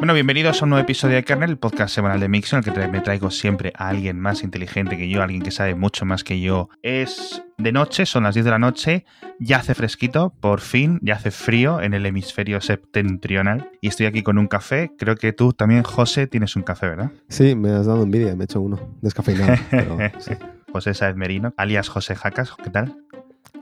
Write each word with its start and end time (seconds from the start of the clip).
Bueno, 0.00 0.14
bienvenidos 0.14 0.62
a 0.62 0.64
un 0.64 0.70
nuevo 0.70 0.82
episodio 0.82 1.16
de 1.16 1.24
Kernel, 1.24 1.50
el 1.50 1.58
podcast 1.58 1.94
semanal 1.94 2.20
de 2.20 2.28
Mixon, 2.30 2.62
en 2.64 2.72
el 2.72 2.74
que 2.74 2.88
me 2.88 3.02
traigo 3.02 3.30
siempre 3.30 3.70
a 3.76 3.88
alguien 3.88 4.18
más 4.18 4.42
inteligente 4.42 4.96
que 4.96 5.10
yo, 5.10 5.22
alguien 5.22 5.42
que 5.42 5.50
sabe 5.50 5.74
mucho 5.74 6.06
más 6.06 6.24
que 6.24 6.40
yo. 6.40 6.70
Es 6.82 7.42
de 7.58 7.70
noche, 7.70 8.06
son 8.06 8.22
las 8.22 8.32
10 8.32 8.46
de 8.46 8.50
la 8.50 8.58
noche, 8.58 9.04
ya 9.38 9.58
hace 9.58 9.74
fresquito, 9.74 10.32
por 10.40 10.62
fin, 10.62 11.00
ya 11.02 11.16
hace 11.16 11.30
frío 11.30 11.82
en 11.82 11.92
el 11.92 12.06
hemisferio 12.06 12.62
septentrional 12.62 13.72
y 13.82 13.88
estoy 13.88 14.06
aquí 14.06 14.22
con 14.22 14.38
un 14.38 14.46
café. 14.46 14.90
Creo 14.96 15.16
que 15.16 15.34
tú 15.34 15.52
también, 15.52 15.82
José, 15.82 16.26
tienes 16.26 16.56
un 16.56 16.62
café, 16.62 16.88
¿verdad? 16.88 17.12
Sí, 17.28 17.54
me 17.54 17.68
has 17.68 17.84
dado 17.84 18.02
envidia, 18.02 18.34
me 18.34 18.44
he 18.44 18.46
hecho 18.46 18.62
uno, 18.62 18.80
descafeinado. 19.02 19.54
pero 19.70 19.98
sí. 20.18 20.32
José 20.72 20.94
Saez 20.94 21.14
Merino, 21.14 21.52
alias 21.58 21.90
José 21.90 22.16
Jacas, 22.16 22.54
¿qué 22.64 22.70
tal? 22.70 22.96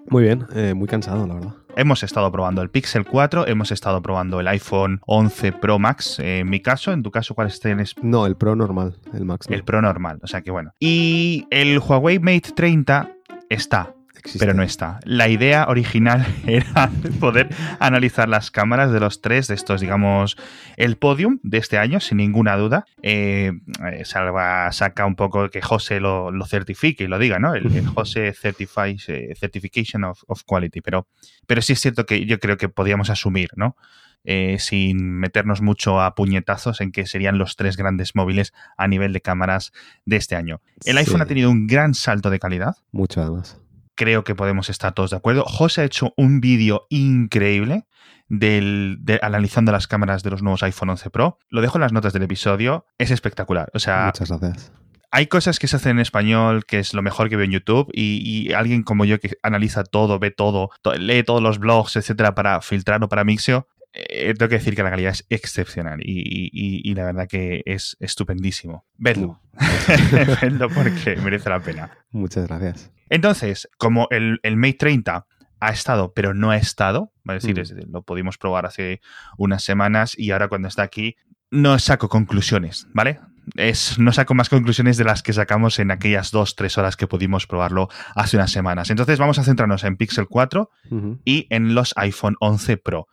Muy 0.09 0.23
bien, 0.23 0.46
eh, 0.55 0.73
muy 0.73 0.86
cansado, 0.86 1.27
la 1.27 1.34
verdad. 1.34 1.55
Hemos 1.79 2.03
estado 2.03 2.33
probando 2.33 2.61
el 2.61 2.71
Pixel 2.71 3.05
4, 3.05 3.47
hemos 3.47 3.71
estado 3.71 4.03
probando 4.03 4.41
el 4.41 4.49
iPhone 4.49 5.01
11 5.07 5.53
Pro 5.53 5.79
Max, 5.79 6.19
en 6.19 6.50
mi 6.50 6.59
caso, 6.59 6.91
en 6.91 7.05
tu 7.05 7.13
caso, 7.13 7.36
¿cuál 7.36 7.53
tienes? 7.61 7.95
No, 8.03 8.27
el 8.27 8.35
Pro 8.35 8.57
normal, 8.57 8.96
el 9.14 9.25
Max. 9.25 9.49
no. 9.49 9.55
El 9.55 9.63
Pro 9.63 9.81
normal, 9.81 10.19
o 10.21 10.27
sea 10.27 10.43
que 10.43 10.50
bueno. 10.50 10.72
Y 10.81 11.46
el 11.50 11.79
Huawei 11.79 12.19
Mate 12.19 12.50
30 12.57 13.13
está, 13.49 13.95
Existe. 14.18 14.39
pero 14.39 14.54
no 14.54 14.63
está. 14.63 15.00
La 15.04 15.29
idea 15.29 15.67
original 15.68 16.27
era 16.46 16.90
poder 17.21 17.49
analizar 17.81 18.29
las 18.29 18.50
cámaras 18.50 18.93
de 18.93 19.00
los 19.00 19.21
tres, 19.21 19.49
de 19.49 19.54
estos, 19.54 19.81
digamos, 19.81 20.36
el 20.77 20.96
podium 20.96 21.39
de 21.43 21.58
este 21.58 21.79
año, 21.79 22.00
sin 22.00 22.18
ninguna 22.18 22.57
duda. 22.57 22.85
Eh, 23.03 23.53
eh, 23.93 24.04
salva, 24.04 24.71
saca 24.72 25.07
un 25.07 25.17
poco 25.17 25.49
que 25.50 25.63
José 25.63 26.00
lo, 26.00 26.31
lo 26.31 26.44
certifique 26.46 27.04
y 27.04 27.07
lo 27.07 27.18
diga, 27.18 27.39
¿no? 27.39 27.54
El, 27.54 27.75
el 27.75 27.86
José 27.86 28.32
certifies, 28.35 29.08
eh, 29.08 29.35
Certification 29.39 30.04
of, 30.04 30.21
of 30.27 30.43
Quality. 30.44 30.80
Pero, 30.80 31.07
pero 31.46 31.63
sí 31.63 31.72
es 31.75 31.80
cierto 31.80 32.05
que 32.06 32.27
yo 32.27 32.39
creo 32.39 32.56
que 32.56 32.69
podíamos 32.69 33.11
asumir, 33.11 33.50
¿no? 33.56 33.77
Eh, 34.25 34.56
sin 34.58 35.12
meternos 35.20 35.62
mucho 35.62 36.00
a 36.03 36.14
puñetazos 36.16 36.80
en 36.80 36.91
que 36.91 37.06
serían 37.06 37.39
los 37.39 37.55
tres 37.55 37.77
grandes 37.77 38.16
móviles 38.16 38.52
a 38.77 38.89
nivel 38.89 39.12
de 39.12 39.20
cámaras 39.20 39.72
de 40.05 40.16
este 40.16 40.34
año. 40.34 40.61
El 40.84 40.94
Sí. 40.94 40.98
iPhone 40.98 41.22
ha 41.22 41.27
tenido 41.27 41.50
un 41.50 41.66
gran 41.69 41.94
salto 41.94 42.28
de 42.28 42.39
calidad 42.41 42.74
Mucho 42.91 43.22
además. 43.22 43.58
Creo 43.98 44.22
que 44.24 44.34
podemos 44.34 44.70
estar 44.70 44.94
todos 44.94 45.10
de 45.10 45.16
acuerdo. 45.16 45.44
José 45.44 45.82
ha 45.82 45.84
hecho 45.84 46.14
un 46.16 46.41
vídeo 46.41 46.86
increíble 46.88 47.84
del, 48.28 48.96
de, 49.00 49.18
analizando 49.22 49.72
las 49.72 49.86
cámaras 49.86 50.22
de 50.22 50.30
los 50.30 50.42
nuevos 50.42 50.62
iPhone 50.62 50.90
11 50.90 51.10
Pro. 51.10 51.38
Lo 51.50 51.60
dejo 51.60 51.77
en 51.78 51.82
las 51.82 51.92
notas 51.92 52.12
del 52.12 52.22
episodio. 52.22 52.86
Es 52.98 53.10
espectacular. 53.10 53.70
O 53.74 53.78
sea, 53.78 54.06
Muchas 54.06 54.28
gracias. 54.30 54.72
hay 55.10 55.27
cosas 55.27 55.58
que 55.58 55.66
se 55.68 55.77
hacen 55.77 55.92
en 55.92 56.00
español 56.00 56.64
que 56.64 56.78
es 56.78 56.94
lo 56.94 57.02
mejor 57.02 57.28
que 57.28 57.36
veo 57.36 57.44
en 57.46 57.52
YouTube 57.52 57.90
y, 57.92 58.22
y 58.48 58.52
alguien 58.52 58.82
como 58.82 59.05
yo 59.05 59.18
que 59.18 59.32
analiza 59.42 59.84
todo, 59.84 60.18
ve 60.18 60.30
todo, 60.30 60.70
to- 60.83 60.94
lee 60.94 61.22
todos 61.22 61.42
los 61.42 61.58
blogs, 61.58 61.96
etcétera, 61.96 62.34
para 62.34 62.60
filtrarlo 62.60 63.08
para 63.08 63.24
Mixio. 63.24 63.66
Eh, 63.92 64.34
tengo 64.34 64.48
que 64.48 64.56
decir 64.58 64.75
que 64.77 64.83
la 64.83 64.91
calidad 64.91 65.11
es 65.12 65.25
excepcional 65.31 66.00
y, 66.03 66.20
y- 66.20 66.50
y- 66.53 66.91
y 66.91 66.94
la 66.94 67.05
verdad 67.05 67.27
que 67.28 67.62
es 67.64 67.97
estupendísimo. 68.00 68.84
Vedlo. 68.97 69.41
Vedlo 70.42 70.69
porque 70.70 71.17
merece 71.17 71.48
la 71.50 71.61
pena. 71.61 71.91
Muchas 72.11 72.47
gracias. 72.48 72.91
Entonces, 73.11 73.69
como 73.78 74.06
el, 74.11 74.39
el 74.42 74.56
Mate 74.56 74.75
30 74.78 75.27
ha 75.61 75.70
estado, 75.70 76.12
pero 76.14 76.34
no 76.34 76.50
ha 76.50 76.56
estado, 76.56 77.12
es 77.27 77.42
decir, 77.42 77.56
Mm. 77.56 77.61
es- 77.61 77.89
lo 77.89 78.03
pudimos 78.03 78.39
probar 78.39 78.67
hace 78.67 79.00
unas 79.36 79.64
semanas 79.64 80.12
y 80.17 80.30
ahora 80.30 80.48
cuando 80.48 80.69
está 80.69 80.83
aquí, 80.83 81.17
no 81.50 81.78
saco 81.78 82.08
conclusiones, 82.08 82.86
¿vale? 82.92 83.20
Es, 83.56 83.98
no 83.98 84.12
saco 84.12 84.34
más 84.34 84.50
conclusiones 84.50 84.98
de 84.98 85.05
las 85.05 85.23
que 85.23 85.33
sacamos 85.33 85.78
en 85.78 85.91
aquellas 85.91 86.30
dos, 86.30 86.55
tres 86.55 86.77
horas 86.77 86.97
que 86.97 87.06
pudimos 87.06 87.47
probarlo 87.47 87.89
hace 88.14 88.36
unas 88.36 88.52
semanas. 88.52 88.91
Entonces 88.91 89.19
vamos 89.19 89.39
a 89.39 89.45
centrarnos 89.45 89.84
en 89.84 89.97
Pixel 89.97 90.27
4 90.28 90.69
Ujú. 90.91 91.19
y 91.25 91.47
en 91.48 91.75
los 91.75 91.95
iPhone 91.97 92.36
11 92.41 92.77
Pro. 92.77 93.08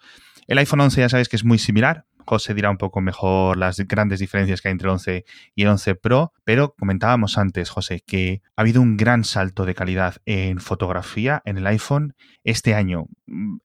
El 0.47 0.57
iPhone 0.57 0.81
11 0.81 1.01
ya 1.01 1.09
sabéis 1.09 1.29
que 1.29 1.35
es 1.35 1.43
muy 1.43 1.57
similar. 1.59 2.05
José 2.27 2.55
dirá 2.55 2.71
un 2.71 2.77
poco 2.77 3.01
mejor 3.01 3.55
las 3.55 3.77
grandes 3.81 4.19
diferencias 4.19 4.59
que 4.59 4.67
hay 4.67 4.71
entre 4.71 4.87
el 4.87 4.93
11 4.93 5.25
y 5.53 5.61
el 5.61 5.67
11 5.67 5.93
Pro, 5.93 6.33
pero 6.43 6.73
comentábamos 6.75 7.37
antes, 7.37 7.69
José, 7.69 8.01
que 8.05 8.41
ha 8.55 8.61
habido 8.61 8.81
un 8.81 8.97
gran 8.97 9.23
salto 9.23 9.63
de 9.65 9.75
calidad 9.75 10.15
en 10.25 10.59
fotografía 10.59 11.43
en 11.45 11.57
el 11.59 11.67
iPhone 11.67 12.15
este 12.43 12.73
año. 12.73 13.05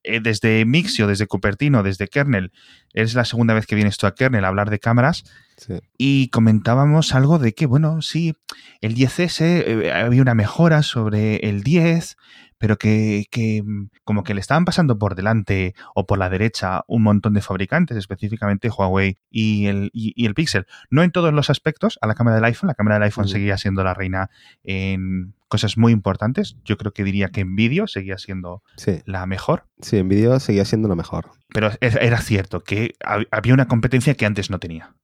Eh, 0.03 0.19
Desde 0.21 0.63
Mixio, 0.65 1.07
desde 1.07 1.25
Cupertino, 1.25 1.81
desde 1.81 2.07
Kernel, 2.07 2.51
es 2.93 3.15
la 3.15 3.25
segunda 3.25 3.55
vez 3.55 3.65
que 3.65 3.73
vienes 3.73 3.97
tú 3.97 4.05
a 4.05 4.13
Kernel 4.13 4.45
a 4.45 4.49
hablar 4.49 4.69
de 4.69 4.77
cámaras 4.79 5.23
Sí. 5.57 5.79
y 5.97 6.29
comentábamos 6.29 7.13
algo 7.13 7.37
de 7.39 7.53
que, 7.53 7.65
bueno, 7.67 8.01
sí, 8.01 8.33
el 8.81 8.95
10S 8.95 9.41
eh, 9.65 9.91
había 9.91 10.21
una 10.21 10.33
mejora 10.35 10.81
sobre 10.83 11.37
el 11.37 11.61
10, 11.63 12.15
pero 12.61 12.77
que, 12.77 13.25
que, 13.31 13.63
mm, 13.63 13.89
como 14.03 14.23
que 14.23 14.35
le 14.35 14.39
estaban 14.39 14.65
pasando 14.65 14.99
por 14.99 15.15
delante 15.15 15.73
o 15.95 16.05
por 16.05 16.19
la 16.19 16.29
derecha 16.29 16.83
un 16.87 17.01
montón 17.01 17.33
de 17.33 17.41
fabricantes, 17.41 17.97
específicamente 17.97 18.69
Huawei 18.69 19.17
y 19.31 19.65
el, 19.65 19.89
y, 19.93 20.13
y 20.15 20.27
el 20.27 20.35
Pixel. 20.35 20.67
No 20.91 21.01
en 21.01 21.11
todos 21.11 21.33
los 21.33 21.49
aspectos 21.49 21.97
a 22.01 22.07
la 22.07 22.13
cámara 22.13 22.35
del 22.35 22.45
iPhone, 22.45 22.67
la 22.67 22.75
cámara 22.75 22.97
del 22.97 23.03
iPhone 23.03 23.27
seguía 23.27 23.57
siendo 23.57 23.83
la 23.83 23.95
reina 23.95 24.29
en 24.63 25.33
cosas 25.47 25.75
muy 25.75 25.91
importantes. 25.91 26.55
Yo 26.63 26.77
creo 26.77 26.93
que 26.93 27.03
diría 27.03 27.29
que 27.29 27.41
en 27.41 27.55
vídeo 27.55 27.87
seguía 27.87 28.19
siendo 28.19 28.61
Sí, 28.77 29.01
la 29.05 29.25
mejor. 29.25 29.65
Sí, 29.81 29.97
en 29.97 30.07
vídeo 30.09 30.39
seguía 30.39 30.65
siendo 30.65 30.87
lo 30.87 30.95
mejor. 30.95 31.31
Pero 31.53 31.69
era 31.81 32.21
cierto 32.21 32.61
que 32.63 32.93
hab- 33.05 33.27
había 33.31 33.53
una 33.53 33.67
competencia 33.67 34.15
que 34.15 34.25
antes 34.25 34.49
no 34.49 34.59
tenía. 34.59 34.95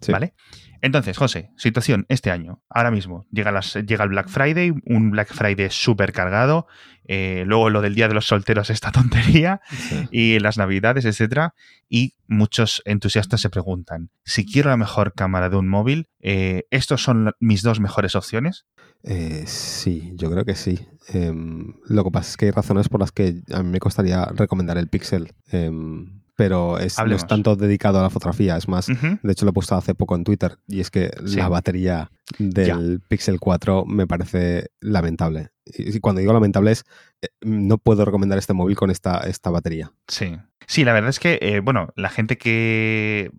Sí. 0.00 0.10
¿Vale? 0.12 0.34
Entonces, 0.80 1.16
José, 1.16 1.50
situación 1.56 2.04
este 2.08 2.30
año, 2.30 2.62
ahora 2.68 2.90
mismo, 2.90 3.26
llega, 3.30 3.52
las, 3.52 3.74
llega 3.74 4.04
el 4.04 4.10
Black 4.10 4.28
Friday, 4.28 4.72
un 4.84 5.10
Black 5.12 5.32
Friday 5.32 5.68
súper 5.70 6.12
cargado, 6.12 6.66
eh, 7.06 7.44
luego 7.46 7.70
lo 7.70 7.80
del 7.80 7.94
Día 7.94 8.08
de 8.08 8.14
los 8.14 8.26
Solteros, 8.26 8.68
esta 8.70 8.90
tontería, 8.92 9.60
Sí. 9.70 10.08
y 10.10 10.38
las 10.40 10.58
Navidades, 10.58 11.04
etcétera, 11.06 11.54
y 11.88 12.14
muchos 12.26 12.82
entusiastas 12.84 13.40
se 13.40 13.48
preguntan, 13.50 14.10
si 14.24 14.44
quiero 14.44 14.68
la 14.70 14.76
mejor 14.76 15.14
cámara 15.14 15.48
de 15.48 15.56
un 15.56 15.68
móvil, 15.68 16.08
eh, 16.20 16.64
¿estos 16.70 17.02
son 17.02 17.26
la- 17.26 17.36
mis 17.40 17.62
dos 17.62 17.80
mejores 17.80 18.14
opciones? 18.14 18.66
Eh, 19.06 19.44
sí, 19.46 20.12
yo 20.16 20.30
creo 20.30 20.44
que 20.44 20.54
sí. 20.54 20.86
Em, 21.12 21.74
lo 21.86 22.04
que 22.04 22.10
pasa 22.10 22.30
es 22.30 22.36
que 22.38 22.46
hay 22.46 22.50
razones 22.52 22.88
por 22.88 23.00
las 23.00 23.12
que 23.12 23.42
a 23.52 23.62
mí 23.62 23.68
me 23.70 23.78
costaría 23.78 24.13
recomendar 24.34 24.78
el 24.78 24.88
Pixel. 24.88 25.32
Em, 25.50 26.20
pero 26.36 26.78
es, 26.78 26.98
no 26.98 27.14
es 27.14 27.26
tanto 27.28 27.54
dedicado 27.54 28.00
a 28.00 28.02
la 28.02 28.10
fotografía, 28.10 28.56
es 28.56 28.66
más. 28.66 28.86
De 28.88 29.32
hecho, 29.32 29.44
lo 29.44 29.50
he 29.50 29.54
puesto 29.54 29.76
hace 29.76 29.94
poco 29.94 30.16
en 30.16 30.24
Twitter 30.24 30.58
y 30.66 30.80
es 30.80 30.90
que 30.90 31.10
Sí. 31.26 31.36
la 31.36 31.48
batería 31.48 32.10
del 32.38 33.00
Pixel 33.06 33.38
4 33.38 33.84
me 33.86 34.06
parece 34.08 34.66
lamentable. 34.80 35.50
Y 35.64 35.96
y 35.96 36.00
cuando 36.00 36.20
digo 36.20 36.32
lamentable 36.32 36.72
es, 36.72 36.84
eh, 37.22 37.28
no 37.42 37.78
puedo 37.78 38.04
recomendar 38.04 38.36
este 38.38 38.52
móvil 38.52 38.74
con 38.76 38.90
esta, 38.90 39.18
esta 39.28 39.50
batería. 39.50 39.92
Sí. 40.08 40.36
Sí, 40.66 40.84
la 40.84 40.92
verdad 40.92 41.10
es 41.10 41.20
que, 41.20 41.38
eh, 41.40 41.60
bueno, 41.60 41.92
la 41.94 42.08
gente 42.10 42.36
que 42.36 43.30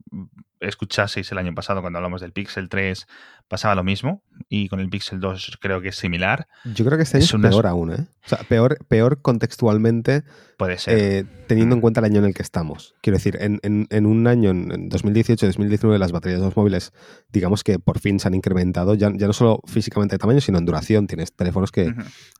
escuchaseis 0.61 1.31
el 1.31 1.37
año 1.37 1.53
pasado 1.53 1.81
cuando 1.81 1.97
hablamos 1.99 2.21
del 2.21 2.31
Pixel 2.31 2.69
3 2.69 3.07
pasaba 3.47 3.75
lo 3.75 3.83
mismo 3.83 4.23
y 4.49 4.67
con 4.69 4.79
el 4.79 4.89
Pixel 4.89 5.19
2 5.19 5.57
creo 5.61 5.79
que 5.81 5.89
es 5.89 5.95
similar. 5.95 6.47
Yo 6.65 6.83
creo 6.85 6.97
que 6.97 7.03
este 7.03 7.17
año 7.17 7.25
Es 7.25 7.31
peor 7.51 7.67
aún, 7.67 7.91
¿eh? 7.93 8.07
O 8.25 8.27
sea, 8.29 8.39
peor, 8.39 8.77
peor 8.87 9.21
contextualmente 9.21 10.23
Puede 10.57 10.77
ser. 10.79 10.97
eh, 10.97 11.25
teniendo 11.47 11.75
en 11.75 11.81
cuenta 11.81 11.99
el 11.99 12.05
año 12.05 12.19
en 12.19 12.25
el 12.25 12.33
que 12.33 12.41
estamos. 12.41 12.95
Quiero 13.01 13.17
decir, 13.17 13.37
en, 13.39 13.59
en- 13.61 13.87
en 13.91 14.05
un 14.05 14.25
año, 14.27 14.49
en, 14.49 14.71
en 14.71 14.89
2018-2019, 14.89 15.97
las 15.99 16.11
baterías 16.11 16.39
de 16.41 16.45
los 16.47 16.57
móviles, 16.57 16.91
digamos 17.31 17.63
que 17.63 17.77
por 17.79 17.99
fin 17.99 18.19
se 18.19 18.27
han 18.27 18.33
incrementado, 18.33 18.95
ya, 18.95 19.11
ya 19.15 19.27
no 19.27 19.33
solo 19.33 19.59
físicamente 19.65 20.15
de 20.15 20.19
tamaño, 20.19 20.41
sino 20.41 20.57
en 20.57 20.65
duración. 20.65 21.07
Tienes 21.07 21.33
teléfonos 21.33 21.71
que, 21.71 21.93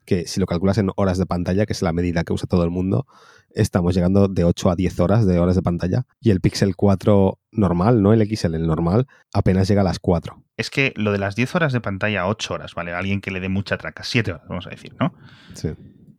que 0.05 0.27
si 0.27 0.39
lo 0.39 0.45
calculas 0.47 0.77
en 0.79 0.89
horas 0.95 1.17
de 1.17 1.25
pantalla, 1.25 1.65
que 1.65 1.73
es 1.73 1.81
la 1.81 1.93
medida 1.93 2.23
que 2.23 2.33
usa 2.33 2.47
todo 2.47 2.63
el 2.63 2.69
mundo, 2.71 3.05
estamos 3.51 3.93
llegando 3.95 4.27
de 4.27 4.43
8 4.43 4.71
a 4.71 4.75
10 4.75 4.99
horas 4.99 5.25
de 5.25 5.39
horas 5.39 5.55
de 5.55 5.61
pantalla. 5.61 6.05
Y 6.19 6.31
el 6.31 6.41
Pixel 6.41 6.75
4 6.75 7.39
normal, 7.51 8.01
no 8.01 8.11
el 8.13 8.21
XL, 8.27 8.55
el 8.55 8.67
normal, 8.67 9.07
apenas 9.33 9.67
llega 9.67 9.81
a 9.81 9.85
las 9.85 9.99
4. 9.99 10.41
Es 10.57 10.69
que 10.69 10.93
lo 10.95 11.11
de 11.11 11.17
las 11.19 11.35
10 11.35 11.55
horas 11.55 11.73
de 11.73 11.81
pantalla, 11.81 12.27
8 12.27 12.53
horas, 12.53 12.73
¿vale? 12.75 12.93
Alguien 12.93 13.21
que 13.21 13.31
le 13.31 13.39
dé 13.39 13.49
mucha 13.49 13.77
traca, 13.77 14.03
7 14.03 14.31
horas, 14.31 14.47
vamos 14.47 14.67
a 14.67 14.69
decir, 14.69 14.95
¿no? 14.99 15.13
Sí. 15.53 15.69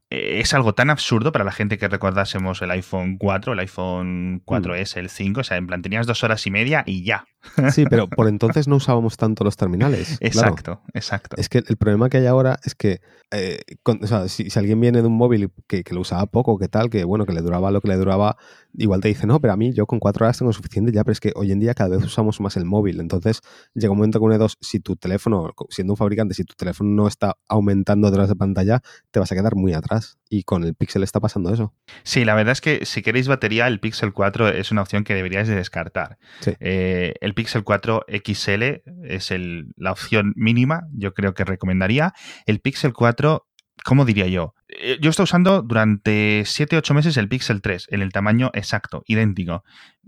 Eh, 0.09 0.39
es 0.41 0.55
algo 0.55 0.73
tan 0.73 0.89
absurdo 0.91 1.33
para 1.33 1.45
la 1.45 1.51
gente 1.51 1.79
que 1.79 1.89
recordásemos 1.89 2.63
el 2.63 2.71
iPhone 2.71 3.19
4, 3.19 3.55
el 3.55 3.59
iPhone 3.59 4.41
4S, 4.45 4.99
el 4.99 5.09
5, 5.11 5.41
o 5.41 5.45
sea, 5.45 5.57
en 5.57 5.67
plan 5.67 5.83
tenías 5.83 6.07
dos 6.07 6.23
horas 6.23 6.47
y 6.47 6.51
media 6.53 6.85
y 6.87 7.03
ya. 7.03 7.27
Sí, 7.73 7.87
pero 7.91 8.09
por 8.09 8.29
entonces 8.29 8.69
no 8.69 8.77
usábamos 8.77 9.17
tanto 9.17 9.43
los 9.43 9.57
terminales. 9.57 10.19
claro. 10.31 10.51
Exacto, 10.51 10.83
exacto. 10.95 11.37
Es 11.39 11.49
que 11.49 11.59
el 11.67 11.77
problema 11.77 12.09
que 12.09 12.19
hay 12.19 12.27
ahora 12.27 12.57
es 12.65 12.77
que, 12.77 13.01
eh, 13.33 13.59
con- 13.83 14.03
o 14.03 14.07
sea, 14.07 14.29
si, 14.29 14.49
si 14.49 14.59
alguien 14.59 14.81
viene 14.81 15.01
de 15.03 15.09
un 15.09 15.17
móvil 15.17 15.51
que, 15.67 15.83
que 15.83 15.95
lo 15.95 16.01
usaba 16.03 16.27
poco, 16.27 16.57
que 16.59 16.69
tal, 16.69 16.89
que 16.89 17.03
bueno, 17.05 17.27
que 17.27 17.33
le 17.33 17.43
duraba 17.43 17.73
lo 17.73 17.81
que 17.81 17.89
le 17.89 17.97
duraba, 17.97 18.37
igual 18.77 19.01
te 19.01 19.09
dice, 19.09 19.27
no, 19.27 19.41
pero 19.41 19.53
a 19.53 19.57
mí 19.57 19.73
yo 19.73 19.87
con 19.87 19.99
cuatro 19.99 20.25
horas 20.25 20.39
tengo 20.39 20.53
suficiente 20.53 20.93
ya, 20.93 21.03
pero 21.05 21.13
es 21.13 21.21
que 21.21 21.33
hoy 21.35 21.53
en 21.53 21.61
día 21.61 21.75
cada 21.75 21.97
vez 21.97 22.05
usamos 22.05 22.41
más 22.41 22.57
el 22.57 22.65
móvil. 22.65 23.01
Entonces 23.01 23.41
llega 23.75 23.91
un 23.93 23.99
momento 23.99 24.19
que 24.19 24.25
une 24.25 24.39
dos, 24.39 24.57
si 24.61 24.81
tu 24.81 24.97
teléfono, 24.97 25.53
siendo 25.71 25.93
un 25.95 25.97
fabricante, 25.97 26.35
si 26.35 26.45
tu 26.45 26.55
teléfono 26.55 26.91
no 26.91 27.09
está 27.09 27.37
aumentando 27.49 28.11
de 28.11 28.17
horas 28.17 28.29
de 28.29 28.37
pantalla, 28.37 28.81
te 29.11 29.21
vas 29.21 29.31
a 29.33 29.35
quedar 29.35 29.57
muy 29.57 29.73
atrás. 29.73 30.19
Y 30.29 30.43
con 30.43 30.65
el 30.65 30.75
Pixel 30.75 31.03
está 31.05 31.21
pasando 31.21 31.53
eso. 31.55 31.73
Sí, 32.03 32.25
la 32.25 32.35
verdad 32.35 32.53
es 32.53 32.61
que 32.61 32.85
si 32.85 33.01
queréis 33.03 33.29
batería, 33.29 33.67
el 33.69 33.79
Pixel 33.81 34.13
4 34.13 34.49
es 34.49 34.73
una 34.73 34.83
opción 34.83 35.05
que 35.05 35.15
deberíais 35.15 35.47
de 35.49 35.55
descartar. 35.55 36.19
Sí. 36.41 36.53
Eh, 36.59 37.15
el 37.21 37.33
Pixel 37.35 37.63
4 37.63 38.05
XL 38.09 38.83
es 39.05 39.31
el- 39.31 39.69
la 39.77 39.93
opción 39.93 40.33
mínima, 40.37 40.89
yo 40.93 41.15
creo 41.15 41.33
que 41.35 41.45
recomendaría. 41.45 42.13
El 42.47 42.61
Pixel 42.61 42.93
4 42.93 43.46
¿cómo 43.87 44.05
diría 44.05 44.27
yo? 44.27 44.55
Eh, 44.69 44.99
yo 45.01 45.11
estoy 45.11 45.25
usando 45.25 45.63
durante 45.63 46.43
7-8 46.43 46.93
meses 46.93 47.17
el 47.17 47.29
Pixel 47.29 47.63
3 47.63 47.87
en 47.91 48.03
el 48.03 48.13
tamaño 48.13 48.51
exacto, 48.53 49.05
idéntico. 49.07 49.63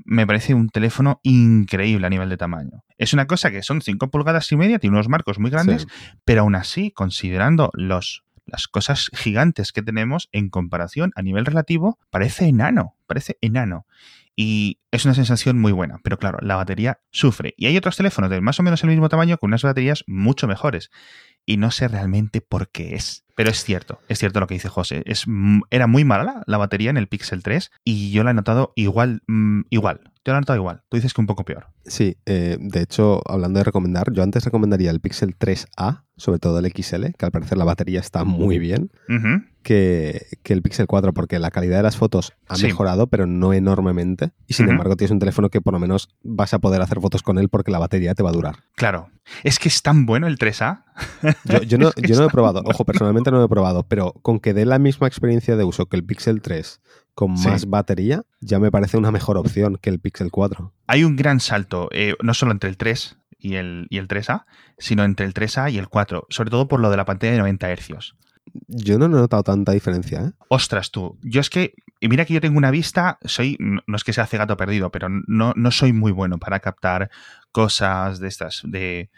Me 0.04 0.26
parece 0.26 0.52
un 0.52 0.68
teléfono 0.68 1.20
increíble 1.22 2.06
a 2.06 2.10
nivel 2.10 2.28
de 2.28 2.36
tamaño. 2.36 2.84
Es 2.98 3.12
una 3.12 3.26
cosa 3.26 3.52
que 3.52 3.62
son 3.62 3.80
5 3.80 4.10
pulgadas 4.10 4.50
y 4.50 4.56
media, 4.56 4.80
tiene 4.80 4.96
unos 4.96 5.08
marcos 5.08 5.38
muy 5.38 5.50
grandes, 5.50 5.86
pero 6.24 6.40
aún 6.40 6.56
así, 6.56 6.90
considerando 6.90 7.70
los 7.72 8.24
las 8.48 8.66
cosas 8.66 9.10
gigantes 9.12 9.72
que 9.72 9.82
tenemos 9.82 10.30
en 10.32 10.48
comparación 10.48 11.12
a 11.16 11.22
nivel 11.22 11.44
relativo, 11.44 11.98
parece 12.08 12.46
enano, 12.46 12.96
parece 13.06 13.36
enano. 13.42 13.86
Y 14.34 14.78
es 14.90 15.04
una 15.04 15.14
sensación 15.14 15.58
muy 15.58 15.72
buena, 15.72 15.98
pero 16.02 16.16
claro, 16.16 16.38
la 16.40 16.56
batería 16.56 17.00
sufre. 17.10 17.54
Y 17.56 17.66
hay 17.66 17.76
otros 17.76 17.96
teléfonos 17.96 18.30
de 18.30 18.40
más 18.40 18.58
o 18.58 18.62
menos 18.62 18.82
el 18.84 18.90
mismo 18.90 19.08
tamaño 19.08 19.36
con 19.36 19.48
unas 19.48 19.62
baterías 19.62 20.04
mucho 20.06 20.46
mejores. 20.46 20.90
Y 21.48 21.56
no 21.56 21.70
sé 21.70 21.88
realmente 21.88 22.42
por 22.42 22.68
qué 22.68 22.94
es. 22.94 23.24
Pero 23.34 23.48
es 23.48 23.64
cierto, 23.64 24.00
es 24.08 24.18
cierto 24.18 24.38
lo 24.38 24.46
que 24.46 24.52
dice 24.52 24.68
José. 24.68 25.02
Es, 25.06 25.24
era 25.70 25.86
muy 25.86 26.04
mala 26.04 26.42
la 26.46 26.58
batería 26.58 26.90
en 26.90 26.98
el 26.98 27.08
Pixel 27.08 27.42
3 27.42 27.70
y 27.84 28.10
yo 28.10 28.22
la 28.22 28.32
he 28.32 28.34
notado 28.34 28.74
igual, 28.76 29.22
mm, 29.28 29.62
igual. 29.70 30.02
Yo 30.26 30.32
la 30.32 30.38
he 30.38 30.40
notado 30.42 30.58
igual. 30.58 30.82
Tú 30.90 30.98
dices 30.98 31.14
que 31.14 31.22
un 31.22 31.26
poco 31.26 31.46
peor. 31.46 31.68
Sí, 31.86 32.18
eh, 32.26 32.58
de 32.60 32.82
hecho, 32.82 33.22
hablando 33.24 33.60
de 33.60 33.64
recomendar, 33.64 34.12
yo 34.12 34.22
antes 34.22 34.44
recomendaría 34.44 34.90
el 34.90 35.00
Pixel 35.00 35.38
3A, 35.38 36.04
sobre 36.18 36.38
todo 36.38 36.58
el 36.58 36.70
XL, 36.70 37.14
que 37.16 37.24
al 37.24 37.32
parecer 37.32 37.56
la 37.56 37.64
batería 37.64 38.00
está 38.00 38.24
muy 38.24 38.58
bien, 38.58 38.90
que, 39.68 40.54
el 40.54 40.62
Pixel 40.62 40.86
4, 40.86 41.12
porque 41.12 41.38
la 41.38 41.50
calidad 41.50 41.76
de 41.76 41.82
las 41.82 41.98
fotos 41.98 42.32
ha 42.48 42.56
mejorado, 42.56 43.06
pero 43.08 43.26
no 43.26 43.52
enormemente. 43.52 44.32
Y 44.46 44.54
sin 44.54 44.70
embargo, 44.70 44.96
tienes 44.96 45.10
un 45.10 45.18
teléfono 45.18 45.50
que 45.50 45.60
por 45.60 45.74
lo 45.74 45.78
menos 45.78 46.08
vas 46.22 46.54
a 46.54 46.58
poder 46.58 46.80
hacer 46.80 47.02
fotos 47.02 47.22
con 47.22 47.38
él 47.38 47.50
porque 47.50 47.70
la 47.70 47.78
batería 47.78 48.14
te 48.14 48.22
va 48.22 48.30
a 48.30 48.32
durar. 48.32 48.56
Claro. 48.76 49.10
Es 49.44 49.58
que 49.58 49.68
es 49.68 49.82
tan 49.82 50.06
bueno 50.06 50.26
el 50.26 50.38
3A. 50.38 50.84
Yo, 51.66 51.76
no, 51.76 51.90
yo 51.96 52.16
no 52.16 52.24
he 52.24 52.28
probado, 52.32 52.62
ojo, 52.64 52.86
personalmente 52.86 53.30
no 53.30 53.36
lo 53.38 53.44
he 53.44 53.48
probado, 53.48 53.82
pero 53.82 54.14
con 54.22 54.40
que 54.40 54.54
dé 54.54 54.64
la 54.64 54.78
misma 54.78 55.06
experiencia 55.06 55.54
de 55.56 55.64
uso 55.64 55.84
que 55.84 55.98
el 55.98 56.04
Pixel 56.04 56.40
3 56.40 56.80
con 57.14 57.32
más 57.32 57.68
batería, 57.68 58.22
ya 58.40 58.58
me 58.60 58.70
parece 58.70 58.96
una 58.96 59.10
mejor 59.10 59.36
opción 59.36 59.76
que 59.82 59.90
el 59.90 60.00
Pixel 60.00 60.30
4. 60.30 60.72
Hay 60.86 61.04
un 61.04 61.16
gran 61.16 61.40
salto, 61.40 61.90
eh, 61.92 62.14
no 62.22 62.32
solo 62.32 62.52
entre 62.52 62.70
el 62.70 62.78
3 62.78 63.18
y 63.38 63.56
el, 63.56 63.86
y 63.90 63.98
el 63.98 64.08
3A, 64.08 64.46
sino 64.78 65.04
entre 65.04 65.26
el 65.26 65.34
3A 65.34 65.70
y 65.70 65.78
el 65.78 65.88
4, 65.88 66.26
sobre 66.30 66.50
todo 66.50 66.68
por 66.68 66.80
lo 66.80 66.90
de 66.90 66.96
la 66.96 67.04
pantalla 67.04 67.32
de 67.32 67.38
90 67.38 67.74
Hz. 67.74 68.14
Yo 68.66 68.98
no 68.98 69.06
he 69.06 69.08
notado 69.08 69.42
tanta 69.42 69.72
diferencia, 69.72 70.20
¿eh? 70.20 70.32
Ostras, 70.48 70.90
tú. 70.90 71.18
Yo 71.22 71.40
es 71.40 71.50
que, 71.50 71.74
y 72.00 72.08
mira 72.08 72.24
que 72.24 72.34
yo 72.34 72.40
tengo 72.40 72.58
una 72.58 72.70
vista, 72.70 73.18
soy, 73.24 73.56
no 73.58 73.96
es 73.96 74.04
que 74.04 74.12
sea 74.12 74.24
hace 74.24 74.38
gato 74.38 74.56
perdido, 74.56 74.90
pero 74.90 75.08
no, 75.08 75.52
no 75.56 75.70
soy 75.70 75.92
muy 75.92 76.12
bueno 76.12 76.38
para 76.38 76.60
captar 76.60 77.10
cosas 77.52 78.20
de 78.20 78.28
estas, 78.28 78.62
de, 78.64 79.10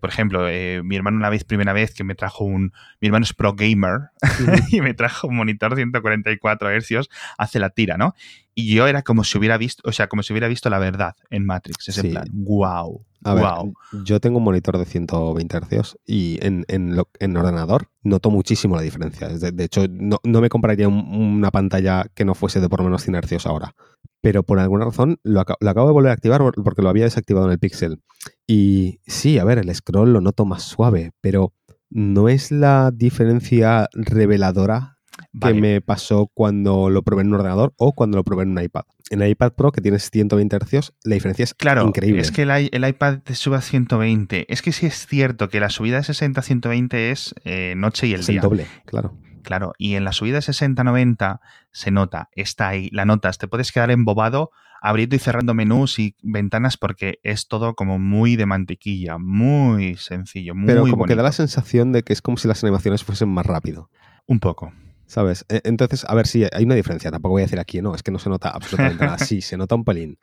por 0.00 0.10
ejemplo, 0.10 0.48
eh, 0.48 0.82
mi 0.84 0.96
hermano 0.96 1.16
una 1.16 1.30
vez, 1.30 1.44
primera 1.44 1.72
vez 1.72 1.94
que 1.94 2.04
me 2.04 2.14
trajo 2.14 2.44
un, 2.44 2.72
mi 3.00 3.08
hermano 3.08 3.24
es 3.24 3.32
pro 3.32 3.54
gamer 3.54 4.10
y 4.70 4.80
me 4.80 4.94
trajo 4.94 5.28
un 5.28 5.36
monitor 5.36 5.76
144 5.76 6.70
Hz, 6.80 7.08
hace 7.38 7.58
la 7.58 7.70
tira, 7.70 7.96
¿no? 7.96 8.14
Y 8.58 8.74
yo 8.74 8.86
era 8.86 9.02
como 9.02 9.22
si 9.22 9.36
hubiera 9.36 9.58
visto, 9.58 9.82
o 9.86 9.92
sea, 9.92 10.08
como 10.08 10.22
si 10.22 10.32
hubiera 10.32 10.48
visto 10.48 10.70
la 10.70 10.78
verdad 10.78 11.14
en 11.28 11.44
Matrix, 11.44 11.90
ese 11.90 12.04
plan, 12.04 12.24
wow. 12.32 13.04
wow. 13.22 13.74
yo 14.02 14.18
tengo 14.18 14.38
un 14.38 14.44
monitor 14.44 14.78
de 14.78 14.86
120 14.86 15.60
Hz 15.60 15.98
y 16.06 16.38
en, 16.40 16.64
en, 16.68 17.36
ordenador 17.36 17.90
noto 18.02 18.30
muchísimo 18.30 18.74
la 18.74 18.80
diferencia. 18.80 19.28
De, 19.28 19.62
hecho, 19.62 19.84
no, 19.90 20.18
me 20.24 20.48
compraría 20.48 20.88
una 20.88 21.50
pantalla 21.50 22.06
que 22.14 22.24
no 22.24 22.34
fuese 22.34 22.60
de 22.60 22.70
por 22.70 22.80
lo 22.80 22.84
menos 22.86 23.02
100 23.02 23.20
Hz 23.20 23.46
ahora 23.46 23.74
pero 24.22 24.42
por 24.42 24.58
alguna 24.58 24.86
razón 24.86 25.20
lo, 25.22 25.40
acabo 25.40 25.86
de 25.86 25.92
volver 25.92 26.10
a 26.10 26.14
activar 26.14 26.40
porque 26.40 26.82
lo 26.82 26.88
había 26.88 27.04
desactivado 27.04 27.46
en 27.46 27.52
el 27.52 27.60
Pixel. 27.60 28.00
Y 28.44 28.98
sí, 29.06 29.38
a 29.38 29.44
ver, 29.44 29.58
el 29.58 29.72
scroll 29.72 30.12
lo 30.12 30.20
noto 30.20 30.44
más 30.44 30.64
suave, 30.64 31.12
pero 31.20 31.52
no 31.90 32.28
es 32.28 32.50
la 32.50 32.90
diferencia 32.92 33.88
reveladora 33.92 34.95
que 35.40 35.54
me 35.54 35.80
pasó 35.80 36.30
cuando 36.32 36.90
lo 36.90 37.02
probé 37.02 37.22
en 37.22 37.28
un 37.28 37.34
ordenador 37.34 37.74
o 37.76 37.92
cuando 37.92 38.16
lo 38.16 38.24
probé 38.24 38.44
en 38.44 38.50
un 38.50 38.62
iPad. 38.62 38.82
En 39.10 39.22
el 39.22 39.30
iPad 39.30 39.52
Pro, 39.52 39.72
que 39.72 39.80
tienes 39.80 40.10
120 40.10 40.58
Hz, 40.58 40.92
la 41.04 41.14
diferencia 41.14 41.44
es 41.44 41.54
claro, 41.54 41.86
increíble. 41.86 42.20
Es 42.20 42.32
que 42.32 42.42
el, 42.42 42.88
iPad 42.88 43.18
te 43.20 43.34
sube 43.34 43.56
a 43.56 43.60
120. 43.60 44.52
Es 44.52 44.62
que 44.62 44.72
sí 44.72 44.86
es 44.86 45.06
cierto 45.06 45.48
que 45.48 45.60
la 45.60 45.70
subida 45.70 45.98
de 45.98 46.04
60 46.04 46.40
a 46.40 46.42
120 46.42 47.10
es 47.10 47.34
eh, 47.44 47.74
noche 47.76 48.06
y 48.06 48.14
el 48.14 48.20
es 48.20 48.26
día. 48.26 48.36
El 48.36 48.42
doble, 48.42 48.66
claro. 48.84 49.16
Claro, 49.42 49.74
y 49.78 49.94
en 49.94 50.02
la 50.02 50.12
subida 50.12 50.34
de 50.34 50.40
60-90 50.40 51.38
se 51.70 51.92
nota, 51.92 52.30
está 52.32 52.66
ahí, 52.66 52.90
la 52.90 53.04
notas, 53.04 53.38
te 53.38 53.46
puedes 53.46 53.70
quedar 53.70 53.92
embobado 53.92 54.50
abriendo 54.82 55.16
y 55.16 55.18
cerrando 55.18 55.54
menús 55.54 55.98
y 55.98 56.16
ventanas 56.22 56.76
porque 56.76 57.18
es 57.22 57.48
todo 57.48 57.74
como 57.74 57.98
muy 57.98 58.36
de 58.36 58.46
mantequilla, 58.46 59.18
muy 59.18 59.96
sencillo, 59.96 60.54
muy 60.54 60.66
Pero 60.66 60.86
como 60.86 61.04
que 61.04 61.14
da 61.14 61.22
la 61.22 61.32
sensación 61.32 61.92
de 61.92 62.02
que 62.02 62.12
es 62.12 62.22
como 62.22 62.36
si 62.36 62.48
las 62.48 62.62
animaciones 62.64 63.04
fuesen 63.04 63.28
más 63.28 63.46
rápido. 63.46 63.90
Un 64.26 64.40
poco. 64.40 64.72
¿Sabes? 65.06 65.44
E, 65.48 65.60
entonces, 65.64 66.04
a 66.08 66.14
ver 66.14 66.26
si 66.26 66.44
hay 66.52 66.64
una 66.64 66.74
diferencia. 66.74 67.10
Tampoco 67.10 67.32
voy 67.32 67.42
a 67.42 67.46
decir 67.46 67.60
aquí, 67.60 67.80
no, 67.80 67.94
es 67.94 68.02
que 68.02 68.10
no 68.10 68.18
se 68.18 68.28
nota 68.28 68.50
absolutamente 68.50 69.04
nada. 69.04 69.18
Sí, 69.26 69.40
se 69.40 69.56
nota 69.56 69.74
un 69.74 69.84
pelín. 69.84 70.18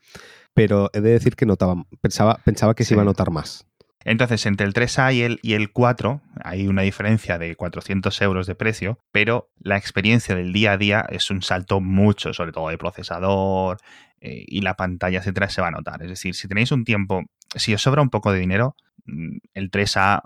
Pero 0.54 0.90
he 0.94 1.02
de 1.02 1.12
decir 1.12 1.36
que 1.36 1.46
notaba, 1.46 1.76
pensaba, 2.02 2.40
pensaba 2.44 2.76
que 2.76 2.84
se 2.84 2.94
iba 2.94 3.02
a 3.02 3.06
notar 3.06 3.32
más. 3.32 3.66
Entonces, 4.06 4.46
entre 4.46 4.68
el 4.68 4.74
3A 4.74 5.14
y 5.14 5.22
el, 5.22 5.40
y 5.42 5.54
el 5.54 5.72
4 5.72 6.22
hay 6.44 6.68
una 6.68 6.82
diferencia 6.82 7.38
de 7.38 7.56
400 7.56 8.22
euros 8.22 8.48
de 8.48 8.56
precio, 8.56 9.00
pero 9.12 9.50
la 9.60 9.78
experiencia 9.78 10.36
del 10.36 10.52
día 10.52 10.74
a 10.74 10.78
día 10.78 11.06
es 11.10 11.32
un 11.32 11.42
salto 11.42 11.80
mucho, 11.80 12.34
sobre 12.34 12.52
todo 12.52 12.68
de 12.70 12.78
procesador 12.78 13.78
eh, 14.20 14.44
y 14.46 14.62
la 14.62 14.76
pantalla, 14.76 15.20
etcétera, 15.20 15.50
se 15.50 15.62
va 15.62 15.70
a 15.70 15.72
notar. 15.72 16.02
Es 16.04 16.10
decir, 16.10 16.36
si 16.36 16.48
tenéis 16.48 16.72
un 16.72 16.84
tiempo, 16.84 17.24
si 17.56 17.74
os 17.74 17.82
sobra 17.82 18.02
un 18.02 18.10
poco 18.10 18.34
de 18.34 18.40
dinero, 18.40 18.76
mm, 19.06 19.38
el 19.54 19.72
3A, 19.72 20.24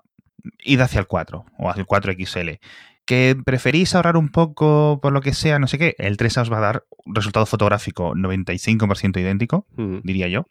id 0.63 0.81
hacia 0.81 0.99
el 0.99 1.07
4 1.07 1.45
o 1.59 1.69
hacia 1.69 1.81
el 1.81 1.87
4XL. 1.87 2.59
¿Que 3.07 3.37
preferís 3.45 3.95
ahorrar 3.95 4.17
un 4.17 4.27
poco 4.27 4.99
por 5.01 5.13
lo 5.13 5.21
que 5.21 5.33
sea, 5.33 5.59
no 5.59 5.67
sé 5.67 5.77
qué? 5.77 5.95
El 5.97 6.17
3A 6.17 6.41
os 6.41 6.51
va 6.51 6.57
a 6.57 6.61
dar 6.61 6.83
resultado 7.05 7.45
fotográfico 7.45 8.13
95% 8.13 9.21
idéntico, 9.21 9.65
diría 10.03 10.27
yo. 10.27 10.45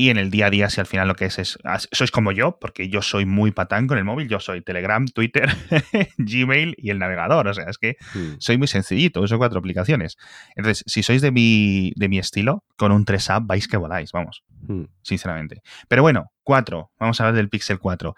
Y 0.00 0.10
en 0.10 0.16
el 0.16 0.30
día 0.30 0.46
a 0.46 0.50
día, 0.50 0.70
si 0.70 0.80
al 0.80 0.86
final 0.86 1.08
lo 1.08 1.16
que 1.16 1.24
es 1.24 1.40
es. 1.40 1.58
Sois 1.90 2.12
como 2.12 2.30
yo, 2.30 2.56
porque 2.60 2.88
yo 2.88 3.02
soy 3.02 3.26
muy 3.26 3.50
patán 3.50 3.88
con 3.88 3.98
el 3.98 4.04
móvil. 4.04 4.28
Yo 4.28 4.38
soy 4.38 4.62
Telegram, 4.62 5.04
Twitter, 5.06 5.50
Gmail 6.18 6.76
y 6.78 6.90
el 6.90 7.00
navegador. 7.00 7.48
O 7.48 7.52
sea, 7.52 7.64
es 7.64 7.78
que 7.78 7.96
hmm. 8.14 8.36
soy 8.38 8.58
muy 8.58 8.68
sencillito, 8.68 9.20
uso 9.20 9.36
cuatro 9.38 9.58
aplicaciones. 9.58 10.16
Entonces, 10.54 10.84
si 10.86 11.02
sois 11.02 11.20
de 11.20 11.32
mi, 11.32 11.92
de 11.96 12.08
mi 12.08 12.20
estilo, 12.20 12.62
con 12.76 12.92
un 12.92 13.04
3A 13.04 13.44
vais 13.44 13.66
que 13.66 13.76
voláis, 13.76 14.12
vamos. 14.12 14.44
Hmm. 14.68 14.84
Sinceramente. 15.02 15.62
Pero 15.88 16.02
bueno, 16.02 16.30
4. 16.44 16.92
Vamos 17.00 17.20
a 17.20 17.24
hablar 17.24 17.36
del 17.36 17.48
Pixel 17.50 17.80
4. 17.80 18.14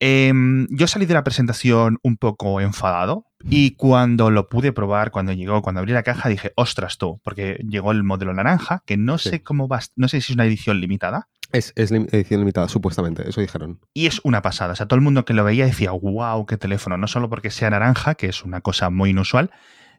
Em, 0.00 0.66
yo 0.70 0.86
salí 0.86 1.06
de 1.06 1.14
la 1.14 1.22
presentación 1.22 1.98
un 2.02 2.16
poco 2.16 2.60
enfadado 2.60 3.26
y 3.48 3.76
cuando 3.76 4.30
lo 4.30 4.48
pude 4.48 4.72
probar, 4.72 5.10
cuando 5.10 5.32
llegó, 5.32 5.62
cuando 5.62 5.80
abrí 5.80 5.92
la 5.92 6.02
caja, 6.02 6.28
dije, 6.28 6.52
ostras 6.56 6.98
tú, 6.98 7.20
porque 7.22 7.60
llegó 7.68 7.92
el 7.92 8.02
modelo 8.02 8.34
naranja, 8.34 8.82
que 8.84 8.96
no 8.96 9.18
sé 9.18 9.42
cómo 9.42 9.68
va, 9.68 9.80
no 9.96 10.08
sé 10.08 10.20
si 10.20 10.32
es 10.32 10.34
una 10.34 10.44
edición 10.44 10.80
limitada. 10.80 11.28
Es, 11.52 11.72
edición 11.76 12.40
limitada, 12.40 12.68
supuestamente, 12.68 13.28
eso 13.28 13.40
dijeron. 13.40 13.78
Y 13.94 14.06
es 14.06 14.20
una 14.24 14.42
pasada, 14.42 14.72
o 14.72 14.76
sea, 14.76 14.86
todo 14.86 14.96
el 14.96 15.02
mundo 15.02 15.24
que 15.24 15.34
lo 15.34 15.44
veía 15.44 15.66
decía, 15.66 15.92
wow, 15.92 16.46
qué 16.46 16.56
teléfono, 16.56 16.96
no 16.96 17.06
solo 17.06 17.28
porque 17.28 17.50
sea 17.50 17.70
naranja, 17.70 18.14
que 18.14 18.26
es 18.26 18.42
una 18.42 18.60
cosa 18.60 18.90
muy 18.90 19.10
inusual, 19.10 19.50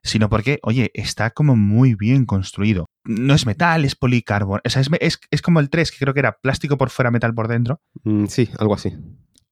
sino 0.04 0.30
porque, 0.30 0.60
oye, 0.64 0.92
está 0.94 1.32
como 1.32 1.56
muy 1.56 1.96
bien 1.96 2.26
construido. 2.26 2.88
No 3.06 3.34
es 3.34 3.46
metal, 3.46 3.86
es 3.86 3.96
policarbono. 3.96 4.62
O 4.66 4.70
sea, 4.70 4.82
es, 5.00 5.20
es, 5.32 5.42
como 5.42 5.60
el 5.60 5.70
3, 5.70 5.92
que 5.92 5.98
creo 5.98 6.14
que 6.14 6.20
era 6.20 6.38
plástico 6.42 6.78
por 6.78 6.90
fuera, 6.90 7.10
metal 7.10 7.34
por 7.34 7.48
dentro. 7.48 7.80
Mm, 8.04 8.26
sí, 8.26 8.50
algo 8.60 8.74
así. 8.74 8.94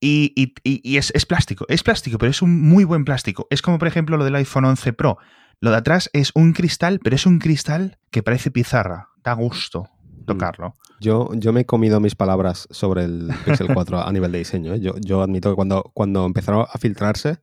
Y, 0.03 0.53
es, 0.97 1.25
plástico, 1.27 1.65
es 1.69 1.83
plástico, 1.83 2.17
pero 2.17 2.31
es 2.31 2.41
un 2.41 2.59
muy 2.59 2.83
buen 2.83 3.05
plástico. 3.05 3.47
Es 3.51 3.61
como, 3.61 3.77
por 3.77 3.87
ejemplo, 3.87 4.17
lo 4.17 4.25
del 4.25 4.35
iPhone 4.35 4.65
11 4.65 4.93
Pro. 4.93 5.19
Lo 5.59 5.69
de 5.69 5.77
atrás 5.77 6.09
es 6.13 6.31
un 6.33 6.53
cristal, 6.53 6.99
pero 7.03 7.15
es 7.15 7.27
un 7.27 7.37
cristal 7.37 7.99
que 8.09 8.23
parece 8.23 8.49
pizarra. 8.49 9.09
Da 9.23 9.33
gusto 9.33 9.83
mm. 9.83 10.25
tocarlo. 10.25 10.75
Yo, 10.99 11.29
yo 11.35 11.53
me 11.53 11.61
he 11.61 11.65
comido 11.65 11.99
mis 11.99 12.15
palabras 12.15 12.67
sobre 12.71 13.03
el 13.03 13.29
Pixel 13.45 13.67
4 13.73 14.01
a 14.07 14.11
nivel 14.11 14.31
de 14.31 14.39
diseño. 14.39 14.73
¿eh? 14.73 14.79
Yo, 14.79 14.95
yo 14.99 15.21
admito 15.21 15.51
que 15.51 15.55
cuando, 15.55 15.91
cuando 15.93 16.25
empezaron 16.25 16.65
a 16.71 16.77
filtrarse, 16.79 17.37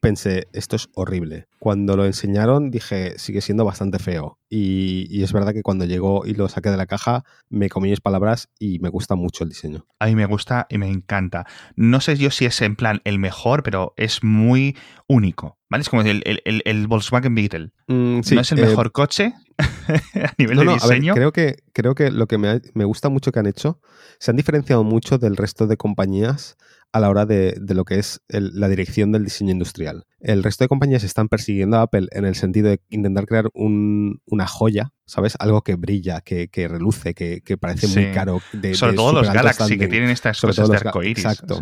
pensé, 0.00 0.48
esto 0.52 0.76
es 0.76 0.88
horrible. 0.94 1.46
Cuando 1.58 1.96
lo 1.96 2.06
enseñaron 2.06 2.70
dije, 2.70 3.18
sigue 3.18 3.40
siendo 3.40 3.64
bastante 3.64 3.98
feo. 3.98 4.38
Y, 4.48 5.22
es 5.22 5.32
verdad 5.32 5.52
que 5.52 5.62
cuando 5.62 5.84
llegó 5.84 6.24
y 6.24 6.34
lo 6.34 6.48
saqué 6.48 6.70
de 6.70 6.76
la 6.76 6.86
caja, 6.86 7.24
me 7.48 7.68
comí 7.68 7.90
mis 7.90 8.00
palabras 8.00 8.48
y 8.58 8.78
me 8.78 8.88
gusta 8.88 9.14
mucho 9.14 9.44
el 9.44 9.50
diseño. 9.50 9.86
A 9.98 10.06
mí 10.06 10.14
me 10.14 10.26
gusta 10.26 10.66
y 10.70 10.78
me 10.78 10.88
encanta. 10.88 11.46
No 11.76 12.00
sé 12.00 12.16
yo 12.16 12.30
si 12.30 12.46
es 12.46 12.60
en 12.62 12.76
plan 12.76 13.00
el 13.04 13.18
mejor, 13.18 13.62
pero 13.62 13.94
es 13.96 14.22
muy 14.22 14.76
único. 15.06 15.58
¿Vale? 15.70 15.82
Es 15.82 15.90
como 15.90 16.00
el, 16.02 16.22
el, 16.24 16.86
Volkswagen 16.86 17.34
Beetle. 17.34 17.72
Mm, 17.88 18.20
no 18.32 18.40
es 18.40 18.52
el 18.52 18.60
mejor 18.60 18.86
eh, 18.86 18.90
coche 18.90 19.34
a 19.58 20.32
nivel 20.38 20.58
de 20.58 20.72
diseño. 20.72 21.14
creo, 21.14 21.32
que, 21.32 21.56
creo 21.74 21.94
que 21.94 22.10
lo 22.10 22.26
que 22.26 22.38
me, 22.38 22.62
me 22.72 22.84
gusta 22.86 23.10
mucho 23.10 23.32
que 23.32 23.40
han 23.40 23.46
hecho, 23.46 23.80
se 24.18 24.30
han 24.30 24.38
diferenciado 24.38 24.82
mucho 24.82 25.18
del 25.18 25.36
resto 25.36 25.66
de 25.66 25.76
compañías 25.76 26.56
a 26.92 27.00
la 27.00 27.10
hora 27.10 27.26
de, 27.26 27.60
lo 27.68 27.84
que 27.84 27.98
es 27.98 28.20
la 28.28 28.68
dirección 28.68 29.12
del 29.12 29.24
diseño 29.24 29.52
industrial. 29.52 30.04
El 30.20 30.42
resto 30.42 30.64
de 30.64 30.68
compañías 30.68 31.04
están 31.04 31.28
persiguiendo 31.28 31.76
a 31.76 31.82
Apple 31.82 32.08
en 32.10 32.24
el 32.24 32.34
sentido 32.34 32.68
de 32.68 32.80
intentar 32.90 33.26
crear 33.26 33.50
una 33.54 34.46
joya, 34.46 34.92
¿sabes? 35.06 35.34
Algo 35.38 35.62
que 35.62 35.76
brilla, 35.76 36.20
que, 36.20 36.48
reluce, 36.68 37.14
que, 37.14 37.56
parece 37.58 37.86
muy 37.88 38.12
caro. 38.12 38.40
De, 38.52 38.74
Sobre 38.74 38.94
todo 38.94 39.12
los 39.12 39.32
Galaxy, 39.32 39.78
que 39.78 39.88
tienen 39.88 40.10
estas 40.10 40.40
cosas 40.40 40.68
de 40.68 40.76
arcoiris. 40.76 41.18
Exacto. 41.18 41.58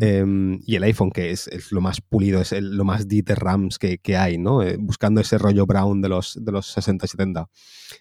Em, 0.00 0.60
y 0.64 0.76
el 0.76 0.82
iPhone, 0.84 1.10
que 1.10 1.30
es, 1.30 1.48
lo 1.72 1.80
más 1.80 2.00
pulido, 2.00 2.40
es 2.40 2.52
lo 2.52 2.84
más 2.84 3.08
de 3.08 3.22
RAMs 3.34 3.78
que, 3.78 4.16
hay, 4.16 4.38
¿no? 4.38 4.62
Eh, 4.62 4.76
buscando 4.78 5.20
ese 5.20 5.38
rollo 5.38 5.66
brown 5.66 6.00
de 6.00 6.08
los, 6.08 6.38
de 6.42 6.52
los 6.52 6.66
60 6.66 7.06
y 7.06 7.08
70. 7.08 7.48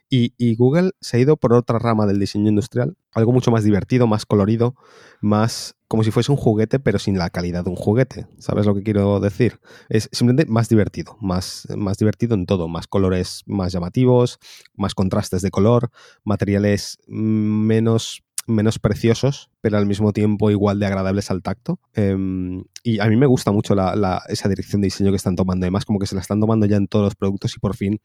Y, 0.10 0.56
Google 0.56 0.92
se 1.02 1.18
ha 1.18 1.20
ido 1.20 1.38
por 1.38 1.54
otra 1.54 1.80
rama 1.80 2.06
del 2.06 2.20
diseño 2.20 2.50
industrial, 2.50 2.96
algo 3.14 3.32
mucho 3.32 3.52
más 3.52 3.64
divertido, 3.64 4.08
más 4.08 4.26
colorido, 4.26 4.76
más 5.22 5.76
como 5.88 6.04
si 6.04 6.12
fuese 6.12 6.32
un 6.32 6.38
juguete, 6.38 6.80
pero 6.80 7.00
sin 7.00 7.18
la 7.18 7.30
calidad 7.30 7.64
de 7.64 7.70
un 7.70 7.76
juguete. 7.76 8.28
¿Sabes 8.40 8.66
lo 8.66 8.76
que 8.76 8.84
quiero 8.84 9.20
decir? 9.20 9.60
Es 9.90 10.10
simplemente 10.12 10.52
más 10.52 10.70
divertido, 10.70 11.18
más, 11.22 11.68
más 11.76 11.98
divertido 11.98 12.36
en 12.36 12.46
todo, 12.46 12.68
más 12.68 12.88
colores 12.88 13.44
más 13.46 13.72
llamativos, 13.72 14.40
más 14.76 14.94
contrastes 14.96 15.42
de 15.42 15.52
color, 15.52 15.90
materiales 16.24 17.00
menos 17.08 18.24
menos 18.48 18.80
preciosos, 18.80 19.52
pero 19.62 19.78
al 19.78 19.86
mismo 19.86 20.14
tiempo 20.14 20.50
igual 20.50 20.80
de 20.80 20.86
agradables 20.86 21.30
al 21.30 21.44
tacto. 21.44 21.80
Em, 21.94 22.64
y 22.82 23.00
a 23.00 23.08
mí 23.08 23.18
me 23.18 23.26
gusta 23.26 23.52
mucho 23.52 23.76
esa 24.30 24.50
dirección 24.50 24.82
de 24.82 24.88
diseño 24.88 25.12
que 25.12 25.18
están 25.18 25.36
tomando. 25.36 25.66
Además, 25.66 25.86
como 25.86 26.00
que 26.00 26.08
se 26.08 26.16
la 26.16 26.22
están 26.22 26.40
tomando 26.40 26.66
ya 26.66 26.78
en 26.78 26.88
todos 26.88 27.06
los 27.06 27.16
productos 27.16 27.56
y 27.56 27.60
por 27.60 27.76
fin 27.76 28.00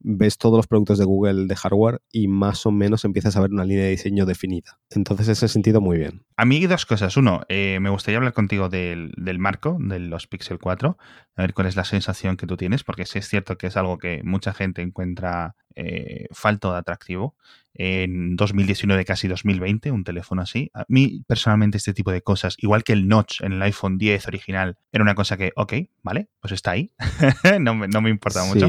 ves 0.00 0.38
todos 0.38 0.56
los 0.56 0.66
productos 0.66 0.98
de 0.98 1.04
Google 1.04 1.46
de 1.46 1.56
hardware 1.56 2.00
y 2.12 2.28
más 2.28 2.66
o 2.66 2.70
menos 2.70 3.04
empiezas 3.04 3.36
a 3.36 3.40
ver 3.40 3.50
una 3.50 3.64
línea 3.64 3.84
de 3.84 3.90
diseño 3.90 4.26
definida. 4.26 4.78
Entonces, 4.90 5.28
en 5.28 5.32
ese 5.32 5.48
sentido, 5.48 5.80
muy 5.80 5.98
bien. 5.98 6.24
A 6.36 6.44
mí 6.44 6.64
dos 6.66 6.86
cosas. 6.86 7.16
Uno, 7.16 7.42
eh, 7.48 7.78
me 7.80 7.90
gustaría 7.90 8.18
hablar 8.18 8.32
contigo 8.32 8.68
del, 8.68 9.12
marco 9.38 9.76
de 9.80 9.98
los 9.98 10.26
Pixel 10.26 10.58
4, 10.58 10.96
a 11.36 11.42
ver 11.42 11.54
cuál 11.54 11.66
es 11.66 11.76
la 11.76 11.84
sensación 11.84 12.36
que 12.36 12.46
tú 12.46 12.56
tienes, 12.56 12.84
porque 12.84 13.06
sí 13.06 13.18
es 13.18 13.28
cierto 13.28 13.58
que 13.58 13.68
es 13.68 13.76
algo 13.76 13.98
que 13.98 14.22
mucha 14.24 14.52
gente 14.52 14.82
encuentra 14.82 15.56
eh, 15.74 16.26
falto 16.32 16.72
de 16.72 16.78
atractivo 16.78 17.36
en 17.74 18.34
2019, 18.34 19.04
casi 19.04 19.28
2020, 19.28 19.92
un 19.92 20.04
teléfono 20.04 20.42
así. 20.42 20.70
A 20.74 20.84
mí, 20.88 21.22
personalmente, 21.26 21.76
este 21.76 21.94
tipo 21.94 22.10
de 22.10 22.22
cosas, 22.22 22.56
igual 22.58 22.82
que 22.82 22.92
el 22.92 23.06
notch 23.06 23.40
en 23.42 23.52
el 23.52 23.62
iPhone 23.62 23.98
10 23.98 24.26
original, 24.26 24.76
era 24.90 25.02
una 25.02 25.14
cosa 25.14 25.36
que, 25.36 25.52
ok, 25.54 25.74
vale, 26.02 26.28
pues 26.40 26.52
está 26.52 26.72
ahí. 26.72 26.92
no, 27.60 27.74
me, 27.76 27.86
no, 27.86 28.00
me, 28.00 28.10
importa 28.10 28.42
sí, 28.42 28.48
mucho. 28.48 28.68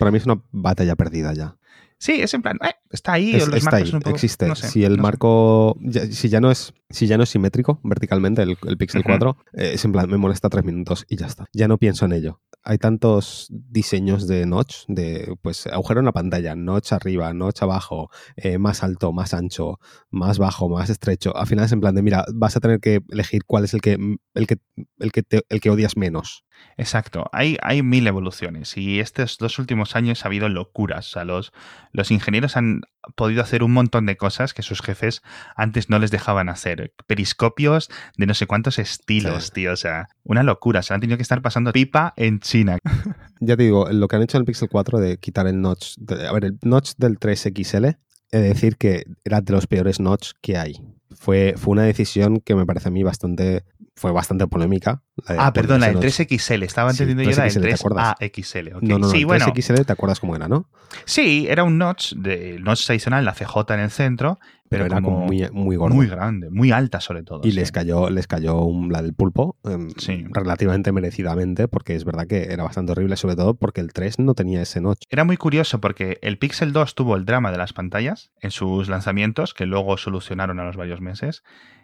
Para 0.00 0.10
mí 0.10 0.16
es 0.16 0.24
una 0.24 0.42
batalla 0.50 0.96
perdida 0.96 1.34
ya. 1.34 1.58
Sí, 1.98 2.12
es 2.22 2.32
en 2.32 2.40
plan, 2.40 2.56
eh, 2.64 2.70
está 2.88 3.12
ahí. 3.12 3.34
está 3.34 3.76
ahí, 3.76 3.92
existe. 4.06 4.54
si 4.54 4.84
el 4.84 4.96
marco, 4.96 5.76
si, 6.10 6.30
ya 6.30 6.40
no 6.40 6.50
es, 6.50 6.72
si 6.88 7.06
ya 7.06 7.18
no 7.18 7.24
es 7.24 7.28
simétrico 7.28 7.78
verticalmente 7.84 8.40
el, 8.40 8.56
Pixel 8.78 9.04
4, 9.04 9.36
eh, 9.52 9.72
es 9.74 9.84
en 9.84 9.92
plan, 9.92 10.08
me 10.08 10.16
molesta 10.16 10.48
tres 10.48 10.64
minutos 10.64 11.04
y 11.06 11.16
ya 11.16 11.26
está. 11.26 11.44
Ya 11.52 11.68
no 11.68 11.76
pienso 11.76 12.06
en 12.06 12.12
ello. 12.12 12.40
Hay 12.62 12.78
tantos 12.78 13.48
diseños 13.50 14.26
de 14.26 14.46
notch, 14.46 14.86
de 14.88 15.34
pues 15.42 15.66
agujero 15.66 16.00
en 16.00 16.06
la 16.06 16.12
pantalla, 16.12 16.56
notch 16.56 16.94
arriba, 16.94 17.34
notch 17.34 17.60
abajo, 17.60 18.08
eh, 18.36 18.56
más 18.56 18.82
alto, 18.82 19.12
más 19.12 19.34
ancho, 19.34 19.78
más 20.08 20.38
bajo, 20.38 20.70
más 20.70 20.88
estrecho. 20.88 21.36
Al 21.36 21.46
final 21.46 21.66
es 21.66 21.72
en 21.72 21.80
plan 21.80 21.94
de, 21.94 22.00
mira, 22.00 22.24
vas 22.32 22.56
a 22.56 22.60
tener 22.60 22.80
que 22.80 23.02
elegir 23.10 23.44
cuál 23.44 23.64
es 23.64 23.74
el 23.74 23.82
que, 23.82 23.98
el 24.32 24.46
que, 24.46 24.56
el 25.00 25.12
que, 25.12 25.22
el 25.50 25.60
que 25.60 25.68
odias 25.68 25.98
menos. 25.98 26.46
Exacto, 26.76 27.28
hay, 27.32 27.58
hay 27.62 27.82
mil 27.82 28.06
evoluciones 28.06 28.76
y 28.76 29.00
estos 29.00 29.36
dos 29.38 29.58
últimos 29.58 29.96
años 29.96 30.24
ha 30.24 30.28
habido 30.28 30.48
locuras. 30.48 31.14
O 31.16 31.24
los, 31.24 31.52
los 31.92 32.10
ingenieros 32.10 32.56
han 32.56 32.82
podido 33.16 33.42
hacer 33.42 33.62
un 33.62 33.72
montón 33.72 34.06
de 34.06 34.16
cosas 34.16 34.54
que 34.54 34.62
sus 34.62 34.80
jefes 34.80 35.22
antes 35.56 35.90
no 35.90 35.98
les 35.98 36.10
dejaban 36.10 36.48
hacer. 36.48 36.94
Periscopios 37.06 37.90
de 38.16 38.26
no 38.26 38.34
sé 38.34 38.46
cuántos 38.46 38.78
estilos, 38.78 39.52
tío. 39.52 39.72
O 39.72 39.76
sea, 39.76 40.08
una 40.24 40.42
locura. 40.42 40.82
Se 40.82 40.94
han 40.94 41.00
tenido 41.00 41.18
que 41.18 41.22
estar 41.22 41.42
pasando 41.42 41.72
pipa 41.72 42.14
en 42.16 42.40
China. 42.40 42.78
Ya 43.42 43.56
te 43.56 43.62
digo, 43.62 43.90
lo 43.90 44.06
que 44.06 44.16
han 44.16 44.22
hecho 44.22 44.36
en 44.36 44.42
el 44.42 44.44
Pixel 44.44 44.68
4 44.68 44.98
de 44.98 45.16
quitar 45.16 45.46
el 45.46 45.62
notch. 45.62 45.96
a 46.28 46.32
ver, 46.34 46.44
el 46.44 46.58
notch 46.60 46.92
del 46.98 47.18
3XL, 47.18 47.96
he 48.32 48.38
de 48.38 48.48
decir 48.48 48.76
que 48.76 49.04
era 49.24 49.40
de 49.40 49.52
los 49.54 49.66
peores 49.66 49.98
notch 49.98 50.32
que 50.42 50.58
hay. 50.58 50.74
Fue, 51.16 51.54
fue 51.56 51.72
una 51.72 51.82
decisión 51.82 52.40
que 52.40 52.54
me 52.54 52.66
parece 52.66 52.88
a 52.88 52.92
mí 52.92 53.02
bastante 53.02 53.64
fue 54.00 54.12
bastante 54.12 54.46
polémica. 54.46 55.02
ah, 55.26 55.52
perdón, 55.52 55.80
la 55.80 55.88
del 55.88 55.98
3XL. 55.98 56.62
Estaba 56.64 56.90
entendiendo 56.90 57.22
yo 57.22 57.36
la 57.36 57.44
del 57.44 57.62
3AXL. 57.62 58.78
No, 58.80 58.98
no, 58.98 59.10
sí, 59.10 59.22
el 59.22 59.28
3XL 59.28 59.84
te 59.84 59.92
acuerdas 59.92 60.20
cómo 60.20 60.34
era, 60.34 60.48
¿no? 60.48 60.70
Sí, 61.04 61.46
era 61.50 61.64
un 61.64 61.76
notch, 61.76 62.14
de, 62.14 62.58
notch 62.60 62.88
adicional, 62.88 63.26
la 63.26 63.34
CJ 63.34 63.74
en 63.74 63.80
el 63.80 63.90
centro, 63.90 64.38
pero, 64.70 64.86
era 64.86 65.02
como, 65.02 65.26
muy, 65.26 65.48
muy 65.50 65.74
gordo. 65.74 65.96
Muy 65.96 66.06
grande, 66.06 66.48
muy 66.48 66.70
alta 66.70 67.00
sobre 67.00 67.24
todo. 67.24 67.40
Y 67.42 67.50
les 67.50 67.72
cayó, 67.72 68.08
les 68.08 68.28
cayó 68.28 68.60
un, 68.60 68.92
la 68.92 69.02
del 69.02 69.14
pulpo 69.14 69.56
em, 69.64 69.90
relativamente 70.32 70.92
merecidamente, 70.92 71.66
porque 71.66 71.96
es 71.96 72.04
verdad 72.04 72.28
que 72.28 72.44
era 72.52 72.62
bastante 72.62 72.92
horrible, 72.92 73.16
sobre 73.16 73.34
todo 73.34 73.54
porque 73.54 73.80
el 73.80 73.92
3 73.92 74.20
no 74.20 74.34
tenía 74.34 74.62
ese 74.62 74.80
notch. 74.80 75.02
Era 75.10 75.24
muy 75.24 75.36
curioso 75.36 75.80
porque 75.80 76.18
el 76.22 76.38
Pixel 76.38 76.72
2 76.72 76.94
tuvo 76.94 77.16
el 77.16 77.24
drama 77.24 77.50
de 77.50 77.58
las 77.58 77.72
pantallas 77.72 78.30
en 78.40 78.52
sus 78.52 78.88
lanzamientos, 78.88 79.54
que 79.54 79.66
luego 79.66 79.96
solucionaron 79.96 80.60
a 80.60 80.64
los 80.64 80.76
varios 80.76 81.00
meses. 81.00 81.42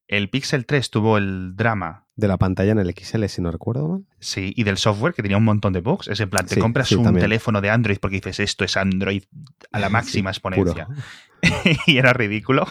El 0.09 0.31
Pixel 0.31 0.67
3 0.67 0.91
tuvo 0.91 1.19
el 1.19 1.57
drama. 1.57 2.05
De 2.15 2.29
la 2.29 2.39
pantalla 2.39 2.73
en 2.73 2.79
el 2.79 2.95
XL, 2.95 3.25
si 3.27 3.43
no 3.43 3.51
recuerdo 3.51 3.89
mal. 3.89 4.05
Sí, 4.21 4.53
y 4.57 4.63
del 4.63 4.79
software 4.79 5.13
que 5.13 5.23
tenía 5.23 5.37
un 5.37 5.45
montón 5.45 5.73
de 5.73 5.81
bugs. 5.81 6.09
Es 6.09 6.21
en 6.21 6.31
plan, 6.31 6.47
te 6.47 6.59
compras 6.59 6.93
un 6.93 7.19
teléfono 7.19 7.61
de 7.61 7.71
Android 7.71 7.99
porque 8.01 8.17
dices 8.17 8.41
esto 8.41 8.65
es 8.65 8.77
Android 8.77 9.25
a 9.73 9.81
la 9.81 9.89
máxima 9.91 10.31
exponencia. 10.31 10.87
y 11.87 11.99
era 11.99 12.13
ridículo. 12.13 12.67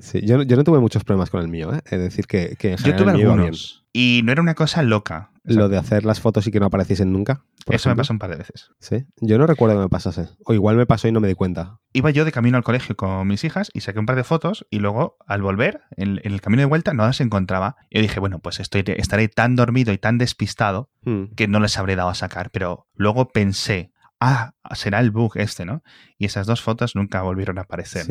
sí, 0.00 0.20
yo, 0.24 0.42
yo, 0.42 0.56
no 0.56 0.64
tuve 0.64 0.78
muchos 0.78 1.04
problemas 1.04 1.30
con 1.30 1.40
el 1.40 1.48
mío, 1.48 1.72
¿eh? 1.74 1.80
Es 1.86 1.98
decir, 1.98 2.26
que, 2.26 2.56
que 2.58 2.72
en 2.72 2.78
general 2.78 2.98
Yo 2.98 3.04
tuve 3.04 3.22
algunos. 3.22 3.82
Y 3.92 4.22
no 4.24 4.32
era 4.32 4.40
una 4.40 4.54
cosa 4.54 4.82
loca. 4.82 5.30
Lo 5.44 5.68
de 5.68 5.76
hacer 5.76 6.04
las 6.04 6.20
fotos 6.20 6.46
y 6.46 6.52
que 6.52 6.60
no 6.60 6.66
apareciesen 6.66 7.12
nunca. 7.12 7.44
Eso 7.68 7.88
me 7.88 7.96
pasó 7.96 8.12
un 8.12 8.18
par 8.18 8.30
de 8.30 8.36
veces. 8.36 8.70
Sí. 8.78 9.04
Yo 9.20 9.38
no 9.38 9.46
recuerdo 9.46 9.76
que 9.76 9.82
me 9.82 9.88
pasase. 9.88 10.28
O 10.44 10.54
igual 10.54 10.76
me 10.76 10.86
pasó 10.86 11.08
y 11.08 11.12
no 11.12 11.20
me 11.20 11.28
di 11.28 11.34
cuenta. 11.34 11.80
Iba 11.92 12.10
yo 12.10 12.24
de 12.24 12.32
camino 12.32 12.56
al 12.56 12.64
colegio 12.64 12.96
con 12.96 13.26
mis 13.26 13.42
hijas 13.44 13.70
y 13.74 13.80
saqué 13.80 13.98
un 13.98 14.06
par 14.06 14.16
de 14.16 14.24
fotos 14.24 14.66
y 14.70 14.78
luego 14.78 15.16
al 15.26 15.42
volver, 15.42 15.82
en, 15.96 16.20
el 16.22 16.40
camino 16.40 16.60
de 16.60 16.66
vuelta, 16.66 16.94
no 16.94 17.04
las 17.04 17.20
encontraba. 17.20 17.76
Yo 17.90 18.00
dije, 18.00 18.20
bueno, 18.20 18.38
pues 18.38 18.60
estoy, 18.60 18.84
estaré 18.86 19.28
tan 19.28 19.56
dormido 19.56 19.92
y 19.92 19.98
tan 19.98 20.16
despistado 20.16 20.90
hmm. 21.02 21.34
que 21.36 21.48
no 21.48 21.60
les 21.60 21.76
habré 21.76 21.96
dado 21.96 22.08
a 22.08 22.14
sacar. 22.14 22.50
Pero 22.50 22.86
luego 22.94 23.28
pensé, 23.28 23.91
ah, 24.22 24.54
será 24.74 25.00
el 25.00 25.10
bug 25.10 25.32
este, 25.36 25.64
¿no? 25.64 25.82
Y 26.16 26.26
esas 26.26 26.46
dos 26.46 26.62
fotos 26.62 26.94
nunca 26.94 27.22
volvieron 27.22 27.58
a 27.58 27.62
aparecer. 27.62 28.06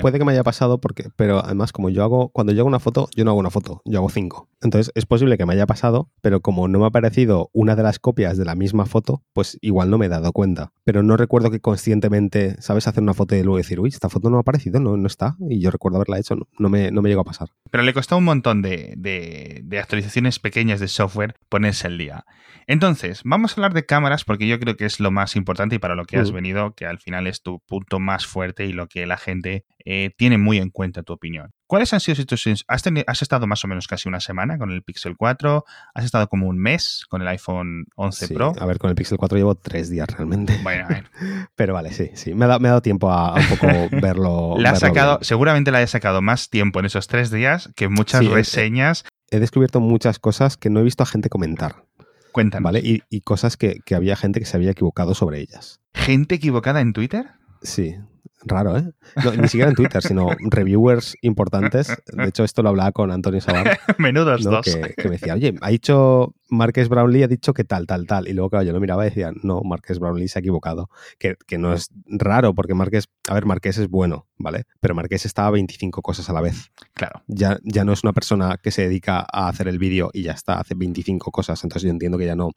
puede 0.00 0.18
que 0.18 0.24
me 0.24 0.32
haya 0.32 0.42
pasado 0.42 0.80
porque, 0.80 1.10
pero 1.16 1.44
además 1.44 1.72
como 1.72 1.90
yo 1.90 2.02
hago, 2.02 2.30
cuando 2.30 2.52
yo 2.52 2.62
hago 2.62 2.68
una 2.68 2.80
foto, 2.80 3.08
yo 3.14 3.24
no 3.24 3.30
hago 3.30 3.40
una 3.40 3.50
foto, 3.50 3.82
yo 3.84 3.98
hago 3.98 4.08
cinco. 4.08 4.48
Entonces 4.62 4.90
es 4.94 5.06
posible 5.06 5.36
que 5.36 5.46
me 5.46 5.52
haya 5.52 5.66
pasado, 5.66 6.10
pero 6.22 6.40
como 6.40 6.68
no 6.68 6.78
me 6.78 6.84
ha 6.86 6.88
aparecido 6.88 7.50
una 7.52 7.76
de 7.76 7.82
las 7.82 7.98
copias 7.98 8.38
de 8.38 8.44
la 8.44 8.54
misma 8.54 8.86
foto, 8.86 9.22
pues 9.34 9.58
igual 9.60 9.90
no 9.90 9.98
me 9.98 10.06
he 10.06 10.08
dado 10.08 10.32
cuenta. 10.32 10.72
Pero 10.84 11.02
no 11.02 11.16
recuerdo 11.16 11.50
que 11.50 11.60
conscientemente, 11.60 12.60
¿sabes? 12.60 12.88
Hacer 12.88 13.02
una 13.02 13.14
foto 13.14 13.36
y 13.36 13.42
luego 13.42 13.58
decir, 13.58 13.80
uy, 13.80 13.90
esta 13.90 14.08
foto 14.08 14.30
no 14.30 14.38
ha 14.38 14.40
aparecido, 14.40 14.80
no, 14.80 14.96
no 14.96 15.06
está. 15.06 15.36
Y 15.48 15.60
yo 15.60 15.70
recuerdo 15.70 15.98
haberla 15.98 16.18
hecho, 16.18 16.36
no, 16.58 16.68
me, 16.68 16.90
no 16.90 17.02
me 17.02 17.10
llegó 17.10 17.20
a 17.20 17.24
pasar. 17.24 17.50
Pero 17.70 17.84
le 17.84 17.92
costó 17.92 18.16
un 18.16 18.24
montón 18.24 18.62
de, 18.62 18.94
de 18.96 19.78
actualizaciones 19.78 20.38
pequeñas 20.38 20.80
de 20.80 20.88
software 20.88 21.34
ponerse 21.48 21.88
el 21.88 21.98
día. 21.98 22.24
Entonces, 22.70 23.22
vamos 23.24 23.50
a 23.50 23.54
hablar 23.56 23.74
de 23.74 23.84
cámaras 23.84 24.22
porque 24.22 24.46
yo 24.46 24.60
creo 24.60 24.76
que 24.76 24.84
es 24.84 25.00
lo 25.00 25.10
más 25.10 25.34
importante 25.34 25.74
y 25.74 25.78
para 25.80 25.96
lo 25.96 26.04
que 26.04 26.18
has 26.18 26.30
venido, 26.30 26.72
que 26.76 26.86
al 26.86 27.00
final 27.00 27.26
es 27.26 27.42
tu 27.42 27.58
punto 27.58 27.98
más 27.98 28.26
fuerte 28.26 28.64
y 28.64 28.72
lo 28.72 28.86
que 28.86 29.06
la 29.06 29.16
gente 29.16 29.64
eh, 29.84 30.12
tiene 30.16 30.38
muy 30.38 30.58
en 30.58 30.70
cuenta 30.70 31.02
tu 31.02 31.12
opinión. 31.12 31.50
¿Cuáles 31.66 31.92
han 31.94 31.98
sido 31.98 32.24
tus... 32.24 32.46
Has, 32.68 32.84
has 33.08 33.22
estado 33.22 33.48
más 33.48 33.64
o 33.64 33.66
menos 33.66 33.88
casi 33.88 34.08
una 34.08 34.20
semana 34.20 34.56
con 34.56 34.70
el 34.70 34.84
Pixel 34.84 35.16
4, 35.16 35.64
has 35.94 36.04
estado 36.04 36.28
como 36.28 36.46
un 36.46 36.58
mes 36.58 37.06
con 37.08 37.22
el 37.22 37.26
iPhone 37.26 37.86
11 37.96 38.28
Pro. 38.28 38.52
A 38.60 38.66
ver, 38.66 38.78
con 38.78 38.88
el 38.88 38.94
Pixel 38.94 39.18
4 39.18 39.36
llevo 39.36 39.56
tres 39.56 39.90
días 39.90 40.06
realmente. 40.08 40.56
Bueno, 40.62 40.84
a 40.84 40.88
ver. 40.90 41.10
Pero 41.56 41.74
vale, 41.74 41.92
sí, 41.92 42.12
sí. 42.14 42.34
Me 42.34 42.44
ha, 42.44 42.56
dado, 42.56 42.82
tiempo 42.82 43.10
a, 43.10 43.34
un 43.34 43.48
poco 43.48 43.66
verlo. 44.00 44.54
la 44.58 44.76
sacado, 44.76 45.18
seguramente 45.22 45.72
la 45.72 45.82
he 45.82 45.88
sacado 45.88 46.22
más 46.22 46.50
tiempo 46.50 46.78
en 46.78 46.86
esos 46.86 47.08
tres 47.08 47.32
días 47.32 47.68
que 47.74 47.88
muchas 47.88 48.24
reseñas. 48.26 49.04
he 49.32 49.40
descubierto 49.40 49.80
muchas 49.80 50.20
cosas 50.20 50.56
que 50.56 50.70
no 50.70 50.78
he 50.78 50.84
visto 50.84 51.02
a 51.02 51.06
gente 51.06 51.28
comentar. 51.28 51.89
Cuéntanos. 52.32 52.64
¿Vale? 52.64 52.80
Y, 52.82 53.20
cosas 53.22 53.56
que, 53.56 53.80
que, 53.84 53.94
había 53.94 54.16
gente 54.16 54.40
que 54.40 54.46
se 54.46 54.56
había 54.56 54.70
equivocado 54.70 55.14
sobre 55.14 55.40
ellas. 55.40 55.80
¿Gente 55.94 56.36
equivocada 56.36 56.80
en 56.80 56.92
Twitter? 56.92 57.26
Sí, 57.62 57.96
Raro, 58.42 58.76
¿eh? 58.76 58.90
ni 59.38 59.48
siquiera 59.48 59.68
en 59.68 59.74
Twitter, 59.76 60.02
sino 60.02 60.28
reviewers 60.38 61.16
importantes. 61.20 61.94
De 62.06 62.28
hecho, 62.28 62.44
esto 62.44 62.62
lo 62.62 62.70
hablaba 62.70 62.92
con 62.92 63.10
Antonio 63.10 63.40
Sabar. 63.40 63.78
Menudos 63.98 64.42
dos. 64.42 64.64
Que, 64.64 65.04
me 65.04 65.10
decía, 65.10 65.34
oye, 65.34 65.54
ha 65.60 65.68
dicho 65.68 66.34
Marques 66.48 66.88
Brownlee, 66.88 67.24
ha 67.24 67.28
dicho 67.28 67.52
que 67.52 67.64
tal, 67.64 67.86
tal, 67.86 68.06
tal. 68.06 68.28
Y 68.28 68.32
luego, 68.32 68.50
claro, 68.50 68.64
yo 68.64 68.72
lo 68.72 68.80
miraba 68.80 69.04
y 69.04 69.10
decía, 69.10 69.32
no, 69.42 69.60
Marques 69.62 69.98
Brownlee 69.98 70.28
se 70.28 70.38
ha 70.38 70.40
equivocado. 70.40 70.88
Que, 71.18 71.36
no 71.58 71.74
es 71.74 71.90
raro, 72.06 72.54
porque 72.54 72.74
Marques, 72.74 73.08
a 73.28 73.34
ver, 73.34 73.44
Marques 73.44 73.76
es 73.76 73.88
bueno, 73.88 74.26
¿vale? 74.38 74.64
Pero 74.80 74.94
Marques 74.94 75.26
está 75.26 75.46
a 75.46 75.50
25 75.50 76.00
cosas 76.00 76.30
a 76.30 76.32
la 76.32 76.40
vez. 76.40 76.70
Claro. 76.94 77.22
Ya, 77.26 77.58
ya 77.62 77.84
no 77.84 77.92
es 77.92 78.02
una 78.04 78.14
persona 78.14 78.56
que 78.62 78.70
se 78.70 78.82
dedica 78.82 79.26
a 79.30 79.48
hacer 79.48 79.68
el 79.68 79.78
vídeo 79.78 80.10
y 80.14 80.22
ya 80.22 80.32
está, 80.32 80.58
hace 80.58 80.74
25 80.74 81.30
cosas. 81.30 81.62
Entonces 81.62 81.86
yo 81.86 81.90
entiendo 81.90 82.16
que 82.16 82.26
ya 82.26 82.36
no 82.36 82.52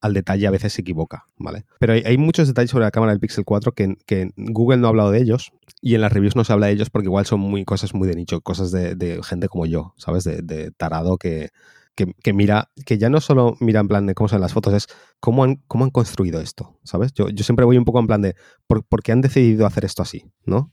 al 0.00 0.14
detalle 0.14 0.46
a 0.46 0.50
veces 0.50 0.72
se 0.72 0.80
equivoca, 0.80 1.26
¿vale? 1.36 1.64
Pero 1.78 1.92
hay, 1.92 2.16
muchos 2.16 2.48
detalles 2.48 2.70
sobre 2.70 2.84
la 2.84 2.90
cámara 2.90 3.12
del 3.12 3.20
Pixel 3.20 3.44
4 3.44 3.72
que, 3.72 3.96
que, 4.06 4.30
Google 4.36 4.78
no 4.78 4.86
ha 4.86 4.90
hablado 4.90 5.10
de 5.10 5.20
ellos 5.20 5.52
y 5.82 5.94
en 5.94 6.00
las 6.00 6.12
reviews 6.12 6.36
no 6.36 6.44
se 6.44 6.52
habla 6.52 6.66
de 6.66 6.72
ellos 6.72 6.90
porque 6.90 7.06
igual 7.06 7.26
son 7.26 7.40
muy 7.40 7.64
cosas 7.64 7.94
muy 7.94 8.08
de 8.08 8.14
nicho, 8.14 8.40
cosas 8.40 8.70
de, 8.70 9.20
gente 9.22 9.48
como 9.48 9.66
yo, 9.66 9.94
¿sabes? 9.96 10.24
De, 10.24 10.70
tarado 10.76 11.18
que, 11.18 11.50
que, 11.94 12.32
mira, 12.32 12.70
que 12.86 12.98
ya 12.98 13.10
no 13.10 13.20
solo 13.20 13.56
mira 13.60 13.80
en 13.80 13.88
plan 13.88 14.06
de 14.06 14.14
cómo 14.14 14.28
son 14.28 14.40
las 14.40 14.52
fotos, 14.52 14.72
es 14.74 14.86
cómo 15.20 15.44
han, 15.44 15.56
cómo 15.66 15.84
han 15.84 15.90
construido 15.90 16.40
esto, 16.40 16.78
¿sabes? 16.82 17.12
Yo, 17.12 17.28
yo 17.28 17.44
siempre 17.44 17.66
voy 17.66 17.76
un 17.76 17.84
poco 17.84 18.00
en 18.00 18.06
plan 18.06 18.22
de 18.22 18.36
por, 18.66 19.02
qué 19.02 19.12
han 19.12 19.20
decidido 19.20 19.66
hacer 19.66 19.84
esto 19.84 20.02
así, 20.02 20.24
¿no? 20.44 20.72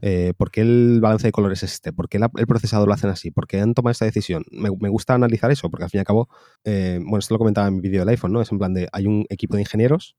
Eh, 0.00 0.32
¿Por 0.36 0.50
qué 0.50 0.60
el 0.60 1.00
balance 1.00 1.26
de 1.26 1.32
colores 1.32 1.62
es 1.62 1.74
este? 1.74 1.92
¿Por 1.92 2.08
qué 2.08 2.18
el 2.18 2.46
procesador 2.46 2.86
lo 2.86 2.94
hacen 2.94 3.10
así? 3.10 3.30
¿Por 3.30 3.46
qué 3.46 3.60
han 3.60 3.74
tomado 3.74 3.92
esta 3.92 4.04
decisión? 4.04 4.44
Me, 4.50 4.68
gusta 4.70 5.14
analizar 5.14 5.50
eso, 5.50 5.70
porque 5.70 5.84
al 5.84 5.90
fin 5.90 5.98
y 5.98 6.00
al 6.00 6.06
cabo, 6.06 6.28
eh, 6.64 6.98
bueno, 7.00 7.18
esto 7.18 7.34
lo 7.34 7.38
comentaba 7.38 7.68
en 7.68 7.76
mi 7.76 7.80
vídeo 7.80 8.00
del 8.00 8.08
iPhone, 8.10 8.32
¿no? 8.32 8.40
Es 8.40 8.52
en 8.52 8.58
plan 8.58 8.74
de, 8.74 8.88
hay 8.92 9.06
un 9.06 9.26
equipo 9.28 9.56
de 9.56 9.62
ingenieros 9.62 10.16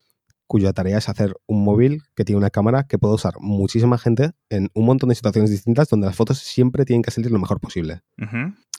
cuya 0.48 0.74
tarea 0.74 0.98
es 0.98 1.08
hacer 1.08 1.36
un 1.46 1.64
móvil 1.64 2.02
que 2.16 2.26
tiene 2.26 2.40
una 2.40 2.50
cámara 2.50 2.88
que 2.88 2.98
puede 2.98 3.14
usar 3.14 3.36
muchísima 3.40 4.00
gente 4.00 4.32
en 4.50 4.70
un 4.74 4.86
montón 4.86 5.10
de 5.10 5.16
situaciones 5.16 5.52
distintas 5.52 5.88
donde 5.90 6.08
las 6.08 6.16
fotos 6.16 6.40
siempre 6.40 6.86
tienen 6.86 7.04
que 7.04 7.12
salir 7.12 7.30
lo 7.30 7.38
mejor 7.38 7.60
posible. 7.60 8.02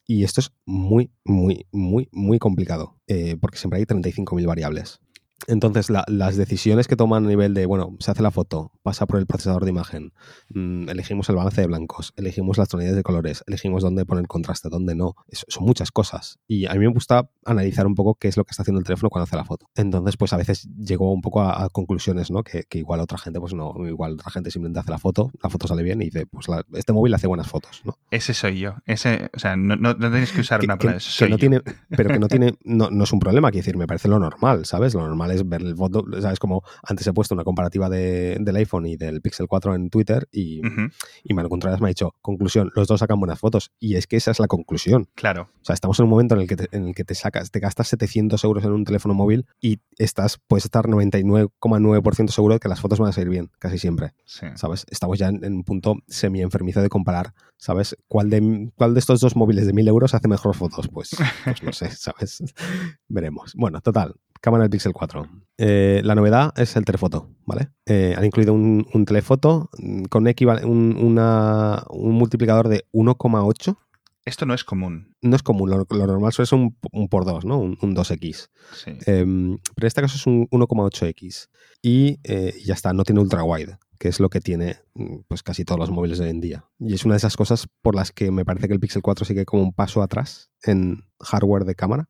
Y 0.04 0.24
esto 0.24 0.40
es 0.40 0.50
muy, 0.66 1.12
muy, 1.24 1.66
muy, 1.70 2.08
muy 2.10 2.40
complicado, 2.40 2.98
eh, 3.06 3.36
porque 3.40 3.56
siempre 3.56 3.78
hay 3.78 3.84
35.000 3.84 4.44
variables. 4.48 5.00
Entonces, 5.46 5.90
las 5.90 6.36
decisiones 6.36 6.86
que 6.86 6.96
toman 6.96 7.24
a 7.24 7.28
nivel 7.28 7.54
de, 7.54 7.66
bueno, 7.66 7.96
se 7.98 8.10
hace 8.10 8.22
la 8.22 8.30
foto, 8.30 8.72
pasa 8.82 9.06
por 9.06 9.18
el 9.18 9.26
procesador 9.26 9.64
de 9.64 9.70
imagen, 9.70 10.12
mm, 10.50 10.88
elegimos 10.88 11.28
el 11.28 11.36
balance 11.36 11.60
de 11.60 11.66
blancos, 11.66 12.12
elegimos 12.16 12.58
las 12.58 12.68
tonalidades 12.68 12.96
de 12.96 13.02
colores, 13.02 13.44
elegimos 13.46 13.82
dónde 13.82 14.04
poner 14.04 14.26
contraste, 14.26 14.68
dónde 14.68 14.94
no. 14.94 15.14
son 15.48 15.64
muchas 15.64 15.90
cosas. 15.90 16.38
Y 16.46 16.66
a 16.66 16.72
mí 16.74 16.80
me 16.80 16.88
gusta 16.88 17.30
analizar 17.44 17.86
un 17.86 17.94
poco 17.94 18.14
qué 18.14 18.28
es 18.28 18.36
lo 18.36 18.44
que 18.44 18.50
está 18.50 18.62
haciendo 18.62 18.78
el 18.78 18.84
teléfono 18.84 19.10
cuando 19.10 19.24
hace 19.24 19.36
la 19.36 19.44
foto. 19.44 19.66
Entonces, 19.74 20.16
pues 20.16 20.32
a 20.32 20.36
veces 20.36 20.68
llego 20.78 21.12
un 21.12 21.20
poco 21.20 21.42
a, 21.42 21.68
conclusiones, 21.70 22.30
¿no? 22.30 22.42
Que, 22.42 22.66
igual 22.72 23.00
otra 23.00 23.18
gente, 23.18 23.40
pues 23.40 23.54
no, 23.54 23.74
igual 23.86 24.14
otra 24.14 24.30
gente 24.30 24.50
simplemente 24.50 24.80
hace 24.80 24.90
la 24.90 24.98
foto, 24.98 25.30
la 25.42 25.50
foto 25.50 25.66
sale 25.66 25.82
bien 25.82 26.00
y 26.02 26.06
dice, 26.06 26.26
pues 26.26 26.46
este 26.74 26.92
móvil 26.92 27.14
hace 27.14 27.26
buenas 27.26 27.48
fotos, 27.48 27.82
¿no? 27.84 27.98
Ese 28.10 28.34
soy 28.34 28.60
yo. 28.60 28.76
Ese, 28.86 29.30
o 29.34 29.38
sea, 29.38 29.56
no, 29.56 29.76
no, 29.76 29.96
tenéis 29.96 30.32
que 30.32 30.40
usar 30.40 30.60
una 30.62 30.78
que, 30.78 30.96
que 31.18 31.28
no 31.28 31.38
tiene, 31.38 31.60
Pero 31.88 32.10
que 32.10 32.18
no 32.18 32.28
tiene, 32.28 32.54
no, 32.64 32.90
no 32.90 33.04
es 33.04 33.12
un 33.12 33.20
problema, 33.20 33.50
quiero 33.50 33.64
decir, 33.64 33.76
me 33.76 33.86
parece 33.86 34.08
lo 34.08 34.18
normal, 34.18 34.66
¿sabes? 34.66 34.94
Lo 34.94 35.00
normal 35.00 35.29
es 35.30 35.48
ver 35.48 35.62
el 35.62 35.76
foto, 35.76 36.04
¿sabes? 36.20 36.38
Como 36.38 36.62
antes 36.82 37.06
he 37.06 37.12
puesto 37.12 37.34
una 37.34 37.44
comparativa 37.44 37.88
del 37.88 38.56
iPhone 38.56 38.86
y 38.86 38.96
del 38.96 39.20
Pixel 39.20 39.46
4 39.46 39.74
en 39.74 39.90
Twitter 39.90 40.28
y, 40.32 40.60
y 41.24 41.34
Manu 41.34 41.48
Contreras 41.48 41.80
me 41.80 41.86
ha 41.86 41.88
dicho, 41.88 42.14
conclusión, 42.20 42.70
los 42.74 42.88
dos 42.88 43.00
sacan 43.00 43.18
buenas 43.18 43.38
fotos. 43.38 43.72
Y 43.78 43.96
es 43.96 44.06
que 44.06 44.16
esa 44.16 44.30
es 44.30 44.40
la 44.40 44.46
conclusión. 44.46 45.08
Claro. 45.14 45.50
O 45.60 45.64
sea, 45.64 45.74
estamos 45.74 45.98
en 45.98 46.04
un 46.04 46.10
momento 46.10 46.34
en 46.34 46.42
el 46.42 46.48
que 46.48 46.56
te, 46.56 46.68
en 46.76 46.88
el 46.88 46.94
que 46.94 47.04
te 47.04 47.14
sacas, 47.14 47.50
te 47.50 47.60
gastas 47.60 47.88
700 47.88 48.42
euros 48.44 48.64
en 48.64 48.72
un 48.72 48.84
teléfono 48.84 49.14
móvil 49.14 49.46
y 49.60 49.80
estás, 49.98 50.38
puedes 50.46 50.64
estar 50.64 50.86
99,9% 50.86 52.28
seguro 52.28 52.54
de 52.54 52.60
que 52.60 52.68
las 52.68 52.80
fotos 52.80 52.98
van 52.98 53.10
a 53.10 53.12
salir 53.12 53.28
bien, 53.28 53.50
casi 53.58 53.78
siempre. 53.78 54.12
¿Sabes? 54.24 54.86
Estamos 54.90 55.18
ya 55.18 55.28
en, 55.28 55.44
un 55.44 55.64
punto 55.64 55.96
semi-enfermizo 56.08 56.80
de 56.80 56.88
comparar, 56.88 57.34
¿sabes? 57.56 57.96
¿Cuál 58.08 58.30
de, 58.30 58.70
¿Cuál 58.76 58.94
de 58.94 59.00
estos 59.00 59.20
dos 59.20 59.36
móviles 59.36 59.66
de 59.66 59.72
1000 59.72 59.88
euros 59.88 60.14
hace 60.14 60.28
mejor 60.28 60.54
fotos? 60.54 60.88
Pues, 60.88 61.10
pues 61.44 61.62
no 61.62 61.72
sé, 61.72 61.90
¿sabes? 61.96 62.42
Veremos. 63.08 63.54
Bueno, 63.54 63.80
total 63.80 64.14
cámara 64.40 64.62
del 64.62 64.70
Pixel 64.70 64.92
4. 64.92 65.28
Eh, 65.58 66.00
la 66.04 66.14
novedad 66.14 66.52
es 66.56 66.76
el 66.76 66.84
telefoto, 66.84 67.28
¿vale? 67.44 67.68
Eh, 67.86 68.14
han 68.16 68.24
incluido 68.24 68.54
un, 68.54 69.04
telefoto 69.06 69.70
con 70.08 70.26
un, 70.26 71.18
un 71.90 72.12
multiplicador 72.14 72.68
de 72.68 72.86
1,8. 72.92 73.76
Esto 74.24 74.46
no 74.46 74.54
es 74.54 74.64
común. 74.64 75.14
No 75.22 75.36
es 75.36 75.42
común, 75.42 75.70
lo, 75.70 75.86
normal 76.06 76.32
suele 76.32 76.46
ser 76.46 76.58
un, 76.58 76.76
un, 76.92 77.08
por 77.08 77.24
2, 77.24 77.44
¿no? 77.44 77.58
Un, 77.58 77.76
2X. 77.76 78.48
Sí. 78.72 78.90
Em, 79.06 79.58
pero 79.74 79.84
en 79.84 79.86
este 79.86 80.00
caso 80.00 80.16
es 80.16 80.26
un 80.26 80.48
1,8X. 80.48 81.48
Y 81.82 82.20
eh, 82.24 82.54
ya 82.64 82.74
está, 82.74 82.92
no 82.92 83.04
tiene 83.04 83.20
ultra 83.20 83.42
wide 83.42 83.78
que 84.00 84.08
es 84.08 84.18
lo 84.18 84.30
que 84.30 84.40
tiene 84.40 84.78
mm, 84.94 85.18
pues 85.28 85.42
casi 85.42 85.66
todos 85.66 85.78
los 85.78 85.90
móviles 85.90 86.18
de 86.18 86.24
hoy 86.24 86.30
en 86.30 86.40
día. 86.40 86.64
Y 86.78 86.94
es 86.94 87.04
una 87.04 87.14
de 87.14 87.18
esas 87.18 87.36
cosas 87.36 87.68
por 87.82 87.94
las 87.94 88.12
que 88.12 88.30
me 88.30 88.46
parece 88.46 88.66
que 88.66 88.72
el 88.72 88.80
Pixel 88.80 89.02
4 89.02 89.26
sigue 89.26 89.44
como 89.44 89.62
un 89.62 89.74
paso 89.74 90.02
atrás 90.02 90.50
en 90.62 91.04
hardware 91.20 91.66
de 91.66 91.74
cámara, 91.74 92.08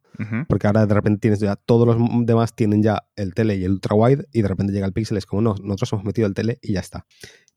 porque 0.49 0.69
ahora 0.69 0.87
de 0.87 0.95
repente 0.95 1.19
tienes 1.19 1.41
ya 1.41 1.57
todos 1.57 1.89
los 1.89 1.97
demás 2.27 2.55
tienen 2.55 2.81
ya 2.85 3.03
el 3.17 3.35
tele 3.35 3.57
y 3.57 3.65
el 3.65 3.73
ultra 3.73 3.97
wide 3.97 4.29
y 4.31 4.43
de 4.43 4.49
repente 4.49 4.73
llega 4.73 4.87
el 4.87 4.93
Pixel 4.93 5.17
es 5.17 5.27
como 5.27 5.43
no, 5.43 5.57
nosotros 5.63 5.95
hemos 5.95 6.05
metido 6.05 6.29
el 6.29 6.35
tele 6.35 6.59
y 6.63 6.75
ya 6.75 6.81
está. 6.81 7.07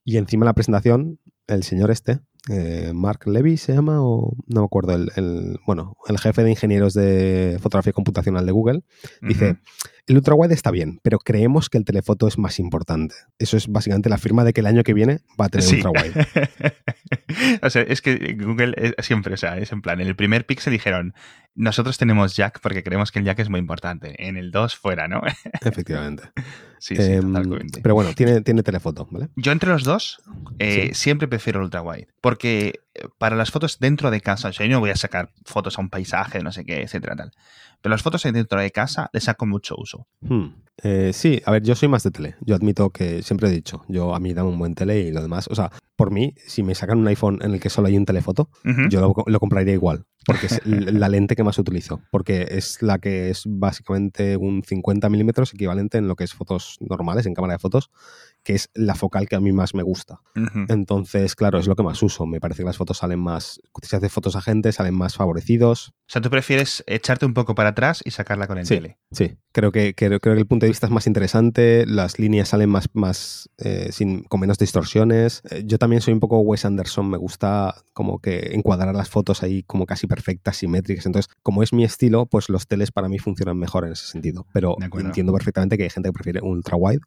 Y 0.03 0.17
encima 0.17 0.45
de 0.45 0.49
la 0.49 0.53
presentación, 0.53 1.19
el 1.45 1.63
señor 1.63 1.91
este, 1.91 2.19
eh, 2.49 2.91
Mark 2.93 3.25
Levy 3.25 3.57
se 3.57 3.73
llama, 3.73 4.01
o 4.01 4.35
no 4.47 4.61
me 4.61 4.65
acuerdo, 4.65 4.93
el, 4.93 5.59
bueno, 5.65 5.95
el 6.07 6.17
jefe 6.17 6.43
de 6.43 6.49
ingenieros 6.49 6.93
de 6.93 7.57
fotografía 7.61 7.93
computacional 7.93 8.45
de 8.45 8.51
Google, 8.51 8.81
dice, 9.21 9.57
el 10.07 10.17
ultrawide 10.17 10.53
está 10.53 10.71
bien, 10.71 10.99
pero 11.01 11.17
creemos 11.17 11.69
que 11.69 11.77
el 11.77 11.85
telefoto 11.85 12.27
es 12.27 12.37
más 12.37 12.59
importante. 12.59 13.15
Eso 13.39 13.55
es 13.55 13.67
básicamente 13.67 14.09
la 14.09 14.17
firma 14.17 14.43
de 14.43 14.51
que 14.51 14.61
el 14.61 14.67
año 14.67 14.83
que 14.83 14.93
viene 14.93 15.19
va 15.39 15.45
a 15.45 15.49
tener 15.49 15.65
sí. 15.65 15.75
ultrawide. 15.75 16.13
o 17.61 17.69
sea, 17.69 17.83
es 17.83 18.01
que 18.01 18.33
Google 18.33 18.95
siempre, 18.99 19.33
o 19.35 19.37
sea, 19.37 19.57
es 19.57 19.71
en 19.71 19.81
plan, 19.81 20.01
en 20.01 20.07
el 20.07 20.15
primer 20.15 20.45
Pixel 20.45 20.73
dijeron, 20.73 21.13
nosotros 21.55 21.97
tenemos 21.97 22.35
jack 22.35 22.59
porque 22.61 22.83
creemos 22.83 23.11
que 23.11 23.19
el 23.19 23.25
jack 23.25 23.39
es 23.39 23.49
muy 23.49 23.59
importante. 23.59 24.15
En 24.27 24.35
el 24.35 24.51
2 24.51 24.75
fuera, 24.75 25.07
¿no? 25.07 25.21
Efectivamente. 25.61 26.23
Sí, 26.79 26.97
sí, 26.97 27.13
em, 27.13 27.33
Pero 27.81 27.95
bueno, 27.95 28.13
tiene, 28.13 28.41
tiene 28.41 28.61
telefoto, 28.61 29.07
¿vale? 29.09 29.29
Yo 29.37 29.53
entre 29.53 29.69
los 29.69 29.85
dos 29.85 30.21
eh, 30.59 30.91
siempre 30.93 31.29
prefiero 31.29 31.59
el 31.59 31.65
ultrawide. 31.65 32.07
Porque 32.19 32.81
para 33.17 33.35
las 33.35 33.51
fotos 33.51 33.79
dentro 33.79 34.11
de 34.11 34.21
casa, 34.21 34.51
yo 34.51 34.67
no 34.67 34.79
voy 34.79 34.91
a 34.91 34.95
sacar 34.95 35.31
fotos 35.45 35.77
a 35.77 35.81
un 35.81 35.89
paisaje, 35.89 36.41
no 36.41 36.51
sé 36.51 36.65
qué, 36.65 36.81
etcétera, 36.81 37.15
tal. 37.15 37.31
Pero 37.81 37.91
las 37.91 38.01
fotos 38.01 38.23
dentro 38.23 38.59
de 38.59 38.71
casa 38.71 39.09
le 39.11 39.19
saco 39.19 39.45
mucho 39.45 39.75
uso. 39.77 40.07
Hmm. 40.21 40.63
Eh, 40.81 41.11
sí, 41.13 41.41
a 41.45 41.51
ver, 41.51 41.63
yo 41.63 41.75
soy 41.75 41.89
más 41.89 42.03
de 42.03 42.11
tele. 42.11 42.35
Yo 42.41 42.55
admito 42.55 42.89
que 42.91 43.21
siempre 43.21 43.49
he 43.49 43.51
dicho, 43.51 43.83
yo 43.87 44.15
a 44.15 44.19
mí 44.19 44.33
dame 44.33 44.49
un 44.49 44.57
buen 44.57 44.73
tele 44.73 45.01
y 45.01 45.11
lo 45.11 45.21
demás. 45.21 45.47
O 45.49 45.55
sea, 45.55 45.69
por 45.95 46.09
mí, 46.09 46.33
si 46.47 46.63
me 46.63 46.75
sacan 46.75 46.97
un 46.99 47.07
iPhone 47.07 47.39
en 47.41 47.53
el 47.53 47.59
que 47.59 47.69
solo 47.69 47.87
hay 47.87 47.97
un 47.97 48.05
telefoto, 48.05 48.49
yo 48.89 49.01
lo, 49.01 49.13
lo, 49.27 49.39
compraría 49.39 49.73
igual. 49.73 50.05
Porque 50.25 50.45
es 50.45 50.61
la 50.65 51.09
lente 51.09 51.35
que 51.35 51.43
más 51.43 51.59
utilizo. 51.59 52.01
Porque 52.09 52.47
es 52.51 52.81
la 52.81 52.99
que 52.99 53.29
es 53.29 53.43
básicamente 53.45 54.37
un 54.37 54.63
50 54.63 55.09
milímetros 55.09 55.53
equivalente 55.53 55.97
en 55.97 56.07
lo 56.07 56.15
que 56.15 56.23
es 56.23 56.33
fotos 56.33 56.77
normales, 56.79 57.25
en 57.25 57.33
cámara 57.33 57.55
de 57.55 57.59
fotos 57.59 57.91
que 58.43 58.53
es 58.53 58.69
la 58.73 58.95
focal 58.95 59.27
que 59.27 59.35
a 59.35 59.39
mí 59.39 59.51
más 59.51 59.73
me 59.73 59.83
gusta. 59.83 60.19
Entonces, 60.67 61.35
claro, 61.35 61.59
es 61.59 61.67
lo 61.67 61.75
que 61.75 61.83
más 61.83 62.03
uso. 62.03 62.25
Me 62.25 62.39
parece 62.39 62.63
que 62.63 62.65
las 62.65 62.77
fotos 62.77 62.97
salen 62.97 63.19
más, 63.19 63.61
si 63.81 63.89
se 63.89 63.95
hace 63.95 64.09
fotos 64.09 64.35
a 64.35 64.41
gente, 64.41 64.71
salen 64.71 64.95
más 64.95 65.15
favorecidos. 65.15 65.89
O 65.89 66.11
sea, 66.13 66.21
tú 66.21 66.29
prefieres 66.29 66.83
echarte 66.85 67.25
un 67.25 67.33
poco 67.33 67.55
para 67.55 67.69
atrás 67.69 68.01
y 68.03 68.11
sacarla 68.11 68.47
con 68.47 68.57
el 68.57 68.67
tele. 68.67 68.97
Sí, 69.11 69.37
creo 69.51 69.71
que, 69.71 69.95
creo, 69.95 70.19
que 70.19 70.29
el 70.29 70.45
punto 70.45 70.65
de 70.65 70.71
vista 70.71 70.87
es 70.87 70.91
más 70.91 71.07
interesante, 71.07 71.85
las 71.87 72.19
líneas 72.19 72.49
salen 72.49 72.69
más, 72.69 72.89
más 72.93 73.49
eh, 73.57 73.89
sin, 73.91 74.23
con 74.23 74.41
menos 74.41 74.57
distorsiones. 74.57 75.41
Eh, 75.49 75.63
yo 75.65 75.77
también 75.77 76.01
soy 76.01 76.13
un 76.13 76.19
poco 76.19 76.39
Wes 76.39 76.65
Anderson, 76.65 77.09
me 77.09 77.17
gusta 77.17 77.75
como 77.93 78.19
que 78.19 78.51
encuadrar 78.53 78.93
las 78.93 79.09
fotos 79.09 79.43
ahí 79.43 79.63
como 79.63 79.85
casi 79.85 80.07
perfectas, 80.07 80.57
simétricas. 80.57 81.05
Entonces, 81.05 81.33
como 81.41 81.63
es 81.63 81.71
mi 81.71 81.85
estilo, 81.85 82.25
pues 82.25 82.49
los 82.49 82.67
teles 82.67 82.91
para 82.91 83.07
mí 83.07 83.19
funcionan 83.19 83.57
mejor 83.57 83.85
en 83.85 83.93
ese 83.93 84.05
sentido. 84.07 84.45
Pero 84.53 84.75
entiendo 84.99 85.31
perfectamente 85.31 85.77
que 85.77 85.83
hay 85.83 85.89
gente 85.89 86.09
que 86.09 86.13
prefiere 86.13 86.41
un 86.41 86.57
ultra 86.57 86.75
wide 86.75 87.01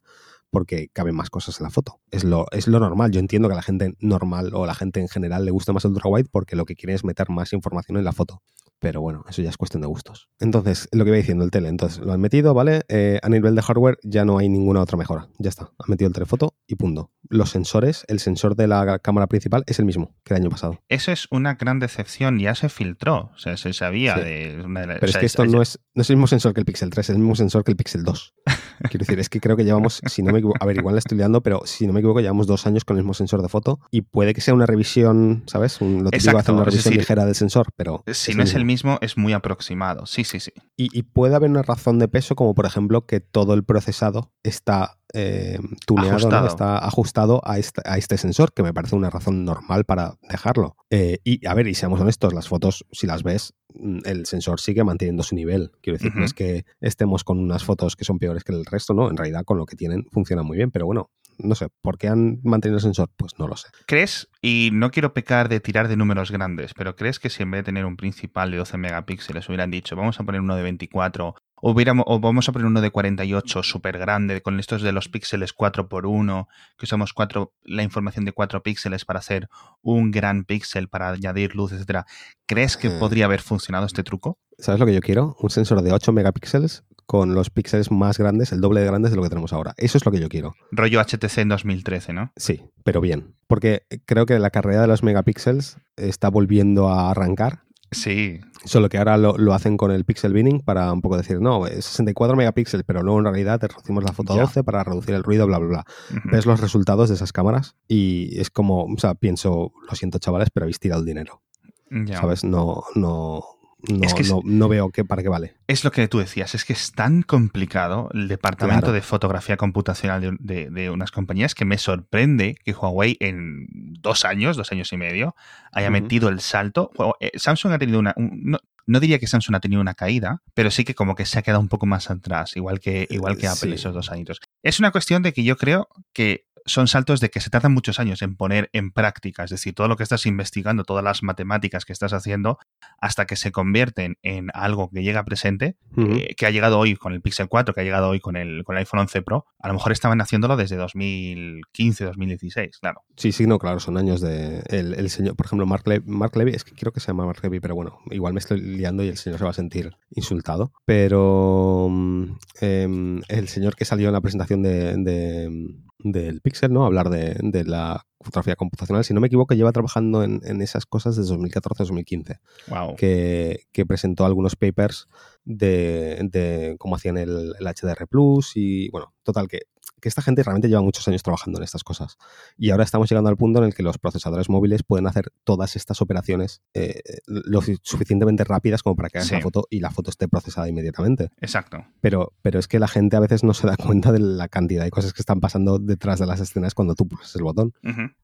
porque 0.49 0.89
caben 0.93 1.15
más 1.15 1.29
cosas 1.29 1.59
en 1.59 1.65
la 1.65 1.69
foto. 1.69 1.99
Es 2.11 2.23
lo, 2.23 2.45
es 2.51 2.67
lo 2.67 2.79
normal. 2.79 3.11
Yo 3.11 3.19
entiendo 3.19 3.47
que 3.47 3.53
a 3.53 3.57
la 3.57 3.63
gente 3.63 3.93
normal 3.99 4.53
o 4.53 4.63
a 4.63 4.67
la 4.67 4.75
gente 4.75 4.99
en 4.99 5.07
general 5.07 5.45
le 5.45 5.51
gusta 5.51 5.73
más 5.73 5.85
el 5.85 5.91
ultra 5.91 6.09
wide 6.09 6.29
porque 6.31 6.55
lo 6.55 6.65
que 6.65 6.75
quiere 6.75 6.93
es 6.93 7.03
meter 7.03 7.29
más 7.29 7.53
información 7.53 7.97
en 7.97 8.05
la 8.05 8.13
foto. 8.13 8.41
Pero 8.79 9.01
bueno, 9.01 9.25
eso 9.27 9.41
ya 9.41 9.49
es 9.49 9.57
cuestión 9.57 9.81
de 9.81 9.87
gustos. 9.87 10.29
Entonces, 10.39 10.87
lo 10.91 11.03
que 11.03 11.09
iba 11.09 11.17
diciendo 11.17 11.43
el 11.43 11.49
tele, 11.49 11.69
entonces 11.69 11.99
lo 11.99 12.13
han 12.13 12.21
metido, 12.21 12.53
¿vale? 12.53 12.81
Eh, 12.89 13.19
a 13.23 13.29
nivel 13.29 13.55
de 13.55 13.61
hardware 13.63 13.97
ya 14.03 14.23
no 14.23 14.37
hay 14.37 14.49
ninguna 14.49 14.81
otra 14.81 14.97
mejora. 14.97 15.29
Ya 15.39 15.49
está. 15.49 15.71
Han 15.79 15.89
metido 15.89 16.07
el 16.07 16.13
telefoto 16.13 16.53
y 16.67 16.75
punto. 16.75 17.11
Los 17.29 17.49
sensores, 17.49 18.05
el 18.07 18.19
sensor 18.19 18.55
de 18.55 18.67
la 18.67 18.99
cámara 18.99 19.27
principal 19.27 19.63
es 19.67 19.79
el 19.79 19.85
mismo 19.85 20.15
que 20.23 20.33
el 20.33 20.41
año 20.41 20.49
pasado. 20.49 20.79
Eso 20.89 21.11
es 21.11 21.27
una 21.31 21.55
gran 21.55 21.79
decepción. 21.79 22.39
Ya 22.39 22.55
se 22.55 22.69
filtró. 22.69 23.31
O 23.33 23.37
sea, 23.37 23.57
se 23.57 23.73
sabía 23.73 24.15
de, 24.15 24.63
Pero 24.99 25.05
es 25.05 25.17
que 25.17 25.25
esto 25.25 25.45
no, 25.45 25.61
es, 25.61 25.79
no 25.93 26.01
es 26.01 26.09
el 26.09 26.17
mismo 26.17 26.27
sensor 26.27 26.53
que 26.53 26.61
el 26.61 26.65
Pixel 26.65 26.89
3, 26.89 27.09
es 27.09 27.15
el 27.15 27.19
mismo 27.19 27.35
sensor 27.35 27.63
que 27.63 27.71
el 27.71 27.77
Pixel 27.77 28.03
2. 28.03 28.33
Quiero 28.89 28.99
decir, 28.99 29.19
es 29.19 29.29
que 29.29 29.39
creo 29.39 29.57
que 29.57 29.63
llevamos, 29.63 30.01
si 30.05 30.21
no 30.21 30.31
me 30.31 30.39
equivoco, 30.39 30.57
a 30.61 30.65
ver, 30.65 30.77
igual 30.77 30.95
la 30.95 30.99
estoy 30.99 31.17
liando, 31.17 31.41
pero 31.41 31.61
si 31.65 31.87
no 31.87 31.93
me 31.93 31.99
equivoco, 31.99 32.19
llevamos 32.19 32.47
dos 32.47 32.67
años 32.67 32.85
con 32.85 32.97
el 32.97 33.03
mismo 33.03 33.13
sensor 33.13 33.41
de 33.41 33.49
foto 33.49 33.79
y 33.91 34.01
puede 34.01 34.33
que 34.33 34.41
sea 34.41 34.53
una 34.53 34.65
revisión, 34.65 35.43
¿sabes? 35.47 35.81
Un, 35.81 36.03
lo 36.03 36.11
típico 36.11 36.37
hacer 36.37 36.53
una 36.53 36.63
revisión 36.63 36.93
ligera 36.93 37.25
del 37.25 37.35
sensor, 37.35 37.67
pero. 37.75 38.03
Si 38.11 38.33
no 38.33 38.43
es 38.43 38.53
el 38.53 38.65
mismo, 38.65 38.97
es 39.01 39.17
muy 39.17 39.33
aproximado. 39.33 40.05
Sí, 40.05 40.23
sí, 40.23 40.39
sí. 40.39 40.51
Y, 40.75 41.03
puede 41.03 41.35
haber 41.35 41.49
una 41.49 41.63
razón 41.63 41.97
de 41.99 42.07
peso, 42.07 42.35
como 42.35 42.53
por 42.53 42.65
ejemplo 42.65 43.05
que 43.05 43.19
todo 43.19 43.53
el 43.53 43.63
procesado 43.63 44.31
está 44.43 44.99
eh, 45.13 45.57
tuneado, 45.85 46.45
está 46.45 46.77
ajustado 46.77 47.16
a 47.17 47.57
este, 47.57 47.81
a 47.85 47.97
este, 47.97 48.17
sensor, 48.17 48.53
que 48.53 48.63
me 48.63 48.73
parece 48.73 48.95
una 48.95 49.09
razón 49.09 49.43
normal 49.43 49.85
para 49.85 50.15
dejarlo. 50.29 50.75
Eh, 50.89 51.19
y 51.23 51.45
a 51.47 51.53
ver, 51.53 51.67
y 51.67 51.73
seamos 51.73 51.99
honestos, 51.99 52.33
las 52.33 52.47
fotos, 52.47 52.85
si 52.91 53.07
las 53.07 53.23
ves, 53.23 53.53
mm, 53.73 53.99
el 54.05 54.25
sensor 54.25 54.59
sigue 54.59 54.83
manteniendo 54.83 55.23
su 55.23 55.35
nivel. 55.35 55.71
Quiero 55.81 55.97
decir, 55.97 56.15
no 56.15 56.25
es 56.25 56.33
que 56.33 56.65
estemos 56.79 57.23
con 57.23 57.39
unas 57.39 57.63
fotos 57.63 57.95
que 57.95 58.05
son 58.05 58.19
peores 58.19 58.43
que 58.43 58.53
el 58.53 58.65
resto, 58.65 58.93
¿no? 58.93 59.09
En 59.09 59.17
realidad, 59.17 59.43
con 59.45 59.57
lo 59.57 59.65
que 59.65 59.75
tienen, 59.75 60.05
funciona 60.11 60.43
muy 60.43 60.57
bien, 60.57 60.71
pero 60.71 60.85
bueno, 60.85 61.09
no 61.39 61.55
sé, 61.55 61.67
¿por 61.81 61.97
qué 61.97 62.07
han 62.07 62.39
mantenido 62.43 62.77
el 62.77 62.81
sensor? 62.83 63.09
Pues 63.15 63.37
no 63.37 63.47
lo 63.47 63.55
sé. 63.55 63.69
¿Crees, 63.85 64.29
y 64.41 64.69
no 64.73 64.91
quiero 64.91 65.13
pecar 65.13 65.49
de 65.49 65.59
tirar 65.59 65.87
de 65.87 65.95
números 65.95 66.31
grandes, 66.31 66.73
pero 66.73 66.95
crees 66.95 67.19
que 67.19 67.29
si 67.29 67.43
en 67.43 67.51
vez 67.51 67.59
de 67.59 67.65
tener 67.65 67.85
un 67.85 67.97
principal 67.97 68.51
de 68.51 68.57
12 68.57 68.77
megapíxeles 68.77 69.47
hubieran 69.47 69.71
dicho, 69.71 69.95
vamos 69.95 70.19
a 70.19 70.23
poner 70.23 70.41
uno 70.41 70.55
de 70.55 70.63
24 70.63 71.35
hubiéramos, 71.61 72.05
o 72.07 72.19
vamos 72.19 72.47
a 72.47 72.51
poner 72.51 72.65
uno 72.67 72.81
de 72.81 72.91
48 72.91 73.63
súper 73.63 73.97
grande, 73.97 74.41
con 74.41 74.59
estos 74.59 74.81
de 74.81 74.91
los 74.91 75.09
píxeles 75.09 75.53
4x1, 75.55 76.47
que 76.77 76.85
usamos 76.85 77.13
cuatro, 77.13 77.53
la 77.63 77.83
información 77.83 78.25
de 78.25 78.31
4 78.31 78.63
píxeles 78.63 79.05
para 79.05 79.19
hacer 79.19 79.49
un 79.81 80.11
gran 80.11 80.43
píxel, 80.45 80.87
para 80.89 81.09
añadir 81.09 81.55
luz, 81.55 81.71
etcétera. 81.71 82.05
¿Crees 82.45 82.77
que 82.77 82.89
Hmm. 82.89 82.99
podría 82.99 83.25
haber 83.25 83.41
funcionado 83.41 83.85
este 83.85 84.03
truco? 84.03 84.39
¿Sabes 84.59 84.79
lo 84.79 84.85
que 84.85 84.93
yo 84.93 85.01
quiero? 85.01 85.35
Un 85.39 85.49
sensor 85.49 85.81
de 85.81 85.91
8 85.91 86.11
megapíxeles 86.11 86.83
con 87.05 87.33
los 87.35 87.49
píxeles 87.49 87.89
más 87.89 88.17
grandes, 88.17 88.51
el 88.51 88.59
doble 88.59 88.81
de 88.81 88.87
grandes 88.87 89.11
de 89.11 89.17
lo 89.17 89.23
que 89.23 89.29
tenemos 89.29 89.53
ahora. 89.53 89.73
Eso 89.77 89.97
es 89.97 90.05
lo 90.05 90.11
que 90.11 90.19
yo 90.19 90.27
quiero. 90.27 90.55
Rollo 90.71 90.99
HTC 90.99 91.37
en 91.37 91.49
2013, 91.49 92.11
¿no? 92.11 92.31
Sí, 92.35 92.65
pero 92.83 92.99
bien. 92.99 93.35
Porque 93.47 93.83
creo 94.05 94.25
que 94.25 94.37
la 94.39 94.49
carrera 94.49 94.81
de 94.81 94.87
los 94.87 95.03
megapíxeles 95.03 95.77
está 95.95 96.29
volviendo 96.29 96.89
a 96.89 97.09
arrancar. 97.11 97.61
Sí, 97.91 98.39
Solo 98.67 98.89
que 98.89 98.97
ahora 98.97 99.17
lo, 99.17 99.37
lo 99.37 99.53
hacen 99.53 99.77
con 99.77 99.91
el 99.91 100.03
pixel 100.03 100.33
binning 100.33 100.59
para 100.59 100.91
un 100.91 101.01
poco 101.01 101.15
decir, 101.15 101.39
no, 101.39 101.67
es 101.67 101.85
64 101.85 102.35
megapíxeles, 102.35 102.83
pero 102.85 103.01
luego 103.01 103.19
en 103.19 103.25
realidad 103.25 103.59
te 103.59 103.69
reducimos 103.69 104.03
la 104.03 104.11
foto 104.11 104.33
a 104.33 104.35
Ya. 104.35 104.41
12 104.41 104.63
para 104.65 104.83
reducir 104.83 105.15
el 105.15 105.23
ruido, 105.23 105.47
bla, 105.47 105.57
bla, 105.57 105.67
bla. 105.67 105.85
Ves 106.25 106.45
los 106.45 106.59
resultados 106.59 107.07
de 107.07 107.15
esas 107.15 107.31
cámaras 107.31 107.75
y 107.87 108.37
es 108.39 108.49
como, 108.49 108.83
o 108.83 108.97
sea, 108.97 109.15
pienso, 109.15 109.71
lo 109.89 109.95
siento 109.95 110.19
chavales, 110.19 110.49
pero 110.53 110.65
habéis 110.65 110.79
tirado 110.79 110.99
el 110.99 111.05
dinero. 111.07 111.41
Ya. 111.89 112.19
¿Sabes? 112.19 112.43
No, 112.43 112.83
no, 112.95 113.43
no, 113.89 114.03
Es 114.03 114.13
que 114.13 114.23
es- 114.23 114.29
no, 114.31 114.41
no 114.43 114.67
veo 114.67 114.89
qué, 114.89 115.05
para 115.05 115.21
qué 115.21 115.29
vale. 115.29 115.55
Es 115.67 115.83
lo 115.83 115.91
que 115.91 116.07
tú 116.07 116.17
decías, 116.19 116.55
es 116.55 116.65
que 116.65 116.73
es 116.73 116.91
tan 116.93 117.21
complicado 117.21 118.09
el 118.13 118.27
departamento 118.27 118.81
Claro. 118.87 118.93
de 118.93 119.01
fotografía 119.01 119.57
computacional 119.57 120.21
de, 120.21 120.35
de- 120.39 120.69
de 120.69 120.89
unas 120.89 121.11
compañías 121.11 121.53
que 121.55 121.65
me 121.65 121.77
sorprende 121.77 122.55
que 122.65 122.73
Huawei 122.73 123.17
en 123.19 123.67
dos 124.01 124.25
años, 124.25 124.57
dos 124.57 124.71
años 124.71 124.91
y 124.93 124.97
medio, 124.97 125.35
haya 125.71 125.89
metido 125.89 126.29
el 126.29 126.39
salto. 126.39 126.91
Eh, 127.19 127.31
Samsung 127.35 127.73
ha 127.73 127.77
tenido 127.79 127.99
una... 127.99 128.13
un- 128.17 128.41
no, 128.43 128.59
no 128.89 129.01
diría 129.01 129.19
que 129.19 129.27
Samsung 129.27 129.55
ha 129.57 129.59
tenido 129.59 129.81
una 129.81 129.95
caída, 129.95 130.41
pero 130.53 130.71
sí 130.71 130.85
que 130.85 130.95
como 130.95 131.13
que 131.13 131.25
se 131.25 131.37
ha 131.37 131.41
quedado 131.41 131.59
un 131.59 131.67
poco 131.67 131.85
más 131.85 132.09
atrás, 132.09 132.55
igual 132.55 132.79
que, 132.79 133.05
igual 133.09 133.37
que 133.37 133.45
Eh, 133.47 133.49
Apple 133.49 133.71
sí. 133.71 133.75
esos 133.75 133.93
dos 133.93 134.11
añitos. 134.13 134.39
Es 134.63 134.79
una 134.79 134.91
cuestión 134.91 135.23
de 135.23 135.33
que 135.33 135.43
yo 135.43 135.57
creo 135.57 135.89
que 136.13 136.46
son 136.67 136.87
saltos 136.87 137.19
de 137.19 137.29
que 137.29 137.39
se 137.41 137.49
tardan 137.49 137.73
muchos 137.73 137.99
años 137.99 138.21
en 138.21 138.35
poner 138.35 138.69
en 138.73 138.91
práctica, 138.91 139.43
es 139.43 139.49
decir, 139.49 139.73
todo 139.73 139.87
lo 139.87 139.95
que 139.97 140.03
estás 140.03 140.25
investigando, 140.25 140.83
todas 140.83 141.03
las 141.03 141.23
matemáticas 141.23 141.85
que 141.85 141.93
estás 141.93 142.13
haciendo, 142.13 142.59
hasta 142.99 143.25
que 143.25 143.35
se 143.35 143.51
convierten 143.51 144.17
en 144.21 144.49
algo 144.53 144.89
que 144.89 145.01
llega 145.01 145.23
presente, 145.25 145.75
eh, 145.97 146.35
que 146.35 146.45
ha 146.45 146.51
llegado 146.51 146.77
hoy 146.77 146.95
con 146.95 147.13
el 147.13 147.21
Pixel 147.21 147.47
4, 147.47 147.73
que 147.73 147.81
ha 147.81 147.83
llegado 147.83 148.09
hoy 148.09 148.19
con 148.19 148.35
el, 148.35 148.63
con 148.63 148.75
el 148.75 148.79
iPhone 148.79 148.99
11 148.99 149.21
Pro, 149.23 149.45
a 149.59 149.67
lo 149.69 149.73
mejor 149.73 149.91
estaban 149.91 150.21
haciéndolo 150.21 150.55
desde 150.57 150.75
2015, 150.75 152.05
2016, 152.05 152.77
claro. 152.79 153.01
Sí, 153.15 153.31
sí, 153.31 153.47
no, 153.47 153.57
claro, 153.59 153.79
son 153.79 153.97
años 153.97 154.21
de. 154.21 154.61
El, 154.67 154.93
el 154.93 155.09
señor, 155.09 155.35
por 155.35 155.45
ejemplo, 155.47 155.65
Mark, 155.65 155.83
Le- 155.87 156.01
Mark 156.05 156.35
Levy, 156.35 156.51
es 156.51 156.63
que 156.63 156.73
quiero 156.73 156.91
que 156.91 156.99
se 156.99 157.07
llama 157.07 157.25
Mark 157.25 157.39
Levy, 157.41 157.59
pero 157.59 157.75
bueno, 157.75 157.99
igual 158.11 158.33
me 158.33 158.39
estoy 158.39 158.59
liando 158.61 159.03
y 159.03 159.07
el 159.07 159.17
señor 159.17 159.39
se 159.39 159.45
va 159.45 159.51
a 159.51 159.53
sentir 159.53 159.95
insultado. 160.11 160.71
Pero 160.85 161.87
mm, 161.89 162.23
em, 162.61 163.21
el 163.27 163.47
señor 163.47 163.75
que 163.75 163.85
salió 163.85 164.07
en 164.07 164.13
la 164.13 164.21
presentación 164.21 164.61
de, 164.63 164.95
de- 164.97 165.75
del 165.99 166.41
Pixel, 166.41 166.71
¿no? 166.71 166.85
Hablar 166.85 167.09
de, 167.09 167.37
de 167.41 167.63
la 167.63 168.05
fotografía 168.21 168.55
computacional, 168.55 169.03
si 169.03 169.13
no 169.13 169.21
me 169.21 169.27
equivoco, 169.27 169.53
lleva 169.53 169.71
trabajando 169.71 170.23
en, 170.23 170.41
en 170.43 170.61
esas 170.61 170.85
cosas 170.85 171.15
desde 171.15 171.35
2014-2015 171.35 172.39
Wow. 172.67 172.95
que, 172.95 173.61
que 173.71 173.85
presentó 173.85 174.25
algunos 174.25 174.55
papers 174.55 175.07
de, 175.43 176.19
de 176.31 176.75
cómo 176.79 176.95
hacían 176.95 177.17
el, 177.17 177.53
el 177.59 177.65
HDR 177.67 178.07
Plus 178.07 178.51
y 178.55 178.89
bueno, 178.89 179.13
total 179.23 179.47
que, 179.47 179.61
que 180.01 180.09
esta 180.09 180.21
gente 180.21 180.43
realmente 180.43 180.67
lleva 180.69 180.81
muchos 180.81 181.07
años 181.07 181.23
trabajando 181.23 181.59
en 181.59 181.63
estas 181.63 181.83
cosas. 181.83 182.17
Y 182.57 182.69
ahora 182.69 182.83
estamos 182.83 183.09
llegando 183.09 183.29
al 183.29 183.37
punto 183.37 183.59
en 183.59 183.65
el 183.65 183.73
que 183.73 183.83
los 183.83 183.97
procesadores 183.97 184.49
móviles 184.49 184.83
pueden 184.83 185.07
hacer 185.07 185.31
todas 185.43 185.75
estas 185.75 186.01
operaciones 186.01 186.61
eh, 186.73 187.01
lo 187.25 187.61
su- 187.61 187.77
suficientemente 187.81 188.43
rápidas 188.43 188.83
como 188.83 188.95
para 188.95 189.09
que 189.09 189.17
hagas 189.19 189.27
Sí. 189.29 189.35
la 189.35 189.41
foto 189.41 189.65
y 189.69 189.79
la 189.79 189.89
foto 189.91 190.09
esté 190.09 190.27
procesada 190.27 190.69
inmediatamente. 190.69 191.29
Exacto. 191.41 191.85
Pero, 192.01 192.33
pero 192.41 192.59
es 192.59 192.67
que 192.67 192.79
la 192.79 192.87
gente 192.87 193.15
a 193.15 193.19
veces 193.19 193.43
no 193.43 193.53
se 193.53 193.65
da 193.67 193.75
cuenta 193.77 194.11
de 194.11 194.19
la 194.19 194.47
cantidad 194.47 194.83
de 194.83 194.91
cosas 194.91 195.13
que 195.13 195.21
están 195.21 195.39
pasando 195.39 195.79
detrás 195.79 196.19
de 196.19 196.25
las 196.27 196.39
escenas 196.39 196.73
cuando 196.73 196.95
tú 196.95 197.07
pulsas 197.07 197.35
el 197.35 197.43
botón. 197.43 197.73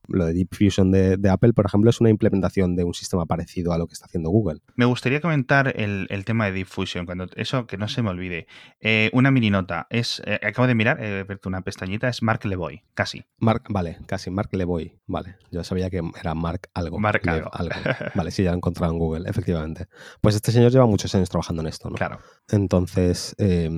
Lo 0.08 0.26
de 0.26 0.34
Deep 0.34 0.50
Fusion 0.54 0.92
de, 0.92 1.18
de 1.18 1.30
Apple, 1.30 1.54
por 1.54 1.66
ejemplo, 1.66 1.90
es 1.90 2.00
una 2.02 2.10
implementación 2.10 2.76
de 2.76 2.84
un 2.84 2.94
sistema 2.94 3.26
parecido 3.26 3.74
a 3.74 3.78
lo 3.78 3.88
que 3.88 3.94
está 3.94 4.06
haciendo 4.06 4.30
Google. 4.30 4.60
Me 4.76 4.86
gustaría 4.86 5.22
comentar 5.22 5.74
el, 5.80 6.08
el 6.10 6.26
tema 6.26 6.46
de 6.46 6.52
Diffusion, 6.52 7.06
cuando 7.06 7.28
eso 7.36 7.66
que 7.66 7.78
no 7.78 7.88
se 7.88 8.02
me 8.02 8.10
olvide. 8.10 8.48
Eh, 8.82 9.10
una 9.14 9.32
mini 9.32 9.50
nota, 9.50 9.88
es, 9.90 10.22
eh, 10.26 10.40
acabo 10.44 10.68
de 10.68 10.76
mirar, 10.76 11.00
una 11.46 11.62
pestañita, 11.74 12.08
es 12.08 12.22
Mark 12.22 12.46
Leboy, 12.46 12.84
casi. 12.94 13.26
Mark, 13.40 13.64
vale, 13.70 13.98
casi 14.06 14.30
Mark 14.30 14.50
Levoy, 14.52 15.00
vale. 15.08 15.38
Yo 15.52 15.64
sabía 15.64 15.90
que 15.90 16.02
era 16.20 16.36
Mark 16.36 16.70
algo. 16.76 17.00
Mark 17.00 17.22
Lev 17.26 17.48
algo. 17.52 17.74
Vale, 18.16 18.32
sí, 18.32 18.44
ya 18.44 18.52
lo 18.52 18.56
he 18.56 18.58
encontrado 18.58 18.94
en 18.94 19.00
Google, 19.00 19.30
efectivamente. 19.30 19.88
Pues 20.22 20.36
este 20.36 20.52
señor 20.52 20.72
lleva 20.72 20.86
muchos 20.86 21.14
años 21.16 21.30
trabajando 21.30 21.62
en 21.64 21.68
esto, 21.68 21.90
¿no? 21.90 21.96
Claro. 21.96 22.20
Entonces, 22.50 23.36
eh, 23.40 23.70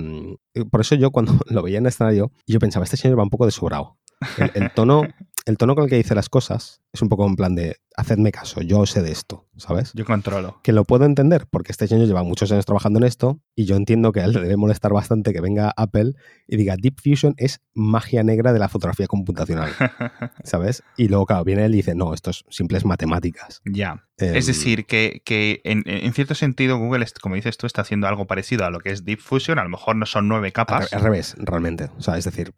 por 0.70 0.82
eso 0.82 0.94
yo 0.94 1.10
cuando 1.10 1.32
lo 1.48 1.62
veía 1.62 1.78
en 1.78 1.84
el 1.84 1.88
escenario, 1.88 2.32
yo 2.46 2.58
pensaba, 2.58 2.84
este 2.84 2.96
señor 2.96 3.18
va 3.18 3.22
un 3.22 3.30
poco 3.30 3.46
de 3.46 3.52
sobrado. 3.52 3.96
El, 4.38 4.50
el 4.54 4.70
tono, 4.72 5.02
el 5.46 5.56
tono 5.56 5.74
con 5.74 5.84
el 5.84 5.90
que 5.90 5.96
dice 5.96 6.14
las 6.14 6.28
cosas 6.28 6.82
es 6.92 7.02
un 7.02 7.08
poco 7.08 7.26
en 7.26 7.36
plan 7.36 7.54
de, 7.54 7.76
hacedme 7.96 8.30
caso, 8.30 8.60
yo 8.60 8.84
sé 8.86 9.02
de 9.02 9.10
esto, 9.10 9.46
¿sabes? 9.56 9.92
Yo 9.94 10.04
controlo. 10.04 10.60
Que 10.62 10.72
lo 10.72 10.84
puedo 10.84 11.04
entender 11.06 11.46
porque 11.50 11.72
este 11.72 11.86
señor 11.88 12.06
lleva 12.06 12.22
muchos 12.22 12.52
años 12.52 12.66
trabajando 12.66 12.98
en 12.98 13.04
esto 13.04 13.40
y 13.54 13.64
yo 13.64 13.76
entiendo 13.76 14.12
que 14.12 14.20
a 14.20 14.24
él 14.26 14.32
le 14.32 14.40
debe 14.40 14.56
molestar 14.56 14.92
bastante 14.92 15.32
que 15.32 15.40
venga 15.40 15.72
Apple 15.76 16.12
y 16.46 16.56
diga 16.56 16.76
Deep 16.76 17.00
Fusion 17.02 17.34
es 17.38 17.60
magia 17.74 18.22
negra 18.22 18.52
de 18.52 18.58
la 18.58 18.68
fotografía 18.68 19.06
computacional, 19.06 19.70
¿sabes? 20.44 20.82
Y 20.96 21.08
luego, 21.08 21.26
claro, 21.26 21.44
viene 21.44 21.64
él 21.64 21.72
y 21.74 21.78
dice, 21.78 21.94
no, 21.94 22.12
esto 22.14 22.30
es 22.30 22.44
simples 22.50 22.84
matemáticas. 22.84 23.62
ya. 23.64 24.02
Em, 24.18 24.34
Es 24.34 24.46
decir, 24.46 24.86
que, 24.86 25.20
que 25.26 25.60
en, 25.64 25.82
en 25.84 26.10
cierto 26.14 26.34
sentido 26.34 26.78
Google, 26.78 27.04
como 27.20 27.34
dices 27.34 27.58
tú, 27.58 27.66
está 27.66 27.82
haciendo 27.82 28.06
algo 28.08 28.26
parecido 28.26 28.64
a 28.64 28.70
lo 28.70 28.80
que 28.80 28.90
es 28.90 29.04
Diffusion. 29.04 29.58
A 29.58 29.62
lo 29.64 29.68
mejor 29.68 29.94
no 29.96 30.06
son 30.06 30.26
nueve 30.26 30.52
capas. 30.52 30.90
al 30.94 31.02
revés, 31.02 31.34
realmente. 31.38 31.90
O 31.98 32.02
sea, 32.02 32.16
es 32.16 32.24
decir, 32.24 32.54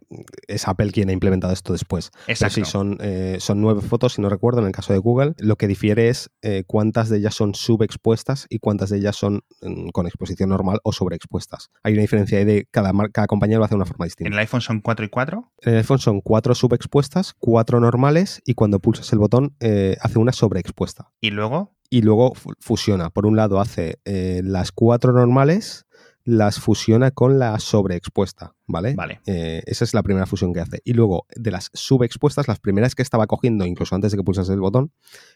es 0.47 0.69
Apple 0.69 0.93
quien 0.93 1.09
ha 1.09 1.13
implementado 1.13 1.53
esto 1.53 1.73
después. 1.73 2.13
Pero 2.27 2.33
Exacto. 2.33 2.55
sí, 2.55 2.65
son, 2.65 2.97
eh, 3.01 3.39
son 3.41 3.61
nueve 3.61 3.81
fotos, 3.81 4.13
si 4.15 4.23
no 4.23 4.29
recuerdo, 4.29 4.61
en 4.61 4.67
el 4.67 4.73
caso 4.73 4.93
de 4.93 5.01
Google. 5.01 5.28
Lo 5.39 5.57
que 5.57 5.67
difiere 5.67 6.09
es 6.09 6.31
eh, 6.43 6.65
cuántas 6.67 7.09
de 7.09 7.19
ellas 7.19 7.35
son 7.35 7.55
subexpuestas 7.55 8.47
y 8.49 8.59
cuántas 8.59 8.91
de 8.91 8.99
ellas 8.99 9.17
son 9.17 9.41
mm, 9.63 9.89
con 9.91 10.07
exposición 10.07 10.49
normal 10.51 10.79
o 10.83 10.93
sobreexpuestas. 10.93 11.71
Hay 11.83 11.93
una 11.95 12.03
diferencia 12.03 12.39
ahí 12.39 12.45
de 12.45 12.67
cada, 12.71 12.93
mar- 12.93 13.11
cada 13.13 13.27
compañía 13.27 13.59
lo 13.59 13.65
hace 13.65 13.73
de 13.73 13.77
una 13.77 13.87
forma 13.87 14.05
distinta. 14.05 14.29
En 14.29 14.33
el 14.35 14.39
iPhone 14.41 14.61
son 14.61 14.81
4 14.81 15.07
y 15.07 15.09
4. 15.09 15.53
En 15.63 15.73
el 15.73 15.79
iPhone 15.79 15.99
son 15.99 16.21
cuatro 16.21 16.55
subexpuestas, 16.55 17.35
cuatro 17.39 17.81
normales 17.81 18.41
y 18.45 18.55
cuando 18.55 18.81
pulsas 18.81 19.13
el 19.13 19.19
botón 19.19 19.55
eh, 19.61 19.97
hace 20.01 20.19
una 20.19 20.33
sobreexpuesta. 20.33 21.11
Y 21.21 21.31
luego, 21.31 21.75
Y 21.91 22.03
luego 22.03 22.35
fu- 22.35 22.53
fusiona. 22.61 23.09
Por 23.11 23.25
un 23.27 23.37
lado 23.37 23.61
hace 23.61 23.99
eh, 24.05 24.43
las 24.45 24.73
cuatro 24.73 25.13
normales, 25.13 25.87
las 26.29 26.61
fusiona 26.61 27.11
con 27.11 27.39
la 27.39 27.59
sobreexpuesta, 27.59 28.55
¿vale? 28.67 28.95
vale. 28.95 29.23
Eh, 29.25 29.63
esa 29.65 29.85
es 29.85 29.95
la 29.95 30.03
primera 30.03 30.27
fusión 30.27 30.53
que 30.53 30.61
hace. 30.61 30.83
Y 30.85 30.93
luego, 30.93 31.25
de 31.35 31.51
las 31.51 31.71
subexpuestas, 31.73 32.49
las 32.49 32.61
primeras 32.61 32.95
que 32.95 33.01
estaba 33.01 33.27
cogiendo, 33.27 33.65
incluso 33.65 33.95
antes 33.95 34.13
de 34.13 34.19
que 34.19 34.25
pulsas 34.25 34.51
el 34.51 34.61
botón, 34.61 34.93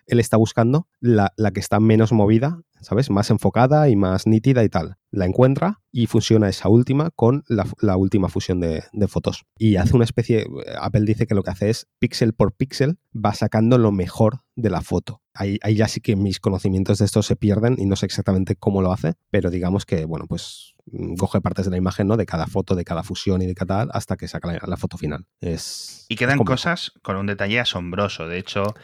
él 0.06 0.20
está 0.20 0.36
buscando 0.36 0.88
la, 1.00 1.32
la 1.38 1.50
que 1.52 1.60
está 1.60 1.80
menos 1.80 2.12
movida, 2.12 2.60
¿sabes? 2.82 3.08
Más 3.08 3.30
enfocada 3.30 3.88
y 3.88 3.96
más 3.96 4.26
nítida 4.26 4.64
y 4.64 4.68
tal. 4.68 4.98
La 5.10 5.24
encuentra 5.24 5.80
y 5.90 6.08
fusiona 6.08 6.50
esa 6.50 6.68
última 6.68 7.08
con 7.10 7.42
la, 7.48 7.96
última 7.96 8.28
fusión 8.28 8.60
de, 8.60 8.84
de 8.92 9.08
fotos. 9.08 9.46
Y 9.56 9.76
hace 9.76 9.96
una 9.96 10.04
especie, 10.04 10.44
Apple 10.78 11.06
dice 11.06 11.26
que 11.26 11.34
lo 11.34 11.42
que 11.42 11.52
hace 11.52 11.70
es 11.70 11.88
píxel 12.00 12.34
por 12.34 12.52
píxel, 12.52 12.98
va 13.14 13.32
sacando 13.32 13.78
lo 13.78 13.92
mejor 13.92 14.40
de 14.56 14.68
la 14.68 14.82
foto. 14.82 15.21
Ahí, 15.34 15.58
ahí 15.62 15.74
ya 15.74 15.88
sí 15.88 16.00
que 16.00 16.14
mis 16.14 16.40
conocimientos 16.40 16.98
de 16.98 17.06
esto 17.06 17.22
se 17.22 17.36
pierden 17.36 17.76
y 17.78 17.86
no 17.86 17.96
sé 17.96 18.06
exactamente 18.06 18.56
cómo 18.56 18.82
lo 18.82 18.92
hace, 18.92 19.14
pero 19.30 19.50
digamos 19.50 19.86
que, 19.86 20.04
bueno, 20.04 20.26
pues 20.28 20.74
mm, 20.86 21.16
coge 21.16 21.40
partes 21.40 21.64
de 21.64 21.70
la 21.70 21.78
imagen, 21.78 22.06
¿no? 22.06 22.16
De 22.16 22.26
cada 22.26 22.46
foto, 22.46 22.74
de 22.74 22.84
cada 22.84 23.02
fusión 23.02 23.40
y 23.42 23.46
de 23.46 23.54
cada 23.54 23.62
tal, 23.72 23.90
hasta 23.92 24.16
que 24.16 24.28
saca 24.28 24.52
la, 24.52 24.60
la 24.66 24.76
foto 24.76 24.98
final. 24.98 25.26
Es. 25.40 26.06
Y 26.08 26.16
quedan 26.16 26.38
cosas 26.38 26.92
con 27.02 27.16
un 27.16 27.26
detalle 27.26 27.60
asombroso. 27.60 28.28
De 28.28 28.38
hecho, 28.38 28.74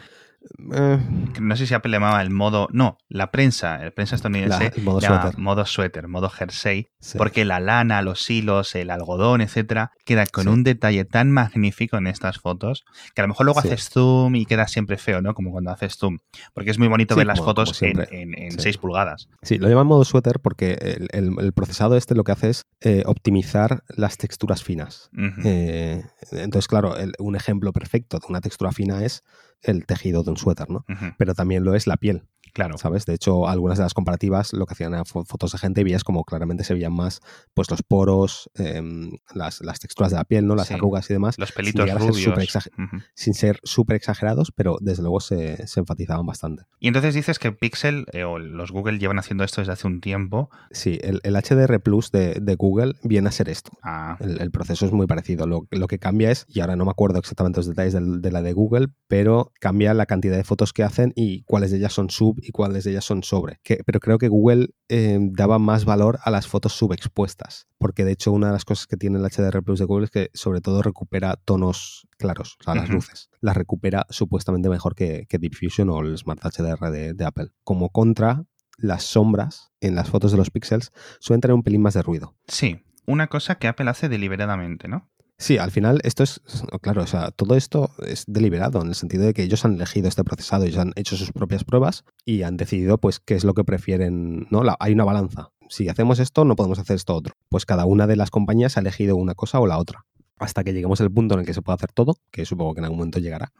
Eh, 0.73 0.99
no 1.41 1.55
sé 1.57 1.67
si 1.67 1.73
Apple 1.73 1.91
le 1.91 1.97
llamaba 1.97 2.21
el 2.21 2.29
modo. 2.29 2.67
No, 2.71 2.97
la 3.09 3.29
prensa, 3.31 3.83
el 3.83 3.91
prensa 3.91 4.15
estadounidense, 4.15 4.63
La- 4.63 4.67
el 4.75 4.83
modo 4.83 5.01
suéter. 5.01 5.37
modo 5.37 5.65
suéter, 5.65 6.07
modo 6.07 6.29
jersey, 6.29 6.87
sí. 6.99 7.17
porque 7.17 7.43
la 7.45 7.59
lana, 7.59 8.01
los 8.01 8.29
hilos, 8.29 8.73
el 8.75 8.89
algodón, 8.89 9.41
etcétera, 9.41 9.91
queda 10.05 10.25
con 10.27 10.43
Sí. 10.45 10.49
un 10.49 10.63
detalle 10.63 11.03
tan 11.05 11.31
magnífico 11.31 11.97
en 11.97 12.07
estas 12.07 12.39
fotos 12.39 12.85
que 13.15 13.21
a 13.21 13.23
lo 13.25 13.29
mejor 13.29 13.45
luego 13.45 13.61
Sí. 13.61 13.67
haces 13.67 13.89
zoom 13.89 14.35
y 14.35 14.45
queda 14.45 14.67
siempre 14.67 14.97
feo, 14.97 15.21
¿no? 15.21 15.33
Como 15.33 15.51
cuando 15.51 15.71
haces 15.71 15.97
zoom. 15.97 16.19
Porque 16.53 16.71
es 16.71 16.79
muy 16.79 16.87
bonito 16.87 17.15
ver 17.15 17.27
las 17.27 17.39
como- 17.39 17.53
como 17.55 17.65
fotos 17.65 17.81
en, 17.83 17.99
en, 18.11 18.37
en 18.37 18.51
Sí. 18.53 18.57
6 18.61 18.77
pulgadas. 18.77 19.27
Sí, 19.41 19.57
lo 19.57 19.67
llaman 19.67 19.87
modo 19.87 20.03
suéter 20.05 20.39
porque 20.39 20.73
el, 20.73 21.07
el- 21.11 21.33
el 21.39 21.53
procesado 21.53 21.97
este 21.97 22.15
lo 22.15 22.23
que 22.23 22.31
hace 22.31 22.49
es 22.49 22.65
eh, 22.81 23.03
optimizar 23.05 23.83
las 23.89 24.17
texturas 24.17 24.63
finas. 24.63 25.09
Eh, 25.43 26.01
entonces, 26.31 26.67
claro, 26.67 26.95
el- 26.97 27.13
un 27.19 27.35
ejemplo 27.35 27.73
perfecto 27.73 28.19
de 28.19 28.25
una 28.29 28.39
textura 28.41 28.71
fina 28.71 29.03
es 29.03 29.23
el 29.61 29.85
tejido 29.85 30.23
de 30.23 30.29
un 30.31 30.37
suéter, 30.39 30.69
¿no? 30.69 30.85
Pero 31.17 31.33
también 31.33 31.63
lo 31.63 31.75
es 31.75 31.87
la 31.87 31.97
piel. 31.97 32.23
Claro. 32.53 32.77
¿Sabes? 32.77 33.05
De 33.05 33.13
hecho, 33.13 33.47
algunas 33.47 33.77
de 33.77 33.83
las 33.83 33.93
comparativas 33.93 34.53
lo 34.53 34.65
que 34.65 34.73
hacían 34.73 34.93
eran 34.93 35.05
fotos 35.05 35.51
de 35.51 35.57
gente 35.57 35.81
y 35.81 35.83
veías 35.83 36.03
como 36.03 36.23
claramente 36.23 36.63
se 36.63 36.73
veían 36.73 36.93
más 36.93 37.21
pues 37.53 37.69
los 37.69 37.83
poros, 37.83 38.49
em, 38.55 39.11
las, 39.33 39.59
texturas 39.79 40.11
de 40.11 40.17
la 40.17 40.25
piel, 40.25 40.45
¿no? 40.45 40.55
Las 40.55 40.71
arrugas 40.71 41.09
y 41.09 41.13
demás. 41.13 41.37
Los 41.37 41.51
pelitos 41.51 41.89
rubios. 41.93 42.69
Sin 43.13 43.33
ser 43.33 43.59
súper 43.63 43.95
exagerados, 43.95 44.51
pero 44.51 44.77
desde 44.81 45.03
luego 45.03 45.19
se, 45.19 45.65
enfatizaban 45.75 46.25
bastante. 46.25 46.63
Y 46.79 46.87
entonces 46.87 47.13
dices 47.13 47.39
que 47.39 47.51
Pixel 47.51 48.05
eh, 48.11 48.23
o 48.23 48.39
los 48.39 48.71
Google 48.71 48.99
llevan 48.99 49.19
haciendo 49.19 49.43
esto 49.43 49.61
desde 49.61 49.73
hace 49.73 49.87
un 49.87 50.01
tiempo. 50.01 50.49
Sí, 50.71 50.99
el, 51.01 51.21
HDR 51.23 51.79
Plus 51.79 52.11
de, 52.11 52.55
Google 52.57 52.95
viene 53.03 53.29
a 53.29 53.31
ser 53.31 53.47
esto. 53.49 53.71
Ah. 53.83 54.17
El, 54.19 54.51
proceso 54.51 54.85
es 54.85 54.91
muy 54.91 55.07
parecido. 55.07 55.47
Lo, 55.47 55.87
que 55.87 55.99
cambia 55.99 56.31
es, 56.31 56.45
y 56.49 56.59
ahora 56.59 56.75
no 56.75 56.85
me 56.85 56.91
acuerdo 56.91 57.19
exactamente 57.19 57.59
los 57.59 57.67
detalles 57.67 57.93
de, 57.93 58.31
la 58.31 58.41
de 58.41 58.53
Google, 58.53 58.89
pero 59.07 59.53
cambia 59.59 59.93
la 59.93 60.05
cantidad 60.05 60.35
de 60.35 60.43
fotos 60.43 60.73
que 60.73 60.83
hacen 60.83 61.13
y 61.15 61.43
cuáles 61.43 61.71
de 61.71 61.77
ellas 61.77 61.93
son 61.93 62.09
sub 62.09 62.38
y 62.43 62.51
cuáles 62.51 62.83
de 62.83 62.91
ellas 62.91 63.05
son 63.05 63.23
sobre. 63.23 63.59
pero 63.85 63.99
creo 63.99 64.17
que 64.17 64.27
Google 64.27 64.69
eh, 64.87 65.17
daba 65.21 65.59
más 65.59 65.85
valor 65.85 66.19
a 66.23 66.31
las 66.31 66.47
fotos 66.47 66.73
subexpuestas, 66.73 67.67
porque 67.77 68.05
de 68.05 68.11
hecho 68.11 68.31
una 68.31 68.47
de 68.47 68.53
las 68.53 68.65
cosas 68.65 68.87
que 68.87 68.97
tiene 68.97 69.19
el 69.19 69.25
HDR 69.25 69.63
Plus 69.63 69.79
de 69.79 69.85
Google 69.85 70.05
es 70.05 70.11
que 70.11 70.29
sobre 70.33 70.61
todo 70.61 70.81
recupera 70.81 71.35
tonos 71.45 72.07
claros, 72.17 72.57
o 72.59 72.63
sea, 72.63 72.75
las 72.75 72.89
luces. 72.89 73.29
Las 73.41 73.55
recupera 73.55 74.05
supuestamente 74.09 74.69
mejor 74.69 74.95
que, 74.95 75.25
que 75.27 75.37
Diffusion 75.37 75.89
o 75.89 76.01
el 76.01 76.17
Smart 76.17 76.41
HDR 76.41 76.91
de, 76.91 77.13
de 77.13 77.25
Apple. 77.25 77.49
Como 77.63 77.89
contra, 77.89 78.45
las 78.77 79.03
sombras 79.03 79.71
en 79.81 79.95
las 79.95 80.09
fotos 80.09 80.31
de 80.31 80.37
los 80.37 80.51
píxeles 80.51 80.91
suelen 81.19 81.41
tener 81.41 81.53
un 81.53 81.63
pelín 81.63 81.81
más 81.81 81.93
de 81.93 82.01
ruido. 82.01 82.35
Sí, 82.47 82.83
una 83.05 83.27
cosa 83.27 83.55
que 83.55 83.67
Apple 83.67 83.89
hace 83.89 84.09
deliberadamente, 84.09 84.87
¿no? 84.87 85.09
Sí, 85.39 85.57
al 85.57 85.71
final 85.71 86.01
esto 86.03 86.21
es, 86.21 86.41
claro, 86.81 87.01
o 87.01 87.07
sea, 87.07 87.31
todo 87.31 87.55
esto 87.55 87.91
es 88.05 88.25
deliberado 88.27 88.81
en 88.81 88.89
el 88.89 88.95
sentido 88.95 89.23
de 89.23 89.33
que 89.33 89.41
ellos 89.41 89.63
han 89.63 89.75
elegido 89.75 90.09
este 90.09 90.25
procesado, 90.25 90.65
ellos 90.65 90.79
han 90.79 90.91
hecho 90.97 91.15
sus 91.15 91.31
propias 91.31 91.63
pruebas 91.63 92.03
y 92.25 92.43
han 92.43 92.57
decidido 92.57 92.97
pues 92.97 93.21
qué 93.21 93.35
es 93.35 93.45
lo 93.45 93.53
que 93.53 93.63
prefieren, 93.63 94.47
¿no? 94.51 94.63
hay 94.79 94.91
una 94.91 95.05
balanza. 95.05 95.51
Si 95.69 95.87
hacemos 95.87 96.19
esto, 96.19 96.43
no 96.43 96.57
podemos 96.57 96.77
hacer 96.77 96.97
esto 96.97 97.15
otro. 97.15 97.35
Pues 97.47 97.65
cada 97.65 97.85
una 97.85 98.05
de 98.05 98.17
las 98.17 98.31
compañías 98.31 98.75
ha 98.75 98.81
elegido 98.81 99.15
una 99.15 99.33
cosa 99.33 99.59
o 99.61 99.67
la 99.67 99.77
otra 99.77 100.05
hasta 100.39 100.63
que 100.63 100.73
lleguemos 100.73 101.01
al 101.01 101.11
punto 101.11 101.35
en 101.35 101.41
el 101.41 101.45
que 101.45 101.53
se 101.53 101.61
pueda 101.61 101.75
hacer 101.75 101.91
todo, 101.91 102.15
que 102.31 102.45
supongo 102.45 102.73
que 102.73 102.79
en 102.79 102.85
algún 102.85 102.99
momento 102.99 103.19
llegará. 103.19 103.51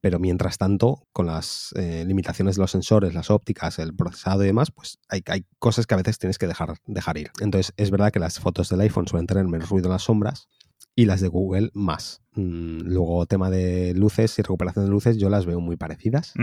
Pero 0.00 0.18
mientras 0.18 0.58
tanto, 0.58 1.06
con 1.12 1.26
las 1.26 1.72
eh, 1.76 2.04
limitaciones 2.06 2.56
de 2.56 2.62
los 2.62 2.72
sensores, 2.72 3.14
las 3.14 3.30
ópticas, 3.30 3.78
el 3.78 3.94
procesado 3.94 4.42
y 4.42 4.46
demás, 4.46 4.72
pues 4.72 4.98
hay, 5.08 5.22
hay, 5.26 5.46
cosas 5.60 5.86
que 5.86 5.94
a 5.94 5.96
veces 5.96 6.18
tienes 6.18 6.36
que 6.36 6.48
dejar, 6.48 6.74
dejar 6.86 7.18
ir. 7.18 7.30
Entonces, 7.40 7.72
es 7.76 7.90
verdad 7.90 8.10
que 8.10 8.18
las 8.18 8.40
fotos 8.40 8.68
del 8.68 8.80
iPhone 8.80 9.06
suelen 9.06 9.26
tener 9.26 9.46
menos 9.46 9.68
ruido 9.68 9.86
en 9.86 9.92
las 9.92 10.02
sombras, 10.02 10.48
y 10.96 11.06
las 11.06 11.20
de 11.20 11.28
Google 11.28 11.70
más. 11.74 12.22
Mm, 12.36 12.88
luego, 12.88 13.26
tema 13.26 13.48
de 13.48 13.94
luces 13.94 14.38
y 14.38 14.42
recuperación 14.42 14.84
de 14.84 14.90
luces, 14.90 15.16
yo 15.18 15.28
las 15.28 15.46
veo 15.46 15.60
muy 15.60 15.76
parecidas, 15.76 16.34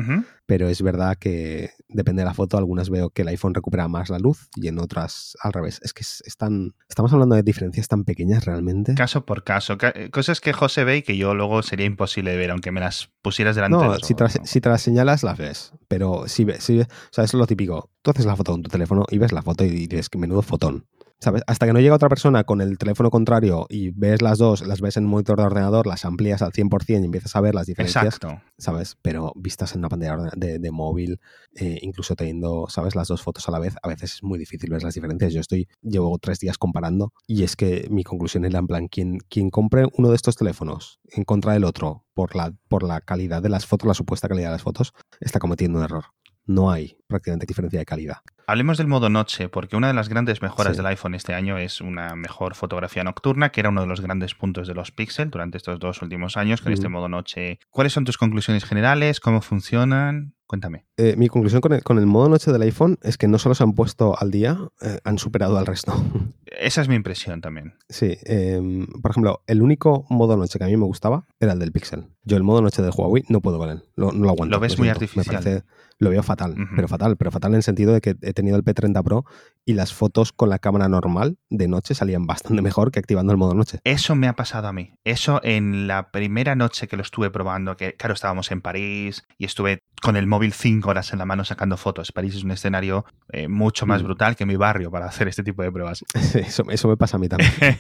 pero 0.45 0.69
es 0.69 0.81
verdad 0.81 1.17
que 1.17 1.71
depende 1.89 2.21
de 2.21 2.25
la 2.25 2.33
foto, 2.33 2.57
algunas 2.57 2.89
veo 2.89 3.09
que 3.09 3.23
el 3.23 3.27
iPhone 3.29 3.53
recupera 3.53 3.87
más 3.87 4.09
la 4.09 4.19
luz 4.19 4.49
y 4.55 4.67
en 4.67 4.79
otras 4.79 5.37
al 5.41 5.51
revés. 5.51 5.79
Es 5.83 5.93
que 5.93 6.01
están, 6.01 6.73
estamos 6.87 7.11
hablando 7.11 7.35
de 7.35 7.43
diferencias 7.43 7.87
tan 7.87 8.05
pequeñas 8.05 8.45
realmente. 8.45 8.95
Caso 8.95 9.25
por 9.25 9.43
caso, 9.43 9.77
eh, 9.81 10.09
cosas 10.11 10.39
que 10.39 10.53
José 10.53 10.83
ve 10.85 10.97
y 10.97 11.01
que 11.01 11.17
yo 11.17 11.33
luego 11.33 11.61
sería 11.61 11.85
imposible 11.85 12.31
de 12.31 12.37
ver, 12.37 12.51
aunque 12.51 12.71
me 12.71 12.79
las 12.79 13.09
pusieras 13.21 13.55
delante. 13.55 13.77
No, 13.77 13.99
si, 13.99 14.15
te 14.15 14.23
las, 14.23 14.39
si 14.43 14.61
te 14.61 14.69
las 14.69 14.81
señalas, 14.81 15.23
las 15.23 15.37
ves, 15.37 15.73
pero 15.87 16.27
si 16.27 16.45
ves, 16.45 16.63
si, 16.63 16.79
o 16.79 16.85
sea, 17.11 17.25
es 17.25 17.33
lo 17.33 17.47
típico. 17.47 17.89
Tú 18.01 18.11
haces 18.11 18.25
la 18.25 18.35
foto 18.35 18.53
con 18.53 18.63
tu 18.63 18.69
teléfono 18.69 19.05
y 19.09 19.17
ves 19.17 19.31
la 19.31 19.41
foto 19.41 19.65
y 19.65 19.87
dices 19.87 20.09
que 20.09 20.17
menudo 20.17 20.41
fotón. 20.41 20.85
¿Sabes? 21.21 21.43
Hasta 21.45 21.67
que 21.67 21.73
no 21.73 21.79
llega 21.79 21.93
otra 21.93 22.10
persona 22.10 22.43
con 22.45 22.62
el 22.62 22.79
teléfono 22.79 23.12
contrario 23.12 23.67
y 23.69 23.91
ves 23.91 24.23
las 24.23 24.39
dos, 24.39 24.65
las 24.65 24.81
ves 24.81 24.97
en 24.97 25.05
un 25.05 25.12
monitor 25.12 25.38
de 25.38 25.45
ordenador, 25.45 25.86
las 25.86 26.03
amplías 26.03 26.41
al 26.41 26.51
100% 26.51 26.99
y 26.99 27.05
empiezas 27.05 27.36
a 27.36 27.41
ver 27.41 27.53
las 27.53 27.67
diferencias. 27.67 28.05
Exacto. 28.05 28.41
¿Sabes? 28.57 28.97
Pero 29.03 29.31
vistas 29.36 29.75
en 29.75 29.79
una 29.79 29.89
pantalla 29.89 30.31
de, 30.36 30.71
móvil, 30.71 31.19
eh, 31.53 31.77
incluso 31.84 32.15
teniendo, 32.15 32.65
¿sabes? 32.69 32.95
Las 32.95 33.07
dos 33.07 33.21
fotos 33.21 33.47
a 33.47 33.51
la 33.51 33.60
vez, 33.60 33.75
a 33.84 33.88
veces 33.88 34.15
es 34.15 34.23
muy 34.23 34.39
difícil 34.39 34.71
ver 34.71 34.81
las 34.81 34.95
diferencias. 34.95 35.31
Yo 35.31 35.41
estoy, 35.41 35.67
llevo 35.84 36.17
tres 36.17 36.39
días 36.39 36.57
comparando 36.57 37.13
y 37.27 37.43
es 37.43 37.55
que 37.55 37.88
mi 37.91 38.03
conclusión 38.03 38.43
era 38.43 38.57
en 38.57 38.65
plan, 38.65 38.88
quien, 38.88 39.19
quien 39.29 39.51
compre 39.51 39.86
uno 39.95 40.10
de 40.10 40.15
estos 40.15 40.36
teléfonos 40.36 40.99
en 41.12 41.23
contra 41.23 41.53
del 41.53 41.65
otro 41.65 42.03
por 42.15 42.36
la, 42.36 42.51
por 42.67 42.81
la 42.81 42.99
calidad 42.99 43.43
de 43.43 43.49
las 43.49 43.67
fotos, 43.67 43.88
la 43.88 43.93
supuesta 43.93 44.27
calidad 44.27 44.47
de 44.47 44.53
las 44.53 44.63
fotos, 44.63 44.93
está 45.19 45.38
cometiendo 45.38 45.77
un 45.77 45.86
error 45.86 46.05
no 46.45 46.71
hay 46.71 46.97
prácticamente 47.08 47.45
diferencia 47.45 47.80
de 47.80 47.86
calidad. 47.86 48.17
Hablemos 48.47 48.77
del 48.77 48.88
modo 48.88 49.10
noche, 49.10 49.47
porque 49.47 49.77
una 49.77 49.88
de 49.88 49.93
las 49.93 50.10
grandes 50.10 50.41
mejoras 50.41 50.75
del 50.75 50.86
iPhone 50.88 51.15
este 51.15 51.34
año 51.34 51.58
es 51.58 51.80
una 51.80 52.15
mejor 52.15 52.54
fotografía 52.54 53.04
nocturna, 53.04 53.49
que 53.51 53.62
era 53.62 53.69
uno 53.69 53.82
de 53.82 53.88
los 53.88 54.01
grandes 54.01 54.36
puntos 54.36 54.67
de 54.67 54.73
los 54.73 54.91
Pixel 54.91 55.30
durante 55.30 55.58
estos 55.58 55.80
dos 55.80 56.01
últimos 56.01 56.36
años 56.36 56.62
con 56.62 56.73
este 56.73 56.89
modo 56.89 57.08
noche. 57.08 57.60
¿Cuáles 57.69 57.93
son 57.93 58.04
tus 58.04 58.17
conclusiones 58.17 58.65
generales? 58.65 59.21
¿Cómo 59.21 59.41
funcionan? 59.41 60.34
Cuéntame. 60.47 60.86
Eh, 60.97 61.15
mi 61.15 61.30
conclusión 61.30 61.62
con 61.62 61.97
el, 61.97 62.06
modo 62.08 62.27
noche 62.27 62.51
del 62.51 62.63
iPhone 62.63 62.97
es 63.04 63.17
que 63.17 63.30
no 63.30 63.39
solo 63.39 63.56
se 63.56 63.63
han 63.63 63.71
puesto 63.71 64.19
al 64.19 64.32
día, 64.32 64.58
eh, 64.82 64.99
han 65.06 65.17
superado 65.17 65.58
al 65.58 65.65
resto. 65.65 65.93
Esa 66.45 66.82
es 66.82 66.89
mi 66.89 66.95
impresión 66.95 67.39
también. 67.39 67.75
Sí. 67.88 68.17
Em, 68.25 68.86
por 69.01 69.12
ejemplo, 69.12 69.43
el 69.47 69.62
único 69.62 70.06
modo 70.10 70.36
noche 70.36 70.60
que 70.60 70.65
a 70.65 70.67
mí 70.67 70.75
me 70.75 70.84
gustaba 70.84 71.25
era 71.39 71.54
el 71.54 71.60
del 71.60 71.71
Pixel. 71.71 72.08
Yo 72.25 72.36
el 72.36 72.43
modo 72.43 72.62
noche 72.62 72.82
de 72.82 72.89
Huawei 72.89 73.23
no 73.30 73.39
puedo 73.39 73.60
con 73.60 73.69
él. 73.69 73.84
no 73.95 74.12
lo 74.12 74.30
aguanto. 74.30 74.54
Lo 74.54 74.60
ves 74.60 74.77
muy 74.77 74.89
artificial. 74.89 75.25
Me 75.25 75.41
parece, 75.41 75.65
lo 76.01 76.09
veo 76.09 76.23
fatal, 76.23 76.55
pero 76.75 76.87
fatal, 76.87 77.15
pero 77.15 77.29
fatal 77.29 77.51
en 77.51 77.57
el 77.57 77.63
sentido 77.63 77.93
de 77.93 78.01
que 78.01 78.15
he 78.21 78.33
tenido 78.33 78.57
el 78.57 78.63
P30 78.63 79.03
Pro 79.03 79.23
y 79.65 79.74
las 79.74 79.93
fotos 79.93 80.32
con 80.32 80.50
la 80.50 80.60
cámara 80.60 80.89
normal 80.89 81.38
de 81.50 81.67
noche 81.67 81.93
salían 81.95 82.26
bastante 82.28 82.62
mejor 82.62 82.91
que 82.91 83.00
activando 83.00 83.32
el 83.32 83.38
modo 83.38 83.54
noche. 83.54 83.80
Eso 83.84 84.15
me 84.15 84.28
ha 84.28 84.34
pasado 84.34 84.67
a 84.67 84.74
mí. 84.74 84.93
Eso 85.04 85.41
en 85.43 85.88
la 85.88 86.12
primera 86.12 86.56
noche 86.56 86.88
que 86.88 86.97
lo 86.97 87.02
estuve 87.02 87.30
probando, 87.30 87.78
que 87.78 87.93
claro, 87.93 88.13
estábamos 88.13 88.52
en 88.52 88.62
París 88.62 89.24
y 89.38 89.45
estuve 89.45 89.84
con 90.02 90.15
el 90.17 90.26
móvil 90.26 90.54
cinco 90.54 90.89
horas 90.89 91.13
en 91.13 91.19
la 91.19 91.26
mano 91.26 91.45
sacando 91.45 91.78
fotos. 91.78 92.12
París 92.12 92.36
es 92.36 92.43
un 92.43 92.52
escenario 92.52 93.06
eh, 93.30 93.47
mucho 93.47 93.86
más 93.86 94.02
mm. 94.02 94.06
brutal 94.06 94.36
que 94.36 94.45
mi 94.45 94.56
barrio 94.56 94.89
para 94.89 95.06
hacer 95.06 95.28
este 95.28 95.43
tipo 95.43 95.62
de 95.62 95.71
pruebas. 95.71 96.04
eso, 96.34 96.63
eso 96.69 96.88
me 96.88 96.97
pasa 96.97 97.17
a 97.17 97.19
mí 97.19 97.30
también. 97.30 97.52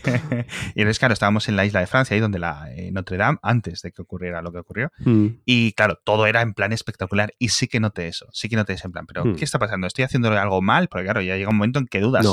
y 0.75 0.81
entonces, 0.81 0.99
claro, 0.99 1.13
estábamos 1.13 1.49
en 1.49 1.55
la 1.55 1.65
isla 1.65 1.79
de 1.79 1.87
Francia, 1.87 2.13
ahí 2.13 2.21
donde 2.21 2.39
la 2.39 2.71
eh, 2.71 2.91
Notre 2.91 3.17
Dame, 3.17 3.39
antes 3.41 3.81
de 3.81 3.91
que 3.91 4.01
ocurriera 4.03 4.41
lo 4.41 4.51
que 4.51 4.59
ocurrió. 4.59 4.91
Mm. 4.99 5.27
Y 5.45 5.73
claro, 5.73 5.97
todo 6.03 6.27
era 6.27 6.41
en 6.41 6.53
plan 6.53 6.73
espectacular 6.73 7.33
y 7.39 7.49
sí 7.49 7.67
que 7.67 7.79
noté 7.79 8.07
eso, 8.07 8.27
sí 8.31 8.49
que 8.49 8.55
noté 8.55 8.73
ese 8.73 8.87
en 8.87 8.91
plan, 8.91 9.05
pero 9.05 9.25
hmm. 9.25 9.35
¿qué 9.35 9.45
está 9.45 9.59
pasando? 9.59 9.87
¿Estoy 9.87 10.03
haciendo 10.03 10.29
algo 10.31 10.61
mal? 10.61 10.87
Porque 10.87 11.05
claro, 11.05 11.21
ya 11.21 11.35
llega 11.35 11.49
un 11.49 11.57
momento 11.57 11.70
en 11.79 11.87
que 11.87 11.99
dudas 11.99 12.25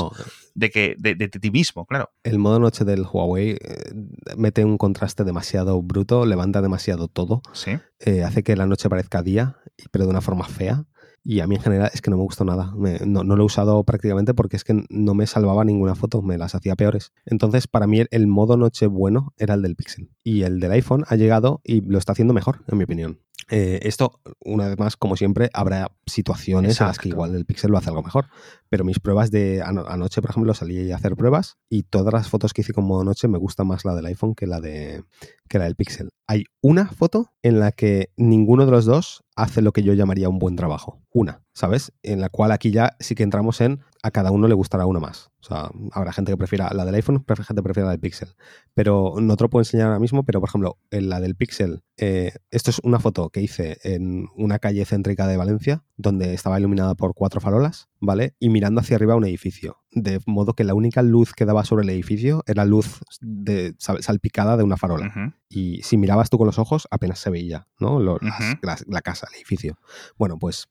de, 0.55 0.69
que, 0.69 0.95
de, 0.97 1.15
ti 1.29 1.51
mismo, 1.51 1.85
claro. 1.85 2.11
El 2.23 2.39
modo 2.39 2.59
noche 2.59 2.85
del 2.85 3.05
Huawei 3.05 3.51
eh, 3.51 3.93
mete 4.37 4.65
un 4.65 4.77
contraste 4.77 5.23
demasiado 5.23 5.81
bruto, 5.81 6.25
levanta 6.25 6.61
demasiado 6.61 7.07
todo. 7.07 7.41
Sí. 7.53 7.71
Eh, 7.99 8.23
hace 8.23 8.43
que 8.43 8.55
la 8.55 8.65
noche 8.65 8.89
parezca 8.89 9.23
día, 9.23 9.57
pero 9.91 10.05
de 10.05 10.11
una 10.11 10.21
forma 10.21 10.45
fea. 10.45 10.85
Y 11.23 11.41
a 11.41 11.47
mí 11.47 11.55
en 11.55 11.61
general 11.61 11.91
es 11.93 12.01
que 12.01 12.09
no 12.09 12.17
me 12.17 12.23
gustó 12.23 12.45
nada. 12.45 12.73
no, 13.05 13.23
lo 13.23 13.43
he 13.43 13.45
usado 13.45 13.83
prácticamente 13.83 14.33
porque 14.33 14.55
es 14.55 14.63
que 14.63 14.85
no 14.89 15.13
me 15.13 15.27
salvaba 15.27 15.65
ninguna 15.65 15.95
foto, 15.95 16.21
me 16.21 16.37
las 16.37 16.55
hacía 16.55 16.75
peores. 16.75 17.11
Entonces, 17.25 17.67
para 17.67 17.87
mí 17.87 18.03
el, 18.09 18.27
modo 18.27 18.57
noche 18.57 18.87
bueno 18.87 19.33
era 19.37 19.53
el 19.53 19.61
del 19.61 19.75
Pixel. 19.75 20.09
Y 20.23 20.43
el 20.43 20.59
del 20.59 20.71
iPhone 20.71 21.03
ha 21.07 21.15
llegado 21.15 21.61
y 21.63 21.81
lo 21.81 21.97
está 21.97 22.13
haciendo 22.13 22.33
mejor, 22.33 22.63
en 22.67 22.77
mi 22.77 22.85
opinión. 22.85 23.19
Eh, 23.49 23.79
esto, 23.83 24.19
una 24.39 24.67
vez 24.67 24.77
más, 24.77 24.95
como 24.95 25.15
siempre, 25.15 25.49
habrá 25.53 25.91
situaciones 26.05 26.79
en 26.79 26.87
las 26.87 26.99
que 26.99 27.09
igual 27.09 27.33
el 27.35 27.45
Pixel 27.45 27.71
lo 27.71 27.77
hace 27.77 27.89
algo 27.89 28.03
mejor. 28.03 28.27
Pero 28.69 28.83
mis 28.83 28.99
pruebas 28.99 29.31
de 29.31 29.61
anoche, 29.63 30.21
por 30.21 30.29
ejemplo, 30.29 30.53
salí 30.53 30.91
a 30.91 30.95
hacer 30.95 31.15
pruebas 31.15 31.57
y 31.69 31.83
todas 31.83 32.13
las 32.13 32.29
fotos 32.29 32.53
que 32.53 32.61
hice 32.61 32.73
con 32.73 32.85
modo 32.85 33.03
noche 33.03 33.27
me 33.27 33.39
gusta 33.39 33.63
más 33.63 33.85
la 33.85 33.95
del 33.95 34.05
iPhone 34.05 34.35
que 34.35 34.45
la, 34.45 34.61
de, 34.61 35.03
que 35.47 35.57
la 35.57 35.65
del 35.65 35.75
Pixel. 35.75 36.09
Hay 36.27 36.45
una 36.61 36.87
foto 36.87 37.31
en 37.41 37.59
la 37.59 37.71
que 37.71 38.11
ninguno 38.17 38.65
de 38.65 38.71
los 38.71 38.85
dos 38.85 39.23
hace 39.41 39.61
lo 39.61 39.71
que 39.71 39.83
yo 39.83 39.93
llamaría 39.93 40.29
un 40.29 40.39
buen 40.39 40.55
trabajo. 40.55 41.01
Una, 41.11 41.41
¿sabes? 41.53 41.93
En 42.03 42.21
la 42.21 42.29
cual 42.29 42.51
aquí 42.51 42.71
ya 42.71 42.95
sí 42.99 43.15
que 43.15 43.23
entramos 43.23 43.61
en 43.61 43.81
a 44.03 44.11
cada 44.11 44.31
uno 44.31 44.47
le 44.47 44.53
gustará 44.53 44.85
una 44.85 44.99
más. 44.99 45.31
O 45.41 45.43
sea, 45.43 45.69
habrá 45.91 46.11
gente 46.13 46.31
que 46.31 46.37
prefiera 46.37 46.69
la 46.73 46.85
del 46.85 46.95
iPhone, 46.95 47.23
gente 47.27 47.55
que 47.55 47.63
prefiera 47.63 47.87
la 47.87 47.91
del 47.91 47.99
Pixel. 47.99 48.29
Pero 48.73 49.15
no 49.19 49.35
te 49.35 49.43
lo 49.43 49.49
puedo 49.49 49.61
enseñar 49.61 49.87
ahora 49.87 49.99
mismo, 49.99 50.23
pero 50.23 50.39
por 50.39 50.49
ejemplo, 50.49 50.77
en 50.91 51.09
la 51.09 51.19
del 51.19 51.35
Pixel, 51.35 51.83
eh, 51.97 52.33
esto 52.51 52.71
es 52.71 52.79
una 52.83 52.99
foto 52.99 53.29
que 53.29 53.41
hice 53.41 53.77
en 53.83 54.27
una 54.35 54.59
calle 54.59 54.85
céntrica 54.85 55.27
de 55.27 55.37
Valencia, 55.37 55.83
donde 55.97 56.33
estaba 56.33 56.59
iluminada 56.59 56.95
por 56.95 57.13
cuatro 57.13 57.41
farolas, 57.41 57.89
¿vale? 57.99 58.35
Y 58.39 58.49
mirando 58.49 58.81
hacia 58.81 58.95
arriba 58.95 59.15
un 59.15 59.25
edificio. 59.25 59.77
De 59.91 60.19
modo 60.27 60.53
que 60.53 60.63
la 60.63 60.75
única 60.75 61.01
luz 61.01 61.33
que 61.33 61.45
daba 61.45 61.65
sobre 61.65 61.83
el 61.83 61.89
edificio 61.89 62.43
era 62.45 62.63
luz 62.65 62.99
de, 63.21 63.75
salpicada 63.77 64.55
de 64.55 64.63
una 64.63 64.77
farola. 64.77 65.33
Y 65.49 65.81
si 65.81 65.97
mirabas 65.97 66.29
tú 66.29 66.37
con 66.37 66.47
los 66.47 66.59
ojos, 66.59 66.87
apenas 66.91 67.19
se 67.19 67.29
veía, 67.29 67.67
¿no? 67.79 67.99
la 67.99 69.01
casa, 69.01 69.27
el 69.31 69.37
edificio. 69.37 69.79
Bueno, 70.17 70.37
pues 70.37 70.67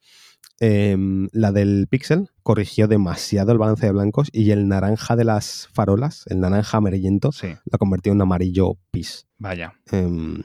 Em, 0.60 1.28
la 1.32 1.52
del 1.52 1.86
Pixel 1.88 2.30
corrigió 2.42 2.88
demasiado 2.88 3.52
el 3.52 3.58
balance 3.58 3.86
de 3.86 3.92
blancos 3.92 4.28
y 4.32 4.50
el 4.50 4.66
naranja 4.66 5.14
de 5.14 5.24
las 5.24 5.68
farolas, 5.72 6.24
el 6.26 6.40
naranja 6.40 6.78
amarillento, 6.78 7.30
la 7.42 7.78
convirtió 7.78 8.12
en 8.12 8.20
amarillo 8.20 8.76
pis. 8.90 9.26
Vaya. 9.38 9.74
Em, 9.92 10.42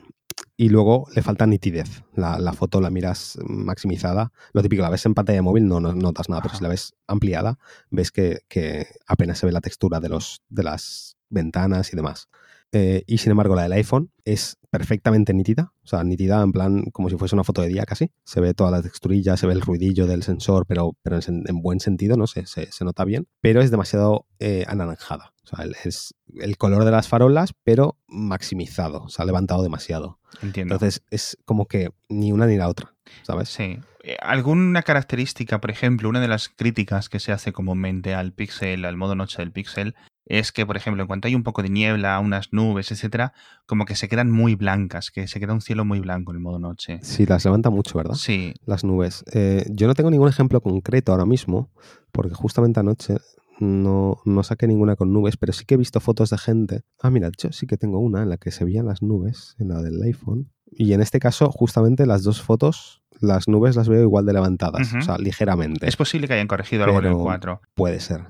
y 0.63 0.69
luego 0.69 1.09
le 1.13 1.21
falta 1.21 1.45
nitidez. 1.45 2.05
La, 2.15 2.53
foto 2.53 2.79
la 2.79 2.89
miras 2.89 3.37
maximizada. 3.45 4.31
Lo 4.53 4.61
típico, 4.61 4.81
la 4.81 4.89
ves 4.89 5.05
en 5.05 5.13
pantalla 5.13 5.35
de 5.35 5.41
móvil, 5.41 5.67
no, 5.67 5.81
notas 5.81 6.29
nada, 6.29 6.41
pero 6.41 6.55
si 6.55 6.63
la 6.63 6.69
ves 6.69 6.93
ampliada, 7.05 7.59
ves 7.89 8.11
que, 8.11 8.87
apenas 9.05 9.39
se 9.39 9.45
ve 9.45 9.51
la 9.51 9.59
textura 9.59 9.99
de, 9.99 10.07
los, 10.07 10.41
de 10.47 10.63
las 10.63 11.17
ventanas 11.29 11.91
y 11.91 11.97
demás. 11.97 12.29
Eh, 12.75 13.03
y 13.05 13.19
sin 13.19 13.29
embargo 13.29 13.55
la 13.55 13.63
del 13.63 13.73
iPhone 13.73 14.11
es 14.25 14.57
perfectamente 14.71 15.31
nítida, 15.31 15.73
o 15.83 15.87
sea, 15.87 16.03
nítida 16.03 16.41
en 16.41 16.51
plan 16.51 16.85
como 16.91 17.07
si 17.07 17.17
fuese 17.17 17.35
una 17.35 17.43
foto 17.43 17.61
de 17.61 17.67
día 17.67 17.85
casi. 17.85 18.09
Se 18.25 18.41
ve 18.41 18.55
toda 18.55 18.71
la 18.71 18.81
texturilla, 18.81 19.37
se 19.37 19.45
ve 19.45 19.53
el 19.53 19.61
ruidillo 19.61 20.07
del 20.07 20.23
sensor, 20.23 20.65
pero, 20.67 20.97
pero 21.03 21.19
en, 21.27 21.61
buen 21.61 21.79
sentido, 21.79 22.17
¿no? 22.17 22.25
Se, 22.25 22.47
se, 22.47 22.71
se, 22.71 22.83
nota 22.83 23.05
bien, 23.05 23.27
pero 23.41 23.61
es 23.61 23.69
demasiado 23.69 24.25
eh, 24.39 24.65
anaranjada. 24.67 25.33
O 25.43 25.55
sea, 25.55 25.65
es 25.85 26.15
el 26.39 26.57
color 26.57 26.83
de 26.83 26.89
las 26.89 27.07
farolas, 27.07 27.53
pero 27.63 27.99
maximizado, 28.07 29.07
se 29.07 29.21
ha 29.21 29.25
levantado 29.25 29.61
demasiado. 29.61 30.19
Entiendo. 30.41 30.73
Entonces 30.73 31.03
es 31.11 31.37
como 31.45 31.67
que 31.67 31.91
ni 32.09 32.31
una 32.31 32.47
ni 32.47 32.57
la 32.57 32.69
otra, 32.69 32.95
¿sabes? 33.21 33.49
Sí. 33.49 33.77
Eh, 34.03 34.17
¿Alguna 34.19 34.81
característica, 34.81 35.61
por 35.61 35.69
ejemplo, 35.69 36.09
una 36.09 36.21
de 36.21 36.27
las 36.27 36.49
críticas 36.49 37.07
que 37.07 37.19
se 37.19 37.31
hace 37.31 37.53
comúnmente 37.53 38.15
al 38.15 38.33
Pixel, 38.33 38.83
al 38.85 38.97
modo 38.97 39.13
noche 39.13 39.37
del 39.37 39.51
Pixel, 39.51 39.95
es 40.25 40.51
que, 40.51 40.65
por 40.65 40.77
ejemplo, 40.77 41.03
en 41.03 41.07
cuanto 41.07 41.27
hay 41.27 41.35
un 41.35 41.43
poco 41.43 41.61
de 41.61 41.69
niebla, 41.69 42.19
unas 42.19 42.53
nubes, 42.53 42.91
etcétera, 42.91 43.33
como 43.65 43.85
que 43.85 43.95
se 43.95 44.07
quedan 44.07 44.31
muy 44.31 44.55
blancas, 44.55 45.11
que 45.11 45.27
se 45.27 45.39
queda 45.39 45.53
un 45.53 45.61
cielo 45.61 45.85
muy 45.85 45.99
blanco 45.99 46.31
en 46.31 46.37
el 46.37 46.43
modo 46.43 46.59
noche. 46.59 46.99
Sí, 47.01 47.25
las 47.25 47.43
levanta 47.45 47.69
mucho, 47.69 47.97
¿verdad? 47.97 48.15
Sí. 48.15 48.53
Las 48.65 48.83
nubes. 48.83 49.23
Eh, 49.33 49.65
yo 49.69 49.87
no 49.87 49.95
tengo 49.95 50.11
ningún 50.11 50.29
ejemplo 50.29 50.61
concreto 50.61 51.11
ahora 51.11 51.25
mismo, 51.25 51.71
porque 52.11 52.33
justamente 52.33 52.79
anoche 52.79 53.17
no, 53.59 54.21
no 54.25 54.43
saqué 54.43 54.67
ninguna 54.67 54.95
con 54.95 55.11
nubes, 55.13 55.37
pero 55.37 55.53
sí 55.53 55.65
que 55.65 55.75
he 55.75 55.77
visto 55.77 55.99
fotos 55.99 56.29
de 56.29 56.37
gente. 56.37 56.81
Ah, 57.01 57.09
mira, 57.09 57.29
yo 57.37 57.51
sí 57.51 57.67
que 57.67 57.77
tengo 57.77 57.99
una 57.99 58.23
en 58.23 58.29
la 58.29 58.37
que 58.37 58.51
se 58.51 58.65
veían 58.65 58.85
las 58.85 59.01
nubes, 59.01 59.55
en 59.59 59.69
la 59.69 59.81
del 59.81 60.01
iPhone. 60.03 60.51
Y 60.71 60.93
en 60.93 61.01
este 61.01 61.19
caso, 61.19 61.51
justamente 61.51 62.05
las 62.05 62.23
dos 62.23 62.41
fotos, 62.41 63.03
las 63.19 63.47
nubes 63.47 63.75
las 63.75 63.87
veo 63.89 64.01
igual 64.01 64.25
de 64.25 64.33
levantadas, 64.33 64.93
o 64.93 65.01
sea, 65.01 65.17
ligeramente. 65.17 65.87
Es 65.87 65.95
posible 65.95 66.27
que 66.27 66.33
hayan 66.33 66.47
corregido 66.47 66.83
algo 66.83 66.99
en 66.99 67.05
el 67.05 67.13
4. 67.13 67.61
Puede 67.75 67.99
ser. 67.99 68.21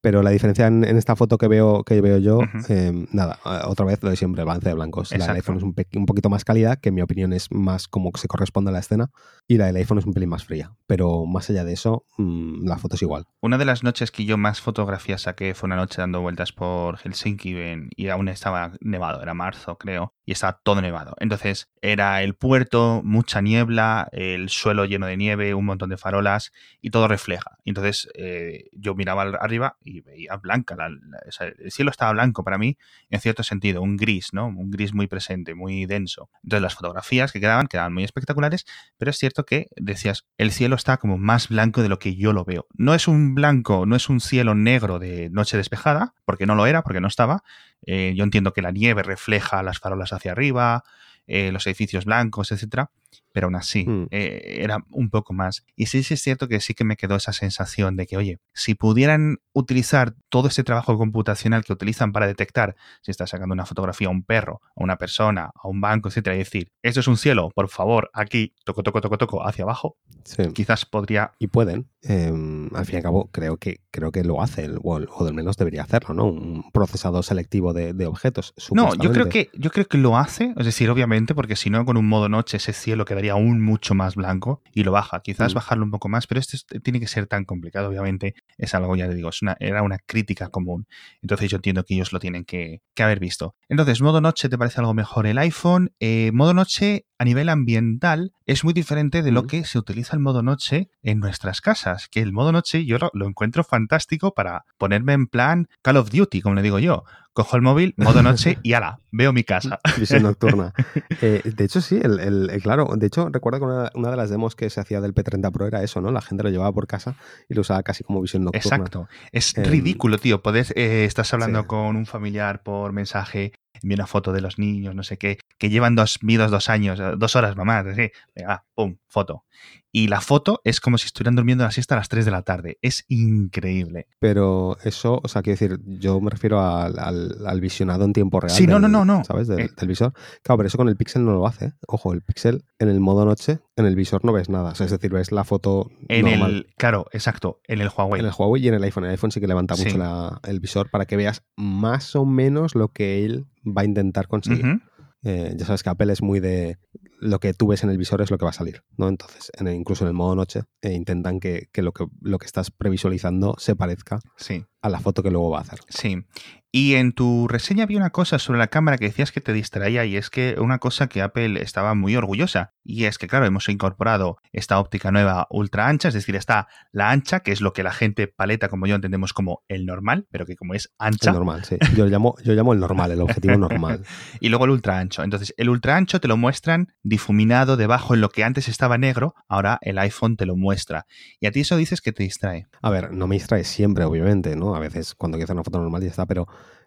Pero 0.00 0.22
la 0.22 0.30
diferencia 0.30 0.66
en, 0.66 0.84
esta 0.84 1.16
foto 1.16 1.36
que 1.36 1.48
veo, 1.48 1.84
que 1.84 2.00
veo 2.00 2.18
yo, 2.18 2.40
eh, 2.68 3.06
nada, 3.12 3.38
otra 3.66 3.84
vez 3.84 4.02
lo 4.02 4.10
de 4.10 4.16
siempre, 4.16 4.44
balance 4.44 4.68
de 4.68 4.74
blancos. 4.74 5.12
La 5.12 5.26
del 5.26 5.36
iPhone 5.36 5.58
es 5.58 5.62
un, 5.62 5.74
un, 5.94 6.06
poquito 6.06 6.30
más 6.30 6.44
cálida, 6.44 6.76
que 6.76 6.88
en 6.88 6.94
mi 6.94 7.02
opinión 7.02 7.32
es 7.32 7.50
más 7.50 7.88
como 7.88 8.10
que 8.12 8.20
se 8.20 8.28
corresponde 8.28 8.70
a 8.70 8.72
la 8.72 8.78
escena, 8.78 9.10
y 9.46 9.58
la 9.58 9.66
del 9.66 9.76
iPhone 9.76 9.98
es 9.98 10.06
un 10.06 10.12
pelín 10.12 10.30
más 10.30 10.44
fría. 10.44 10.72
Pero 10.86 11.26
más 11.26 11.50
allá 11.50 11.64
de 11.64 11.72
eso, 11.72 12.06
mmm, 12.16 12.66
la 12.66 12.78
foto 12.78 12.96
es 12.96 13.02
igual. 13.02 13.26
Una 13.40 13.58
de 13.58 13.64
las 13.64 13.82
noches 13.82 14.10
que 14.10 14.24
yo 14.24 14.36
más 14.36 14.60
fotografías 14.60 15.22
saqué 15.22 15.54
fue 15.54 15.66
una 15.66 15.76
noche 15.76 16.00
dando 16.00 16.20
vueltas 16.20 16.52
por 16.52 16.98
Helsinki 16.98 17.56
y 17.96 18.08
aún 18.08 18.28
estaba 18.28 18.72
nevado, 18.80 19.22
era 19.22 19.34
marzo 19.34 19.76
creo, 19.76 20.14
y 20.24 20.32
estaba 20.32 20.60
todo 20.62 20.80
nevado. 20.80 21.14
Entonces 21.18 21.68
era 21.82 22.22
el 22.22 22.34
puerto, 22.34 23.02
mucha 23.04 23.40
niebla, 23.40 24.08
el 24.12 24.48
suelo 24.48 24.84
lleno 24.84 25.06
de 25.06 25.16
nieve, 25.16 25.54
un 25.54 25.66
montón 25.66 25.90
de 25.90 25.96
farolas 25.96 26.52
y 26.80 26.90
todo 26.90 27.08
refleja. 27.08 27.58
Entonces 27.64 28.08
eh, 28.14 28.68
yo 28.72 28.94
miraba 28.94 29.22
arriba 29.22 29.76
y 29.82 29.89
veía 30.00 30.36
blanca, 30.36 30.76
la, 30.76 30.86
el 30.86 31.72
cielo 31.72 31.90
estaba 31.90 32.12
blanco 32.12 32.44
para 32.44 32.58
mí 32.58 32.76
en 33.10 33.20
cierto 33.20 33.42
sentido, 33.42 33.82
un 33.82 33.96
gris, 33.96 34.32
¿no? 34.32 34.46
Un 34.46 34.70
gris 34.70 34.94
muy 34.94 35.08
presente, 35.08 35.54
muy 35.54 35.86
denso. 35.86 36.30
Entonces 36.44 36.62
las 36.62 36.74
fotografías 36.74 37.32
que 37.32 37.40
quedaban 37.40 37.66
quedaban 37.66 37.92
muy 37.92 38.04
espectaculares, 38.04 38.66
pero 38.96 39.10
es 39.10 39.18
cierto 39.18 39.44
que 39.44 39.68
decías, 39.76 40.26
el 40.38 40.52
cielo 40.52 40.76
está 40.76 40.98
como 40.98 41.18
más 41.18 41.48
blanco 41.48 41.82
de 41.82 41.88
lo 41.88 41.98
que 41.98 42.14
yo 42.14 42.32
lo 42.32 42.44
veo. 42.44 42.66
No 42.74 42.94
es 42.94 43.08
un 43.08 43.34
blanco, 43.34 43.86
no 43.86 43.96
es 43.96 44.08
un 44.08 44.20
cielo 44.20 44.54
negro 44.54 44.98
de 44.98 45.28
noche 45.30 45.56
despejada, 45.56 46.14
porque 46.24 46.46
no 46.46 46.54
lo 46.54 46.66
era, 46.66 46.82
porque 46.82 47.00
no 47.00 47.08
estaba. 47.08 47.42
Eh, 47.84 48.12
yo 48.16 48.24
entiendo 48.24 48.52
que 48.52 48.62
la 48.62 48.70
nieve 48.70 49.02
refleja 49.02 49.62
las 49.62 49.78
farolas 49.78 50.12
hacia 50.12 50.32
arriba, 50.32 50.84
eh, 51.26 51.50
los 51.52 51.66
edificios 51.66 52.04
blancos, 52.04 52.52
etcétera 52.52 52.90
pero 53.32 53.46
aún 53.46 53.56
así 53.56 53.86
mm. 53.86 54.08
eh, 54.10 54.58
era 54.62 54.84
un 54.90 55.10
poco 55.10 55.32
más. 55.32 55.64
Y 55.76 55.86
sí, 55.86 56.02
sí 56.02 56.14
es 56.14 56.22
cierto 56.22 56.48
que 56.48 56.60
sí 56.60 56.74
que 56.74 56.84
me 56.84 56.96
quedó 56.96 57.16
esa 57.16 57.32
sensación 57.32 57.96
de 57.96 58.06
que, 58.06 58.16
oye, 58.16 58.38
si 58.52 58.74
pudieran 58.74 59.38
utilizar 59.52 60.14
todo 60.28 60.48
ese 60.48 60.64
trabajo 60.64 60.96
computacional 60.96 61.64
que 61.64 61.72
utilizan 61.72 62.12
para 62.12 62.26
detectar 62.26 62.76
si 63.02 63.10
está 63.10 63.26
sacando 63.26 63.52
una 63.52 63.66
fotografía 63.66 64.08
a 64.08 64.10
un 64.10 64.22
perro, 64.22 64.60
a 64.76 64.82
una 64.82 64.96
persona, 64.96 65.50
a 65.54 65.68
un 65.68 65.80
banco, 65.80 66.08
etcétera, 66.08 66.36
y 66.36 66.40
decir, 66.40 66.72
esto 66.82 67.00
es 67.00 67.08
un 67.08 67.16
cielo, 67.16 67.50
por 67.54 67.68
favor, 67.68 68.10
aquí, 68.12 68.54
toco, 68.64 68.82
toco, 68.82 69.00
toco, 69.00 69.18
toco, 69.18 69.46
hacia 69.46 69.64
abajo, 69.64 69.96
sí. 70.24 70.42
quizás 70.54 70.84
podría... 70.86 71.32
Y 71.38 71.48
pueden. 71.48 71.88
Eh, 72.02 72.32
al 72.74 72.86
fin 72.86 72.94
y 72.94 72.96
al 72.96 73.02
cabo, 73.02 73.28
creo 73.32 73.56
que, 73.56 73.80
creo 73.90 74.10
que 74.12 74.24
lo 74.24 74.42
hace, 74.42 74.70
o, 74.82 74.96
o 74.96 75.26
al 75.26 75.34
menos 75.34 75.56
debería 75.56 75.82
hacerlo, 75.82 76.14
¿no? 76.14 76.26
Un 76.26 76.70
procesador 76.72 77.24
selectivo 77.24 77.72
de, 77.72 77.92
de 77.92 78.06
objetos. 78.06 78.54
No, 78.72 78.94
yo 78.94 79.12
creo, 79.12 79.28
que, 79.28 79.50
yo 79.54 79.70
creo 79.70 79.86
que 79.86 79.98
lo 79.98 80.16
hace, 80.16 80.54
es 80.56 80.66
decir, 80.66 80.88
obviamente, 80.90 81.34
porque 81.34 81.56
si 81.56 81.70
no, 81.70 81.84
con 81.84 81.96
un 81.96 82.08
modo 82.08 82.28
noche 82.28 82.56
ese 82.56 82.72
cielo 82.72 82.99
quedaría 83.04 83.32
aún 83.32 83.62
mucho 83.62 83.94
más 83.94 84.14
blanco 84.14 84.62
y 84.74 84.84
lo 84.84 84.92
baja. 84.92 85.20
Quizás 85.20 85.52
mm. 85.52 85.56
bajarlo 85.56 85.84
un 85.84 85.90
poco 85.90 86.08
más, 86.08 86.26
pero 86.26 86.40
esto 86.40 86.56
es, 86.56 86.66
tiene 86.82 87.00
que 87.00 87.06
ser 87.06 87.26
tan 87.26 87.44
complicado, 87.44 87.88
obviamente. 87.88 88.34
Es 88.58 88.74
algo, 88.74 88.94
ya 88.96 89.08
te 89.08 89.14
digo, 89.14 89.28
es 89.28 89.42
una, 89.42 89.56
era 89.60 89.82
una 89.82 89.98
crítica 89.98 90.48
común. 90.48 90.86
Entonces 91.22 91.50
yo 91.50 91.56
entiendo 91.56 91.84
que 91.84 91.94
ellos 91.94 92.12
lo 92.12 92.20
tienen 92.20 92.44
que, 92.44 92.82
que 92.94 93.02
haber 93.02 93.20
visto. 93.20 93.54
Entonces, 93.68 94.00
modo 94.00 94.20
noche, 94.20 94.48
¿te 94.48 94.58
parece 94.58 94.80
algo 94.80 94.94
mejor 94.94 95.26
el 95.26 95.38
iPhone? 95.38 95.92
Eh, 96.00 96.30
modo 96.32 96.54
noche 96.54 97.06
a 97.18 97.24
nivel 97.24 97.48
ambiental 97.48 98.32
es 98.46 98.64
muy 98.64 98.72
diferente 98.72 99.22
de 99.22 99.30
lo 99.30 99.46
que 99.46 99.64
se 99.64 99.78
utiliza 99.78 100.16
el 100.16 100.20
modo 100.20 100.42
noche 100.42 100.88
en 101.02 101.20
nuestras 101.20 101.60
casas. 101.60 102.08
Que 102.08 102.20
el 102.20 102.32
modo 102.32 102.50
noche 102.52 102.86
yo 102.86 102.98
lo, 102.98 103.10
lo 103.12 103.26
encuentro 103.26 103.62
fantástico 103.62 104.32
para 104.34 104.64
ponerme 104.78 105.12
en 105.12 105.26
plan 105.26 105.68
Call 105.82 105.98
of 105.98 106.10
Duty, 106.10 106.40
como 106.40 106.54
le 106.54 106.62
digo 106.62 106.78
yo 106.78 107.04
cojo 107.32 107.56
el 107.56 107.62
móvil, 107.62 107.94
modo 107.96 108.22
noche 108.22 108.58
y 108.62 108.72
ala, 108.72 109.00
veo 109.10 109.32
mi 109.32 109.44
casa. 109.44 109.80
Visión 109.98 110.22
nocturna. 110.22 110.72
Eh, 111.22 111.42
de 111.44 111.64
hecho, 111.64 111.82
sí, 111.82 112.00
el, 112.02 112.18
el, 112.18 112.62
claro, 112.62 112.88
de 112.96 113.06
hecho, 113.06 113.28
recuerdo 113.28 113.58
que 113.58 113.64
una, 113.66 113.90
una, 113.94 114.10
de 114.10 114.16
las 114.16 114.30
demos 114.30 114.56
que 114.56 114.70
se 114.70 114.80
hacía 114.80 115.02
del 115.02 115.14
P30 115.14 115.52
Pro 115.52 115.66
era 115.66 115.82
eso, 115.82 116.00
¿no? 116.00 116.10
La 116.10 116.22
gente 116.22 116.42
lo 116.42 116.48
llevaba 116.48 116.72
por 116.72 116.86
casa 116.86 117.14
y 117.46 117.52
lo 117.54 117.60
usaba 117.60 117.82
casi 117.82 118.04
como 118.04 118.22
visión 118.22 118.44
nocturna. 118.44 118.76
Exacto. 118.76 119.08
Es 119.32 119.56
eh, 119.58 119.64
ridículo, 119.64 120.16
tío. 120.16 120.40
Puedes, 120.40 120.72
eh, 120.76 121.04
estás 121.04 121.34
hablando 121.34 121.60
sí. 121.60 121.66
con 121.66 121.96
un 121.96 122.06
familiar 122.06 122.62
por 122.62 122.92
mensaje, 122.92 123.52
envía 123.82 123.96
una 123.96 124.06
foto 124.06 124.32
de 124.32 124.40
los 124.40 124.58
niños, 124.58 124.94
no 124.94 125.02
sé 125.02 125.18
qué, 125.18 125.38
que 125.58 125.70
llevan 125.70 125.94
dos, 125.94 126.18
vidos 126.22 126.50
dos 126.50 126.68
años, 126.68 127.00
dos 127.18 127.36
horas, 127.36 127.56
mamá, 127.56 127.80
así, 127.80 128.10
venga, 128.34 128.64
pum, 128.74 128.96
foto. 129.08 129.44
Y 129.92 130.06
la 130.06 130.20
foto 130.20 130.60
es 130.64 130.80
como 130.80 130.98
si 130.98 131.06
estuvieran 131.06 131.34
durmiendo 131.34 131.64
la 131.64 131.72
siesta 131.72 131.96
a 131.96 131.98
las 131.98 132.08
3 132.08 132.24
de 132.24 132.30
la 132.30 132.42
tarde. 132.42 132.78
Es 132.80 133.04
increíble. 133.08 134.06
Pero 134.20 134.76
eso, 134.84 135.20
o 135.22 135.28
sea, 135.28 135.42
quiero 135.42 135.58
decir, 135.58 135.80
yo 135.84 136.20
me 136.20 136.30
refiero 136.30 136.60
al, 136.60 136.96
al, 136.98 137.44
al 137.44 137.60
visionado 137.60 138.04
en 138.04 138.12
tiempo 138.12 138.38
real. 138.38 138.54
Sí, 138.54 138.68
no, 138.68 138.74
del, 138.74 138.82
no, 138.82 138.88
no, 138.88 139.04
no. 139.04 139.24
¿Sabes? 139.24 139.48
Del, 139.48 139.60
eh. 139.60 139.70
del, 139.76 139.88
visor. 139.88 140.12
Claro, 140.42 140.58
pero 140.58 140.68
eso 140.68 140.78
con 140.78 140.88
el 140.88 140.96
Pixel 140.96 141.24
no 141.24 141.32
lo 141.32 141.46
hace. 141.46 141.72
Ojo, 141.88 142.12
el 142.12 142.22
Pixel 142.22 142.64
en 142.78 142.88
el 142.88 143.00
modo 143.00 143.24
noche, 143.24 143.58
en 143.80 143.86
el 143.86 143.96
visor 143.96 144.24
no 144.24 144.32
ves 144.32 144.48
nada. 144.48 144.70
O 144.70 144.74
sea, 144.74 144.86
es 144.86 144.92
decir, 144.92 145.10
ves 145.12 145.32
la 145.32 145.44
foto. 145.44 145.90
En 146.08 146.26
normal. 146.26 146.50
el. 146.52 146.74
Claro, 146.76 147.06
exacto. 147.12 147.60
En 147.66 147.80
el 147.80 147.88
Huawei. 147.88 148.20
En 148.20 148.26
el 148.26 148.32
Huawei 148.36 148.64
y 148.64 148.68
en 148.68 148.74
el 148.74 148.82
iPhone. 148.84 149.04
El 149.04 149.10
iPhone 149.10 149.32
sí 149.32 149.40
que 149.40 149.46
levanta 149.46 149.74
mucho 149.76 149.90
sí. 149.90 149.98
la, 149.98 150.40
el 150.44 150.60
visor 150.60 150.90
para 150.90 151.06
que 151.06 151.16
veas 151.16 151.42
más 151.56 152.14
o 152.16 152.24
menos 152.24 152.74
lo 152.74 152.88
que 152.88 153.24
él 153.24 153.46
va 153.66 153.82
a 153.82 153.84
intentar 153.84 154.28
conseguir. 154.28 154.64
Uh 154.64 154.68
-huh. 154.68 154.82
Eh, 155.22 155.54
ya 155.56 155.66
sabes 155.66 155.82
que 155.82 155.90
Apple 155.90 156.12
es 156.12 156.22
muy 156.22 156.40
de 156.40 156.78
lo 157.20 157.40
que 157.40 157.52
tú 157.52 157.66
ves 157.66 157.84
en 157.84 157.90
el 157.90 157.98
visor 157.98 158.22
es 158.22 158.30
lo 158.30 158.38
que 158.38 158.46
va 158.46 158.50
a 158.50 158.54
salir, 158.54 158.82
¿no? 158.96 159.08
Entonces, 159.08 159.52
en 159.58 159.68
el, 159.68 159.74
incluso 159.74 160.04
en 160.04 160.08
el 160.08 160.14
modo 160.14 160.34
noche, 160.34 160.62
eh, 160.80 160.94
intentan 160.94 161.40
que, 161.40 161.68
que, 161.72 161.82
lo 161.82 161.92
que 161.92 162.06
lo 162.22 162.38
que 162.38 162.46
estás 162.46 162.70
previsualizando 162.70 163.54
se 163.58 163.76
parezca 163.76 164.20
sí. 164.36 164.64
a 164.80 164.88
la 164.88 165.00
foto 165.00 165.22
que 165.22 165.30
luego 165.30 165.50
va 165.50 165.58
a 165.58 165.62
hacer. 165.62 165.80
Sí. 165.88 166.24
Y 166.72 166.94
en 166.94 167.12
tu 167.12 167.48
reseña 167.48 167.84
vi 167.84 167.96
una 167.96 168.10
cosa 168.10 168.38
sobre 168.38 168.60
la 168.60 168.68
cámara 168.68 168.96
que 168.96 169.06
decías 169.06 169.32
que 169.32 169.40
te 169.40 169.52
distraía 169.52 170.04
y 170.04 170.16
es 170.16 170.30
que 170.30 170.54
una 170.58 170.78
cosa 170.78 171.08
que 171.08 171.20
Apple 171.20 171.60
estaba 171.62 171.96
muy 171.96 172.14
orgullosa 172.14 172.74
y 172.84 173.04
es 173.04 173.18
que 173.18 173.26
claro, 173.26 173.44
hemos 173.44 173.68
incorporado 173.68 174.38
esta 174.52 174.78
óptica 174.78 175.10
nueva 175.10 175.48
ultra 175.50 175.88
ancha, 175.88 176.08
es 176.08 176.14
decir, 176.14 176.36
está 176.36 176.68
la 176.92 177.10
ancha, 177.10 177.40
que 177.40 177.50
es 177.50 177.60
lo 177.60 177.72
que 177.72 177.82
la 177.82 177.92
gente 177.92 178.28
paleta 178.28 178.68
como 178.68 178.86
yo 178.86 178.94
entendemos 178.94 179.32
como 179.32 179.64
el 179.66 179.84
normal, 179.84 180.28
pero 180.30 180.46
que 180.46 180.54
como 180.54 180.74
es 180.74 180.92
ancha. 180.98 181.30
El 181.30 181.36
normal, 181.36 181.64
sí. 181.64 181.76
Yo 181.96 182.06
llamo, 182.06 182.36
yo 182.44 182.52
llamo 182.52 182.72
el 182.72 182.78
normal, 182.78 183.10
el 183.10 183.20
objetivo 183.20 183.56
normal. 183.56 184.04
y 184.40 184.48
luego 184.48 184.64
el 184.64 184.70
ultra 184.70 184.98
ancho. 184.98 185.24
Entonces, 185.24 185.52
el 185.56 185.68
ultra 185.68 185.96
ancho 185.96 186.20
te 186.20 186.28
lo 186.28 186.36
muestran 186.36 186.92
difuminado 187.02 187.76
debajo 187.76 188.14
en 188.14 188.20
lo 188.20 188.28
que 188.28 188.44
antes 188.44 188.68
estaba 188.68 188.96
negro, 188.96 189.34
ahora 189.48 189.78
el 189.82 189.98
iPhone 189.98 190.36
te 190.36 190.46
lo 190.46 190.56
muestra. 190.56 191.06
Y 191.40 191.46
a 191.46 191.50
ti 191.50 191.60
eso 191.60 191.76
dices 191.76 192.00
que 192.00 192.12
te 192.12 192.22
distrae. 192.22 192.66
A 192.80 192.90
ver, 192.90 193.12
no 193.12 193.26
me 193.26 193.34
distrae 193.34 193.64
siempre, 193.64 194.04
obviamente, 194.04 194.54
¿no? 194.54 194.76
A 194.76 194.78
veces 194.78 195.14
cuando 195.16 195.36
quiero 195.36 195.46
hacer 195.46 195.56
una 195.56 195.64
foto 195.64 195.78
normal 195.78 196.02
ya 196.02 196.10
está, 196.10 196.26
pero 196.26 196.46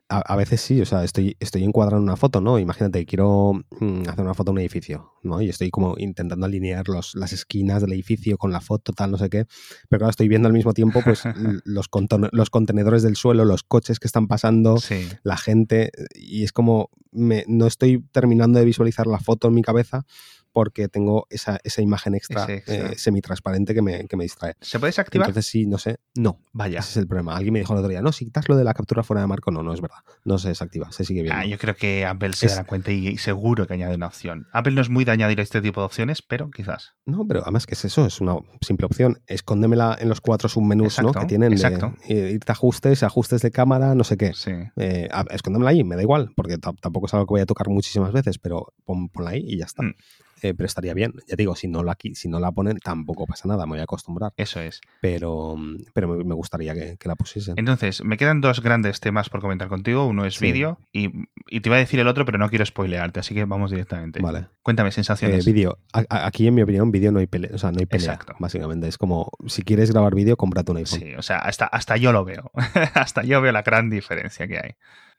a, 0.10 0.20
a, 0.20 0.36
veces 0.36 0.62
sí, 0.62 0.82
o 0.82 0.86
sea, 0.86 1.04
estoy, 1.04 1.38
estoy 1.40 1.64
encuadrando 1.64 2.04
una 2.04 2.16
foto, 2.16 2.42
¿no? 2.42 2.60
Imagínate, 2.60 3.06
quiero 3.06 3.54
mmm, 3.80 4.04
hacer 4.08 4.24
una 4.24 4.34
foto 4.34 4.52
de 4.52 4.54
un 4.54 4.60
edificio, 4.60 5.14
¿no? 5.24 5.42
Y 5.42 5.50
estoy 5.50 5.72
como 5.72 5.96
intentando 5.98 6.46
alinear 6.46 6.88
los, 6.90 7.16
las 7.16 7.34
esquinas 7.34 7.82
del 7.82 7.94
edificio 7.94 8.38
con 8.38 8.52
la 8.52 8.62
foto, 8.62 8.94
tal, 8.94 9.12
no 9.12 9.18
sé 9.18 9.30
qué. 9.30 9.46
Pero 9.90 10.00
claro, 10.00 10.10
estoy 10.10 10.28
viendo 10.28 10.48
al 10.48 10.54
mismo 10.54 10.74
tiempo, 10.74 11.02
pues, 11.04 11.24
los, 11.66 11.90
los 12.32 12.50
contenedores 12.50 13.04
del 13.04 13.16
suelo, 13.16 13.46
los 13.46 13.64
coches 13.64 14.00
que 14.00 14.08
están 14.08 14.28
pasando, 14.28 14.78
sí. 14.78 15.08
la 15.24 15.38
gente, 15.38 15.92
y 16.16 16.44
es 16.44 16.52
como, 16.52 16.90
me, 17.12 17.46
no 17.48 17.68
estoy 17.68 18.04
terminando 18.12 18.60
de 18.60 18.66
visualizar 18.66 19.08
la 19.08 19.20
foto 19.20 19.48
en 19.48 19.54
mi 19.54 19.62
cabeza 19.62 20.06
porque 20.54 20.88
tengo 20.88 21.28
esa, 21.30 21.60
esa 21.64 21.82
imagen 21.82 22.16
extra, 22.16 22.46
eh, 22.50 22.94
semitransparente 22.96 23.74
que 23.74 23.82
me, 23.82 24.08
que 24.08 24.16
me 24.16 24.24
distrae. 24.24 24.54
¿Se 24.62 24.80
puede 24.80 24.90
desactivar? 24.90 25.28
Entonces 25.28 25.50
sí, 25.52 25.66
no 25.66 25.78
sé, 25.78 25.98
no. 26.16 26.40
Vaya. 26.54 26.80
Ese 26.80 26.92
es 26.92 26.98
el 26.98 27.08
problema. 27.08 27.36
Alguien 27.36 27.54
me 27.54 27.60
dijo 27.60 27.74
el 27.74 27.80
otro 27.80 27.90
día, 27.90 28.02
no, 28.02 28.12
si 28.12 28.26
quitas 28.26 28.48
lo 28.48 28.56
de 28.56 28.64
la 28.64 28.74
captura 28.74 29.04
fuera 29.04 29.22
de 29.22 29.28
marco, 29.28 29.52
no, 29.52 29.64
no 29.64 29.74
es 29.74 29.82
verdad. 29.82 29.98
No 30.24 30.38
se 30.38 30.50
desactiva, 30.50 30.92
se 30.92 31.04
sigue 31.06 31.24
viendo. 31.24 31.40
Ah, 31.42 31.46
yo 31.46 31.58
creo 31.58 31.76
que 31.76 32.06
Apple 32.06 32.34
se 32.34 32.46
Es- 32.46 32.56
dará 32.56 32.66
cuenta 32.68 32.92
y, 32.92 33.08
y 33.08 33.18
seguro 33.18 33.68
que 33.68 33.74
añade 33.74 33.96
una 33.96 34.08
opción. 34.08 34.48
Apple 34.54 34.74
no 34.74 34.82
es 34.82 34.90
muy 34.90 35.04
de 35.06 35.12
añadir 35.12 35.40
este 35.40 35.62
tipo 35.62 35.82
de 35.82 35.86
opciones, 35.86 36.22
pero 36.22 36.50
quizás. 36.52 36.94
No, 37.06 37.26
pero 37.28 37.42
además, 37.42 37.66
¿qué 37.66 37.74
es 37.74 37.84
eso? 37.86 38.06
Es 38.06 38.22
una 38.22 38.36
simple 38.62 38.86
opción. 38.86 39.22
Escóndemela 39.28 39.98
en 40.00 40.08
los 40.10 40.22
cuatro 40.22 40.48
submenús 40.50 40.98
¿no? 41.00 41.10
Exacto, 41.10 41.20
que 41.22 41.26
tienen. 41.26 41.50
de, 41.50 41.56
exacto. 41.56 41.94
eh, 42.08 42.32
irte 42.36 42.52
a 42.52 42.54
ajustes, 42.54 43.04
ajustes 43.04 43.42
de 43.42 43.52
cámara, 43.52 43.96
no 43.96 44.04
sé 44.04 44.18
qué. 44.18 44.34
Sí. 44.34 44.52
Eh, 44.78 45.10
escóndemela 45.32 45.72
ahí, 45.72 45.84
me 45.84 45.96
da 45.96 46.02
igual, 46.04 46.32
porque 46.36 46.58
ta- 46.58 46.74
tampoco 46.82 47.08
es 47.08 47.14
algo 47.14 47.26
que 47.26 47.32
voy 47.32 47.42
a 47.42 47.46
tocar 47.46 47.68
muchísimas 47.70 48.12
veces, 48.14 48.38
pero 48.38 48.74
pon- 48.86 49.10
ponla 49.10 49.32
ahí 49.32 49.44
y 49.46 49.58
ya 49.58 49.66
está. 49.66 49.84
Mm. 49.84 49.96
Eh, 50.44 50.54
pero 50.54 50.68
estaría 50.68 50.94
bien. 50.94 51.14
Ya 51.28 51.36
digo, 51.36 51.56
si 51.56 51.68
no, 51.68 51.84
la, 51.84 51.98
si 52.14 52.28
no 52.30 52.40
la 52.40 52.52
ponen, 52.52 52.78
tampoco 52.80 53.26
pasa 53.26 53.48
nada, 53.48 53.66
me 53.66 53.72
voy 53.72 53.80
a 53.80 53.84
acostumbrar. 53.84 54.34
Eso 54.38 54.60
es. 54.60 54.82
Pero, 55.02 55.56
pero 55.94 56.08
me, 56.10 56.24
me 56.24 56.36
gustaría 56.36 56.74
que, 56.74 56.98
que 57.00 57.08
la 57.08 57.16
pusiesen. 57.16 57.56
Entonces, 57.58 58.04
me 58.04 58.18
quedan 58.18 58.42
dos 58.42 58.62
grandes 58.62 59.00
temas 59.00 59.30
por 59.30 59.42
comentar 59.42 59.70
contigo. 59.70 60.06
Uno 60.06 60.26
es 60.26 60.36
Sí. 60.36 60.46
vídeo 60.52 60.80
y, 60.92 61.10
y 61.50 61.62
te 61.62 61.70
iba 61.70 61.78
a 61.78 61.80
decir 61.80 62.00
el 62.00 62.08
otro, 62.08 62.26
pero 62.26 62.38
no 62.38 62.50
quiero 62.50 62.66
spoilearte, 62.66 63.20
así 63.22 63.34
que 63.34 63.46
vamos 63.46 63.72
directamente. 63.72 64.22
Vale. 64.22 64.48
Cuéntame 64.62 64.90
Eh, 64.90 64.92
sensaciones. 64.92 65.46
vídeo. 65.46 65.78
A- 65.94 66.04
a- 66.10 66.28
Aquí, 66.28 66.46
en 66.48 66.56
mi 66.56 66.62
opinión, 66.62 66.92
vídeo 66.92 67.12
no 67.12 67.20
hay 67.20 67.28
pelea. 67.28 67.52
O 67.54 67.58
sea, 67.58 67.72
no 67.72 67.80
hay 67.80 67.86
pelea, 67.86 68.14
Exacto. 68.14 68.36
básicamente. 68.40 68.88
Es 68.88 68.98
como, 68.98 69.30
si 69.48 69.62
quieres 69.64 69.92
grabar 69.92 70.14
vídeo, 70.16 70.36
cómprate 70.36 70.72
un 70.72 70.78
iPhone. 70.78 71.00
Sí, 71.00 71.14
o 71.16 71.22
sea, 71.22 71.38
hasta, 71.40 71.66
hasta 71.66 71.96
yo 71.98 72.12
lo 72.12 72.26
veo. 72.26 72.52
hasta 72.96 73.24
yo 73.24 73.40
veo 73.42 73.52
la 73.54 73.62
gran 73.62 73.90
diferencia 73.90 74.48
que 74.48 74.58
hay. 74.58 74.72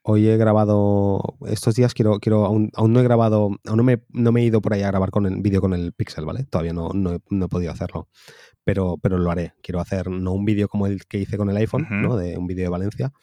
Hoy 0.07 0.29
he 0.29 0.37
grabado, 0.37 1.19
estos 1.47 1.73
días 1.73 1.95
quiero, 1.95 2.19
quiero 2.19 2.45
aún, 2.45 2.69
aún 2.75 2.93
no 2.93 2.99
he 2.99 3.03
grabado, 3.03 3.49
aún 3.65 3.77
no 3.77 3.83
me, 3.83 4.03
no 4.09 4.31
me 4.31 4.41
he 4.41 4.45
ido 4.45 4.61
por 4.61 4.71
ahí 4.71 4.83
a 4.83 4.87
grabar 4.87 5.09
con 5.09 5.25
el 5.25 5.41
vídeo 5.41 5.61
con 5.61 5.73
el 5.73 5.93
Pixel, 5.93 6.25
¿vale? 6.25 6.43
Todavía 6.43 6.73
no, 6.73 6.89
no, 6.93 7.15
he, 7.15 7.19
no 7.31 7.45
he 7.45 7.49
podido 7.49 7.71
hacerlo, 7.71 8.07
pero, 8.63 8.97
pero 9.01 9.17
lo 9.17 9.31
haré. 9.31 9.55
Quiero 9.63 9.79
hacer 9.79 10.11
no 10.11 10.33
un 10.33 10.45
vídeo 10.45 10.67
como 10.67 10.85
el 10.85 11.07
que 11.07 11.17
hice 11.17 11.37
con 11.37 11.49
el 11.49 11.57
iPhone. 11.57 11.87
¿no? 11.89 12.17
De 12.17 12.37
un 12.37 12.45
vídeo 12.45 12.65
de 12.65 12.69
Valencia, 12.69 13.13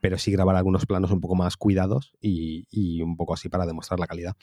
pero 0.00 0.18
sí 0.18 0.32
grabar 0.32 0.56
algunos 0.56 0.84
planos 0.84 1.12
un 1.12 1.20
poco 1.20 1.36
más 1.36 1.56
cuidados 1.56 2.12
y, 2.20 2.66
y 2.72 3.02
un 3.02 3.16
poco 3.16 3.34
así 3.34 3.48
para 3.48 3.64
demostrar 3.64 4.00
la 4.00 4.08
calidad. 4.08 4.34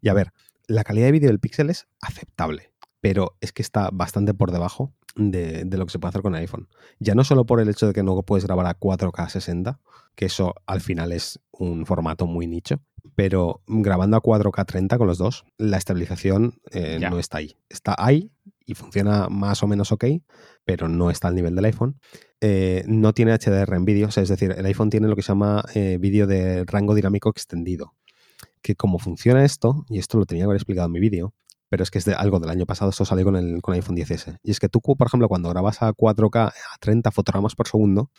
Y 0.00 0.08
a 0.08 0.14
ver, 0.14 0.32
la 0.68 0.84
calidad 0.84 1.04
de 1.04 1.12
vídeo 1.12 1.28
del 1.28 1.38
Pixel 1.38 1.68
es 1.68 1.86
aceptable, 2.00 2.71
pero 3.02 3.36
es 3.40 3.52
que 3.52 3.62
está 3.62 3.90
bastante 3.92 4.32
por 4.32 4.52
debajo 4.52 4.94
de, 5.16 5.64
de 5.64 5.76
lo 5.76 5.84
que 5.84 5.92
se 5.92 5.98
puede 5.98 6.10
hacer 6.10 6.22
con 6.22 6.34
el 6.34 6.40
iPhone. 6.40 6.68
Ya 7.00 7.14
no 7.14 7.24
solo 7.24 7.44
por 7.44 7.60
el 7.60 7.68
hecho 7.68 7.88
de 7.88 7.92
que 7.92 8.04
no 8.04 8.22
puedes 8.22 8.46
grabar 8.46 8.64
a 8.66 8.78
4K 8.78 9.28
60, 9.28 9.80
que 10.14 10.26
eso 10.26 10.54
al 10.66 10.80
final 10.80 11.12
es 11.12 11.40
un 11.50 11.84
formato 11.84 12.26
muy 12.26 12.46
nicho, 12.46 12.80
pero 13.16 13.60
grabando 13.66 14.16
a 14.16 14.22
4K 14.22 14.64
30 14.64 14.98
con 14.98 15.08
los 15.08 15.18
dos, 15.18 15.44
la 15.58 15.78
estabilización 15.78 16.60
eh, 16.70 17.00
no 17.00 17.18
está 17.18 17.38
ahí. 17.38 17.56
Está 17.68 17.96
ahí 17.98 18.30
y 18.64 18.74
funciona 18.74 19.28
más 19.28 19.64
o 19.64 19.66
menos 19.66 19.90
ok, 19.90 20.04
pero 20.64 20.88
no 20.88 21.10
está 21.10 21.26
al 21.26 21.34
nivel 21.34 21.56
del 21.56 21.64
iPhone. 21.64 21.98
Eh, 22.40 22.84
no 22.86 23.12
tiene 23.12 23.36
HDR 23.36 23.74
en 23.74 23.84
vídeo, 23.84 24.06
o 24.06 24.10
sea, 24.12 24.22
es 24.22 24.28
decir, 24.28 24.54
el 24.56 24.64
iPhone 24.66 24.90
tiene 24.90 25.08
lo 25.08 25.16
que 25.16 25.22
se 25.22 25.28
llama 25.28 25.64
eh, 25.74 25.98
vídeo 26.00 26.28
de 26.28 26.64
rango 26.66 26.94
dinámico 26.94 27.30
extendido. 27.30 27.94
Que 28.62 28.76
como 28.76 29.00
funciona 29.00 29.44
esto, 29.44 29.84
y 29.88 29.98
esto 29.98 30.18
lo 30.18 30.24
tenía 30.24 30.42
que 30.42 30.44
haber 30.44 30.56
explicado 30.56 30.86
en 30.86 30.92
mi 30.92 31.00
vídeo, 31.00 31.34
pero 31.72 31.84
es 31.84 31.90
que 31.90 31.96
es 31.96 32.04
de 32.04 32.12
algo 32.12 32.38
del 32.38 32.50
año 32.50 32.66
pasado, 32.66 32.90
esto 32.90 33.06
salió 33.06 33.24
con 33.24 33.34
el, 33.34 33.62
con 33.62 33.72
el 33.72 33.80
iPhone 33.80 33.96
10S. 33.96 34.36
Y 34.42 34.50
es 34.50 34.60
que 34.60 34.68
tú, 34.68 34.82
por 34.82 35.06
ejemplo, 35.06 35.26
cuando 35.26 35.48
grabas 35.48 35.80
a 35.80 35.94
4K 35.94 36.48
a 36.48 36.52
30 36.80 37.10
fotogramas 37.10 37.54
por 37.54 37.66
segundo, 37.66 38.10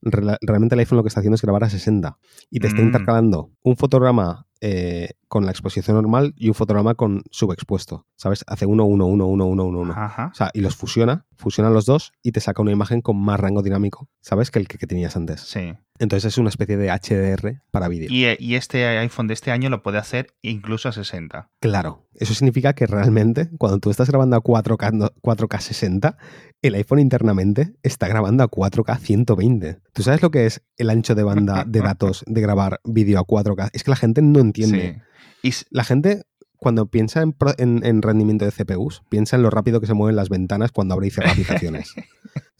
realmente 0.00 0.76
el 0.76 0.78
iPhone 0.78 0.98
lo 0.98 1.02
que 1.02 1.08
está 1.08 1.18
haciendo 1.18 1.34
es 1.34 1.42
grabar 1.42 1.64
a 1.64 1.70
60 1.70 2.16
y 2.50 2.60
te 2.60 2.68
está 2.68 2.80
Mm. 2.80 2.84
intercalando 2.84 3.50
un 3.64 3.76
fotograma 3.76 4.46
eh, 4.60 5.10
con 5.28 5.44
la 5.46 5.50
exposición 5.52 5.96
normal 5.96 6.34
y 6.36 6.48
un 6.48 6.54
fotograma 6.54 6.94
con 6.94 7.22
subexpuesto. 7.30 8.06
¿Sabes? 8.16 8.44
Hace 8.46 8.66
1, 8.66 8.84
1, 8.84 9.06
1, 9.06 9.26
1, 9.26 9.44
1, 9.46 9.64
1, 9.64 9.78
1. 9.80 9.92
Ajá. 9.94 10.30
O 10.32 10.34
sea, 10.34 10.50
y 10.52 10.60
los 10.60 10.76
fusiona, 10.76 11.24
fusiona 11.36 11.70
los 11.70 11.86
dos 11.86 12.12
y 12.22 12.32
te 12.32 12.40
saca 12.40 12.60
una 12.62 12.72
imagen 12.72 13.00
con 13.00 13.16
más 13.16 13.40
rango 13.40 13.62
dinámico, 13.62 14.08
¿sabes? 14.20 14.50
Que 14.50 14.58
el 14.58 14.68
que, 14.68 14.76
que 14.78 14.86
tenías 14.86 15.16
antes. 15.16 15.40
Sí. 15.40 15.72
Entonces 15.98 16.32
es 16.32 16.38
una 16.38 16.48
especie 16.48 16.76
de 16.78 16.88
HDR 16.90 17.62
para 17.70 17.88
vídeo. 17.88 18.08
Y, 18.10 18.24
eh, 18.24 18.36
y 18.40 18.54
este 18.54 18.86
iPhone 18.98 19.26
de 19.26 19.34
este 19.34 19.50
año 19.50 19.68
lo 19.70 19.82
puede 19.82 19.98
hacer 19.98 20.28
incluso 20.42 20.88
a 20.88 20.92
60. 20.92 21.50
Claro, 21.60 22.06
eso 22.14 22.32
significa 22.34 22.72
que 22.74 22.86
realmente 22.86 23.50
cuando 23.58 23.78
tú 23.80 23.90
estás 23.90 24.08
grabando 24.08 24.36
a 24.36 24.40
4K, 24.42 24.92
no- 24.92 25.10
4K 25.22 25.60
60, 25.60 26.16
el 26.62 26.74
iPhone 26.74 27.00
internamente 27.00 27.74
está 27.82 28.08
grabando 28.08 28.42
a 28.44 28.48
4K 28.50 28.98
120. 28.98 29.78
¿Tú 29.92 30.02
sabes 30.02 30.22
lo 30.22 30.30
que 30.30 30.46
es 30.46 30.62
el 30.76 30.90
ancho 30.90 31.14
de 31.14 31.22
banda 31.22 31.64
de 31.66 31.80
datos 31.94 32.24
de 32.26 32.40
grabar 32.40 32.80
vídeo 32.84 33.18
a 33.18 33.24
4K? 33.24 33.70
Es 33.72 33.84
que 33.84 33.90
la 33.90 33.96
gente 33.96 34.22
no 34.22 34.40
entiende. 34.40 35.02
Sí. 35.42 35.48
Y 35.48 35.52
La 35.70 35.84
gente 35.84 36.22
cuando 36.56 36.86
piensa 36.86 37.22
en- 37.22 37.34
en 37.86 38.02
rendimiento 38.02 38.44
de 38.44 38.52
CPUs, 38.52 39.02
piensa 39.08 39.36
en 39.36 39.42
lo 39.42 39.48
rápido 39.50 39.80
que 39.80 39.86
se 39.86 39.94
mueven 39.94 40.14
las 40.16 40.28
ventanas 40.28 40.72
cuando 40.72 40.92
abre 40.94 41.06
y 41.06 41.10
cierra 41.10 41.30
aplicaciones. 41.32 41.94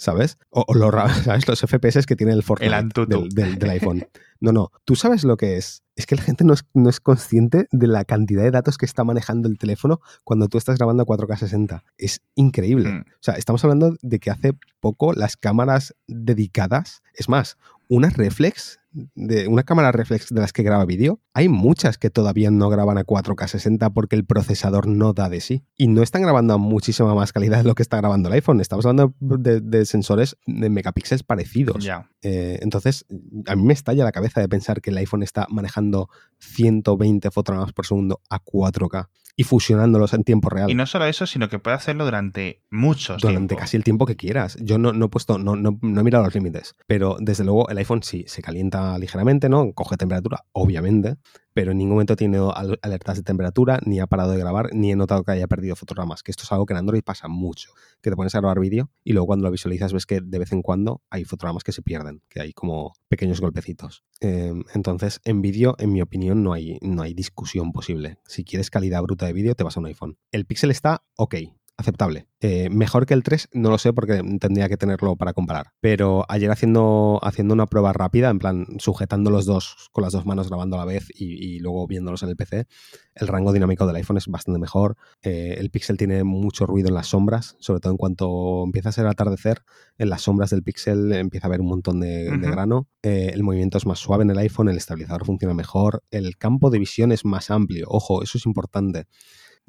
¿Sabes? 0.01 0.39
O, 0.49 0.65
o 0.67 0.75
lo 0.75 0.91
ra- 0.91 1.13
¿sabes? 1.25 1.47
los 1.47 1.61
FPS 1.61 2.07
que 2.07 2.17
tiene 2.17 2.33
el 2.33 2.43
Fortnite 2.43 3.03
El 3.03 3.07
del, 3.07 3.29
del- 3.29 3.59
del 3.59 3.71
iPhone. 3.71 4.07
No, 4.41 4.51
no. 4.53 4.71
¿Tú 4.87 4.97
sabes 4.97 5.25
lo 5.25 5.37
que 5.37 5.59
es? 5.59 5.83
Es 5.95 6.07
que 6.07 6.17
la 6.17 6.23
gente 6.23 6.43
no 6.45 6.55
es, 6.55 6.65
no 6.73 6.89
es 6.89 6.99
consciente 7.01 7.69
de 7.71 7.87
la 7.87 8.07
cantidad 8.07 8.43
de 8.43 8.51
datos 8.51 8.79
que 8.79 8.87
está 8.87 9.05
manejando 9.05 9.47
el 9.51 9.59
teléfono 9.59 10.01
cuando 10.25 10.49
tú 10.49 10.57
estás 10.57 10.79
grabando 10.79 11.03
a 11.03 11.07
4K 11.07 11.37
60. 11.37 11.85
Es 11.99 12.23
increíble. 12.35 12.89
Mm. 12.91 13.01
O 13.01 13.19
sea, 13.21 13.35
estamos 13.35 13.63
hablando 13.63 13.95
de 14.01 14.19
que 14.19 14.31
hace 14.31 14.55
poco 14.81 15.13
las 15.13 15.37
cámaras 15.37 15.95
dedicadas, 16.09 17.03
es 17.13 17.29
más, 17.29 17.59
una 17.89 18.09
reflex, 18.09 18.80
de 18.93 19.49
una 19.49 19.63
cámara 19.63 19.93
reflex 19.93 20.29
de 20.31 20.41
las 20.41 20.53
que 20.53 20.63
graba 20.63 20.85
vídeo, 20.85 21.21
hay 21.33 21.49
muchas 21.49 21.99
que 21.99 22.11
todavía 22.11 22.51
no 22.51 22.69
graban 22.69 22.99
a 22.99 23.05
4K 23.05 23.47
60 23.49 23.91
porque 23.91 24.17
el 24.17 24.25
procesador 24.25 24.87
no 24.87 25.13
da 25.13 25.29
de 25.29 25.41
sí. 25.41 25.65
Y 25.77 25.89
no 25.89 26.03
están 26.03 26.23
grabando 26.23 26.55
a 26.55 26.59
muchísima 26.59 27.15
más 27.15 27.33
calidad 27.33 27.59
de 27.59 27.65
lo 27.65 27.75
que 27.75 27.83
está 27.83 27.97
grabando 27.97 28.29
el 28.29 28.35
iPhone. 28.35 28.61
Estamos 28.61 28.85
hablando 28.87 29.15
de, 29.21 29.61
de 29.61 29.85
sensores 29.85 30.37
de 30.47 30.71
megapíxeles 30.71 31.23
parecidos. 31.23 31.85
ya. 31.85 32.11
Eh, 32.23 32.59
entonces, 32.63 33.07
a 33.47 33.57
mí 33.57 33.63
me 33.63 33.73
estalla 33.73 34.05
la 34.05 34.13
cabeza 34.13 34.41
de 34.41 34.49
pensar 34.49 34.81
que 34.81 34.91
el 34.91 34.99
iPhone 34.99 35.23
está 35.23 35.47
manejando 35.49 36.09
120 36.39 37.31
fotogramas 37.31 37.73
por 37.73 37.87
segundo 37.87 38.21
a 38.29 38.43
4K 38.43 39.09
y 39.37 39.45
fusionándolos 39.45 40.13
en 40.15 40.25
tiempo 40.25 40.51
real 40.51 40.71
Y 40.71 40.75
no 40.75 40.87
solo 40.87 41.07
eso, 41.07 41.27
sino 41.27 41.49
que 41.49 41.59
puede 41.59 41.77
hacerlo 41.77 42.05
durante 42.05 42.63
muchos 42.71 43.23
durante 43.23 43.49
tiempo. 43.49 43.61
casi 43.61 43.77
el 43.77 43.85
tiempo 43.85 44.07
que 44.07 44.17
quieras. 44.17 44.57
Yo 44.61 44.79
no, 44.79 44.93
no 44.93 45.07
he 45.07 45.09
puesto, 45.09 45.39
no, 45.39 45.57
no, 45.57 45.79
no 45.81 46.01
he 46.01 46.05
mirado 46.05 46.25
los 46.25 46.35
límites, 46.35 46.75
pero 46.87 47.17
desde 47.21 47.45
luego 47.45 47.69
el 47.69 47.79
iPhone 47.79 48.03
sí 48.03 48.25
se 48.27 48.43
calienta 48.43 48.99
ligeramente, 48.99 49.49
¿no? 49.49 49.73
Coge 49.73 49.97
temperatura, 49.97 50.45
obviamente, 50.53 51.17
pero 51.53 51.73
en 51.73 51.79
ningún 51.79 51.95
momento 51.95 52.17
tiene 52.17 52.39
al- 52.39 52.79
alertas 52.83 53.17
de 53.17 53.23
temperatura, 53.23 53.81
ni 53.85 54.01
ha 54.01 54.07
parado 54.07 54.33
de 54.33 54.39
grabar, 54.39 54.71
ni 54.73 54.93
he 54.93 54.97
notado 54.97 55.25
que 55.25 55.33
haya 55.33 55.47
perdido 55.47 55.77
fotogramas, 55.77 56.23
que 56.23 56.31
esto 56.31 56.45
es 56.45 56.53
algo 56.53 56.67
que 56.67 56.73
en 56.75 56.79
Android 56.79 57.03
pasa 57.03 57.29
mucho, 57.29 57.71
que 58.01 58.11
te 58.11 58.17
pones 58.17 58.35
a 58.35 58.39
grabar 58.41 58.61
vídeo 58.61 58.91
y 59.05 59.13
luego 59.13 59.27
cuando 59.29 59.45
lo 59.45 59.51
visualizas 59.51 59.93
ves 59.93 60.07
que 60.07 60.21
de 60.21 60.39
vez 60.39 60.53
en 60.53 60.63
cuando 60.63 61.03
hay 61.11 61.25
fotogramas 61.25 61.65
que 61.65 61.73
se 61.73 61.83
pierden, 61.83 62.23
que 62.29 62.41
hay 62.41 62.53
como 62.53 62.93
pequeños 63.09 63.41
golpecitos. 63.41 64.05
Eh, 64.21 64.53
entonces, 64.75 65.21
en 65.25 65.43
vídeo, 65.43 65.75
en 65.79 65.93
mi 65.93 66.03
opinión, 66.03 66.43
no 66.43 66.53
hay, 66.53 66.79
no 66.83 67.03
hay 67.03 67.15
discusión 67.15 67.73
posible. 67.73 68.19
Si 68.27 68.45
quieres 68.45 68.71
calidad 68.71 69.03
bruta 69.03 69.27
de 69.27 69.33
vídeo, 69.33 69.55
te 69.55 69.65
vas 69.65 69.77
a 69.77 69.81
un 69.81 69.87
iPhone. 69.87 70.19
El 70.33 70.45
Pixel 70.47 70.71
está 70.71 71.03
ok, 71.17 71.35
aceptable. 71.81 72.27
Eh, 72.41 72.69
mejor 72.71 73.07
que 73.07 73.15
el 73.15 73.23
3, 73.23 73.49
no 73.53 73.71
lo 73.71 73.79
sé 73.79 73.93
porque 73.93 74.23
tendría 74.39 74.69
que 74.69 74.77
tenerlo 74.77 75.17
para 75.17 75.33
comparar. 75.33 75.73
Pero 75.81 76.25
ayer 76.29 76.51
haciendo, 76.51 77.19
haciendo 77.23 77.55
una 77.55 77.67
prueba 77.67 77.93
rápida, 77.93 78.31
en 78.31 78.39
plan 78.39 78.67
sujetando 78.79 79.31
los 79.31 79.47
dos 79.47 79.89
con 79.93 80.03
las 80.03 80.13
dos 80.13 80.27
manos 80.27 80.49
grabando 80.49 80.77
a 80.77 80.81
la 80.81 80.85
vez 80.85 81.09
y, 81.15 81.57
y 81.57 81.59
luego 81.59 81.87
viéndolos 81.87 82.23
en 82.23 82.31
el 82.31 82.37
PC, 82.37 82.67
el 83.15 83.29
rango 83.29 83.53
dinámico 83.53 83.87
del 83.87 83.97
iPhone 83.97 84.17
es 84.17 84.27
bastante 84.27 84.59
mejor. 84.59 84.97
Eh, 85.23 85.57
el 85.59 85.71
Pixel 85.71 85.97
tiene 85.97 86.25
mucho 86.25 86.67
ruido 86.67 86.89
en 86.89 86.95
las 86.95 87.09
sombras, 87.09 87.57
sobre 87.61 87.81
todo 87.81 87.93
en 87.93 87.99
cuanto 87.99 88.65
empieza 88.65 88.91
a 88.91 88.93
ser 88.93 89.07
atardecer, 89.07 89.63
en 89.99 90.09
las 90.09 90.23
sombras 90.23 90.51
del 90.51 90.63
Pixel 90.63 91.13
empieza 91.13 91.47
a 91.47 91.49
haber 91.49 91.61
un 91.61 91.69
montón 91.69 92.01
de, 92.01 92.31
grano. 92.41 92.89
Eh, 93.03 93.31
el 93.35 93.43
movimiento 93.43 93.79
es 93.79 93.87
más 93.87 93.99
suave 93.99 94.25
en 94.25 94.31
el 94.31 94.39
iPhone, 94.39 94.69
el 94.69 94.77
estabilizador 94.77 95.25
funciona 95.25 95.55
mejor, 95.55 96.03
el 96.11 96.37
campo 96.37 96.71
de 96.71 96.79
visión 96.79 97.13
es 97.13 97.25
más 97.25 97.51
amplio. 97.51 97.87
Ojo, 97.89 98.23
eso 98.23 98.39
es 98.39 98.47
importante 98.47 99.07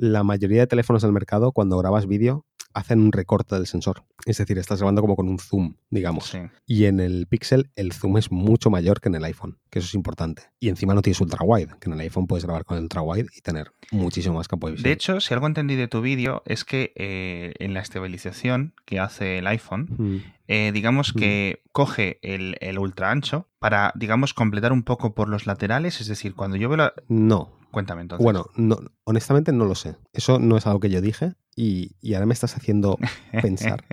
la 0.02 0.24
mayoría 0.24 0.62
de 0.62 0.68
teléfonos 0.68 1.04
del 1.04 1.12
mercado, 1.12 1.52
cuando 1.52 1.78
grabas 1.78 2.08
vídeo, 2.08 2.46
hacen 2.74 3.02
un 3.02 3.12
recorte 3.12 3.56
del 3.56 3.68
sensor. 3.68 4.04
Es 4.26 4.38
decir, 4.38 4.58
estás 4.58 4.80
grabando 4.80 5.02
como 5.02 5.16
con 5.16 5.28
un 5.28 5.38
zoom, 5.38 5.76
digamos. 5.90 6.26
Sí. 6.26 6.40
Y 6.66 6.86
en 6.86 7.00
el 7.00 7.28
Pixel 7.28 7.70
el 7.76 7.92
zoom 7.92 8.18
es 8.18 8.32
mucho 8.32 8.70
mayor 8.70 9.02
que 9.02 9.10
en 9.10 9.16
el 9.16 9.24
iPhone, 9.26 9.60
que 9.70 9.80
eso 9.80 9.88
es 9.88 9.94
importante. 9.94 10.44
Y 10.60 10.70
encima 10.70 10.94
no 10.94 11.02
tienes 11.02 11.20
ultra 11.22 11.40
wide, 11.44 11.76
que 11.80 11.90
en 11.90 11.94
el 11.94 12.00
iPhone 12.00 12.28
puedes 12.28 12.46
grabar 12.46 12.66
con 12.66 12.78
el 12.78 12.84
ultra 12.84 13.02
wide 13.02 13.28
y 13.36 13.42
tener 13.42 13.74
muchísimo 13.92 14.36
más 14.36 14.48
campo 14.48 14.68
de 14.68 14.74
visión. 14.74 14.86
De 14.86 14.94
hecho, 14.94 15.20
si 15.20 15.34
algo 15.34 15.48
entendí 15.48 15.76
de 15.76 15.88
tu 15.88 16.02
vídeo 16.02 16.42
es 16.46 16.64
que 16.64 16.94
eh, 16.96 17.54
en 17.60 17.74
la 17.74 17.82
estabilización 17.82 18.74
que 18.86 19.00
hace 19.00 19.40
el 19.40 19.48
iPhone, 19.48 19.90
Mm, 19.98 20.18
eh, 20.48 20.72
digamos 20.74 21.14
que 21.14 21.62
coge 21.72 22.20
el, 22.22 22.58
el 22.60 22.80
ultra 22.80 23.12
ancho 23.12 23.48
para, 23.60 23.94
digamos, 23.96 24.34
completar 24.34 24.72
un 24.72 24.84
poco 24.84 25.14
por 25.14 25.30
los 25.30 25.46
laterales. 25.46 26.02
Es 26.02 26.08
decir, 26.08 26.34
cuando 26.34 26.58
yo 26.58 26.70
veo 26.70 26.78
la... 26.78 26.94
No. 27.08 27.52
Cuéntame 27.72 28.02
entonces. 28.02 28.24
Bueno, 28.24 28.46
no, 28.56 28.78
honestamente 29.06 29.52
no 29.52 29.66
lo 29.66 29.76
sé. 29.76 29.96
Eso 30.14 30.40
no 30.40 30.58
es 30.58 30.68
algo 30.68 30.80
que 30.80 30.90
yo 30.90 31.02
dije 31.02 31.36
y, 31.56 31.96
y 32.02 32.14
ahora 32.14 32.26
me 32.26 32.34
estás 32.34 32.56
haciendo 32.56 32.98
pensar 33.42 33.84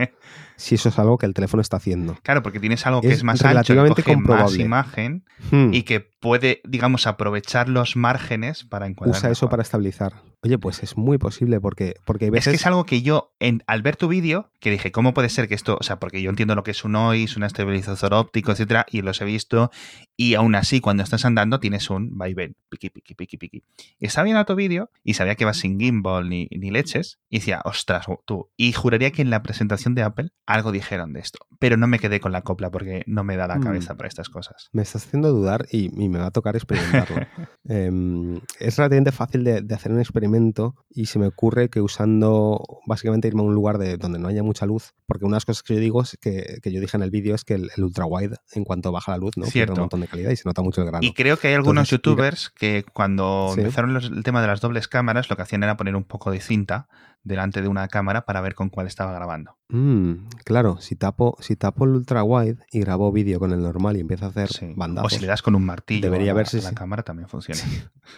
si 0.59 0.75
eso 0.75 0.91
es 0.91 0.99
algo 0.99 1.17
que 1.17 1.25
el 1.27 1.33
teléfono 1.35 1.61
está 1.61 1.79
haciendo. 1.79 2.17
Claro, 2.23 2.43
porque 2.43 2.61
tienes 2.61 2.85
algo 2.87 3.01
que 3.01 3.09
Es 3.09 3.19
es, 3.19 3.25
más 3.25 3.37
ancho, 3.37 3.45
que 3.45 3.49
relativamente 3.49 4.03
coge 4.03 4.17
más 4.17 4.57
imagen 4.57 5.25
Hmm. 5.51 5.73
y 5.73 5.83
que 5.85 6.01
puede, 6.01 6.61
digamos, 6.65 7.07
aprovechar 7.07 7.69
los 7.69 7.95
márgenes 7.95 8.65
para 8.65 8.87
encuadrar 8.87 9.17
Usa 9.17 9.31
eso 9.31 9.47
mejor. 9.47 9.51
para 9.51 9.63
estabilizar. 9.63 10.15
Oye, 10.43 10.59
pues 10.59 10.83
es 10.83 10.97
muy 10.97 11.17
posible 11.19 11.61
porque, 11.61 11.95
porque 12.05 12.27
hay 12.27 12.31
Es 12.35 12.45
que 12.45 12.51
es 12.53 12.67
algo 12.67 12.85
que 12.87 13.03
yo, 13.03 13.33
en, 13.41 13.63
al 13.67 13.83
ver 13.83 13.97
tu 13.97 14.09
vídeo, 14.09 14.51
que 14.61 14.71
dije, 14.71 14.93
¿cómo 14.93 15.15
puede 15.15 15.29
ser 15.29 15.49
que 15.49 15.55
esto, 15.55 15.77
o 15.81 15.83
sea, 15.85 15.99
porque 16.01 16.23
yo 16.23 16.31
entiendo 16.31 16.55
lo 16.55 16.63
que 16.65 16.71
es 16.73 16.85
un 16.85 16.95
OIS, 16.97 17.37
un 17.37 17.45
estabilizador 17.45 18.15
óptico, 18.15 18.53
etcétera, 18.53 18.85
y 18.91 19.03
los 19.03 19.21
he 19.21 19.25
visto, 19.25 19.71
y 20.17 20.35
aún 20.35 20.55
así, 20.55 20.81
cuando 20.81 21.03
estás 21.05 21.25
andando, 21.25 21.59
tienes 21.61 21.91
un 21.91 22.17
vaivén, 22.19 22.57
piqui, 22.69 22.91
piqui, 22.91 23.15
piqui, 23.15 23.37
piqui. 23.37 23.63
Y 23.99 24.07
estaba 24.07 24.25
viendo 24.25 24.45
tu 24.45 24.55
vídeo 24.57 24.91
y 25.05 25.15
sabía 25.15 25.35
que 25.37 25.45
vas 25.45 25.57
sin 25.59 25.79
gimbal 25.79 26.29
ni, 26.29 26.49
ni 26.51 26.71
leches, 26.71 27.19
y 27.29 27.39
decía, 27.39 27.61
ostras, 27.65 28.07
tú. 28.25 28.49
Y 28.57 28.73
juraría 28.73 29.11
que 29.13 29.23
en 29.23 29.31
la 29.31 29.43
presentación 29.43 29.95
de 29.95 30.03
Apple 30.03 30.31
algo 30.49 30.73
dijeron 30.73 31.13
de 31.13 31.21
esto, 31.21 31.39
pero 31.59 31.77
no 31.77 31.87
me 31.87 31.99
quedé 31.99 32.21
con 32.21 32.33
la 32.33 32.43
copla 32.43 32.71
porque 32.71 33.03
no 33.07 33.23
me 33.23 33.37
da 33.37 33.47
la 33.47 33.57
Mm. 33.59 33.63
cabeza 33.63 33.97
para 33.97 34.09
estas 34.09 34.29
cosas. 34.31 34.71
Me 34.73 34.83
estás 34.83 35.05
haciendo 35.07 35.31
dudar 35.31 35.67
y, 35.71 35.91
y 36.03 36.09
me 36.09 36.19
va 36.19 36.27
a 36.27 36.31
tocar 36.31 36.57
experimentarlo. 36.57 37.17
Em, 37.69 38.37
es 38.59 38.77
relativamente 38.79 39.13
fácil 39.13 39.45
de, 39.45 39.61
de 39.61 39.75
hacer 39.75 39.93
un 39.93 40.01
experimento 40.01 40.75
y 40.89 41.07
se 41.07 41.19
me 41.19 41.27
ocurre 41.27 41.69
que 41.69 41.83
usando 41.83 42.65
básicamente 42.87 43.29
irme 43.29 43.43
a 43.43 43.45
un 43.45 43.55
lugar 43.55 43.77
de, 43.79 43.99
donde 43.99 44.19
no 44.19 44.29
haya 44.29 44.43
mucha 44.43 44.65
luz, 44.65 44.95
porque 45.07 45.27
una 45.27 45.35
de 45.35 45.37
las 45.37 45.45
cosas 45.45 45.63
que 45.63 45.75
yo 45.75 45.81
digo 45.81 46.01
es 46.03 46.17
que, 46.21 46.59
que 46.63 46.73
yo 46.73 46.81
dije 46.81 46.97
en 46.97 47.03
el 47.03 47.11
vídeo 47.11 47.35
es 47.35 47.45
que 47.45 47.55
el, 47.55 47.69
el 47.77 47.85
ultra 47.85 48.07
wide 48.07 48.37
en 48.53 48.65
cuanto 48.65 48.91
baja 48.91 49.13
la 49.13 49.19
luz 49.19 49.37
no 49.37 49.43
pierde 49.43 49.53
Cierto. 49.53 49.73
un 49.75 49.81
montón 49.81 50.01
de 50.01 50.09
calidad 50.09 50.31
y 50.31 50.37
se 50.37 50.45
nota 50.49 50.63
mucho 50.63 50.81
el 50.81 50.87
grano. 50.87 51.07
Y 51.07 51.13
creo 51.13 51.37
que 51.37 51.49
hay 51.49 51.55
algunos 51.55 51.93
Entonces, 51.93 52.01
mira- 52.17 52.31
youtubers 52.31 52.51
que 52.51 52.85
cuando 52.95 53.51
Sí. 53.55 53.61
empezaron 53.61 53.93
los- 53.93 54.07
el 54.07 54.23
tema 54.23 54.41
de 54.41 54.47
las 54.47 54.63
dobles 54.63 54.89
cámaras, 54.89 55.29
lo 55.29 55.37
que 55.37 55.43
hacían 55.43 55.63
era 55.63 55.77
poner 55.77 55.95
un 55.95 56.05
poco 56.05 56.31
de 56.31 56.41
cinta 56.41 56.89
delante 57.23 57.61
de 57.61 57.69
una 57.69 57.89
cámara 57.89 58.25
para 58.25 58.41
ver 58.41 58.55
con 58.55 58.71
cuál 58.71 58.87
estaba 58.87 59.13
grabando. 59.13 59.58
Mm, 59.71 60.29
claro, 60.45 60.79
si 60.81 60.97
tapo, 60.97 61.37
si 61.41 61.55
tapo 61.55 61.85
el 61.85 61.91
ultra 61.91 62.25
wide 62.25 62.57
y 62.73 62.81
grabo 62.81 63.13
vídeo 63.13 63.39
con 63.39 63.53
el 63.53 63.61
normal 63.61 63.99
y 63.99 64.01
empiezo 64.01 64.25
a 64.25 64.29
hacer 64.29 64.49
Sí. 64.49 64.75
O 65.03 65.11
si 65.11 65.21
le 65.21 65.27
das 65.27 65.43
con 65.43 65.55
un 65.55 65.65
martillo 65.65 66.01
Debería 66.01 66.31
a 66.33 66.35
la, 66.35 66.39
verse 66.39 66.59
a 66.61 66.63
la 66.63 66.73
cámara 66.73 67.03
también 67.03 67.29
funciona. 67.29 67.61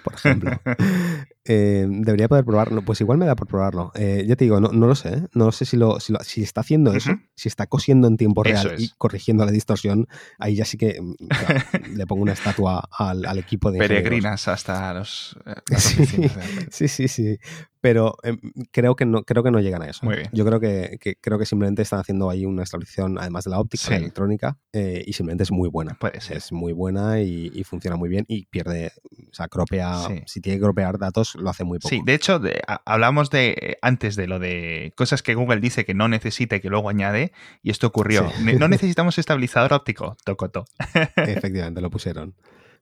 por 0.04 0.14
ejemplo. 0.14 0.50
Eh, 1.52 1.84
debería 1.88 2.28
poder 2.28 2.44
probarlo. 2.44 2.82
Pues 2.82 3.00
igual 3.00 3.18
me 3.18 3.26
da 3.26 3.34
por 3.34 3.48
probarlo. 3.48 3.90
Eh, 3.96 4.24
ya 4.28 4.36
te 4.36 4.44
digo, 4.44 4.60
no, 4.60 4.68
no 4.68 4.86
lo 4.86 4.94
sé. 4.94 5.08
¿eh? 5.08 5.26
No 5.34 5.46
lo 5.46 5.52
sé 5.52 5.64
si, 5.64 5.76
lo, 5.76 5.98
si, 5.98 6.12
lo- 6.12 6.20
si 6.22 6.42
está 6.44 6.60
haciendo 6.60 6.92
eso, 6.92 7.10
si 7.34 7.48
está 7.48 7.66
cosiendo 7.66 8.06
en 8.06 8.16
tiempo 8.16 8.44
real 8.44 8.76
y 8.78 8.90
corrigiendo 8.98 9.44
la 9.44 9.50
distorsión. 9.50 10.06
Ahí 10.38 10.54
ya 10.54 10.64
sí 10.64 10.76
que 10.78 11.00
mm, 11.00 11.14
claro, 11.26 11.60
le 11.96 12.06
pongo 12.06 12.22
una 12.22 12.34
estatua 12.34 12.88
al, 12.96 13.24
al 13.24 13.38
equipo 13.38 13.72
de 13.72 13.78
ingenieros. 13.78 14.02
Peregrinas 14.04 14.46
hasta 14.46 14.94
los, 14.94 15.36
eh. 15.46 15.54
Sí, 16.70 16.86
sí, 16.86 17.08
sí. 17.08 17.38
Pero 17.80 18.14
em, 18.22 18.38
creo, 18.70 18.94
que 18.94 19.06
no, 19.06 19.24
creo 19.24 19.42
que 19.42 19.50
no 19.50 19.58
llegan 19.58 19.82
a 19.82 19.86
eso. 19.88 20.04
Muy 20.06 20.16
bien. 20.16 20.28
Yo 20.32 20.44
creo 20.44 20.60
que, 20.60 20.98
que- 21.00 21.16
creo 21.20 21.38
que 21.40 21.46
simplemente 21.46 21.82
están 21.82 21.98
haciendo 21.98 22.30
ahí 22.30 22.44
una 22.46 22.62
estabilización, 22.62 23.18
además 23.18 23.44
de 23.44 23.50
la 23.50 23.58
óptica, 23.58 23.82
Sí. 23.84 23.90
la 23.90 23.96
electrónica, 23.96 24.58
eh, 24.72 25.02
y 25.04 25.12
simplemente 25.14 25.42
es 25.42 25.50
muy 25.50 25.68
buena. 25.68 25.94
Puede 25.98 26.20
ser. 26.20 26.36
Es 26.36 26.52
muy 26.52 26.72
buena 26.72 27.20
y, 27.20 27.50
y 27.52 27.64
funciona 27.64 27.96
muy 27.96 28.08
bien 28.08 28.24
y 28.28 28.46
pierde, 28.46 28.92
o 29.30 29.34
sea, 29.34 29.48
cropea, 29.48 29.94
Sí. 30.06 30.22
si 30.26 30.40
tiene 30.40 30.58
que 30.58 30.62
cropear 30.64 30.98
datos, 30.98 31.34
lo 31.34 31.50
hace 31.50 31.64
muy 31.64 31.78
poco. 31.78 31.88
Sí, 31.88 32.00
de 32.04 32.14
hecho, 32.14 32.38
de- 32.38 32.60
a- 32.68 32.80
hablamos 32.84 33.30
de 33.30 33.56
eh, 33.60 33.76
antes 33.82 34.14
de 34.14 34.26
lo 34.28 34.38
de 34.38 34.92
cosas 34.96 35.22
que 35.22 35.34
Google 35.34 35.60
dice 35.60 35.84
que 35.84 35.94
no 35.94 36.06
necesita 36.08 36.56
y 36.56 36.60
que 36.60 36.68
luego 36.68 36.88
añade, 36.88 37.32
y 37.62 37.70
esto 37.70 37.86
ocurrió. 37.88 38.30
Sí. 38.36 38.44
Ne- 38.44 38.52
No 38.54 38.68
necesitamos 38.94 39.18
estabilizador 39.18 39.72
óptico, 39.72 40.16
tocoto. 40.24 40.64
Efectivamente, 41.16 41.80
lo 41.80 41.90
pusieron. 41.90 42.34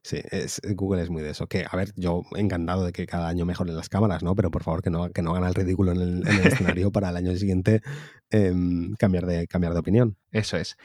Sí, 0.03 0.21
es- 0.31 0.61
Google 0.75 1.01
es 1.03 1.09
muy 1.09 1.21
de 1.21 1.31
eso. 1.31 1.47
Que, 1.47 1.65
a 1.69 1.75
ver, 1.75 1.91
yo 1.95 2.23
encantado 2.35 2.85
de 2.85 2.91
que 2.93 3.05
cada 3.05 3.27
año 3.27 3.45
mejoren 3.45 3.75
las 3.75 3.89
cámaras, 3.89 4.23
¿no? 4.23 4.33
Pero 4.35 4.49
por 4.49 4.63
favor 4.63 4.81
que 4.81 4.89
no, 4.89 5.09
que 5.11 5.21
no 5.21 5.31
hagan 5.31 5.43
el 5.49 5.53
ridículo 5.53 5.91
en 5.91 6.01
el, 6.01 6.27
en 6.27 6.39
el 6.39 6.47
escenario 6.83 6.91
para 6.91 7.09
el 7.09 7.17
año 7.17 7.35
siguiente 7.35 7.81
em, 8.29 8.93
cambiar, 8.95 9.25
de, 9.25 9.47
cambiar 9.47 9.73
de 9.73 9.79
opinión. 9.79 10.15
Eso 10.31 10.57
es. 10.57 10.77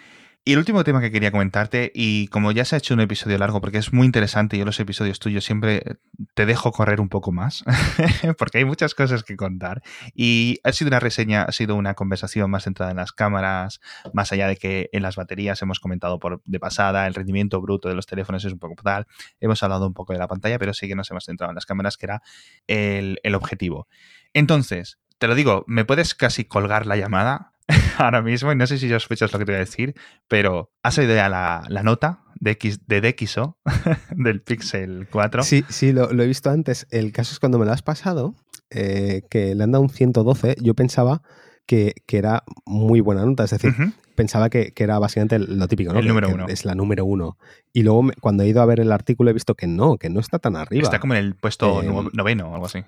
Y 0.46 0.52
el 0.52 0.58
último 0.58 0.84
tema 0.84 1.00
que 1.00 1.10
quería 1.10 1.30
comentarte, 1.30 1.90
y 1.94 2.28
como 2.28 2.52
ya 2.52 2.66
se 2.66 2.74
ha 2.74 2.78
hecho 2.78 2.92
un 2.92 3.00
episodio 3.00 3.38
largo, 3.38 3.62
porque 3.62 3.78
es 3.78 3.94
muy 3.94 4.04
interesante, 4.04 4.58
yo 4.58 4.66
los 4.66 4.78
episodios 4.78 5.18
tuyos 5.18 5.42
siempre 5.42 5.96
te 6.34 6.44
dejo 6.44 6.70
correr 6.70 7.00
un 7.00 7.08
poco 7.08 7.32
más, 7.32 7.64
porque 8.38 8.58
hay 8.58 8.66
muchas 8.66 8.94
cosas 8.94 9.22
que 9.22 9.36
contar. 9.36 9.80
Y 10.14 10.58
ha 10.62 10.72
sido 10.72 10.88
una 10.88 11.00
reseña, 11.00 11.44
ha 11.44 11.52
sido 11.52 11.76
una 11.76 11.94
conversación 11.94 12.50
más 12.50 12.64
centrada 12.64 12.90
en 12.90 12.98
las 12.98 13.12
cámaras, 13.12 13.80
más 14.12 14.32
allá 14.32 14.46
de 14.46 14.56
que 14.56 14.90
en 14.92 15.02
las 15.02 15.16
baterías 15.16 15.62
hemos 15.62 15.80
comentado 15.80 16.18
por 16.18 16.42
de 16.44 16.60
pasada, 16.60 17.06
el 17.06 17.14
rendimiento 17.14 17.62
bruto 17.62 17.88
de 17.88 17.94
los 17.94 18.04
teléfonos 18.04 18.44
es 18.44 18.52
un 18.52 18.58
poco 18.58 18.82
tal. 18.82 19.06
Hemos 19.40 19.62
hablado 19.62 19.86
un 19.86 19.94
poco 19.94 20.12
de 20.12 20.18
la 20.18 20.28
pantalla, 20.28 20.58
pero 20.58 20.74
sí 20.74 20.88
que 20.88 20.94
nos 20.94 21.10
hemos 21.10 21.24
centrado 21.24 21.52
en 21.52 21.54
las 21.54 21.64
cámaras, 21.64 21.96
que 21.96 22.04
era 22.04 22.22
el, 22.66 23.18
el 23.22 23.34
objetivo. 23.34 23.88
Entonces, 24.34 24.98
te 25.16 25.26
lo 25.26 25.34
digo, 25.34 25.64
me 25.66 25.86
puedes 25.86 26.14
casi 26.14 26.44
colgar 26.44 26.84
la 26.84 26.96
llamada 26.96 27.53
ahora 27.98 28.22
mismo, 28.22 28.52
y 28.52 28.56
no 28.56 28.66
sé 28.66 28.78
si 28.78 28.88
sospechas 28.88 29.32
lo 29.32 29.38
que 29.38 29.44
te 29.44 29.52
voy 29.52 29.56
a 29.56 29.60
decir, 29.60 29.94
pero 30.28 30.70
¿has 30.82 30.98
oído 30.98 31.14
ya 31.14 31.28
la, 31.28 31.64
la 31.68 31.82
nota 31.82 32.20
de, 32.40 32.52
X, 32.52 32.86
de 32.86 33.00
DxO 33.00 33.58
del 34.10 34.42
Pixel 34.42 35.08
4? 35.10 35.42
Sí, 35.42 35.64
sí, 35.68 35.92
lo, 35.92 36.12
lo 36.12 36.22
he 36.22 36.26
visto 36.26 36.50
antes. 36.50 36.86
El 36.90 37.12
caso 37.12 37.32
es 37.32 37.40
cuando 37.40 37.58
me 37.58 37.64
lo 37.66 37.72
has 37.72 37.82
pasado, 37.82 38.34
eh, 38.70 39.22
que 39.30 39.54
le 39.54 39.64
han 39.64 39.72
dado 39.72 39.82
un 39.82 39.90
112, 39.90 40.56
yo 40.60 40.74
pensaba 40.74 41.22
que, 41.66 41.94
que 42.06 42.18
era 42.18 42.44
muy 42.66 43.00
buena 43.00 43.24
nota. 43.24 43.44
Es 43.44 43.50
decir, 43.50 43.72
pensaba 44.14 44.50
que, 44.50 44.72
que 44.72 44.84
era 44.84 44.98
básicamente 44.98 45.38
lo 45.38 45.66
típico, 45.66 45.92
¿no? 45.94 45.98
El 46.00 46.06
número 46.08 46.28
que 46.28 46.34
uno. 46.34 46.46
Es 46.48 46.64
la 46.66 46.74
número 46.74 47.04
uno. 47.06 47.38
Y 47.72 47.82
luego 47.84 48.02
me- 48.02 48.14
cuando 48.14 48.42
he 48.42 48.48
ido 48.48 48.60
a 48.60 48.66
ver 48.66 48.80
el 48.80 48.92
artículo 48.92 49.30
he 49.30 49.32
visto 49.32 49.54
que 49.54 49.66
no, 49.66 49.96
que 49.96 50.10
no 50.10 50.20
está 50.20 50.38
tan 50.38 50.56
arriba. 50.56 50.82
Está 50.82 51.00
como 51.00 51.14
en 51.14 51.20
el 51.20 51.34
puesto 51.34 51.82
Eh, 51.82 51.86
no- 51.86 52.10
noveno 52.12 52.50
o 52.50 52.54
algo 52.54 52.66
así. 52.66 52.80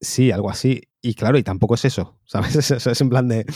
Sí, 0.00 0.30
algo 0.30 0.50
así. 0.50 0.82
Y 1.00 1.14
claro, 1.14 1.38
y 1.38 1.44
tampoco 1.44 1.74
es 1.74 1.84
eso, 1.84 2.18
¿sabes? 2.24 2.56
Es, 2.56 2.70
eso 2.70 2.90
es 2.90 3.00
en 3.00 3.08
plan 3.08 3.28
de, 3.28 3.46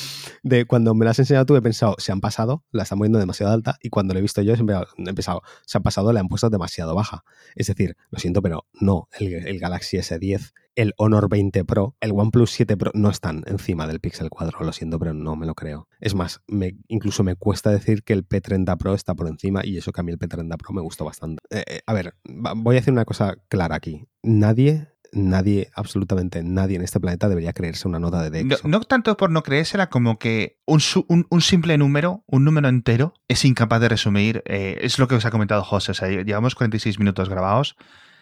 de 0.43 0.65
cuando 0.65 0.95
me 0.95 1.05
la 1.05 1.11
has 1.11 1.19
enseñado 1.19 1.47
tú 1.47 1.57
he 1.57 1.63
pensado, 1.63 1.97
se 1.99 2.13
han 2.13 2.21
pasado, 2.21 2.65
la 2.71 2.85
están 2.85 2.99
poniendo 2.99 3.19
demasiado 3.19 3.53
alta 3.53 3.77
y 3.83 3.91
cuando 3.91 4.15
lo 4.15 4.19
he 4.19 4.23
visto 4.23 4.43
yo 4.43 4.55
he 4.55 5.15
pensado, 5.15 5.43
se 5.67 5.79
han 5.79 5.83
pasado, 5.83 6.13
le 6.13 6.21
han 6.21 6.29
puesto 6.29 6.51
demasiado 6.51 6.95
baja. 6.95 7.25
Es 7.55 7.67
decir, 7.67 7.97
lo 8.11 8.19
siento, 8.19 8.43
pero 8.43 8.67
no, 8.73 9.09
el, 9.19 9.59
Galaxy 9.59 9.99
S10, 9.99 10.53
el 10.75 10.95
Honor 10.97 11.29
20 11.29 11.65
Pro, 11.65 11.97
el 12.01 12.13
OnePlus 12.13 12.51
7 12.51 12.77
Pro 12.77 12.93
no 12.95 13.11
están 13.11 13.43
encima 13.47 13.87
del 13.87 14.01
Pixel 14.01 14.31
4, 14.31 14.61
lo 14.65 14.73
siento, 14.73 14.99
pero 14.99 15.13
no 15.13 15.37
me 15.37 15.47
lo 15.47 15.55
creo. 15.55 15.89
Es 16.01 16.15
más, 16.15 16.43
me, 16.47 16.77
incluso 16.89 17.25
me 17.25 17.37
cuesta 17.37 17.71
decir 17.71 18.05
que 18.05 18.13
el 18.13 18.27
P30 18.27 18.77
Pro 18.79 18.95
está 18.95 19.15
por 19.15 19.27
encima 19.27 19.63
y 19.65 19.77
eso 19.79 19.93
que 19.93 20.01
a 20.01 20.05
mí 20.05 20.13
el 20.13 20.19
P30 20.19 20.57
Pro 20.57 20.73
me 20.73 20.81
gustó 20.81 21.05
bastante. 21.05 21.43
Eh, 21.51 21.65
eh, 21.67 21.81
a 21.87 21.93
ver, 21.93 22.15
voy 22.25 22.77
a 22.77 22.81
decir 22.81 22.93
una 22.93 23.05
cosa 23.05 23.37
clara 23.49 23.77
aquí. 23.77 24.07
Nadie 24.23 24.92
nadie, 25.13 25.71
absolutamente 25.75 26.43
nadie 26.43 26.77
en 26.77 26.83
este 26.83 26.99
planeta 27.01 27.29
debería 27.29 27.53
creerse 27.53 27.87
una 27.87 27.99
nota 27.99 28.29
de 28.29 28.43
No, 28.45 28.49
Dexo. 28.51 28.69
no 28.69 28.81
tanto 28.81 29.17
por 29.17 29.31
no 29.31 29.43
creérsela 29.43 29.89
como 29.91 30.19
que 30.19 30.59
un, 30.67 30.81
un- 31.09 31.27
un 31.29 31.41
simple 31.43 31.77
número, 31.79 32.25
un 32.27 32.45
número 32.45 32.69
entero, 32.69 33.15
es 33.29 33.45
incapaz 33.45 33.81
de 33.81 33.89
resumir. 33.91 34.43
eh, 34.47 34.79
es 34.83 34.99
lo 34.99 35.09
que 35.09 35.15
os 35.17 35.25
ha 35.25 35.31
comentado 35.31 35.63
José. 35.65 35.93
O 35.93 35.95
sea, 35.95 36.09
llevamos 36.09 36.55
46 36.55 36.99
minutos 36.99 37.29
grabados. 37.29 37.77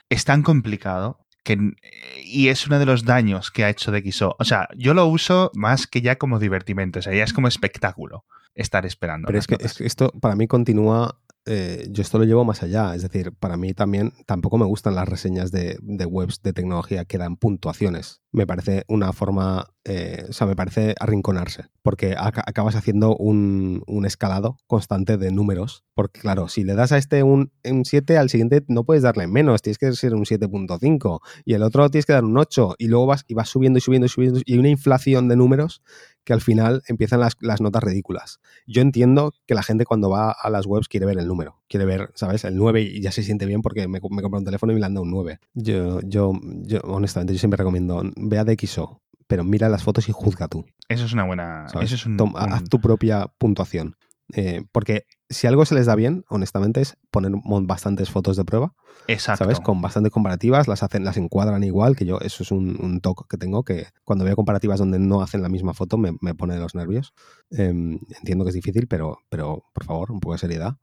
Es 0.08 0.24
tan 0.24 0.42
complicado 0.42 1.20
que, 1.44 1.52
eh, 1.54 2.22
y 2.24 2.48
es 2.48 2.66
uno 2.66 2.78
de 2.78 2.86
los 2.86 3.04
daños 3.04 3.50
que 3.50 3.64
ha 3.64 3.70
hecho 3.70 3.92
DxO. 3.92 4.36
O 4.38 4.44
sea, 4.44 4.68
yo 4.76 4.92
lo 4.92 5.06
uso 5.06 5.50
más 5.54 5.86
que 5.86 6.00
ya 6.02 6.16
como 6.16 6.38
divertimento. 6.38 6.98
O 6.98 7.02
sea, 7.02 7.14
ya 7.14 7.24
es 7.24 7.32
como 7.32 7.46
espectáculo 7.48 8.24
estar 8.54 8.84
esperando. 8.84 9.26
Pero 9.28 9.40
que, 9.42 9.56
es 9.64 9.74
que 9.74 9.86
esto 9.86 10.10
para 10.20 10.34
mí 10.34 10.46
continúa. 10.48 11.18
Eh, 11.46 11.88
yo 11.90 12.02
esto 12.02 12.18
lo 12.18 12.24
llevo 12.24 12.44
más 12.44 12.62
allá. 12.62 12.94
Es 12.94 13.02
decir, 13.02 13.32
para 13.32 13.56
mí 13.56 13.74
también 13.74 14.12
tampoco 14.26 14.58
me 14.58 14.66
gustan 14.66 14.94
las 14.94 15.08
reseñas 15.08 15.50
de, 15.50 15.78
de 15.80 16.06
webs 16.06 16.42
de 16.42 16.52
tecnología 16.52 17.04
que 17.04 17.18
dan 17.18 17.36
puntuaciones. 17.36 18.20
Me 18.32 18.46
parece 18.46 18.84
una 18.88 19.12
forma. 19.12 19.66
eh, 19.84 20.26
o 20.28 20.32
sea, 20.32 20.46
me 20.46 20.54
parece 20.54 20.94
arrinconarse. 21.00 21.64
Porque 21.82 22.14
aca- 22.16 22.44
acabas 22.46 22.76
haciendo 22.76 23.16
un, 23.16 23.82
un 23.86 24.06
escalado 24.06 24.56
constante 24.66 25.16
de 25.16 25.32
números. 25.32 25.84
Porque, 25.94 26.20
claro, 26.20 26.48
si 26.48 26.62
le 26.64 26.74
das 26.74 26.92
a 26.92 26.98
este 26.98 27.22
un, 27.22 27.50
un 27.64 27.84
7, 27.84 28.18
al 28.18 28.28
siguiente 28.30 28.62
no 28.68 28.84
puedes 28.84 29.02
darle 29.02 29.26
menos. 29.26 29.62
Tienes 29.62 29.78
que 29.78 29.92
ser 29.92 30.14
un 30.14 30.26
7.5. 30.26 31.20
Y 31.44 31.54
el 31.54 31.62
otro 31.62 31.88
tienes 31.90 32.06
que 32.06 32.12
dar 32.12 32.24
un 32.24 32.36
8. 32.38 32.74
Y 32.78 32.88
luego 32.88 33.06
vas, 33.06 33.24
y 33.26 33.34
vas 33.34 33.48
subiendo 33.48 33.78
y 33.78 33.80
subiendo 33.82 34.06
y 34.06 34.08
subiendo. 34.10 34.40
Y 34.44 34.52
hay 34.52 34.58
una 34.58 34.68
inflación 34.68 35.28
de 35.28 35.36
números 35.36 35.82
que 36.24 36.34
al 36.34 36.42
final 36.42 36.82
empiezan 36.86 37.20
las, 37.20 37.36
las 37.40 37.60
notas 37.62 37.82
ridículas. 37.82 38.40
Yo 38.66 38.82
entiendo 38.82 39.32
que 39.46 39.54
la 39.54 39.62
gente 39.62 39.86
cuando 39.86 40.10
va 40.10 40.30
a 40.30 40.50
las 40.50 40.66
webs 40.66 40.86
quiere 40.86 41.06
ver 41.06 41.18
el 41.18 41.26
número, 41.26 41.56
quiere 41.66 41.86
ver, 41.86 42.10
¿sabes? 42.14 42.44
El 42.44 42.56
9 42.56 42.82
y 42.82 43.00
ya 43.00 43.10
se 43.10 43.22
siente 43.22 43.46
bien 43.46 43.62
porque 43.62 43.88
me, 43.88 44.00
me 44.10 44.22
compro 44.22 44.38
un 44.38 44.44
teléfono 44.44 44.70
y 44.72 44.74
me 44.74 44.80
le 44.80 44.86
han 44.86 44.94
dado 44.94 45.04
un 45.04 45.10
9. 45.10 45.40
Yo, 45.54 46.00
yo, 46.02 46.32
yo, 46.42 46.80
honestamente, 46.84 47.32
yo 47.32 47.38
siempre 47.38 47.56
recomiendo, 47.56 48.02
ve 48.20 48.38
a 48.38 48.44
DxO, 48.44 49.02
pero 49.26 49.44
mira 49.44 49.68
las 49.68 49.82
fotos 49.82 50.08
y 50.08 50.12
juzga 50.12 50.48
tú. 50.48 50.64
Eso 50.88 51.04
es 51.04 51.12
una 51.12 51.24
buena. 51.24 51.68
¿sabes? 51.68 51.92
Eso 51.92 51.96
es 51.96 52.06
un, 52.06 52.34
Haz 52.36 52.64
tu 52.64 52.80
propia 52.80 53.26
puntuación. 53.38 53.96
Eh, 54.34 54.62
porque 54.72 55.06
si 55.28 55.46
algo 55.46 55.64
se 55.64 55.74
les 55.74 55.86
da 55.86 55.94
bien, 55.94 56.24
honestamente, 56.28 56.80
es 56.80 56.96
poner 57.10 57.32
bastantes 57.62 58.10
fotos 58.10 58.36
de 58.36 58.44
prueba, 58.44 58.74
Exacto. 59.08 59.44
¿sabes? 59.44 59.60
Con 59.60 59.80
bastantes 59.80 60.12
comparativas, 60.12 60.68
las 60.68 60.82
hacen, 60.82 61.04
las 61.04 61.16
encuadran 61.16 61.62
igual, 61.64 61.96
que 61.96 62.04
yo, 62.04 62.20
eso 62.20 62.42
es 62.42 62.50
un, 62.50 62.76
un 62.80 63.00
toque 63.00 63.24
que 63.28 63.36
tengo, 63.36 63.64
que 63.64 63.86
cuando 64.04 64.24
veo 64.24 64.36
comparativas 64.36 64.78
donde 64.78 64.98
no 64.98 65.22
hacen 65.22 65.42
la 65.42 65.48
misma 65.48 65.74
foto 65.74 65.98
me, 65.98 66.12
me 66.20 66.34
pone 66.34 66.54
de 66.54 66.60
los 66.60 66.74
nervios. 66.74 67.12
Eh, 67.50 67.68
entiendo 67.68 68.44
que 68.44 68.50
es 68.50 68.54
difícil, 68.54 68.86
pero, 68.86 69.18
pero 69.28 69.64
por 69.72 69.84
favor, 69.84 70.12
un 70.12 70.20
poco 70.20 70.34
de 70.34 70.38
seriedad. 70.38 70.76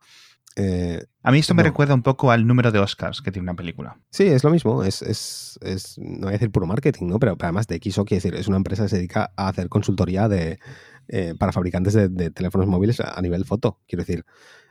Eh, 0.60 1.05
A 1.22 1.32
mí 1.32 1.38
esto 1.39 1.53
me 1.53 1.62
no. 1.62 1.70
recuerda 1.70 1.93
un 1.93 2.01
poco 2.01 2.32
al 2.32 2.47
número 2.47 2.72
de 2.72 2.80
Oscars 2.80 3.22
que 3.22 3.32
tiene 3.32 3.43
una 3.43 3.55
película. 3.55 3.99
sí, 4.10 4.24
es 4.26 4.43
lo 4.43 4.49
mismo, 4.49 4.84
es, 4.84 5.03
es, 5.03 5.60
es- 5.62 5.97
no 5.99 6.22
voy 6.22 6.30
a 6.30 6.32
decir 6.32 6.49
puro 6.51 6.66
marketing, 6.66 7.05
¿no? 7.08 7.20
Pero, 7.20 7.38
pero 7.38 7.47
además 7.49 7.68
de 7.68 7.76
XO, 7.80 8.05
quiere 8.05 8.22
decir, 8.24 8.34
es 8.36 8.47
una 8.47 8.58
empresa 8.58 8.84
que 8.84 8.89
se 8.89 8.95
dedica 8.97 9.32
a 9.38 9.49
hacer 9.49 9.70
consultoría 9.70 10.28
de, 10.28 10.58
eh, 11.10 11.36
para 11.38 11.51
fabricantes 11.51 11.93
de, 11.93 12.10
de 12.10 12.32
teléfonos 12.32 12.68
móviles 12.68 12.99
a, 13.01 13.14
a 13.14 13.22
nivel 13.22 13.45
foto. 13.45 13.80
Quiero 13.88 14.03
decir, 14.03 14.26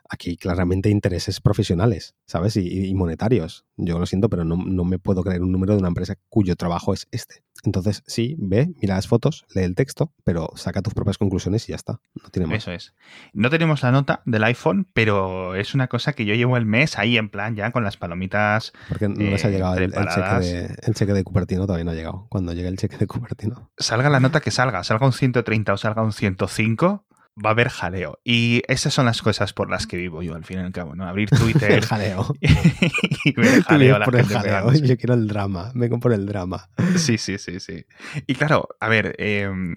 Aquí 0.08 0.36
claramente 0.36 0.90
intereses 0.90 1.40
profesionales, 1.40 2.14
¿sabes? 2.26 2.56
Y, 2.56 2.94
monetarios. 2.94 3.64
Yo 3.76 3.98
lo 3.98 4.06
siento, 4.06 4.28
pero 4.28 4.44
no, 4.44 4.56
no, 4.56 4.84
me 4.84 4.98
puedo 4.98 5.22
creer 5.22 5.42
un 5.42 5.52
número 5.52 5.74
de 5.74 5.80
una 5.80 5.88
empresa 5.88 6.16
cuyo 6.28 6.56
trabajo 6.56 6.94
es 6.94 7.08
este. 7.10 7.42
Entonces, 7.64 8.02
sí, 8.06 8.36
ve, 8.38 8.72
mira 8.80 8.94
las 8.94 9.08
fotos, 9.08 9.44
lee 9.54 9.62
el 9.62 9.74
texto, 9.74 10.12
pero 10.24 10.50
saca 10.54 10.82
tus 10.82 10.94
propias 10.94 11.18
conclusiones 11.18 11.68
y 11.68 11.72
ya 11.72 11.76
está. 11.76 12.00
No 12.22 12.28
tiene 12.30 12.46
más. 12.46 12.58
Eso 12.58 12.72
es. 12.72 12.94
No 13.32 13.50
tenemos 13.50 13.82
la 13.82 13.90
nota 13.90 14.22
del 14.24 14.44
iPhone, 14.44 14.86
pero 14.92 15.54
es 15.56 15.74
una 15.74 15.88
cosa 15.88 16.12
que 16.12 16.24
yo 16.24 16.34
llevo 16.34 16.56
el 16.56 16.66
mes 16.66 16.98
ahí 16.98 17.16
en 17.16 17.28
plan 17.28 17.56
ya 17.56 17.72
con 17.72 17.82
las 17.82 17.96
palomitas. 17.96 18.72
Porque 18.88 19.08
no 19.08 19.16
les 19.16 19.44
ha 19.44 19.50
llegado 19.50 19.76
el, 19.76 19.90
cheque 19.90 20.40
de, 20.40 20.76
el 20.82 20.94
cheque 20.94 21.12
de 21.12 21.24
Cupertino, 21.24 21.66
todavía 21.66 21.84
no 21.84 21.90
ha 21.90 21.94
llegado. 21.94 22.26
Cuando 22.28 22.52
llegue 22.52 22.68
el 22.68 22.76
cheque 22.76 22.96
de 22.96 23.06
Cupertino. 23.06 23.70
Salga 23.76 24.08
la 24.10 24.20
nota 24.20 24.40
que 24.40 24.50
salga, 24.50 24.84
salga 24.84 25.06
un 25.06 25.12
130 25.12 25.72
o 25.72 25.76
salga 25.76 26.02
un 26.02 26.12
105, 26.12 27.04
va 27.44 27.50
a 27.50 27.52
haber 27.52 27.68
jaleo. 27.68 28.18
Y 28.24 28.62
esas 28.68 28.94
son 28.94 29.06
las 29.06 29.22
cosas 29.22 29.52
por 29.52 29.70
las 29.70 29.86
que 29.86 29.96
vivo 29.96 30.22
yo, 30.22 30.34
al 30.34 30.44
fin 30.44 30.58
y 30.58 30.62
al 30.62 30.72
cabo, 30.72 30.94
¿no? 30.94 31.06
Abrir 31.06 31.28
Twitter. 31.38 31.70
el 31.70 31.84
jaleo. 31.84 32.34
y 32.40 33.32
ver 33.32 33.62
jaleo. 33.62 34.00
por 34.04 34.16
el 34.16 34.26
jaleo. 34.26 34.72
Yo 34.72 34.96
quiero 34.96 35.14
el 35.14 35.28
drama. 35.28 35.72
Vengo 35.74 36.00
por 36.00 36.12
el 36.12 36.26
drama. 36.26 36.68
Sí, 36.96 37.18
sí, 37.18 37.38
sí, 37.38 37.60
sí. 37.60 37.86
Y 38.26 38.34
claro, 38.34 38.68
a 38.80 38.88
ver, 38.88 39.14
em, 39.18 39.74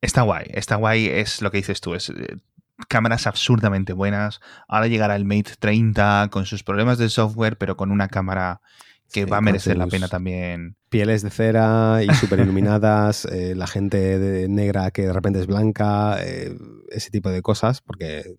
está 0.00 0.22
guay. 0.22 0.46
Está 0.50 0.76
guay 0.76 1.06
es 1.06 1.42
lo 1.42 1.50
que 1.50 1.58
dices 1.58 1.80
tú. 1.80 1.94
Es 1.94 2.10
eh, 2.10 2.38
cámaras 2.88 3.26
absurdamente 3.26 3.92
buenas. 3.92 4.40
Ahora 4.68 4.88
llegará 4.88 5.16
el 5.16 5.24
Mate 5.24 5.52
30 5.58 6.28
con 6.30 6.46
sus 6.46 6.62
problemas 6.62 6.98
de 6.98 7.08
software, 7.08 7.56
pero 7.56 7.76
con 7.76 7.90
una 7.90 8.08
cámara 8.08 8.60
que 9.12 9.24
va 9.24 9.38
a 9.38 9.40
merecer 9.40 9.76
la 9.76 9.86
pena 9.86 10.08
también. 10.08 10.76
Pieles 10.88 11.22
de 11.22 11.30
cera 11.30 12.02
y 12.02 12.14
súper 12.14 12.40
iluminadas, 12.40 13.24
eh, 13.32 13.54
la 13.54 13.66
gente 13.66 14.46
negra 14.48 14.90
que 14.90 15.02
de 15.02 15.12
repente 15.12 15.40
es 15.40 15.46
blanca, 15.46 16.18
eh, 16.22 16.56
ese 16.90 17.10
tipo 17.10 17.30
de 17.30 17.42
cosas, 17.42 17.80
porque 17.80 18.36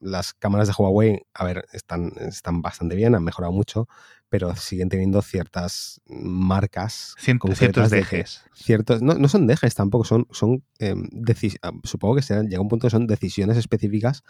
las 0.00 0.32
cámaras 0.32 0.68
de 0.68 0.74
Huawei, 0.76 1.22
a 1.34 1.44
ver, 1.44 1.66
están, 1.72 2.12
están 2.20 2.62
bastante 2.62 2.96
bien, 2.96 3.14
han 3.14 3.24
mejorado 3.24 3.52
mucho, 3.52 3.88
pero 4.30 4.54
siguen 4.54 4.88
teniendo 4.88 5.20
ciertas 5.20 6.00
marcas. 6.06 7.14
ciertos 7.18 7.90
dejes. 7.90 8.44
ciertos, 8.54 9.02
no, 9.02 9.14
no, 9.14 9.28
son 9.28 9.48
dejes 9.48 9.74
tampoco, 9.74 10.04
son, 10.04 10.26
son 10.30 10.64
em, 10.78 11.08
ah, 11.62 11.72
supongo 11.82 12.14
que 12.14 12.22
serán, 12.22 12.48
llega 12.48 12.62
un 12.62 12.68
punto 12.68 12.86
que 12.86 12.92
son 12.92 13.08
decisiones 13.08 13.56
específicas 13.56 14.22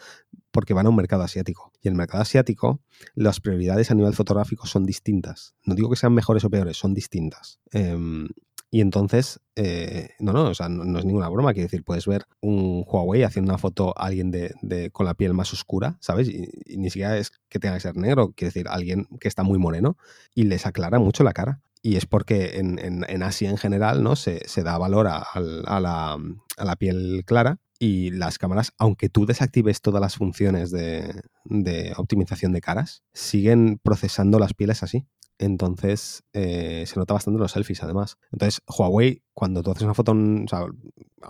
porque 0.51 0.72
van 0.72 0.86
a 0.86 0.88
un 0.88 0.96
mercado 0.96 1.22
asiático. 1.22 1.70
Y 1.82 1.88
en 1.88 1.92
el 1.92 1.98
mercado 1.98 2.22
asiático, 2.22 2.80
las 3.14 3.40
prioridades 3.40 3.90
a 3.90 3.94
nivel 3.94 4.14
fotográfico 4.14 4.66
son 4.66 4.86
distintas. 4.86 5.55
No 5.64 5.74
digo 5.74 5.90
que 5.90 5.96
sean 5.96 6.14
mejores 6.14 6.44
o 6.44 6.51
peores, 6.51 6.78
son 6.78 6.94
distintas. 6.94 7.61
Em, 7.70 8.28
y 8.73 8.81
entonces, 8.83 9.41
eh, 9.57 10.11
no, 10.21 10.33
no, 10.33 10.45
o 10.45 10.55
sea, 10.55 10.68
no, 10.68 10.99
es 10.99 11.05
ninguna 11.05 11.29
broma. 11.29 11.53
Quiero 11.53 11.66
decir, 11.66 11.83
puedes 11.83 12.07
ver 12.07 12.27
un 12.41 12.85
Huawei 12.87 13.25
haciendo 13.25 13.51
una 13.51 13.59
foto 13.59 13.93
a 13.99 14.07
alguien 14.07 14.31
de, 14.31 14.91
con 14.93 15.07
la 15.07 15.14
piel 15.14 15.35
más 15.35 15.53
oscura, 15.53 15.99
¿sabes? 16.01 16.29
Y, 16.29 16.49
ni 16.77 16.89
siquiera 16.89 17.18
es 17.18 17.33
que 17.49 17.59
tenga 17.59 17.75
que 17.75 17.81
ser 17.81 17.97
negro, 17.97 18.33
quiero 18.37 18.51
decir, 18.51 18.68
alguien 18.68 19.09
que 19.18 19.27
está 19.27 19.43
muy 19.43 19.59
moreno 19.59 19.97
y 20.37 20.45
les 20.45 20.66
aclara 20.66 21.01
mucho 21.01 21.25
la 21.25 21.33
cara. 21.33 21.61
Y 21.83 21.97
es 21.97 22.07
porque 22.07 22.59
en, 22.59 22.79
en, 22.79 23.23
Asia 23.23 23.51
en 23.51 23.57
general, 23.57 24.03
¿no? 24.03 24.14
Se, 24.14 24.41
da 24.62 24.79
valor 24.79 25.09
a, 25.09 25.27
la, 25.35 26.18
a, 26.57 26.64
la, 26.64 26.77
piel 26.77 27.25
clara 27.27 27.59
y 27.79 28.11
las 28.11 28.39
cámaras, 28.39 28.73
aunque 28.79 29.09
tú 29.09 29.25
desactives 29.25 29.81
todas 29.81 30.01
las 30.01 30.16
funciones 30.16 30.71
de, 30.71 31.23
de 31.45 31.95
optimización 31.97 32.53
de 32.53 32.61
caras, 32.61 33.03
siguen 33.14 33.81
procesando 33.83 34.39
las 34.39 34.53
pieles 34.53 34.83
así. 34.83 35.07
Entonces 35.41 36.22
eh, 36.34 36.84
se 36.86 36.99
nota 36.99 37.14
bastante 37.14 37.41
los 37.41 37.53
selfies, 37.53 37.82
además. 37.82 38.18
Entonces, 38.30 38.61
Huawei, 38.66 39.22
cuando 39.32 39.62
tú 39.62 39.70
haces 39.70 39.84
una 39.84 39.95
foto 39.95 40.12
a 40.12 40.14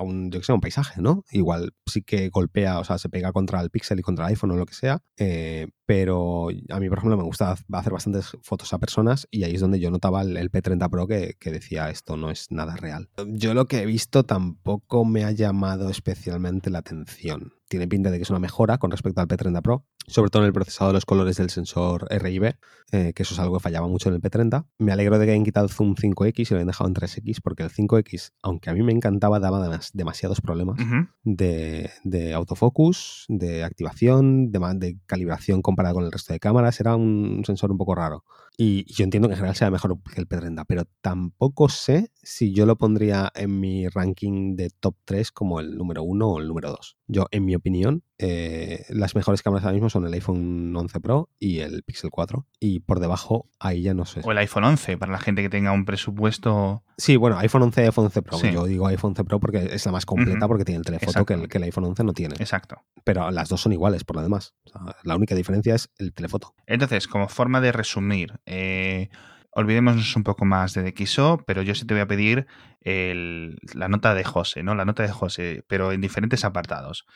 un, 0.02 0.30
yo 0.32 0.40
que 0.40 0.44
sé, 0.44 0.52
un 0.52 0.60
paisaje, 0.60 1.00
¿no? 1.00 1.24
Igual 1.30 1.74
sí 1.86 2.02
que 2.02 2.28
golpea, 2.28 2.80
o 2.80 2.84
sea, 2.84 2.98
se 2.98 3.08
pega 3.08 3.32
contra 3.32 3.60
el 3.60 3.70
Pixel 3.70 4.00
y 4.00 4.02
contra 4.02 4.26
el 4.26 4.30
iPhone 4.30 4.50
o 4.50 4.56
lo 4.56 4.66
que 4.66 4.74
sea. 4.74 5.00
Eh, 5.16 5.68
pero 5.90 6.46
a 6.68 6.78
mí, 6.78 6.88
por 6.88 6.98
ejemplo, 6.98 7.16
me 7.16 7.24
gusta 7.24 7.50
hacer 7.50 7.92
bastantes 7.92 8.30
fotos 8.42 8.72
a 8.72 8.78
personas 8.78 9.26
y 9.28 9.42
ahí 9.42 9.56
es 9.56 9.60
donde 9.60 9.80
yo 9.80 9.90
notaba 9.90 10.22
el, 10.22 10.52
P30 10.52 10.88
Pro 10.88 11.08
que, 11.08 11.34
que, 11.40 11.50
decía 11.50 11.90
esto 11.90 12.16
no 12.16 12.30
es 12.30 12.46
nada 12.52 12.76
real. 12.76 13.08
Yo 13.26 13.54
lo 13.54 13.66
que 13.66 13.80
he 13.80 13.86
visto 13.86 14.22
tampoco 14.22 15.04
me 15.04 15.24
ha 15.24 15.32
llamado 15.32 15.90
especialmente 15.90 16.70
la 16.70 16.78
atención 16.78 17.54
tiene 17.70 17.86
pinta 17.86 18.10
de 18.10 18.18
que 18.18 18.24
es 18.24 18.30
una 18.30 18.40
mejora 18.40 18.78
con 18.78 18.90
respecto 18.90 19.20
al 19.20 19.28
P30 19.28 19.62
Pro, 19.62 19.86
sobre 20.08 20.28
todo 20.28 20.42
en 20.42 20.48
el 20.48 20.52
procesado 20.52 20.90
de 20.90 20.94
los 20.94 21.06
colores 21.06 21.36
del 21.36 21.50
sensor 21.50 22.04
RIB, 22.10 22.56
eh, 22.90 23.12
que 23.14 23.22
eso 23.22 23.32
es 23.32 23.38
algo 23.38 23.56
que 23.56 23.62
fallaba 23.62 23.86
mucho 23.86 24.08
en 24.08 24.16
el 24.16 24.20
P30. 24.20 24.66
Me 24.78 24.90
alegro 24.90 25.18
de 25.20 25.24
que 25.24 25.30
hayan 25.32 25.44
quitado 25.44 25.66
el 25.66 25.72
zoom 25.72 25.94
5X 25.94 26.50
y 26.50 26.52
lo 26.52 26.56
hayan 26.56 26.66
dejado 26.66 26.88
en 26.88 26.94
3X, 26.94 27.38
porque 27.40 27.62
el 27.62 27.70
5X, 27.70 28.32
aunque 28.42 28.70
a 28.70 28.74
mí 28.74 28.82
me 28.82 28.92
encantaba, 28.92 29.38
daba 29.38 29.80
demasiados 29.94 30.40
problemas 30.40 30.78
de, 31.22 32.34
autofocus, 32.34 33.26
de 33.28 33.62
activación, 33.62 34.50
de, 34.50 34.58
de 34.74 34.98
calibración 35.06 35.62
comparada 35.80 35.94
con 35.94 36.04
el 36.04 36.12
resto 36.12 36.32
de 36.32 36.40
cámaras. 36.40 36.78
Era 36.80 36.96
un 36.96 37.42
sensor 37.44 37.70
un 37.70 37.78
poco 37.78 37.94
raro. 37.94 38.24
Y 38.62 38.84
yo 38.92 39.04
entiendo 39.04 39.26
que 39.26 39.32
en 39.32 39.38
general 39.38 39.56
sea 39.56 39.70
mejor 39.70 39.96
que 40.02 40.20
el 40.20 40.28
P30, 40.28 40.66
pero 40.68 40.84
tampoco 41.00 41.70
sé 41.70 42.12
si 42.22 42.52
yo 42.52 42.66
lo 42.66 42.76
pondría 42.76 43.32
en 43.34 43.58
mi 43.58 43.88
ranking 43.88 44.54
de 44.54 44.68
top 44.68 44.96
3 45.06 45.32
como 45.32 45.60
el 45.60 45.78
número 45.78 46.02
1 46.02 46.28
o 46.28 46.38
el 46.38 46.46
número 46.46 46.68
2. 46.68 46.98
Yo, 47.06 47.26
en 47.30 47.46
mi 47.46 47.54
opinión, 47.54 48.04
eh, 48.18 48.84
las 48.90 49.14
mejores 49.14 49.42
cámaras 49.42 49.64
ahora 49.64 49.72
mismo 49.72 49.88
son 49.88 50.06
el 50.06 50.12
iPhone 50.12 50.76
11 50.76 51.00
Pro 51.00 51.30
y 51.38 51.60
el 51.60 51.82
Pixel 51.82 52.10
4. 52.10 52.46
Y 52.60 52.80
por 52.80 53.00
debajo, 53.00 53.48
ahí 53.58 53.82
ya 53.82 53.94
no 53.94 54.04
sé. 54.04 54.20
O 54.22 54.30
el 54.30 54.38
iPhone 54.38 54.64
11, 54.64 54.98
para 54.98 55.10
la 55.10 55.18
gente 55.18 55.40
que 55.40 55.48
tenga 55.48 55.72
un 55.72 55.86
presupuesto. 55.86 56.84
Sí, 56.98 57.16
bueno, 57.16 57.38
iPhone 57.38 57.62
11 57.62 57.80
y 57.80 57.84
iPhone 57.86 58.04
11 58.04 58.22
Pro. 58.22 58.38
Yo 58.42 58.66
digo 58.66 58.86
iPhone 58.86 59.12
11 59.12 59.24
Pro 59.24 59.40
porque 59.40 59.70
es 59.72 59.86
la 59.86 59.92
más 59.92 60.04
completa, 60.04 60.46
porque 60.46 60.64
tiene 60.64 60.80
el 60.80 60.84
telefoto 60.84 61.24
que 61.24 61.34
el, 61.34 61.48
que 61.48 61.56
el, 61.58 61.64
iPhone 61.64 61.84
11 61.84 62.04
no 62.04 62.12
tiene. 62.12 62.34
Exacto. 62.38 62.84
Pero 63.04 63.30
las 63.30 63.48
dos 63.48 63.62
son 63.62 63.72
iguales, 63.72 64.04
por 64.04 64.16
lo 64.16 64.22
demás. 64.22 64.54
la 65.02 65.16
única 65.16 65.34
diferencia 65.34 65.74
es 65.74 65.88
el 65.98 66.12
telefoto. 66.12 66.54
Entonces, 66.66 67.08
como 67.08 67.26
forma 67.28 67.62
de 67.62 67.72
resumir, 67.72 68.38
eh, 68.52 69.08
olvidémonos 69.52 70.16
un 70.16 70.24
poco 70.24 70.44
más 70.44 70.74
de 70.74 70.82
DxO, 70.82 71.44
pero 71.46 71.62
yo 71.62 71.74
sí 71.74 71.86
te 71.86 71.94
voy 71.94 72.00
a 72.00 72.08
pedir 72.08 72.46
la 72.82 73.88
nota 73.88 74.14
de 74.14 74.24
José, 74.24 74.62
¿no? 74.62 74.74
La 74.74 74.84
nota 74.84 75.02
de 75.02 75.10
José, 75.10 75.64
pero 75.68 75.92
en 75.92 76.00
diferentes 76.00 76.44
apartados. 76.44 77.06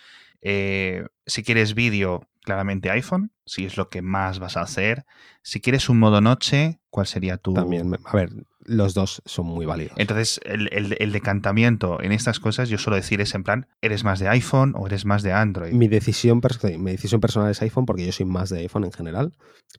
Eh, 0.42 1.06
si 1.26 1.42
quieres 1.42 1.74
vídeo, 1.74 2.28
claramente 2.42 2.90
iPhone, 2.90 3.32
si 3.46 3.64
es 3.64 3.76
lo 3.76 3.88
que 3.88 4.02
más 4.02 4.38
vas 4.38 4.56
a 4.56 4.60
hacer. 4.60 5.06
Si 5.42 5.60
quieres 5.60 5.88
un 5.88 5.98
modo 5.98 6.20
noche, 6.20 6.80
¿cuál 6.90 7.06
sería 7.06 7.38
tu...? 7.38 7.54
También, 7.54 7.92
a 8.04 8.16
ver, 8.16 8.30
los 8.64 8.94
dos 8.94 9.22
son 9.24 9.46
muy 9.46 9.66
válidos. 9.66 9.94
Entonces, 9.96 10.40
el, 10.44 11.12
decantamiento 11.12 12.02
en 12.02 12.12
estas 12.12 12.40
cosas, 12.40 12.68
yo 12.68 12.78
suelo 12.78 12.96
decir 12.96 13.20
es 13.20 13.34
en 13.34 13.44
plan, 13.44 13.66
¿eres 13.80 14.04
más 14.04 14.18
de 14.18 14.28
iPhone 14.28 14.74
o 14.76 14.86
eres 14.86 15.04
más 15.04 15.22
de 15.22 15.32
Android? 15.32 15.72
Mi 15.72 15.88
decisión, 15.88 16.40
mi 16.78 16.92
decisión 16.92 17.20
personal 17.20 17.50
es 17.50 17.62
iPhone 17.62 17.86
porque 17.86 18.04
yo 18.04 18.12
soy 18.12 18.26
más 18.26 18.50
de 18.50 18.60
iPhone 18.60 18.84
en 18.84 18.92
general, 18.92 19.36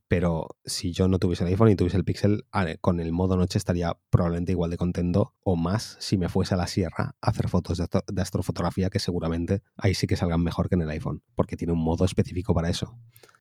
pero 0.08 0.48
si 0.66 0.94
yo 0.94 1.08
no 1.08 1.20
tuviese 1.20 1.44
el 1.44 1.50
iPhone 1.50 1.70
y 1.70 1.76
tuviese 1.76 1.98
el 1.98 2.06
Pixel, 2.06 2.46
con 2.82 3.00
el 3.00 3.12
modo 3.12 3.38
noche 3.38 3.58
estaría 3.58 3.98
probablemente 4.10 4.52
igual 4.52 4.72
de 4.72 4.78
contento 4.78 5.34
o 5.44 5.56
más 5.56 5.98
si 6.00 6.18
me 6.18 6.30
fuese 6.30 6.54
a 6.54 6.58
la 6.58 6.68
sierra 6.68 7.16
a 7.22 7.30
hacer 7.30 7.50
fotos 7.50 7.78
de 7.78 8.22
astrofotografía 8.22 8.90
que 8.90 9.00
seguramente 9.00 9.62
ahí 9.78 9.94
sí 9.94 10.08
que 10.08 10.16
salgan 10.16 10.42
mejor 10.42 10.70
que 10.70 10.76
en 10.76 10.82
el 10.82 10.90
iPhone, 10.90 11.24
porque 11.36 11.58
tiene 11.58 11.74
un 11.74 11.84
modo 11.84 12.06
específico 12.06 12.54
para 12.54 12.70
eso. 12.70 12.98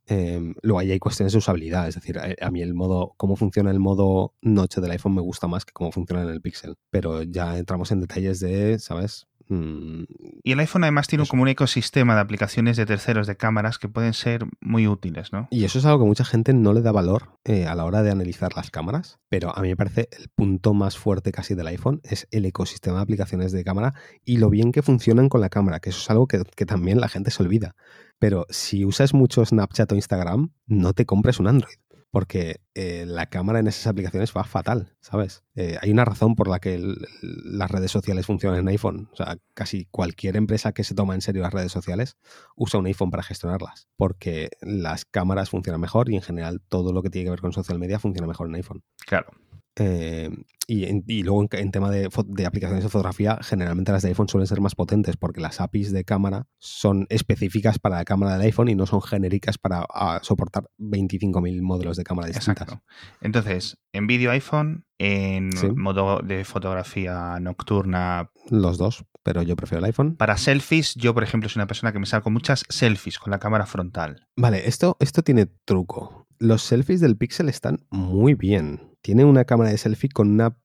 Eh, 0.06 0.54
luego 0.60 0.78
ahí 0.78 0.90
hay 0.90 0.98
cuestiones 0.98 1.32
de 1.32 1.38
usabilidad, 1.38 1.88
es 1.88 1.94
decir, 1.94 2.18
a, 2.18 2.50
mí 2.50 2.60
el 2.60 2.74
modo, 2.74 3.14
cómo 3.16 3.36
funciona 3.36 3.70
el 3.70 3.80
modo 3.80 4.34
noche 4.42 4.80
del 4.80 4.90
iPhone 4.90 5.14
me 5.14 5.22
gusta 5.22 5.33
más 5.48 5.64
que 5.64 5.72
cómo 5.72 5.92
funciona 5.92 6.22
en 6.22 6.30
el 6.30 6.40
Pixel, 6.40 6.76
pero 6.90 7.22
ya 7.22 7.58
entramos 7.58 7.90
en 7.92 8.00
detalles 8.00 8.40
de, 8.40 8.78
¿sabes? 8.78 9.26
Mm, 9.48 10.04
y 10.42 10.52
el 10.52 10.60
iPhone 10.60 10.84
además 10.84 11.06
tiene 11.06 11.26
como 11.26 11.42
un 11.42 11.48
ecosistema 11.48 12.14
de 12.14 12.20
aplicaciones 12.20 12.76
de 12.76 12.86
terceros 12.86 13.26
de 13.26 13.36
cámaras 13.36 13.78
que 13.78 13.88
pueden 13.88 14.14
ser 14.14 14.46
muy 14.60 14.86
útiles, 14.86 15.32
¿no? 15.32 15.48
Y 15.50 15.64
eso 15.64 15.78
es 15.78 15.84
algo 15.84 16.00
que 16.00 16.08
mucha 16.08 16.24
gente 16.24 16.54
no 16.54 16.72
le 16.72 16.80
da 16.80 16.92
valor 16.92 17.38
eh, 17.44 17.66
a 17.66 17.74
la 17.74 17.84
hora 17.84 18.02
de 18.02 18.10
analizar 18.10 18.56
las 18.56 18.70
cámaras, 18.70 19.18
pero 19.28 19.56
a 19.56 19.60
mí 19.60 19.68
me 19.68 19.76
parece 19.76 20.08
el 20.12 20.28
punto 20.28 20.72
más 20.72 20.96
fuerte 20.96 21.32
casi 21.32 21.54
del 21.54 21.66
iPhone 21.66 22.00
es 22.04 22.26
el 22.30 22.46
ecosistema 22.46 22.96
de 22.96 23.02
aplicaciones 23.02 23.52
de 23.52 23.64
cámara 23.64 23.94
y 24.24 24.38
lo 24.38 24.48
bien 24.48 24.72
que 24.72 24.82
funcionan 24.82 25.28
con 25.28 25.40
la 25.40 25.50
cámara, 25.50 25.80
que 25.80 25.90
eso 25.90 26.00
es 26.00 26.10
algo 26.10 26.26
que, 26.26 26.42
que 26.56 26.66
también 26.66 27.00
la 27.00 27.08
gente 27.08 27.30
se 27.30 27.42
olvida. 27.42 27.76
Pero 28.18 28.46
si 28.48 28.84
usas 28.84 29.12
mucho 29.12 29.44
Snapchat 29.44 29.92
o 29.92 29.94
Instagram, 29.94 30.52
no 30.66 30.94
te 30.94 31.04
compres 31.04 31.38
un 31.38 31.48
Android 31.48 31.76
porque 32.14 32.60
eh, 32.76 33.06
la 33.08 33.26
cámara 33.26 33.58
en 33.58 33.66
esas 33.66 33.88
aplicaciones 33.88 34.32
va 34.36 34.44
fatal, 34.44 34.94
¿sabes? 35.00 35.42
Eh, 35.56 35.78
hay 35.82 35.90
una 35.90 36.04
razón 36.04 36.36
por 36.36 36.46
la 36.46 36.60
que 36.60 36.80
las 37.20 37.68
redes 37.72 37.90
sociales 37.90 38.26
funcionan 38.26 38.60
en 38.60 38.68
iPhone. 38.68 39.08
O 39.12 39.16
sea, 39.16 39.38
casi 39.52 39.86
cualquier 39.90 40.36
empresa 40.36 40.70
que 40.70 40.84
se 40.84 40.94
toma 40.94 41.16
en 41.16 41.22
serio 41.22 41.42
las 41.42 41.52
redes 41.52 41.72
sociales 41.72 42.16
usa 42.54 42.78
un 42.78 42.86
iPhone 42.86 43.10
para 43.10 43.24
gestionarlas, 43.24 43.88
porque 43.96 44.50
las 44.60 45.04
cámaras 45.04 45.50
funcionan 45.50 45.80
mejor 45.80 46.08
y 46.08 46.14
en 46.14 46.22
general 46.22 46.62
todo 46.68 46.92
lo 46.92 47.02
que 47.02 47.10
tiene 47.10 47.24
que 47.24 47.30
ver 47.30 47.40
con 47.40 47.52
social 47.52 47.80
media 47.80 47.98
funciona 47.98 48.28
mejor 48.28 48.46
en 48.46 48.54
iPhone. 48.54 48.84
Claro. 49.04 49.32
Eh, 49.76 50.30
y, 50.66 51.22
luego 51.22 51.46
en, 51.52 51.70
tema 51.70 51.90
de, 51.90 52.06
aplicaciones 52.06 52.84
de 52.84 52.88
fotografía, 52.88 53.38
generalmente 53.42 53.92
las 53.92 54.02
de 54.02 54.08
iPhone 54.08 54.28
suelen 54.28 54.46
ser 54.46 54.60
más 54.60 54.74
potentes 54.74 55.16
porque 55.16 55.40
las 55.40 55.60
APIs 55.60 55.92
de 55.92 56.04
cámara 56.04 56.46
son 56.58 57.06
específicas 57.10 57.78
para 57.78 57.96
la 57.96 58.04
cámara 58.04 58.38
del 58.38 58.46
iPhone 58.46 58.68
y 58.68 58.74
no 58.74 58.86
son 58.86 59.02
genéricas 59.02 59.58
para 59.58 59.86
soportar 60.22 60.64
25.000 60.78 61.60
modelos 61.60 61.96
de 61.96 62.04
cámara 62.04 62.28
distintas. 62.28 62.62
Exacto. 62.62 62.82
Entonces, 63.20 63.78
en 63.92 64.06
vídeo 64.06 64.30
iPhone, 64.30 64.86
en 64.98 65.50
modo 65.76 66.20
de 66.20 66.44
fotografía 66.44 67.38
nocturna. 67.40 68.30
Los 68.48 68.78
dos, 68.78 69.04
pero 69.22 69.42
yo 69.42 69.56
prefiero 69.56 69.80
el 69.80 69.86
iPhone. 69.86 70.16
Para 70.16 70.36
selfies, 70.36 70.94
yo, 70.94 71.12
por 71.14 71.24
ejemplo, 71.24 71.48
soy 71.48 71.60
una 71.60 71.66
persona 71.66 71.92
que 71.92 71.98
me 71.98 72.06
saco 72.06 72.30
muchas 72.30 72.64
selfies 72.68 73.18
con 73.18 73.30
la 73.30 73.38
cámara 73.38 73.66
frontal. 73.66 74.28
Vale, 74.36 74.66
esto, 74.66 74.96
esto 75.00 75.22
tiene 75.22 75.46
truco. 75.46 76.23
Los 76.38 76.62
selfies 76.62 77.00
del 77.00 77.16
Pixel 77.16 77.48
están 77.48 77.78
muy 77.90 78.34
bien 78.34 78.94
tiene 79.04 79.26
una 79.26 79.44
cámara 79.44 79.68
de 79.68 79.76
selfie 79.76 80.08
con, 80.08 80.30
una, 80.30 80.56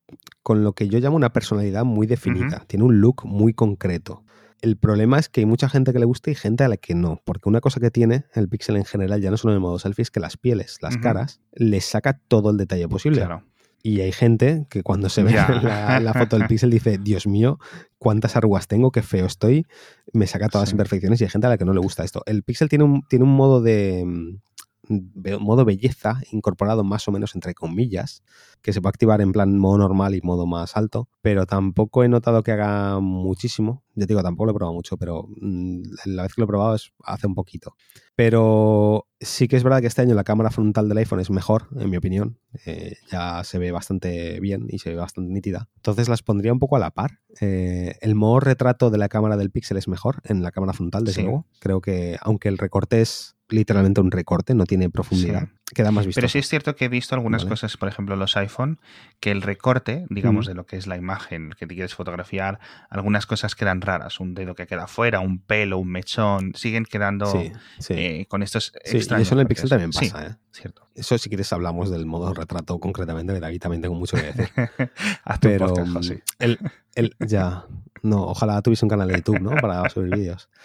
con 0.42 0.64
lo 0.64 0.72
que 0.72 0.88
yo 0.88 0.98
llamo 0.98 1.14
una 1.14 1.30
personalidad 1.30 1.84
muy 1.84 2.06
definida. 2.06 2.64
Tiene 2.66 2.86
un 2.86 2.98
look 2.98 3.26
muy 3.26 3.52
concreto. 3.52 4.24
El 4.62 4.78
problema 4.78 5.18
es 5.18 5.28
que 5.28 5.42
hay 5.42 5.46
mucha 5.46 5.68
gente 5.68 5.92
que 5.92 5.98
le 5.98 6.06
gusta 6.06 6.30
y 6.30 6.34
gente 6.34 6.64
a 6.64 6.68
la 6.68 6.78
que 6.78 6.94
no, 6.94 7.20
porque 7.26 7.50
una 7.50 7.60
cosa 7.60 7.80
que 7.80 7.90
tiene 7.90 8.24
el 8.32 8.48
Pixel 8.48 8.78
en 8.78 8.86
general, 8.86 9.20
ya 9.20 9.30
no 9.30 9.36
solo 9.36 9.52
en 9.52 9.56
el 9.56 9.60
modo 9.60 9.78
selfie, 9.78 10.04
es 10.04 10.10
que 10.10 10.20
las 10.20 10.38
pieles, 10.38 10.78
las 10.80 10.96
caras, 10.96 11.42
le 11.52 11.82
saca 11.82 12.14
todo 12.14 12.48
el 12.48 12.56
detalle 12.56 12.88
posible. 12.88 13.28
Y 13.82 14.00
hay 14.00 14.12
gente 14.12 14.66
que 14.70 14.82
cuando 14.82 15.10
se 15.10 15.22
ve 15.22 15.32
la, 16.02 16.14
foto 16.16 16.38
del 16.38 16.46
Pixel 16.46 16.70
dice, 16.70 16.96
Dios 16.96 17.26
mío, 17.26 17.58
cuántas 17.98 18.36
arrugas 18.36 18.68
tengo, 18.68 18.90
qué 18.90 19.02
feo 19.02 19.26
estoy, 19.26 19.66
me 20.14 20.26
saca 20.26 20.48
todas 20.48 20.68
las 20.68 20.72
imperfecciones 20.72 21.20
y 21.20 21.24
hay 21.24 21.30
gente 21.30 21.46
a 21.46 21.50
la 21.50 21.58
que 21.58 21.66
no 21.66 21.74
le 21.74 21.80
gusta 21.80 22.04
esto. 22.04 22.22
El 22.24 22.42
Pixel 22.42 22.70
tiene 22.70 22.84
un, 22.84 23.02
tiene 23.02 23.26
un 23.26 23.36
modo 23.36 23.60
de, 23.60 24.06
modo 24.90 25.64
belleza 25.64 26.20
incorporado 26.32 26.84
más 26.84 27.06
o 27.08 27.12
menos 27.12 27.34
entre 27.34 27.54
comillas, 27.54 28.22
que 28.62 28.72
se 28.72 28.80
puede 28.80 28.90
activar 28.90 29.20
en 29.20 29.32
plan 29.32 29.58
modo 29.58 29.78
normal 29.78 30.14
y 30.14 30.20
modo 30.20 30.46
más 30.46 30.76
alto, 30.76 31.08
pero 31.22 31.46
tampoco 31.46 32.04
he 32.04 32.08
notado 32.08 32.42
que 32.42 32.52
haga 32.52 32.98
muchísimo. 33.00 33.82
Ya 33.94 34.06
digo, 34.06 34.22
tampoco 34.22 34.46
lo 34.46 34.52
he 34.52 34.54
probado 34.54 34.74
mucho, 34.74 34.96
pero 34.96 35.28
mm, 35.40 35.82
la 36.06 36.22
vez 36.22 36.34
que 36.34 36.40
lo 36.40 36.44
he 36.44 36.48
probado 36.48 36.74
es 36.74 36.92
hace 37.04 37.26
un 37.26 37.34
poquito. 37.34 37.74
Pero 38.14 39.06
sí 39.20 39.48
que 39.48 39.56
es 39.56 39.62
verdad 39.62 39.80
que 39.80 39.86
este 39.86 40.02
año 40.02 40.14
la 40.14 40.24
cámara 40.24 40.50
frontal 40.50 40.88
del 40.88 40.98
iPhone 40.98 41.20
es 41.20 41.30
mejor, 41.30 41.68
en 41.76 41.90
mi 41.90 41.96
opinión. 41.96 42.38
Eh, 42.66 42.96
ya 43.10 43.42
se 43.44 43.58
ve 43.58 43.72
bastante 43.72 44.40
bien 44.40 44.66
y 44.68 44.78
se 44.78 44.90
ve 44.90 44.96
bastante 44.96 45.32
nítida. 45.32 45.68
Entonces 45.76 46.08
las 46.08 46.22
pondría 46.22 46.52
un 46.52 46.58
poco 46.58 46.76
a 46.76 46.78
la 46.78 46.90
par. 46.90 47.20
Eh, 47.40 47.96
el 48.00 48.14
modo 48.14 48.40
retrato 48.40 48.90
de 48.90 48.98
la 48.98 49.08
cámara 49.08 49.36
del 49.36 49.50
Pixel 49.50 49.76
es 49.76 49.88
mejor 49.88 50.20
en 50.24 50.42
la 50.42 50.50
cámara 50.50 50.72
frontal, 50.72 51.04
desde 51.04 51.22
luego. 51.22 51.46
Creo 51.60 51.80
que 51.80 52.18
aunque 52.20 52.48
el 52.48 52.58
recorte 52.58 53.00
es 53.00 53.36
literalmente 53.50 54.00
un 54.00 54.10
recorte, 54.10 54.54
no 54.54 54.64
tiene 54.64 54.90
profundidad. 54.90 55.48
Queda 55.74 55.92
más 55.92 56.06
visto. 56.06 56.18
Pero 56.18 56.28
sí 56.28 56.38
es 56.38 56.48
cierto 56.48 56.74
que 56.74 56.86
he 56.86 56.88
visto 56.88 57.14
algunas 57.14 57.44
cosas, 57.44 57.76
por 57.76 57.88
ejemplo, 57.88 58.16
los 58.16 58.36
iPhone, 58.36 58.80
que 59.20 59.30
el 59.30 59.42
recorte, 59.42 60.06
digamos, 60.08 60.46
de 60.46 60.54
lo 60.54 60.66
que 60.66 60.76
es 60.76 60.86
la 60.86 60.96
imagen 60.96 61.50
que 61.58 61.66
te 61.66 61.74
quieres 61.74 61.94
fotografiar, 61.94 62.58
algunas 62.88 63.26
cosas 63.26 63.54
quedan 63.54 63.80
raras. 63.80 64.18
Un 64.18 64.34
dedo 64.34 64.54
que 64.54 64.66
queda 64.66 64.86
fuera, 64.86 65.20
un 65.20 65.38
pelo, 65.38 65.78
un 65.78 65.88
mechón, 65.88 66.52
siguen 66.54 66.84
quedando 66.84 67.32
eh, 67.88 68.26
con 68.28 68.42
estos 68.42 68.72
extraños. 68.84 69.26
Y 69.26 69.28
eso 69.28 69.34
en 69.34 69.40
el 69.40 69.46
Pixel 69.46 69.68
también 69.68 69.90
pasa, 69.92 70.26
¿eh? 70.26 70.36
Cierto. 70.52 70.88
Eso 70.96 71.16
si 71.16 71.28
quieres 71.28 71.52
hablamos 71.52 71.90
del 71.90 72.06
modo 72.06 72.34
retrato 72.34 72.80
concretamente, 72.80 73.32
que 73.32 73.40
David 73.40 73.60
también 73.60 73.82
tengo 73.82 73.94
mucho 73.94 74.16
que 74.16 74.24
decir. 74.24 74.48
Pero 75.40 75.72
el, 76.40 76.58
el, 76.96 77.16
ya, 77.20 77.66
no, 78.02 78.24
ojalá 78.24 78.60
tuviese 78.62 78.84
un 78.84 78.88
canal 78.88 79.08
de 79.08 79.14
YouTube, 79.14 79.40
¿no? 79.40 79.50
Para 79.60 79.88
subir 79.88 80.16
vídeos. 80.16 80.48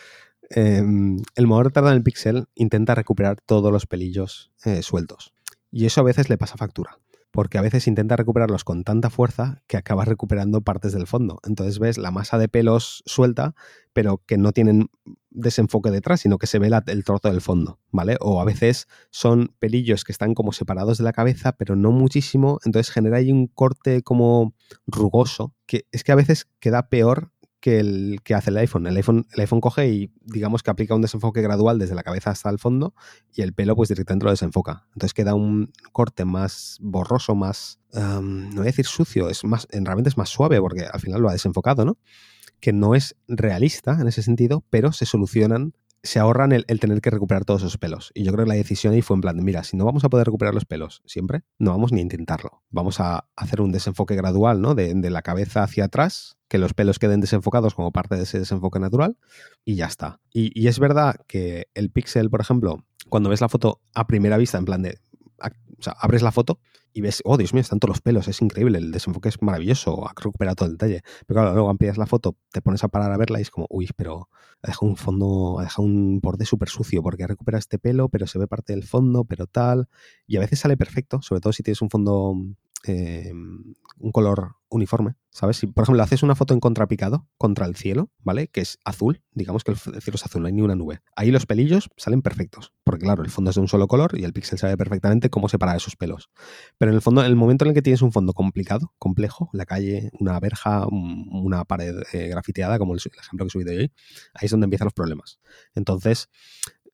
Em, 0.49 1.17
el 1.35 1.47
modo 1.47 1.63
retardo 1.63 1.89
en 1.89 1.95
el 1.95 2.03
Pixel 2.03 2.45
intenta 2.55 2.95
recuperar 2.95 3.41
todos 3.41 3.71
los 3.71 3.85
pelillos 3.85 4.51
eh, 4.63 4.81
sueltos. 4.81 5.33
Y 5.71 5.85
eso 5.85 6.01
a 6.01 6.05
veces 6.05 6.29
le 6.29 6.37
pasa 6.37 6.57
factura. 6.57 6.99
Porque 7.31 7.57
a 7.57 7.61
veces 7.61 7.87
intenta 7.87 8.15
recuperarlos 8.15 8.63
con 8.63 8.85
tanta 8.85 9.09
fuerza 9.09 9.61
que 9.67 9.75
acabas 9.75 10.07
recuperando 10.07 10.61
partes 10.61 10.93
del 10.93 11.05
fondo. 11.05 11.41
Entonces 11.43 11.79
ves 11.79 11.97
la 11.97 12.09
masa 12.09 12.37
de 12.37 12.47
pelos 12.47 13.03
suelta, 13.05 13.55
pero 13.91 14.21
que 14.25 14.37
no 14.37 14.53
tienen 14.53 14.89
desenfoque 15.31 15.91
detrás, 15.91 16.21
sino 16.21 16.37
que 16.37 16.47
se 16.47 16.59
ve 16.59 16.71
el 16.87 17.03
trozo 17.03 17.29
del 17.29 17.41
fondo, 17.41 17.77
¿vale? 17.91 18.15
O 18.21 18.39
a 18.39 18.45
veces 18.45 18.87
son 19.09 19.53
pelillos 19.59 20.05
que 20.05 20.13
están 20.13 20.33
como 20.33 20.53
separados 20.53 20.97
de 20.97 21.03
la 21.03 21.11
cabeza, 21.11 21.57
pero 21.57 21.75
no 21.75 21.91
muchísimo. 21.91 22.59
Entonces 22.63 22.93
genera 22.93 23.17
ahí 23.17 23.33
un 23.33 23.47
corte 23.47 24.01
como 24.01 24.53
rugoso, 24.87 25.53
que 25.65 25.87
es 25.91 26.05
que 26.05 26.13
a 26.13 26.15
veces 26.15 26.47
queda 26.61 26.87
peor 26.87 27.33
que 27.65 28.35
hace 28.35 28.51
el 28.51 28.57
iPhone. 28.57 28.85
El 28.85 28.95
iPhone, 28.95 29.25
el 29.33 29.39
iPhone 29.41 29.59
coge 29.59 29.89
y 29.89 30.11
digamos 30.21 30.61
que 30.61 30.69
aplica 30.69 30.93
un 30.93 31.01
desenfoque 31.01 31.41
gradual 31.41 31.79
desde 31.79 31.95
la 31.95 32.03
cabeza 32.03 32.29
hasta 32.29 32.51
el 32.51 32.59
fondo 32.59 32.93
y 33.33 33.41
el 33.41 33.53
pelo 33.53 33.75
pues 33.75 33.89
directamente 33.89 34.25
lo 34.25 34.29
desenfoca. 34.29 34.85
Entonces 34.93 35.15
queda 35.15 35.33
un 35.33 35.73
corte 35.91 36.25
más 36.25 36.77
borroso, 36.79 37.33
más, 37.33 37.79
no 37.91 38.21
voy 38.51 38.61
a 38.61 38.65
decir 38.65 38.85
sucio, 38.85 39.29
es 39.29 39.43
más, 39.43 39.67
realmente 39.71 40.09
es 40.09 40.17
más 40.17 40.29
suave 40.29 40.61
porque 40.61 40.85
al 40.85 40.99
final 40.99 41.21
lo 41.21 41.29
ha 41.29 41.33
desenfocado, 41.33 41.85
¿no? 41.85 41.97
Que 42.59 42.71
no 42.71 42.93
es 42.93 43.15
realista 43.27 43.97
en 43.99 44.07
ese 44.07 44.21
sentido, 44.21 44.63
pero 44.69 44.91
se 44.91 45.07
solucionan 45.07 45.73
se 46.05 46.19
ahorran 46.19 46.51
el, 46.51 46.65
tener 46.79 47.01
que 47.01 47.09
recuperar 47.09 47.45
todos 47.45 47.61
esos 47.61 47.77
pelos. 47.77 48.11
Y 48.13 48.23
yo 48.23 48.31
creo 48.31 48.45
que 48.45 48.49
la 48.49 48.55
decisión 48.55 48.93
ahí 48.93 49.01
fue 49.01 49.15
en 49.15 49.21
plan, 49.21 49.43
mira, 49.43 49.63
si 49.63 49.75
no 49.75 49.85
vamos 49.85 50.03
a 50.03 50.09
poder 50.09 50.27
recuperar 50.27 50.53
los 50.53 50.65
pelos 50.65 51.01
siempre, 51.05 51.43
no 51.57 51.71
vamos 51.71 51.91
ni 51.91 51.99
a 51.99 52.03
intentarlo. 52.03 52.63
Vamos 52.69 52.99
a 52.99 53.27
hacer 53.35 53.61
un 53.61 53.71
desenfoque 53.71 54.15
gradual, 54.15 54.61
¿no? 54.61 54.75
De, 54.75 54.95
la 55.05 55.21
cabeza 55.21 55.63
hacia 55.63 55.85
atrás, 55.85 56.37
que 56.47 56.57
los 56.57 56.73
pelos 56.73 56.99
queden 56.99 57.21
desenfocados 57.21 57.75
como 57.75 57.91
parte 57.91 58.15
de 58.15 58.23
ese 58.23 58.39
desenfoque 58.39 58.79
natural 58.79 59.17
y 59.63 59.75
ya 59.75 59.85
está. 59.85 60.19
Y, 60.33 60.51
y 60.59 60.67
es 60.67 60.79
verdad 60.79 61.15
que 61.27 61.67
el 61.73 61.91
pixel, 61.91 62.29
por 62.29 62.41
ejemplo, 62.41 62.83
cuando 63.09 63.29
ves 63.29 63.41
la 63.41 63.49
foto 63.49 63.81
a 63.93 64.07
primera 64.07 64.37
vista, 64.37 64.57
en 64.57 64.65
plan 64.65 64.81
de, 64.81 64.99
o 65.79 65.83
sea, 65.83 65.93
abres 65.99 66.21
la 66.21 66.31
foto 66.31 66.59
y 66.93 67.01
ves, 67.01 67.21
oh 67.25 67.37
Dios 67.37 67.53
mío, 67.53 67.61
están 67.61 67.79
todos 67.79 67.89
los 67.89 68.01
pelos, 68.01 68.27
es 68.27 68.41
increíble, 68.41 68.77
el 68.77 68.91
desenfoque 68.91 69.29
es 69.29 69.41
maravilloso, 69.41 70.07
ha 70.07 70.13
recuperado 70.15 70.55
todo 70.55 70.67
el 70.67 70.73
detalle. 70.73 71.01
Pero 71.27 71.41
claro, 71.41 71.53
luego 71.53 71.69
amplias 71.69 71.97
la 71.97 72.05
foto, 72.05 72.37
te 72.51 72.61
pones 72.61 72.83
a 72.83 72.87
parar 72.87 73.11
a 73.11 73.17
verla 73.17 73.39
y 73.39 73.41
es 73.41 73.51
como, 73.51 73.67
uy, 73.69 73.89
pero 73.95 74.29
ha 74.61 74.67
dejado 74.67 74.87
un 74.87 74.97
fondo, 74.97 75.59
ha 75.59 75.63
dejado 75.63 75.83
un 75.83 76.19
borde 76.21 76.45
súper 76.45 76.69
sucio 76.69 77.03
porque 77.03 77.23
ha 77.23 77.27
recuperado 77.27 77.59
este 77.59 77.79
pelo, 77.79 78.09
pero 78.09 78.27
se 78.27 78.39
ve 78.39 78.47
parte 78.47 78.73
del 78.73 78.83
fondo, 78.83 79.25
pero 79.25 79.47
tal. 79.47 79.89
Y 80.25 80.37
a 80.37 80.39
veces 80.39 80.59
sale 80.59 80.77
perfecto, 80.77 81.21
sobre 81.21 81.41
todo 81.41 81.53
si 81.53 81.63
tienes 81.63 81.81
un 81.81 81.89
fondo, 81.89 82.35
eh, 82.87 83.31
un 83.97 84.11
color 84.11 84.55
uniforme, 84.69 85.15
¿sabes? 85.29 85.57
Si, 85.57 85.67
por 85.67 85.83
ejemplo, 85.83 86.03
haces 86.03 86.21
una 86.21 86.35
foto 86.35 86.53
en 86.53 86.59
contrapicado 86.59 87.27
contra 87.37 87.65
el 87.65 87.75
cielo, 87.75 88.11
¿vale? 88.19 88.47
Que 88.47 88.61
es 88.61 88.77
azul, 88.83 89.23
digamos 89.31 89.63
que 89.63 89.71
el 89.71 89.77
cielo 89.77 90.15
es 90.15 90.25
azul, 90.25 90.41
no 90.41 90.47
hay 90.47 90.53
ni 90.53 90.61
una 90.61 90.75
nube. 90.75 90.99
Ahí 91.15 91.31
los 91.31 91.45
pelillos 91.45 91.89
salen 91.97 92.21
perfectos, 92.21 92.73
porque 92.83 93.05
claro, 93.05 93.23
el 93.23 93.29
fondo 93.29 93.49
es 93.49 93.55
de 93.55 93.61
un 93.61 93.67
solo 93.67 93.87
color 93.87 94.17
y 94.19 94.23
el 94.23 94.33
píxel 94.33 94.59
sabe 94.59 94.77
perfectamente 94.77 95.29
cómo 95.29 95.49
separar 95.49 95.77
esos 95.77 95.95
pelos. 95.95 96.29
Pero 96.77 96.91
en 96.91 96.95
el 96.95 97.01
fondo, 97.01 97.21
en 97.21 97.27
el 97.27 97.35
momento 97.35 97.65
en 97.65 97.69
el 97.69 97.75
que 97.75 97.81
tienes 97.81 98.01
un 98.01 98.11
fondo 98.11 98.33
complicado, 98.33 98.93
complejo, 98.99 99.49
la 99.53 99.65
calle, 99.65 100.11
una 100.19 100.39
verja, 100.39 100.87
una 100.89 101.63
pared 101.65 101.95
eh, 102.13 102.27
grafiteada, 102.27 102.77
como 102.77 102.93
el, 102.93 102.99
ejemplo 102.99 103.45
que 103.45 103.47
he 103.47 103.51
subido 103.51 103.71
hoy, 103.71 103.91
ahí 104.33 104.45
es 104.45 104.51
donde 104.51 104.65
empiezan 104.65 104.85
los 104.85 104.93
problemas. 104.93 105.39
Entonces, 105.73 106.29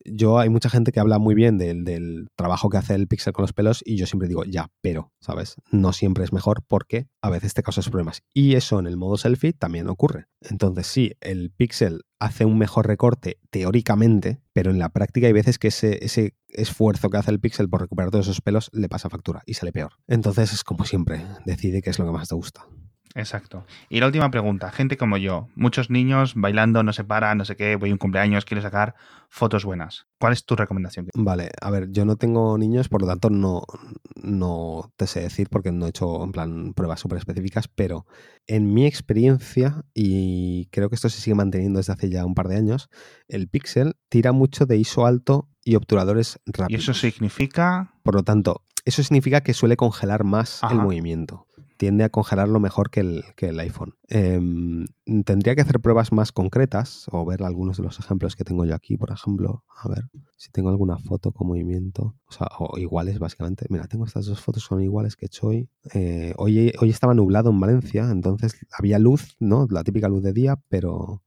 yo 0.06 0.40
hay 0.40 0.50
mucha 0.50 0.70
gente 0.70 0.92
que 0.92 1.00
habla 1.00 1.20
muy 1.20 1.36
bien 1.36 1.58
del, 1.58 2.28
trabajo 2.36 2.70
que 2.70 2.78
hace 2.78 2.96
el 2.96 3.08
Pixel 3.08 3.34
con 3.34 3.44
los 3.44 3.54
pelos 3.54 3.84
y 3.86 3.98
yo 3.98 4.06
siempre 4.06 4.28
digo, 4.28 4.44
ya, 4.46 4.70
pero, 4.82 5.12
¿sabes? 5.20 5.56
No 5.72 5.94
siempre 5.94 6.24
es 6.24 6.34
mejor 6.34 6.64
porque 6.68 7.08
a 7.22 7.30
veces 7.30 7.54
te 7.54 7.64
causa 7.64 7.82
problemas. 7.90 8.22
Y 8.34 8.56
eso 8.56 8.80
en 8.80 8.88
el 8.88 8.98
modo 8.98 9.18
selfie 9.18 9.54
también 9.54 9.90
ocurre. 9.90 10.28
Entonces 10.42 10.88
sí, 10.88 11.14
el 11.22 11.52
Pixel 11.52 12.02
hace 12.20 12.46
un 12.46 12.58
mejor 12.58 12.88
recorte 12.88 13.40
teóricamente, 13.50 14.42
pero 14.54 14.72
en 14.72 14.80
la 14.80 14.90
práctica 14.90 15.28
hay 15.28 15.34
veces 15.34 15.58
que 15.58 15.70
ese, 15.70 16.04
ese 16.04 16.36
esfuerzo 16.50 17.10
que 17.10 17.18
hace 17.18 17.32
el 17.32 17.40
Pixel 17.40 17.70
por 17.70 17.82
recuperar 17.82 18.12
todos 18.12 18.28
esos 18.28 18.42
pelos 18.42 18.70
le 18.74 18.90
pasa 18.90 19.10
factura 19.10 19.42
y 19.46 19.56
sale 19.56 19.72
peor. 19.72 19.94
Entonces 20.08 20.54
es 20.54 20.64
como 20.64 20.86
siempre, 20.86 21.26
decide 21.46 21.82
qué 21.82 21.90
es 21.90 22.00
lo 22.00 22.06
que 22.06 22.12
más 22.12 22.30
te 22.30 22.36
gusta. 22.36 22.66
Exacto. 23.16 23.66
Y 23.90 24.00
la 24.00 24.06
última 24.06 24.32
pregunta, 24.32 24.72
gente 24.72 24.98
como 24.98 25.18
yo, 25.18 25.48
muchos 25.56 25.90
niños 25.90 26.34
bailando, 26.36 26.84
no 26.84 26.94
se 26.94 27.04
para, 27.04 27.36
no 27.36 27.46
sé 27.46 27.56
qué, 27.56 27.76
voy 27.76 27.90
a 27.90 27.94
un 27.94 27.98
cumpleaños, 27.98 28.46
quiero 28.46 28.62
sacar 28.62 28.96
fotos 29.30 29.66
buenas. 29.66 30.08
¿Cuál 30.20 30.34
es 30.34 30.46
tu 30.46 30.56
recomendación? 30.56 31.08
Vale, 31.14 31.52
a 31.62 31.72
ver, 31.72 31.92
yo 31.92 32.06
no 32.06 32.16
tengo 32.16 32.58
niños, 32.58 32.90
por 32.90 33.02
lo 33.02 33.08
tanto 33.08 33.30
no, 33.30 33.64
no 34.16 34.92
te 34.96 35.08
sé 35.08 35.22
decir 35.22 35.50
porque 35.50 35.72
no 35.72 35.86
he 35.86 35.90
hecho 35.90 36.24
en 36.24 36.32
plan 36.32 36.74
pruebas 36.74 37.00
súper 37.00 37.18
específicas, 37.18 37.68
pero 37.68 38.06
en 38.48 38.74
mi 38.74 38.86
experiencia, 38.86 39.84
y 39.94 40.68
creo 40.68 40.90
que 40.90 40.96
esto 40.96 41.10
se 41.10 41.22
sigue 41.22 41.36
manteniendo 41.36 41.80
desde 41.80 41.94
hace 41.94 42.10
ya 42.10 42.26
un 42.26 42.36
par 42.36 42.48
de 42.48 42.58
años, 42.58 42.90
el 43.28 43.48
Pixel 43.48 43.96
tira 44.10 44.32
mucho 44.32 44.66
de 44.66 44.78
ISO 44.78 45.06
alto 45.06 45.50
y 45.64 45.76
obturadores 45.76 46.40
rápidos. 46.46 46.72
¿Y 46.72 46.76
eso 46.76 46.94
significa? 46.94 47.94
Por 48.04 48.16
lo 48.16 48.24
tanto, 48.24 48.64
eso 48.86 49.04
significa 49.04 49.42
que 49.42 49.54
suele 49.54 49.78
congelar 49.78 50.24
más 50.24 50.62
el 50.70 50.78
movimiento 50.78 51.48
tiende 51.82 52.04
a 52.04 52.10
congelarlo 52.10 52.60
mejor 52.60 52.92
que 52.92 53.00
el, 53.00 53.24
que 53.36 53.48
el 53.48 53.60
iPhone. 53.60 53.96
Em, 54.08 54.86
tendría 55.26 55.56
que 55.56 55.62
hacer 55.62 55.80
pruebas 55.80 56.12
más 56.12 56.32
concretas 56.32 57.06
o 57.12 57.26
ver 57.26 57.44
algunos 57.44 57.78
de 57.78 57.84
los 57.84 58.00
ejemplos 58.00 58.36
que 58.36 58.44
tengo 58.44 58.66
yo 58.66 58.76
aquí, 58.76 58.98
por 58.98 59.12
ejemplo. 59.12 59.64
A 59.84 59.90
ver 59.90 60.10
si 60.38 60.52
tengo 60.52 60.70
alguna 60.70 60.98
foto 60.98 61.32
con 61.32 61.48
movimiento. 61.48 62.16
O 62.28 62.32
sea, 62.32 62.48
o 62.60 62.78
iguales, 62.78 63.20
básicamente. 63.20 63.66
Mira, 63.70 63.88
tengo 63.88 64.06
estas 64.06 64.26
dos 64.26 64.42
fotos, 64.42 64.64
son 64.64 64.82
iguales 64.82 65.16
que 65.16 65.26
he 65.26 65.28
hecho 65.28 65.48
hoy. 65.48 65.70
Eh, 65.94 66.34
hoy. 66.38 66.72
Hoy 66.80 66.90
estaba 66.90 67.14
nublado 67.14 67.50
en 67.50 67.60
Valencia, 67.60 68.10
entonces 68.12 68.56
había 68.72 69.00
luz, 69.00 69.36
¿no? 69.40 69.68
La 69.70 69.84
típica 69.84 70.08
luz 70.08 70.24
de 70.24 70.34
día, 70.34 70.60
pero 70.70 71.22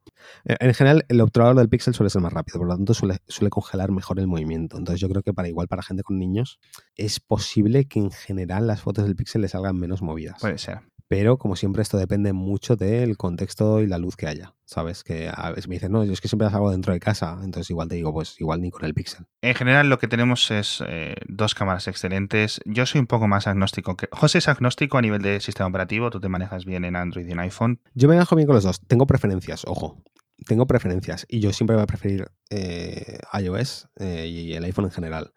eh, 0.45 0.57
en 0.61 0.75
general, 0.75 1.05
el 1.09 1.21
obturador 1.21 1.57
del 1.57 1.69
píxel 1.69 1.95
suele 1.95 2.11
ser 2.11 2.23
más 2.23 2.33
rápido, 2.33 2.59
por 2.59 2.69
lo 2.69 2.77
tanto 2.77 2.95
suele, 2.95 3.19
suele, 3.29 3.51
congelar 3.51 3.91
mejor 3.91 4.19
el 4.19 4.27
movimiento. 4.27 4.77
Entonces 4.77 5.01
yo 5.01 5.09
creo 5.09 5.23
que 5.23 5.33
para 5.33 5.49
igual 5.49 5.69
para 5.69 5.83
gente 5.83 6.03
con 6.03 6.19
niños 6.19 6.59
es 6.97 7.21
posible 7.21 7.87
que 7.87 8.01
en 8.01 8.11
general 8.11 8.67
las 8.67 8.81
fotos 8.81 9.05
del 9.05 9.17
píxel 9.17 9.43
le 9.43 9.49
salgan 9.49 9.77
menos 9.77 10.03
movidas. 10.03 10.41
Puede 10.41 10.59
ser. 10.59 10.81
Pero 11.17 11.39
como 11.39 11.55
siempre 11.55 11.81
esto 11.81 11.97
depende 11.97 12.33
mucho 12.33 12.75
del 12.75 13.17
contexto 13.17 13.81
y 13.81 13.87
la 13.87 13.99
luz 13.99 14.17
que 14.17 14.27
haya. 14.27 14.53
¿Sabes? 14.65 15.05
Que 15.05 15.31
a 15.33 15.51
veces 15.51 15.69
me 15.69 15.77
dicen, 15.77 15.93
no, 15.93 16.03
yo 16.03 16.13
es 16.13 16.21
que 16.21 16.27
siempre 16.27 16.47
las 16.47 16.55
hago 16.55 16.73
dentro 16.73 16.93
de 16.93 16.99
casa. 16.99 17.39
Entonces 17.45 17.71
igual 17.71 17.87
te 17.87 17.95
digo, 17.95 18.13
pues 18.13 18.41
igual 18.41 18.61
ni 18.61 18.73
con 18.73 18.85
el 18.85 18.95
píxel. 18.95 19.25
En 19.41 19.55
general 19.55 19.89
lo 19.89 20.01
que 20.01 20.09
tenemos 20.09 20.51
es 20.51 20.83
eh, 20.89 21.15
dos 21.29 21.55
cámaras 21.55 21.87
excelentes. 21.87 22.61
Yo 22.65 22.85
soy 22.85 23.01
un 23.01 23.07
poco 23.07 23.29
más 23.29 23.47
agnóstico. 23.47 23.97
que 23.97 24.09
José 24.11 24.39
es 24.39 24.49
agnóstico 24.49 24.99
a 24.99 25.03
nivel 25.03 25.23
de 25.23 25.39
sistema 25.39 25.69
operativo. 25.69 26.11
Tú 26.11 26.19
te 26.19 26.29
manejas 26.29 26.65
bien 26.65 26.85
en 26.85 26.97
Android 26.97 27.29
y 27.29 27.31
en 27.31 27.39
iPhone. 27.39 27.81
Yo 27.95 28.09
me 28.09 28.17
manejo 28.17 28.35
bien 28.35 28.49
con 28.49 28.57
los 28.57 28.65
dos. 28.65 28.81
Tengo 28.81 29.07
preferencias, 29.07 29.63
ojo 29.67 30.03
tengo 30.47 30.67
preferencias 30.67 31.27
y 31.29 31.41
yo 31.41 31.53
siempre 31.53 31.77
voy 31.77 31.85
a 31.85 31.87
preferir 31.87 32.27
eh, 32.51 33.19
iOS 33.41 33.89
eh, 33.97 34.27
y 34.27 34.53
el 34.55 34.65
iPhone 34.65 34.87
en 34.87 34.91
general. 34.91 35.33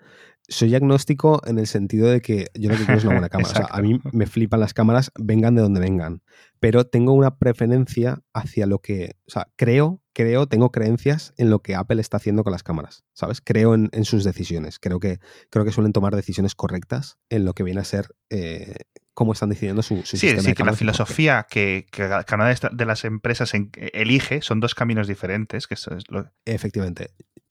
Soy 0.49 0.73
agnóstico 0.75 1.41
en 1.45 1.59
el 1.59 1.67
sentido 1.67 2.07
de 2.09 2.21
que 2.21 2.47
yo 2.53 2.69
lo 2.69 2.77
que 2.77 2.85
quiero 2.85 2.97
es 2.97 3.03
una 3.03 3.13
buena 3.13 3.29
cámara. 3.29 3.51
o 3.51 3.55
sea, 3.55 3.67
a 3.69 3.81
mí 3.81 3.99
me 4.11 4.27
flipan 4.27 4.59
las 4.59 4.73
cámaras, 4.73 5.11
vengan 5.19 5.55
de 5.55 5.61
donde 5.61 5.79
vengan. 5.79 6.21
Pero 6.59 6.85
tengo 6.85 7.13
una 7.13 7.37
preferencia 7.37 8.21
hacia 8.33 8.65
lo 8.65 8.79
que. 8.79 9.15
O 9.27 9.31
sea, 9.31 9.47
creo, 9.55 10.01
creo, 10.13 10.47
tengo 10.47 10.71
creencias 10.71 11.33
en 11.37 11.49
lo 11.49 11.59
que 11.59 11.75
Apple 11.75 12.01
está 12.01 12.17
haciendo 12.17 12.43
con 12.43 12.51
las 12.51 12.63
cámaras. 12.63 13.03
¿Sabes? 13.13 13.41
Creo 13.41 13.75
en, 13.75 14.05
sus 14.05 14.23
decisiones. 14.23 14.79
Creo 14.79 14.99
que, 14.99 15.19
creo 15.49 15.65
que 15.65 15.71
suelen 15.71 15.93
tomar 15.93 16.15
decisiones 16.15 16.55
correctas 16.55 17.17
en 17.29 17.45
lo 17.45 17.53
que 17.53 17.63
viene 17.63 17.81
a 17.81 17.83
ser 17.83 18.15
eh, 18.29 18.75
cómo 19.13 19.33
están 19.33 19.49
decidiendo 19.49 19.81
su, 19.81 19.97
su 20.03 20.17
sí, 20.17 20.39
Sí, 20.39 20.53
que 20.53 20.63
la 20.63 20.73
filosofía 20.73 21.45
que, 21.49 21.87
cada 21.91 22.23
una 22.35 22.53
de, 22.53 22.85
las 22.85 23.03
empresas 23.03 23.51
elige 23.93 24.41
son 24.41 24.59
dos 24.59 24.75
caminos 24.75 25.07
diferentes. 25.07 25.67
Que 25.67 25.73
eso 25.73 25.95
es 25.95 26.03
lo... 26.09 26.31
Efectivamente. 26.45 27.09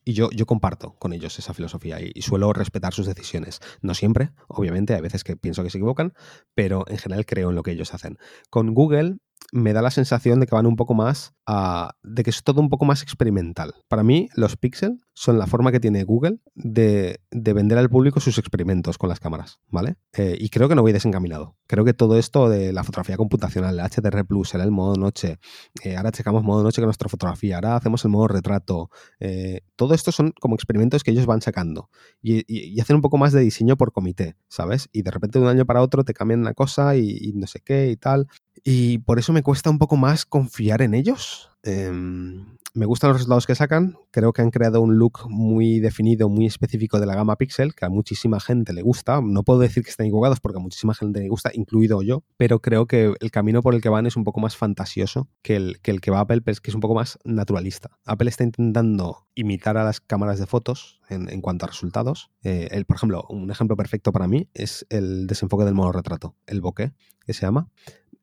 Y 0.09 0.13
yo, 0.13 0.31
yo 0.31 0.47
comparto 0.47 0.95
con 1.01 1.13
ellos 1.13 1.37
esa 1.41 1.53
filosofía 1.53 1.99
y, 2.01 2.23
suelo 2.23 2.53
respetar 2.53 2.95
sus 2.95 3.07
decisiones. 3.07 3.59
No 3.83 3.93
siempre, 3.93 4.31
obviamente, 4.47 4.95
hay 4.95 5.01
veces 5.01 5.25
que 5.25 5.35
pienso 5.37 5.65
que 5.65 5.71
se 5.71 5.79
equivocan, 5.79 6.15
pero 6.55 6.85
en 6.87 6.99
general 6.99 7.27
creo 7.27 7.51
en 7.51 7.57
lo 7.57 7.65
que 7.65 7.73
ellos 7.73 7.93
hacen. 7.93 8.17
Con 8.49 8.73
Google 8.73 9.17
me 9.53 9.73
da 9.73 9.83
la 9.83 9.91
sensación 9.91 10.41
de 10.41 10.47
que 10.47 10.55
van 10.55 10.67
un 10.67 10.77
poco 10.77 10.95
más 10.95 11.35
a. 11.47 11.95
de 12.03 12.23
que 12.23 12.31
es 12.31 12.43
todo 12.43 12.61
un 12.61 12.69
poco 12.69 12.85
más 12.85 13.03
experimental. 13.03 13.75
Para 13.89 14.03
mí, 14.03 14.29
los 14.35 14.57
Pixel 14.57 14.99
son 15.15 15.39
la 15.39 15.47
forma 15.47 15.73
que 15.73 15.81
tiene 15.81 16.05
Google 16.05 16.41
de, 16.55 17.19
vender 17.31 17.79
al 17.79 17.89
público 17.89 18.21
sus 18.21 18.39
experimentos 18.39 18.99
con 18.99 19.09
las 19.09 19.19
cámaras, 19.19 19.61
¿vale? 19.69 19.97
Eh, 20.13 20.37
y 20.39 20.51
creo 20.51 20.69
que 20.69 20.75
no 20.75 20.83
voy 20.83 20.93
desencaminado. 20.93 21.57
Creo 21.67 21.85
que 21.85 21.95
todo 21.95 22.19
esto 22.19 22.49
de 22.49 22.73
la 22.73 22.85
fotografía 22.85 23.17
computacional, 23.17 23.79
el 23.79 23.87
HDR 23.87 24.27
Plus, 24.27 24.55
el 24.55 24.71
modo 24.71 24.97
noche, 24.97 25.39
eh, 25.83 25.97
ahora 25.97 26.13
checamos 26.13 26.43
modo 26.43 26.63
noche 26.63 26.83
con 26.83 26.89
nuestra 26.89 27.09
fotografía, 27.09 27.57
ahora 27.57 27.77
hacemos 27.77 28.05
el 28.05 28.11
modo 28.11 28.29
retrato. 28.29 28.91
Eh, 29.21 29.63
todo 29.77 29.95
esto 29.95 30.13
son 30.13 30.33
como 30.39 30.55
experimentos 30.55 31.03
que 31.03 31.13
ellos 31.13 31.27
van 31.27 31.41
sacando 31.41 31.89
y, 32.21 32.79
hacen 32.81 32.97
un 32.97 33.03
poco 33.03 33.17
más 33.17 33.33
de 33.33 33.41
diseño 33.41 33.77
por 33.77 33.93
comité, 33.93 34.37
¿sabes? 34.49 34.89
Y 34.93 35.03
de 35.03 35.11
repente 35.11 35.39
de 35.39 35.45
un 35.45 35.51
año 35.51 35.65
para 35.65 35.83
otro 35.83 36.05
te 36.05 36.13
cambian 36.13 36.41
una 36.41 36.55
cosa 36.55 36.97
y 36.97 37.33
no 37.35 37.47
sé 37.47 37.61
qué 37.61 37.91
y 37.91 37.97
tal. 37.97 38.29
Y 38.65 38.99
por 38.99 39.19
eso 39.19 39.33
me 39.33 39.43
cuesta 39.43 39.71
un 39.71 39.79
poco 39.79 39.97
más 39.97 40.25
confiar 40.25 40.83
en 40.83 40.95
ellos. 40.95 41.51
Em, 41.63 42.57
me 42.77 42.85
gustan 42.85 43.09
los 43.09 43.17
resultados 43.17 43.47
que 43.47 43.55
sacan. 43.55 43.97
Creo 44.11 44.35
que 44.35 44.43
han 44.43 44.51
creado 44.51 44.83
un 44.83 44.99
look 44.99 45.31
muy 45.31 45.81
definido, 45.81 46.29
muy 46.29 46.45
específico 46.45 47.01
de 47.01 47.07
la 47.07 47.15
gama 47.15 47.37
Pixel, 47.37 47.75
que 47.75 47.87
a 47.87 47.89
muchísima 47.89 48.39
gente 48.39 48.75
le 48.75 48.83
gusta. 48.83 49.23
No 49.23 49.45
puedo 49.45 49.61
decir 49.61 49.83
que 49.83 49.89
estén 49.89 50.07
equivocados 50.07 50.41
porque 50.41 50.59
a 50.59 50.61
muchísima 50.61 50.95
gente 50.95 51.21
le 51.21 51.29
gusta, 51.31 51.51
incluido 51.55 52.03
yo, 52.03 52.23
pero 52.37 52.61
creo 52.61 52.87
que 52.87 53.15
el 53.19 53.31
camino 53.31 53.63
por 53.63 53.75
el 53.75 53.81
que 53.81 53.89
van 53.89 54.07
es 54.07 54.17
un 54.17 54.25
poco 54.25 54.41
más 54.41 54.57
fantasioso 54.57 55.27
que 55.41 55.57
el 55.57 55.81
que, 55.81 55.91
el 55.91 56.03
que 56.03 56.11
va 56.11 56.21
Apple, 56.21 56.43
pero 56.43 56.53
es 56.53 56.61
que 56.61 56.71
es 56.71 56.75
un 56.75 56.83
poco 56.83 56.95
más 56.95 57.19
naturalista. 57.25 57.99
Apple 58.05 58.29
está 58.29 58.45
intentando 58.45 59.27
imitar 59.35 59.79
a 59.79 59.85
las 59.85 60.01
cámaras 60.01 60.39
de 60.39 60.47
fotos 60.47 61.01
en, 61.09 61.41
cuanto 61.41 61.65
a 61.65 61.69
resultados. 61.69 62.31
Eh, 62.43 62.69
el, 62.73 62.85
por 62.85 62.97
ejemplo, 62.97 63.25
un 63.31 63.51
ejemplo 63.51 63.77
perfecto 63.77 64.13
para 64.13 64.29
mí 64.29 64.49
es 64.53 64.87
el 64.91 65.27
desenfoque 65.27 65.65
del 65.65 65.75
modo 65.75 65.93
retrato, 65.93 66.35
el 66.47 66.61
bokeh, 66.61 66.93
que 67.25 67.33
se 67.33 67.43
llama. 67.43 67.71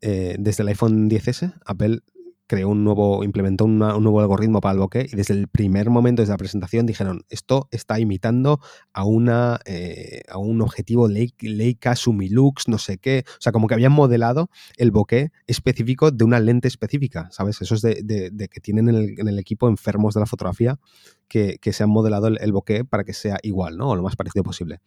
Eh, 0.05 0.35
desde 0.37 0.63
el 0.63 0.67
iPhone 0.67 1.09
10S, 1.09 1.53
Apple 1.65 2.01
creó 2.45 2.67
un 2.67 2.83
nuevo, 2.83 3.23
implementó 3.23 3.63
un 3.63 3.77
nuevo 3.77 4.19
algoritmo 4.19 4.59
para 4.59 4.73
el 4.73 4.79
bokeh 4.79 5.07
y 5.09 5.15
desde 5.15 5.33
el 5.33 5.47
primer 5.47 5.89
momento, 5.89 6.21
desde 6.21 6.33
la 6.33 6.37
presentación, 6.37 6.85
dijeron, 6.85 7.23
esto 7.29 7.69
está 7.71 8.01
imitando 8.01 8.59
a, 8.91 9.05
una, 9.05 9.61
eh, 9.63 10.23
a 10.27 10.39
un 10.39 10.61
objetivo 10.61 11.07
Leica, 11.07 11.95
Sumilux, 11.95 12.67
no 12.67 12.79
sé 12.79 12.97
qué. 12.97 13.23
O 13.29 13.41
sea, 13.41 13.53
como 13.53 13.67
que 13.67 13.75
habían 13.75 13.93
modelado 13.93 14.49
el 14.75 14.91
bokeh 14.91 15.31
específico 15.47 16.11
de 16.11 16.25
una 16.25 16.41
lente 16.41 16.67
específica, 16.67 17.29
¿sabes? 17.31 17.61
Eso 17.61 17.75
es 17.75 17.81
de, 17.81 18.49
que 18.51 18.59
tienen 18.59 18.89
en 18.89 19.27
el, 19.29 19.39
equipo 19.39 19.69
enfermos 19.69 20.15
de 20.15 20.19
la 20.19 20.25
fotografía 20.25 20.79
que, 21.29 21.57
se 21.63 21.83
han 21.83 21.89
modelado 21.89 22.27
el, 22.27 22.39
el 22.41 22.51
bokeh 22.51 22.83
para 22.83 23.05
que 23.05 23.13
sea 23.13 23.37
igual, 23.41 23.77
¿no? 23.77 23.91
O 23.91 23.95
lo 23.95 24.03
más 24.03 24.17
parecido 24.17 24.43
posible. 24.43 24.81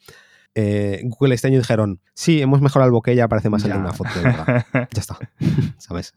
Eh, 0.59 1.03
Google 1.05 1.35
este 1.35 1.49
año 1.49 1.59
dijeron, 1.59 2.01
sí, 2.15 2.41
hemos 2.41 2.63
mejorado 2.63 2.89
el 2.89 2.93
bokeh, 2.93 3.15
ya 3.15 3.25
aparece 3.25 3.51
más 3.51 3.63
en 3.67 3.77
una 3.77 3.93
foto. 3.93 4.09
ya 4.73 4.89
está, 4.95 5.19
¿sabes? 5.77 6.15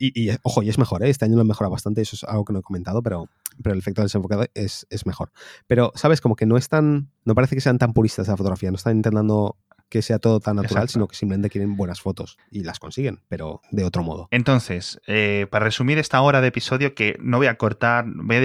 Y, 0.00 0.30
ojo, 0.42 0.64
y 0.64 0.68
es 0.68 0.78
mejor, 0.78 1.04
¿eh? 1.04 1.10
este 1.10 1.26
año 1.26 1.36
lo 1.36 1.42
han 1.42 1.46
mejorado 1.46 1.70
bastante, 1.70 2.00
eso 2.00 2.16
es 2.16 2.24
algo 2.24 2.44
que 2.44 2.52
no 2.52 2.58
he 2.58 2.62
comentado, 2.62 3.04
pero, 3.04 3.28
pero 3.62 3.74
el 3.74 3.78
efecto 3.78 4.00
del 4.00 4.06
desenfocado 4.06 4.46
es, 4.54 4.84
es 4.90 5.06
mejor. 5.06 5.30
Pero, 5.68 5.92
¿sabes? 5.94 6.20
Como 6.20 6.34
que 6.34 6.44
no 6.44 6.56
están, 6.56 7.12
no 7.24 7.36
parece 7.36 7.54
que 7.54 7.60
sean 7.60 7.78
tan 7.78 7.92
puristas 7.92 8.26
de 8.26 8.32
la 8.32 8.36
fotografía, 8.36 8.68
no 8.72 8.76
están 8.76 8.96
intentando 8.96 9.56
que 9.88 10.02
sea 10.02 10.18
todo 10.18 10.40
tan 10.40 10.56
natural, 10.56 10.88
sino 10.88 11.06
que 11.06 11.14
simplemente 11.14 11.48
quieren 11.48 11.76
buenas 11.76 12.00
fotos 12.00 12.38
y 12.50 12.64
las 12.64 12.80
consiguen, 12.80 13.20
pero 13.28 13.60
de 13.70 13.84
otro 13.84 14.02
modo. 14.02 14.26
Entonces, 14.32 15.00
eh, 15.06 15.46
para 15.50 15.66
resumir 15.66 15.98
esta 15.98 16.20
hora 16.22 16.40
de 16.40 16.48
episodio, 16.48 16.94
que 16.94 17.16
no 17.20 17.36
voy 17.36 17.46
a 17.46 17.58
cortar, 17.58 18.06
voy 18.08 18.36
a 18.36 18.40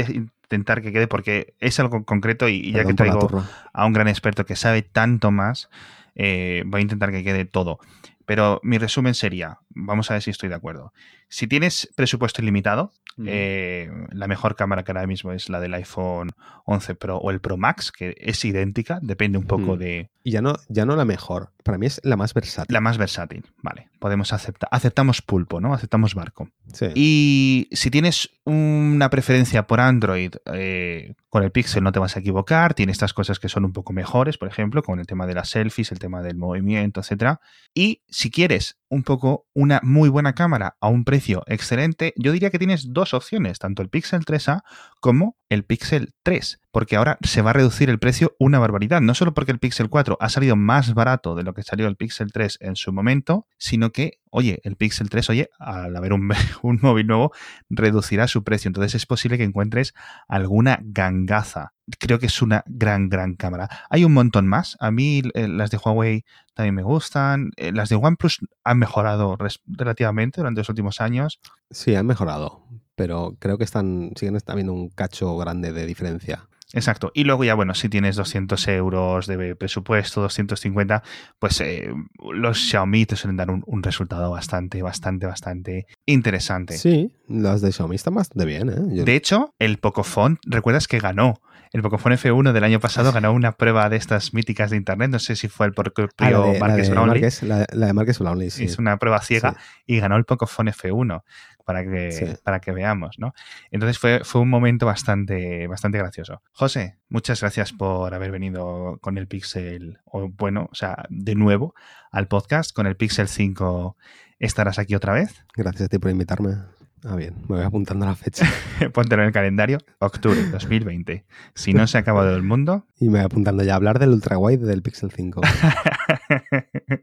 intentar 0.48 0.82
que 0.82 0.94
quede 0.94 1.08
porque 1.08 1.54
es 1.60 1.80
algo 1.80 2.06
concreto 2.06 2.48
y, 2.48 2.72
ya 2.72 2.86
que 2.86 2.94
traigo 2.94 3.44
a 3.74 3.86
un 3.86 3.94
gran 3.94 4.08
experto 4.08 4.46
que 4.46 4.56
sabe 4.56 4.82
tanto 4.82 5.30
más, 5.30 5.70
eh, 6.16 6.64
voy 6.66 6.80
a 6.80 6.82
intentar 6.84 7.12
que 7.12 7.24
quede 7.24 7.46
todo. 7.46 7.80
Pero 8.26 8.60
mi 8.64 8.78
resumen 8.78 9.14
sería, 9.14 9.60
vamos 9.70 10.10
a 10.10 10.16
ver 10.16 10.24
si 10.24 10.32
estoy 10.32 10.50
de 10.50 10.56
acuerdo. 10.56 10.94
Si 11.30 11.48
tienes 11.48 11.90
presupuesto 11.96 12.42
ilimitado, 12.42 12.92
eh, 13.26 13.90
la 14.12 14.28
mejor 14.28 14.56
cámara 14.56 14.84
que 14.84 14.92
ahora 14.92 15.08
mismo 15.08 15.32
es 15.32 15.50
la 15.50 15.60
del 15.60 15.74
iPhone 15.74 16.30
11 16.66 16.96
Pro 16.96 17.18
o 17.18 17.32
el 17.32 17.42
Pro 17.42 17.58
Max, 17.58 17.92
que 17.92 18.16
es 18.20 18.44
idéntica, 18.46 19.00
depende 19.02 19.38
un 19.38 19.46
poco 19.46 19.76
de... 19.76 20.12
Y 20.24 20.32
ya 20.32 20.42
no, 20.42 20.56
ya 20.68 20.86
no 20.86 20.96
la 20.96 21.06
mejor, 21.06 21.52
para 21.64 21.78
mí 21.78 21.86
es 21.86 22.02
la 22.04 22.18
más 22.18 22.34
versátil. 22.34 22.74
La 22.74 22.82
más 22.82 22.98
versátil, 22.98 23.46
vale. 23.64 23.90
Podemos 24.00 24.34
aceptar, 24.34 24.70
aceptamos 24.72 25.22
pulpo, 25.22 25.62
¿no? 25.62 25.74
Aceptamos 25.74 26.16
barco. 26.16 26.50
Sí. 26.74 26.88
Y 26.96 27.70
si 27.72 27.90
tienes 27.90 28.30
una 28.44 29.10
preferencia 29.10 29.68
por 29.68 29.80
Android, 29.80 30.34
eh, 30.54 31.16
con 31.30 31.44
el 31.44 31.52
Pixel 31.52 31.84
no 31.84 31.92
te 31.92 32.00
vas 32.00 32.16
a 32.16 32.20
equivocar, 32.20 32.74
tiene 32.74 32.92
estas 32.92 33.14
cosas 33.14 33.40
que 33.40 33.50
son 33.50 33.66
un 33.66 33.74
poco 33.74 33.94
mejores, 33.94 34.38
por 34.38 34.48
ejemplo, 34.48 34.84
con 34.84 35.00
el 35.00 35.08
tema 35.08 35.26
de 35.28 35.34
las 35.34 35.50
selfies, 35.50 35.92
el 35.92 36.00
tema 36.00 36.22
del 36.22 36.36
movimiento, 36.36 37.02
etc. 37.02 37.38
Y 37.74 38.04
si 38.08 38.30
quieres 38.30 38.80
un 38.90 39.04
poco 39.04 39.48
una 39.54 39.80
muy 39.84 40.10
buena 40.10 40.34
cámara 40.34 40.78
a 40.80 40.88
un 40.90 41.04
precio 41.04 41.17
excelente, 41.48 42.14
yo 42.18 42.32
diría 42.32 42.50
que 42.50 42.60
tienes 42.60 42.94
dos 42.94 43.14
opciones, 43.14 43.60
tanto 43.60 43.82
el 43.82 43.90
Pixel 43.90 44.26
3A 44.26 44.64
como 45.00 45.38
el 45.50 45.64
Pixel 45.64 46.14
3, 46.24 46.62
porque 46.72 46.96
ahora 46.96 47.18
se 47.22 47.42
va 47.42 47.52
a 47.52 47.54
reducir 47.54 47.90
el 47.90 48.00
precio 48.00 48.36
una 48.40 48.60
barbaridad, 48.60 49.02
no 49.02 49.14
solo 49.14 49.34
porque 49.34 49.52
el 49.52 49.60
Pixel 49.60 49.90
4 49.90 50.18
ha 50.20 50.30
salido 50.30 50.56
más 50.56 50.94
barato 50.94 51.36
de 51.36 51.44
lo 51.44 51.54
que 51.54 51.64
salió 51.64 51.88
el 51.88 51.96
Pixel 51.96 52.32
3 52.32 52.58
en 52.62 52.76
su 52.76 52.92
momento, 52.92 53.48
sino 53.58 53.92
que, 53.92 54.20
oye, 54.30 54.60
el 54.64 54.76
Pixel 54.76 55.10
3, 55.10 55.30
oye, 55.30 55.50
al 55.60 55.96
haber 55.96 56.14
un, 56.14 56.32
un 56.62 56.80
móvil 56.82 57.08
nuevo, 57.08 57.32
reducirá 57.70 58.28
su 58.28 58.44
precio, 58.44 58.70
entonces 58.70 58.96
es 58.96 59.06
posible 59.06 59.38
que 59.38 59.44
encuentres 59.44 59.94
alguna 60.28 60.80
gangaza 60.82 61.74
creo 62.00 62.20
que 62.20 62.26
es 62.26 62.42
una 62.42 62.64
gran, 62.68 63.10
gran 63.10 63.36
cámara. 63.36 63.70
Hay 63.90 64.04
un 64.04 64.14
montón 64.14 64.48
más. 64.48 64.76
A 64.80 64.92
mí 64.92 65.22
eh, 65.34 65.48
las 65.48 65.72
de 65.72 65.78
Huawei 65.78 66.26
también 66.54 66.76
me 66.76 66.84
gustan. 66.84 67.52
Eh, 67.56 67.72
las 67.72 67.90
de 67.90 67.96
OnePlus 67.96 68.40
han 68.64 68.80
mejorado 68.80 69.38
relativamente 69.66 70.42
durante 70.42 70.62
los 70.62 70.70
últimos 70.70 71.00
años. 71.02 71.40
Sí, 71.70 71.96
han 71.96 72.06
mejorado, 72.06 72.68
pero 72.98 73.38
creo 73.40 73.60
que 73.60 73.64
están 73.64 74.12
siguen 74.16 74.38
habiendo 74.48 74.74
un 74.74 74.90
cacho 74.90 75.38
grande 75.38 75.72
de 75.72 75.86
diferencia. 75.86 76.50
Exacto. 76.74 77.12
Y 77.14 77.24
luego 77.24 77.44
ya, 77.44 77.54
bueno, 77.54 77.76
si 77.76 77.90
tienes 77.90 78.16
200 78.16 78.68
euros 78.70 79.28
de 79.28 79.56
presupuesto, 79.56 80.22
250, 80.22 81.04
pues 81.40 81.62
eh, 81.62 81.94
los 82.34 82.58
Xiaomi 82.58 83.06
te 83.06 83.16
suelen 83.16 83.38
dar 83.38 83.52
un, 83.52 83.64
un, 83.68 83.84
resultado 83.84 84.32
bastante, 84.32 84.82
bastante, 84.82 85.28
bastante 85.28 85.86
interesante. 86.08 86.78
Sí, 86.78 87.14
las 87.28 87.62
de 87.62 87.72
Xiaomi 87.72 87.96
están 87.96 88.16
bastante 88.16 88.46
bien. 88.46 88.70
¿eh? 88.70 89.04
De 89.04 89.16
hecho, 89.16 89.54
el 89.60 89.78
Pocophone, 89.78 90.38
¿recuerdas 90.46 90.88
que 90.88 91.00
ganó 91.00 91.40
el 91.74 91.82
Pocophone 91.82 92.16
F1 92.16 92.54
del 92.54 92.64
año 92.64 92.80
pasado 92.80 93.12
ganó 93.12 93.34
una 93.34 93.54
prueba 93.54 93.90
de 93.90 93.98
estas 93.98 94.34
míticas 94.34 94.72
de 94.72 94.78
internet. 94.78 95.10
No 95.10 95.20
sé 95.20 95.36
si 95.36 95.48
fue 95.48 95.66
el 95.66 95.74
propio 95.74 96.10
ah, 96.18 96.54
Marques 96.60 96.90
Brownlee. 96.90 97.22
La, 97.42 97.66
de 97.66 97.94
Marques 97.94 98.20
Brownlee, 98.20 98.50
sí. 98.50 98.66
Es 98.66 98.78
una 98.78 98.98
prueba 98.98 99.22
ciega 99.22 99.56
y 99.86 100.00
ganó 100.00 100.16
el 100.18 100.26
Pocophone 100.26 100.72
F1. 100.72 101.24
Para 101.68 101.84
que, 101.84 102.38
para 102.44 102.62
que 102.62 102.72
veamos, 102.72 103.20
¿no? 103.20 103.34
Entonces 103.72 104.00
fue, 104.00 104.22
fue 104.24 104.40
un 104.40 104.50
momento 104.50 104.86
bastante, 104.86 105.68
bastante 105.68 105.98
gracioso. 105.98 106.42
José, 106.54 106.96
muchas 107.10 107.42
gracias 107.42 107.74
por 107.74 108.14
haber 108.14 108.32
venido 108.32 109.00
con 109.02 109.18
el 109.18 109.28
Pixel, 109.28 110.00
o 110.06 110.30
bueno, 110.30 110.70
o 110.72 110.76
sea, 110.76 111.06
de 111.10 111.36
nuevo 111.36 111.76
al 112.10 112.30
podcast. 112.30 112.72
Con 112.72 112.88
el 112.88 112.96
Pixel 112.96 113.28
5 113.28 113.98
estarás 114.40 114.80
aquí 114.80 114.96
otra 114.96 115.12
vez. 115.12 115.44
Gracias 115.58 115.88
a 115.88 115.90
ti 115.90 115.98
por 115.98 116.10
invitarme. 116.10 116.56
Ah, 117.04 117.18
bien, 117.18 117.36
me 117.50 117.58
voy 117.58 117.66
apuntando 117.66 118.06
la 118.06 118.16
fecha. 118.16 118.46
Póntelo 118.94 119.24
en 119.24 119.28
el 119.28 119.34
calendario, 119.34 119.80
octubre 120.00 120.42
2020. 120.50 121.26
Si 121.54 121.74
no 121.74 121.86
se 121.86 121.98
ha 121.98 122.00
acabado 122.00 122.34
el 122.34 122.44
mundo. 122.44 122.86
Y 122.98 123.10
me 123.10 123.20
voy 123.20 123.26
apuntando 123.26 123.66
ya 123.66 123.74
a 123.74 123.76
hablar 123.76 124.00
del 124.00 124.12
ultra 124.12 124.38
wide 124.38 124.66
del 124.66 124.82
Pixel 124.82 125.12
5. 125.12 125.42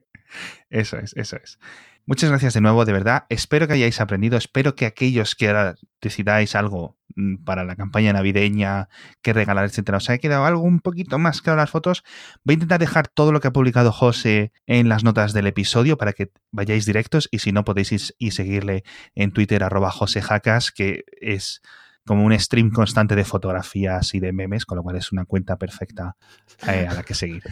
eso 0.70 0.96
es, 0.96 1.14
eso 1.16 1.36
es. 1.36 1.58
Muchas 2.06 2.28
gracias 2.28 2.52
de 2.52 2.60
nuevo, 2.60 2.84
de 2.84 2.92
verdad. 2.92 3.24
Espero 3.30 3.66
que 3.66 3.72
hayáis 3.72 3.98
aprendido. 3.98 4.36
Espero 4.36 4.74
que 4.74 4.84
aquellos 4.84 5.34
que 5.34 5.48
ahora 5.48 5.76
decidáis 6.02 6.54
algo 6.54 6.98
mm, 7.16 7.44
para 7.44 7.64
la 7.64 7.76
campaña 7.76 8.12
navideña, 8.12 8.90
que 9.22 9.32
regalar, 9.32 9.64
etcétera, 9.64 9.96
os 9.96 10.10
haya 10.10 10.18
quedado 10.18 10.44
algo 10.44 10.62
un 10.62 10.80
poquito 10.80 11.18
más 11.18 11.40
claro 11.40 11.60
las 11.60 11.70
fotos. 11.70 12.04
Voy 12.44 12.52
a 12.52 12.56
intentar 12.56 12.78
dejar 12.78 13.08
todo 13.08 13.32
lo 13.32 13.40
que 13.40 13.48
ha 13.48 13.52
publicado 13.52 13.90
José 13.90 14.52
en 14.66 14.90
las 14.90 15.02
notas 15.02 15.32
del 15.32 15.46
episodio 15.46 15.96
para 15.96 16.12
que 16.12 16.30
vayáis 16.52 16.84
directos 16.84 17.26
y 17.30 17.38
si 17.38 17.52
no 17.52 17.64
podéis 17.64 17.92
ir 17.92 18.02
y 18.18 18.32
seguirle 18.32 18.84
en 19.14 19.32
Twitter 19.32 19.64
arroba 19.64 19.90
josejacas, 19.90 20.72
que 20.72 21.04
es 21.22 21.62
como 22.06 22.24
un 22.24 22.38
stream 22.38 22.70
constante 22.70 23.16
de 23.16 23.24
fotografías 23.24 24.14
y 24.14 24.20
de 24.20 24.32
memes, 24.32 24.66
con 24.66 24.76
lo 24.76 24.82
cual 24.82 24.96
es 24.96 25.12
una 25.12 25.24
cuenta 25.24 25.56
perfecta 25.56 26.16
eh, 26.68 26.86
a 26.88 26.94
la 26.94 27.02
que 27.02 27.14
seguir. 27.14 27.42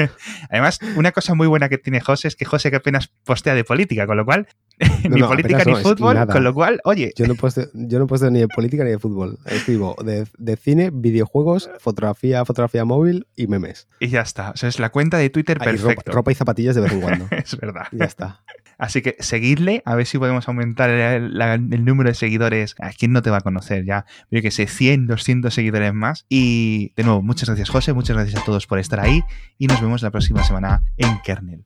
Además, 0.50 0.78
una 0.96 1.12
cosa 1.12 1.34
muy 1.34 1.46
buena 1.46 1.68
que 1.68 1.78
tiene 1.78 2.00
José 2.00 2.28
es 2.28 2.36
que 2.36 2.44
José 2.44 2.70
que 2.70 2.76
apenas 2.76 3.08
postea 3.24 3.54
de 3.54 3.64
política, 3.64 4.06
con 4.06 4.16
lo 4.16 4.24
cual 4.24 4.46
ni 5.08 5.22
política 5.22 5.64
ni 5.64 5.74
fútbol, 5.76 6.26
con 6.26 6.44
lo 6.44 6.54
cual, 6.54 6.80
oye. 6.84 7.12
Yo 7.16 7.26
no 7.26 7.34
posteo, 7.34 7.66
yo 7.72 7.98
no 7.98 8.06
posteo 8.06 8.30
ni 8.30 8.40
de 8.40 8.48
política 8.48 8.84
ni 8.84 8.90
de 8.90 8.98
fútbol. 8.98 9.38
Escribo 9.46 9.96
de, 10.04 10.26
de, 10.36 10.56
cine, 10.56 10.90
videojuegos, 10.92 11.70
fotografía, 11.78 12.44
fotografía 12.44 12.84
móvil 12.84 13.26
y 13.36 13.46
memes. 13.46 13.88
Y 14.00 14.08
ya 14.08 14.20
está. 14.20 14.50
O 14.50 14.56
sea, 14.56 14.68
es 14.68 14.78
la 14.78 14.90
cuenta 14.90 15.18
de 15.18 15.30
Twitter 15.30 15.58
perfecta. 15.58 16.12
Ropa, 16.12 16.30
y 16.30 16.34
zapatillas 16.34 16.74
de 16.74 16.82
vez 16.82 16.92
en 16.92 17.00
cuando. 17.00 17.26
es 17.30 17.56
verdad. 17.56 17.86
Y 17.90 17.98
ya 17.98 18.04
está. 18.04 18.42
Así 18.78 19.02
que 19.02 19.16
seguidle, 19.20 19.82
a 19.84 19.94
ver 19.94 20.06
si 20.06 20.18
podemos 20.18 20.48
aumentar 20.48 20.90
el, 20.90 21.84
número 21.84 22.10
de 22.10 22.14
seguidores. 22.14 22.74
¿A 22.78 22.90
quién 22.90 23.12
no 23.12 23.22
te 23.22 23.30
va 23.30 23.38
a 23.38 23.40
conocer 23.40 23.84
ya? 23.84 24.06
Yo 24.30 24.42
que 24.42 24.50
sé, 24.50 24.66
100, 24.66 25.06
200 25.06 25.52
seguidores 25.52 25.94
más. 25.94 26.26
Y 26.28 26.92
de 26.96 27.04
nuevo, 27.04 27.22
muchas 27.22 27.48
gracias 27.48 27.70
José, 27.70 27.92
muchas 27.92 28.16
gracias 28.16 28.40
a 28.40 28.44
todos 28.44 28.66
por 28.66 28.78
estar 28.78 29.00
ahí 29.00 29.22
y 29.58 29.66
nos 29.66 29.80
vemos 29.80 30.02
la 30.02 30.10
próxima 30.10 30.44
semana 30.44 30.82
en 30.96 31.18
Kernel. 31.24 31.64